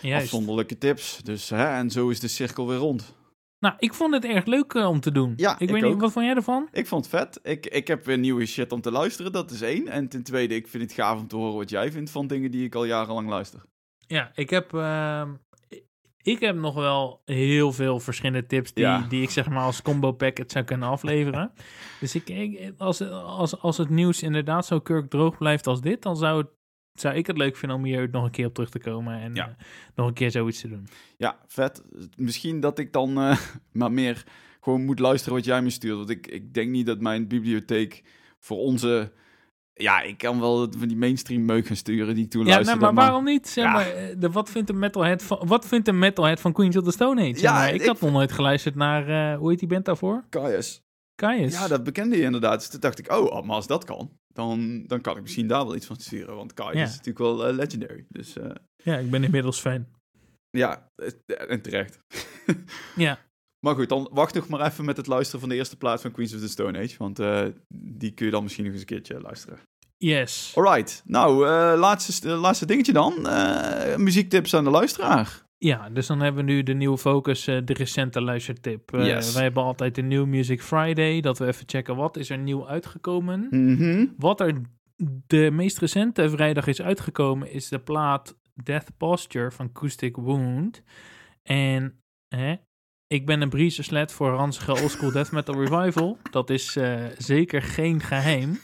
Juist. 0.00 0.22
afzonderlijke 0.22 0.78
tips. 0.78 1.20
Dus 1.22 1.48
hè, 1.48 1.64
en 1.64 1.90
zo 1.90 2.08
is 2.08 2.20
de 2.20 2.28
cirkel 2.28 2.68
weer 2.68 2.78
rond. 2.78 3.14
Nou, 3.58 3.74
ik 3.78 3.94
vond 3.94 4.14
het 4.14 4.24
erg 4.24 4.44
leuk 4.44 4.72
eh, 4.72 4.88
om 4.88 5.00
te 5.00 5.12
doen. 5.12 5.32
Ja, 5.36 5.54
ik 5.54 5.60
ik 5.60 5.70
weet 5.70 5.82
niet, 5.82 6.00
wat 6.00 6.12
vond 6.12 6.24
jij 6.24 6.34
ervan? 6.34 6.68
Ik 6.72 6.86
vond 6.86 7.10
het 7.10 7.14
vet. 7.14 7.40
Ik, 7.42 7.66
ik 7.66 7.88
heb 7.88 8.04
weer 8.04 8.18
nieuwe 8.18 8.46
shit 8.46 8.72
om 8.72 8.80
te 8.80 8.90
luisteren, 8.90 9.32
dat 9.32 9.50
is 9.50 9.60
één. 9.60 9.88
En 9.88 10.08
ten 10.08 10.22
tweede, 10.22 10.54
ik 10.54 10.68
vind 10.68 10.82
het 10.82 10.92
gaaf 10.92 11.20
om 11.20 11.28
te 11.28 11.36
horen 11.36 11.56
wat 11.56 11.70
jij 11.70 11.92
vindt 11.92 12.10
van 12.10 12.26
dingen 12.26 12.50
die 12.50 12.64
ik 12.64 12.74
al 12.74 12.84
jarenlang 12.84 13.28
luister. 13.28 13.62
Ja, 14.06 14.30
ik 14.34 14.50
heb, 14.50 14.74
ehm, 14.74 15.30
ik 16.30 16.40
heb 16.40 16.56
nog 16.56 16.74
wel 16.74 17.22
heel 17.24 17.72
veel 17.72 18.00
verschillende 18.00 18.46
tips 18.46 18.72
die, 18.72 18.84
Ja. 18.84 19.06
die 19.08 19.22
ik 19.22 19.30
zeg 19.30 19.48
maar 19.48 19.62
als 19.62 19.82
combo 19.82 20.12
packet 20.12 20.52
zou 20.52 20.64
kunnen 20.64 20.88
afleveren. 20.88 21.52
Dus 22.00 22.14
ik, 22.14 22.28
ik, 22.28 22.72
als, 22.78 23.02
als, 23.10 23.58
als 23.60 23.76
het 23.76 23.88
nieuws 23.88 24.22
inderdaad 24.22 24.66
zo 24.66 24.80
kurkdroog 24.80 25.38
blijft 25.38 25.66
als 25.66 25.80
dit, 25.80 26.02
dan 26.02 26.16
zou, 26.16 26.38
het, 26.38 26.48
zou 26.92 27.14
ik 27.14 27.26
het 27.26 27.36
leuk 27.36 27.56
vinden 27.56 27.78
om 27.78 27.84
hier 27.84 28.08
nog 28.10 28.24
een 28.24 28.30
keer 28.30 28.46
op 28.46 28.54
terug 28.54 28.70
te 28.70 28.78
komen 28.78 29.20
en 29.20 29.34
Ja. 29.34 29.48
eh, 29.48 29.64
nog 29.94 30.06
een 30.06 30.14
keer 30.14 30.30
zoiets 30.30 30.60
te 30.60 30.68
doen. 30.68 30.88
Ja, 31.16 31.38
vet. 31.46 31.82
Misschien 32.16 32.60
dat 32.60 32.78
ik 32.78 32.92
dan 32.92 33.18
eh, 33.20 33.36
maar 33.72 33.92
meer 33.92 34.24
gewoon 34.60 34.84
moet 34.84 34.98
luisteren 34.98 35.36
wat 35.36 35.44
jij 35.44 35.62
me 35.62 35.70
stuurt. 35.70 35.96
Want 35.96 36.10
ik, 36.10 36.26
ik 36.26 36.54
denk 36.54 36.70
niet 36.70 36.86
dat 36.86 37.00
mijn 37.00 37.28
bibliotheek 37.28 38.04
voor 38.38 38.58
onze... 38.58 39.12
Ja, 39.80 40.00
ik 40.02 40.18
kan 40.18 40.40
wel 40.40 40.72
van 40.78 40.88
die 40.88 40.96
mainstream 40.96 41.44
meuk 41.44 41.66
gaan 41.66 41.76
sturen 41.76 42.14
die 42.14 42.24
ik 42.24 42.30
toen 42.30 42.46
Ja, 42.46 42.60
nee, 42.60 42.76
maar 42.76 42.94
waarom 42.94 43.24
niet? 43.24 43.48
Zeg 43.48 43.64
Ja. 43.64 43.72
maar, 43.72 43.86
eh, 43.90 44.14
de, 44.18 44.30
wat, 44.30 44.50
vindt 44.50 44.68
een 44.70 44.78
metalhead 44.78 45.22
van, 45.22 45.46
wat 45.46 45.66
vindt 45.66 45.88
een 45.88 45.98
metalhead 45.98 46.40
van 46.40 46.52
Queens 46.52 46.76
of 46.76 46.84
the 46.84 46.90
Stone 46.90 47.20
Age? 47.30 47.40
Ja, 47.40 47.52
maar, 47.52 47.74
ik, 47.74 47.80
ik 47.80 47.86
had 47.86 48.00
nog 48.00 48.10
nooit 48.12 48.32
geluisterd 48.32 48.74
naar, 48.74 49.32
eh, 49.32 49.38
hoe 49.38 49.50
heet 49.50 49.58
die 49.58 49.68
band 49.68 49.84
daarvoor? 49.84 50.24
Kaius. 50.28 50.82
Kaius. 51.14 51.52
Ja, 51.52 51.68
dat 51.68 51.84
bekende 51.84 52.16
je 52.16 52.22
inderdaad. 52.22 52.58
Dus 52.58 52.68
toen 52.68 52.80
dacht 52.80 52.98
ik, 52.98 53.12
oh, 53.12 53.42
maar 53.46 53.56
als 53.56 53.66
dat 53.66 53.84
kan, 53.84 54.10
dan, 54.34 54.84
dan 54.86 55.00
kan 55.00 55.16
ik 55.16 55.22
misschien 55.22 55.46
daar 55.46 55.64
wel 55.66 55.76
iets 55.76 55.86
van 55.86 55.96
sturen. 55.96 56.36
Want 56.36 56.54
Kaius 56.54 56.76
Ja. 56.76 56.82
is 56.82 56.90
natuurlijk 56.90 57.18
wel 57.18 57.46
eh, 57.46 57.54
legendary. 57.54 58.04
Dus 58.08 58.36
ja, 58.76 58.96
ik 58.98 59.10
ben 59.10 59.24
inmiddels 59.24 59.60
fan. 59.60 59.86
ja, 60.50 60.90
en 61.48 61.62
terecht. 61.62 61.98
Ja. 62.96 63.18
Maar 63.60 63.74
goed, 63.74 63.88
dan 63.88 64.08
wacht 64.12 64.34
nog 64.34 64.48
maar 64.48 64.66
even 64.66 64.84
met 64.84 64.96
het 64.96 65.06
luisteren 65.06 65.40
van 65.40 65.48
de 65.48 65.54
eerste 65.54 65.76
plaat 65.76 66.00
van 66.00 66.10
Queens 66.10 66.34
of 66.34 66.40
the 66.40 66.48
Stone 66.48 66.78
Age. 66.78 66.94
Want 66.98 67.18
eh, 67.18 67.44
die 67.74 68.10
kun 68.10 68.26
je 68.26 68.32
dan 68.32 68.42
misschien 68.42 68.64
nog 68.64 68.72
eens 68.72 68.82
een 68.82 68.88
keertje 68.88 69.20
luisteren. 69.20 69.58
Yes. 69.96 70.52
Alright, 70.56 71.02
nou, 71.06 71.46
eh, 71.46 71.78
laatste, 71.78 72.28
laatste 72.28 72.66
dingetje 72.66 72.92
dan. 72.92 73.26
Eh, 73.26 73.96
muziektips 73.96 74.54
aan 74.54 74.64
de 74.64 74.70
luisteraar. 74.70 75.48
Ja, 75.58 75.90
dus 75.90 76.06
dan 76.06 76.20
hebben 76.20 76.44
we 76.44 76.52
nu 76.52 76.62
de 76.62 76.74
nieuwe 76.74 76.98
focus, 76.98 77.44
de 77.44 77.62
recente 77.64 78.20
luistertip. 78.20 78.90
Yes. 78.90 79.32
Wij 79.32 79.42
hebben 79.42 79.62
altijd 79.62 79.94
de 79.94 80.02
New 80.02 80.26
Music 80.26 80.62
Friday, 80.62 81.20
dat 81.20 81.38
we 81.38 81.46
even 81.46 81.64
checken 81.66 81.96
wat 81.96 82.16
is 82.16 82.30
er 82.30 82.38
nieuw 82.38 82.68
uitgekomen. 82.68 83.46
Mhm. 83.50 84.06
Wat 84.16 84.40
er 84.40 84.60
de 85.26 85.50
meest 85.52 85.78
recente 85.78 86.30
vrijdag 86.30 86.66
is 86.66 86.82
uitgekomen 86.82 87.52
is 87.52 87.68
de 87.68 87.78
plaat 87.78 88.38
Death 88.54 88.96
Posture 88.96 89.50
van 89.50 89.66
Acoustic 89.66 90.16
Wound. 90.16 90.82
En 91.42 92.02
hè, 92.28 92.54
ik 93.10 93.26
ben 93.26 93.40
een 93.40 93.48
breezerslet 93.48 94.12
voor 94.12 94.30
ranzige 94.30 94.72
oldschool 94.72 95.12
death 95.12 95.32
metal 95.32 95.64
revival. 95.64 96.18
Dat 96.30 96.50
is 96.50 96.76
eh, 96.76 96.94
zeker 97.18 97.62
geen 97.62 98.00
geheim. 98.00 98.58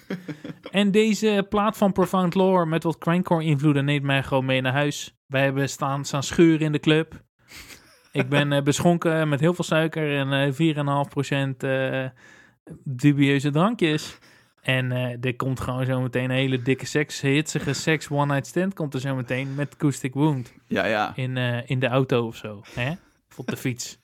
en 0.71 0.91
deze 0.91 1.47
plaat 1.49 1.77
van 1.77 1.93
Profound 1.93 2.35
Lore 2.35 2.67
met 2.67 2.83
wat 2.83 2.97
grindcore 2.99 3.45
invloeden 3.45 3.85
neemt 3.85 4.05
mij 4.05 4.23
gewoon 4.23 4.45
mee 4.45 4.61
naar 4.61 4.73
huis. 4.73 5.17
Wij 5.27 5.43
hebben 5.43 5.69
staan, 5.69 6.05
staan 6.05 6.23
scheuren 6.23 6.67
in 6.67 6.73
de 6.73 6.79
club. 6.79 7.25
Ik 8.13 8.29
ben 8.29 8.53
eh, 8.53 8.63
beschonken 8.63 9.29
met 9.29 9.41
heel 9.41 9.55
veel 9.55 9.65
suiker 9.65 10.19
en 10.19 10.33
eh 10.33 10.75
4,5% 11.53 11.57
eh 11.57 12.05
dubieuze 12.85 13.51
drankjes. 13.51 14.19
En 14.63 14.93
er 15.21 15.37
komt 15.37 15.61
gewoon 15.61 15.85
zo 15.85 16.01
meteen 16.01 16.25
een 16.25 16.37
hele 16.37 16.63
dikke 16.63 16.87
seks, 16.87 17.21
hitsige 17.21 17.73
seks 17.73 18.11
one 18.11 18.33
night 18.33 18.47
stand 18.47 18.75
komt 18.75 18.95
er 18.95 19.01
zo 19.01 19.15
meteen 19.15 19.55
met 19.55 19.75
Acoustic 19.75 20.15
Wound 20.15 20.55
Ja, 20.67 20.85
ja. 20.85 21.13
in, 21.17 21.37
in 21.67 21.79
de 21.79 21.87
auto 21.87 22.27
of 22.27 22.37
zo. 22.37 22.63
Hè? 22.75 22.93
Op 23.37 23.47
de 23.47 23.57
fiets. 23.57 23.99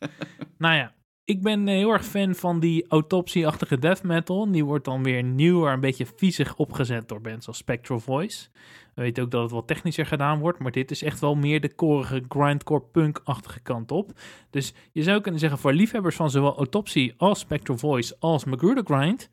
nou 0.59 0.74
ja, 0.74 0.95
ik 1.24 1.43
ben 1.43 1.68
eh, 1.68 1.74
heel 1.74 1.91
erg 1.91 2.05
fan 2.05 2.35
van 2.35 2.61
die 2.61 2.89
autopsie-achtige 2.89 3.78
death 3.78 4.03
metal. 4.03 4.53
Die 4.53 4.64
wordt 4.64 4.85
dan 4.85 5.03
weer 5.03 5.22
nieuwer, 5.22 5.72
een 5.72 5.80
beetje 5.80 6.07
viezig 6.16 6.57
opgezet 6.57 7.09
door 7.09 7.20
bands 7.20 7.47
als 7.47 7.57
Spectral 7.57 8.01
Voice. 8.01 8.49
We 8.95 9.03
weten 9.03 9.24
ook 9.24 9.30
dat 9.30 9.43
het 9.43 9.51
wat 9.51 9.66
technischer 9.66 10.07
gedaan 10.07 10.39
wordt, 10.39 10.59
maar 10.59 10.72
dit 10.72 10.91
is 10.91 11.03
echt 11.03 11.20
wel 11.20 11.35
meer 11.35 11.61
de 11.61 11.74
korige 11.74 12.24
grindcore 12.28 12.83
punk-achtige 12.83 13.61
kant 13.61 13.91
op. 13.91 14.12
Dus 14.51 14.74
je 14.93 15.03
zou 15.03 15.20
kunnen 15.20 15.41
zeggen 15.41 15.59
voor 15.59 15.72
liefhebbers 15.72 16.16
van 16.16 16.30
zowel 16.30 16.57
Autopsy 16.57 17.12
als 17.16 17.39
Spectral 17.39 17.78
Voice 17.78 18.16
als 18.18 18.45
Magruder 18.45 18.85
Grind, 18.85 19.30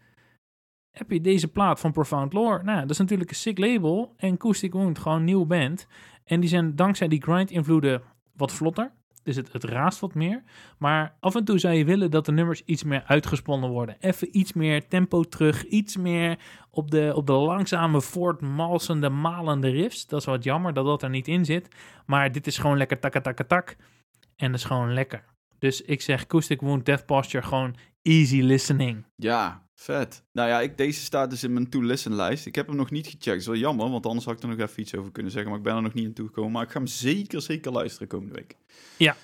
heb 0.92 1.12
je 1.12 1.22
deze 1.22 1.48
plaat 1.48 1.80
van 1.80 1.92
Profound 1.92 2.34
Lore. 2.34 2.64
Nou, 2.64 2.82
dat 2.82 2.90
is 2.90 2.98
natuurlijk 2.98 3.30
een 3.30 3.36
sick 3.36 3.58
label 3.58 4.14
en 4.18 4.34
Acoustic 4.34 4.74
Wound, 4.74 5.00
gewoon 5.00 5.18
een 5.18 5.24
nieuwe 5.24 5.46
band. 5.46 5.88
En 6.24 6.40
die 6.40 6.50
zijn 6.50 6.76
dankzij 6.76 7.08
die 7.08 7.22
grind-invloeden 7.22 8.02
wat 8.36 8.52
vlotter. 8.52 8.92
Dus 9.30 9.38
het, 9.38 9.54
het 9.54 9.64
raast 9.64 10.00
wat 10.00 10.14
meer. 10.14 10.44
Maar 10.78 11.16
af 11.20 11.36
en 11.36 11.44
toe 11.44 11.58
zou 11.58 11.74
je 11.74 11.86
willen 11.86 12.12
dat 12.12 12.26
de 12.26 12.32
nummers 12.32 12.62
iets 12.66 12.84
meer 12.84 13.04
uitgesponnen 13.06 13.70
worden. 13.70 13.96
Even 14.00 14.38
iets 14.38 14.54
meer 14.54 14.88
tempo 14.88 15.24
terug. 15.24 15.66
Iets 15.66 15.98
meer 15.98 16.40
op 16.70 16.92
de, 16.92 17.12
op 17.16 17.28
de 17.28 17.34
langzame, 17.34 18.02
voortmalsende, 18.02 19.10
malende 19.10 19.70
riffs. 19.70 20.08
Dat 20.08 20.20
is 20.20 20.26
wat 20.26 20.44
jammer 20.44 20.74
dat 20.74 20.86
dat 20.86 21.04
er 21.04 21.10
niet 21.10 21.28
in 21.28 21.46
zit. 21.46 21.76
Maar 22.06 22.32
dit 22.32 22.48
is 22.48 22.58
gewoon 22.58 22.78
lekker 22.78 23.00
takka 23.00 23.22
takka 23.22 23.44
tak. 23.44 23.76
En 24.36 24.52
dat 24.52 24.60
is 24.60 24.66
gewoon 24.66 24.94
lekker. 24.94 25.24
Dus 25.60 25.82
ik 25.82 26.02
zeg 26.02 26.22
Acoustic 26.22 26.62
Wound, 26.62 26.86
Death 26.86 27.06
Posture, 27.06 27.44
gewoon 27.44 27.76
easy 28.02 28.42
listening. 28.42 29.06
Ja, 29.16 29.69
vet. 29.80 30.24
Nou 30.32 30.50
ja, 30.50 30.62
ik, 30.62 30.78
deze 30.78 31.02
staat 31.02 31.30
dus 31.30 31.44
in 31.44 31.54
mijn 31.54 31.70
to-listen 31.70 32.16
lijst. 32.16 32.46
Ik 32.46 32.56
heb 32.56 32.68
hem 32.68 32.76
nog 32.76 32.92
niet 32.92 33.06
gecheckt. 33.06 33.26
Dat 33.26 33.36
is 33.36 33.46
wel 33.46 33.56
jammer, 33.56 33.90
want 33.90 34.06
anders 34.06 34.26
had 34.26 34.36
ik 34.36 34.42
er 34.44 34.50
nog 34.50 34.60
even 34.60 34.82
iets 34.82 34.96
over 34.96 35.12
kunnen 35.12 35.32
zeggen. 35.32 35.50
Maar 35.50 35.60
ik 35.60 35.66
ben 35.66 35.76
er 35.76 35.82
nog 35.82 35.94
niet 35.94 36.06
aan 36.06 36.14
toegekomen. 36.14 36.52
Maar 36.52 36.64
ik 36.64 36.70
ga 36.72 36.78
hem 36.78 36.88
zeker, 36.88 37.42
zeker 37.42 37.72
luisteren 37.72 38.08
komende 38.08 38.34
week. 38.34 38.56
Ja. 38.98 39.16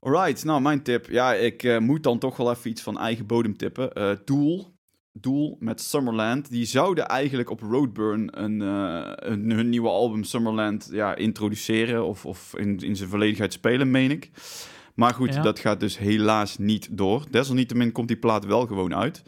Alright, 0.00 0.44
nou 0.44 0.60
mijn 0.60 0.82
tip. 0.82 1.06
Ja, 1.10 1.34
ik 1.34 1.62
eh, 1.62 1.78
moet 1.78 2.02
dan 2.02 2.18
toch 2.18 2.36
wel 2.36 2.50
even 2.50 2.70
iets 2.70 2.82
van 2.82 2.98
eigen 2.98 3.26
bodem 3.26 3.56
tippen. 3.56 3.92
Eh 3.92 4.10
Doel. 4.24 4.76
Doel 5.12 5.56
met 5.60 5.80
Summerland. 5.80 6.50
Die 6.50 6.64
zouden 6.64 7.06
eigenlijk 7.06 7.50
op 7.50 7.60
Roadburn 7.60 8.42
een, 8.42 8.62
eh, 8.62 9.12
een, 9.30 9.50
hun 9.50 9.68
nieuwe 9.68 9.88
album 9.88 10.24
Summerland 10.24 10.88
ja, 10.92 11.14
introduceren. 11.14 12.06
Of, 12.06 12.26
of 12.26 12.54
in, 12.56 12.78
in 12.78 12.96
zijn 12.96 13.08
volledigheid 13.08 13.52
spelen, 13.52 13.90
meen 13.90 14.10
ik. 14.10 14.30
Maar 14.94 15.14
goed, 15.14 15.34
Ja. 15.34 15.42
dat 15.42 15.58
gaat 15.58 15.80
dus 15.80 15.98
helaas 15.98 16.58
niet 16.58 16.88
door. 16.90 17.24
Desalniettemin 17.30 17.92
komt 17.92 18.08
die 18.08 18.16
plaat 18.16 18.44
wel 18.44 18.66
gewoon 18.66 18.94
uit. 18.94 19.22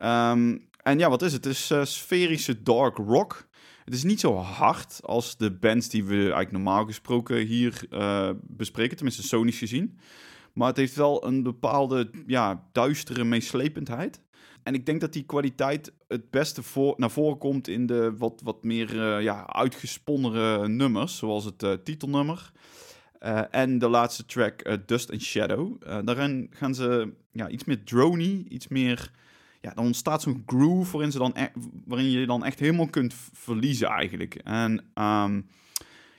Ehm, 0.00 0.56
en 0.82 0.98
ja, 0.98 1.08
wat 1.08 1.22
is 1.22 1.32
het? 1.32 1.44
Het 1.44 1.54
is 1.54 1.70
eh, 1.70 1.84
sferische 1.84 2.62
dark 2.62 2.96
rock. 2.96 3.48
Het 3.84 3.94
is 3.94 4.02
niet 4.02 4.20
zo 4.20 4.34
hard 4.36 5.00
als 5.02 5.36
de 5.36 5.50
bands 5.50 5.88
die 5.88 6.04
we 6.04 6.16
eigenlijk 6.16 6.52
normaal 6.52 6.84
gesproken 6.84 7.36
hier 7.36 7.86
eh, 7.90 8.30
bespreken, 8.42 8.96
tenminste 8.96 9.22
sonisch 9.22 9.58
gezien. 9.58 9.98
Maar 10.52 10.68
het 10.68 10.76
heeft 10.76 10.94
wel 10.94 11.26
een 11.26 11.42
bepaalde 11.42 12.10
ja, 12.26 12.68
duistere 12.72 13.24
meeslependheid. 13.24 14.20
En 14.62 14.74
ik 14.74 14.86
denk 14.86 15.00
dat 15.00 15.12
die 15.12 15.24
kwaliteit 15.24 15.92
het 16.08 16.30
beste 16.30 16.62
voor, 16.62 16.94
naar 16.96 17.10
voren 17.10 17.38
komt 17.38 17.68
in 17.68 17.86
de 17.86 18.16
wat, 18.16 18.40
wat 18.44 18.64
meer 18.64 19.00
eh, 19.02 19.22
ja, 19.22 19.46
uitgesponnere 19.46 20.68
nummers, 20.68 21.16
zoals 21.16 21.44
het 21.44 21.84
titelnummer. 21.84 22.52
En 23.50 23.78
de 23.78 23.88
laatste 23.88 24.24
track, 24.24 24.78
Dust 24.86 25.10
and 25.10 25.22
Shadow. 25.22 25.82
Daarin 26.04 26.46
gaan 26.50 26.74
ze 26.74 27.12
ja, 27.32 27.48
iets 27.48 27.64
meer 27.64 27.84
drony, 27.84 28.44
iets 28.48 28.68
meer... 28.68 29.10
Ja, 29.60 29.72
dan 29.74 29.84
ontstaat 29.84 30.22
zo'n 30.22 30.42
groove 30.46 30.92
waarin, 30.92 31.12
ze 31.12 31.18
dan 31.18 31.32
e- 31.34 31.60
waarin 31.84 32.10
je 32.10 32.26
dan 32.26 32.44
echt 32.44 32.60
helemaal 32.60 32.88
kunt 32.90 33.14
verliezen 33.32 33.88
eigenlijk. 33.88 34.34
En 34.34 34.84
ehm, 34.94 35.34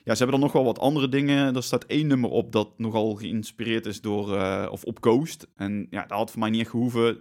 ja, 0.03 0.15
ze 0.15 0.23
hebben 0.23 0.31
dan 0.31 0.39
nog 0.39 0.51
wel 0.51 0.63
wat 0.63 0.79
andere 0.79 1.09
dingen. 1.09 1.55
Er 1.55 1.63
staat 1.63 1.83
één 1.85 2.07
nummer 2.07 2.29
op 2.29 2.51
dat 2.51 2.69
nogal 2.77 3.15
geïnspireerd 3.15 3.85
is 3.85 4.01
door... 4.01 4.35
eh, 4.37 4.67
of 4.71 4.83
op 4.83 4.99
Coast. 4.99 5.47
En 5.55 5.87
ja, 5.89 6.01
dat 6.05 6.17
had 6.17 6.31
voor 6.31 6.39
mij 6.39 6.49
niet 6.49 6.61
echt 6.61 6.69
gehoeven. 6.69 7.19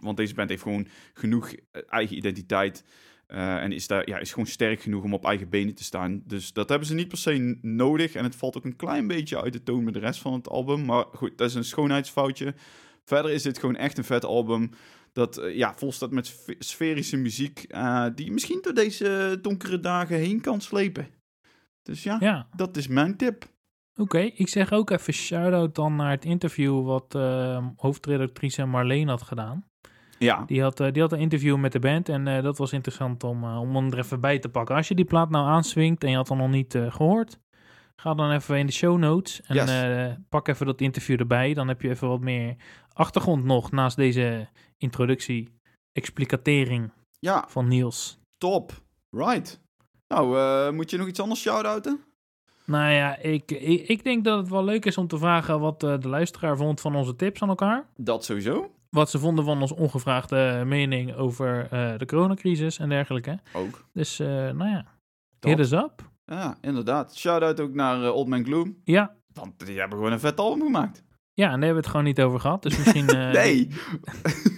Want 0.00 0.16
deze 0.16 0.34
band 0.34 0.48
heeft 0.50 0.62
gewoon 0.62 0.86
genoeg 1.14 1.52
eh, 1.52 1.82
eigen 1.88 2.16
identiteit. 2.16 2.84
eh, 3.26 3.56
en 3.62 3.72
is, 3.72 3.86
daar, 3.86 4.08
ja, 4.08 4.18
is 4.18 4.30
gewoon 4.30 4.46
sterk 4.46 4.80
genoeg 4.80 5.02
om 5.04 5.14
op 5.14 5.24
eigen 5.24 5.48
benen 5.48 5.74
te 5.74 5.84
staan. 5.84 6.22
Dus 6.26 6.52
dat 6.52 6.68
hebben 6.68 6.88
ze 6.88 6.94
niet 6.94 7.08
per 7.08 7.18
se 7.18 7.58
nodig. 7.62 8.14
En 8.14 8.24
het 8.24 8.36
valt 8.36 8.56
ook 8.56 8.64
een 8.64 8.76
klein 8.76 9.06
beetje 9.06 9.42
uit 9.42 9.52
de 9.52 9.62
toon 9.62 9.84
met 9.84 9.94
de 9.94 10.00
rest 10.00 10.20
van 10.20 10.32
het 10.32 10.48
album. 10.48 10.84
Maar 10.84 11.04
goed, 11.12 11.38
dat 11.38 11.48
is 11.48 11.54
een 11.54 11.64
schoonheidsfoutje. 11.64 12.54
Verder 13.04 13.30
is 13.30 13.42
dit 13.42 13.58
gewoon 13.58 13.76
echt 13.76 13.98
een 13.98 14.04
vet 14.04 14.24
album. 14.24 14.70
Dat 15.12 15.36
eh, 15.38 15.56
ja, 15.56 15.74
vol 15.76 15.92
staat 15.92 16.10
met 16.10 16.26
sfe- 16.26 16.54
sferische 16.58 17.16
muziek. 17.16 17.64
eh, 17.68 18.06
die 18.14 18.32
misschien 18.32 18.58
door 18.62 18.74
deze 18.74 19.38
donkere 19.42 19.80
dagen 19.80 20.16
heen 20.16 20.40
kan 20.40 20.60
slepen. 20.60 21.08
Dus 21.82 22.02
ja, 22.02 22.16
Ja, 22.20 22.48
dat 22.56 22.76
is 22.76 22.88
mijn 22.88 23.16
tip. 23.16 23.44
Oké, 23.96 24.18
ik 24.18 24.48
zeg 24.48 24.72
ook 24.72 24.90
even 24.90 25.12
shout-out 25.12 25.74
dan 25.74 25.96
naar 25.96 26.10
het 26.10 26.24
interview 26.24 26.86
wat 26.86 27.14
eh, 27.14 27.66
hoofdredactrice 27.76 28.64
Marleen 28.64 29.08
had 29.08 29.22
gedaan. 29.22 29.66
Ja, 30.18 30.44
Die 30.46 30.62
had, 30.62 30.80
eh, 30.80 30.92
die 30.92 31.02
had 31.02 31.12
een 31.12 31.18
interview 31.18 31.56
met 31.56 31.72
de 31.72 31.78
band 31.78 32.08
en 32.08 32.42
dat 32.42 32.58
was 32.58 32.72
interessant 32.72 33.24
om, 33.24 33.44
om 33.44 33.74
hem 33.76 33.92
er 33.92 33.98
even 33.98 34.20
bij 34.20 34.38
te 34.38 34.48
pakken. 34.48 34.76
Als 34.76 34.88
je 34.88 34.94
die 34.94 35.04
plaat 35.04 35.30
nou 35.30 35.46
aanswingt 35.46 36.04
en 36.04 36.10
je 36.10 36.16
had 36.16 36.28
hem 36.28 36.38
nog 36.38 36.50
niet 36.50 36.74
eh, 36.74 36.92
gehoord, 36.92 37.38
ga 37.96 38.14
dan 38.14 38.30
even 38.30 38.58
in 38.58 38.66
de 38.66 38.72
show 38.72 38.98
notes 38.98 39.40
en 39.42 39.54
Yes. 39.56 40.14
pak 40.28 40.48
even 40.48 40.66
dat 40.66 40.80
interview 40.80 41.20
erbij. 41.20 41.54
Dan 41.54 41.68
heb 41.68 41.82
je 41.82 41.88
even 41.88 42.08
wat 42.08 42.20
meer 42.20 42.56
achtergrond 42.92 43.44
nog 43.44 43.70
naast 43.70 43.96
deze 43.96 44.48
introductie, 44.78 45.48
explicatering 45.92 46.90
ja, 47.18 47.44
van 47.48 47.68
Niels. 47.68 48.18
top. 48.38 48.72
Right. 49.10 49.60
Nou, 50.08 50.38
eh, 50.38 50.70
moet 50.74 50.90
je 50.90 50.96
nog 50.96 51.06
iets 51.08 51.20
anders 51.20 51.40
shout-outen? 51.40 52.00
Nou 52.64 52.92
ja, 52.92 53.16
ik, 53.16 53.50
ik, 53.50 53.88
ik 53.88 54.04
denk 54.04 54.24
dat 54.24 54.38
het 54.38 54.48
wel 54.48 54.64
leuk 54.64 54.84
is 54.84 54.98
om 54.98 55.06
te 55.08 55.18
vragen 55.18 55.60
wat 55.60 55.82
eh, 55.82 55.98
de 56.00 56.08
luisteraar 56.08 56.56
vond 56.56 56.80
van 56.80 56.96
onze 56.96 57.16
tips 57.16 57.42
aan 57.42 57.48
elkaar. 57.48 57.86
Dat 57.96 58.24
sowieso. 58.24 58.72
Wat 58.90 59.10
ze 59.10 59.18
vonden 59.18 59.44
van 59.44 59.60
onze 59.60 59.76
ongevraagde 59.76 60.62
mening 60.66 61.14
over 61.14 61.68
eh, 61.70 61.98
de 61.98 62.06
coronacrisis 62.06 62.78
en 62.78 62.88
dergelijke. 62.88 63.38
Ook. 63.52 63.84
Dus, 63.92 64.18
nou 64.18 64.68
ja, 64.68 64.84
Top. 65.38 65.50
hit 65.50 65.58
us 65.60 65.72
up. 65.72 66.10
Ja, 66.24 66.58
inderdaad. 66.60 67.16
Shout-out 67.16 67.60
ook 67.60 67.74
naar 67.74 68.12
Old 68.12 68.28
Man 68.28 68.44
Gloom. 68.44 68.76
Ja, 68.84 69.16
Want 69.32 69.66
die 69.66 69.78
hebben 69.78 69.98
gewoon 69.98 70.12
een 70.12 70.20
vet 70.20 70.38
album 70.40 70.62
gemaakt. 70.62 71.02
ja, 71.34 71.44
en 71.44 71.50
daar 71.50 71.50
hebben 71.50 71.68
we 71.70 71.76
het 71.76 71.86
gewoon 71.86 72.04
niet 72.04 72.20
over 72.20 72.40
gehad. 72.40 72.62
Dus 72.62 72.76
misschien... 72.78 73.06
nee. 73.42 73.68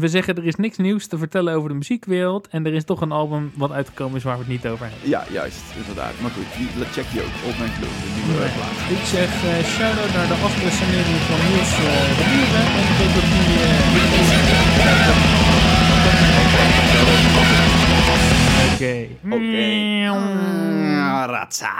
We 0.00 0.08
zeggen, 0.08 0.36
er 0.36 0.44
is 0.46 0.54
niks 0.56 0.76
nieuws 0.76 1.06
te 1.06 1.18
vertellen 1.18 1.54
over 1.54 1.68
de 1.68 1.74
muziekwereld. 1.74 2.48
En 2.48 2.66
er 2.66 2.74
is 2.74 2.84
toch 2.84 3.00
een 3.00 3.12
album 3.12 3.52
wat 3.54 3.70
uitgekomen 3.70 4.16
is 4.16 4.22
waar 4.24 4.34
we 4.38 4.42
het 4.42 4.48
niet 4.52 4.66
over 4.66 4.86
hebben. 4.90 5.08
Ja, 5.08 5.24
juist. 5.30 5.62
Inderdaad. 5.76 6.12
Maar 6.20 6.30
goed, 6.30 6.44
die, 6.58 6.68
check 6.92 7.06
die 7.12 7.20
ook. 7.20 7.34
Old 7.46 7.58
Man 7.58 7.68
Gloom, 7.76 7.96
de 8.02 8.10
nieuwe 8.16 8.40
Nee. 8.42 8.52
plaat. 8.56 8.76
Ik 8.98 9.04
zeg 9.14 9.28
eh 9.44 9.64
shout-out 9.74 10.12
naar 10.18 10.28
de 10.32 10.38
afpressionering 10.48 11.18
van 11.28 11.38
Niels 11.46 11.72
eh 11.72 12.08
de 12.18 12.24
Buren. 12.32 12.66
En 12.78 12.84
ik 13.06 13.12
dat 13.16 13.26
die... 13.32 14.56
Oké. 18.74 19.06
Oké. 19.24 20.10
Mm, 20.14 21.24
Ratsa. 21.26 21.74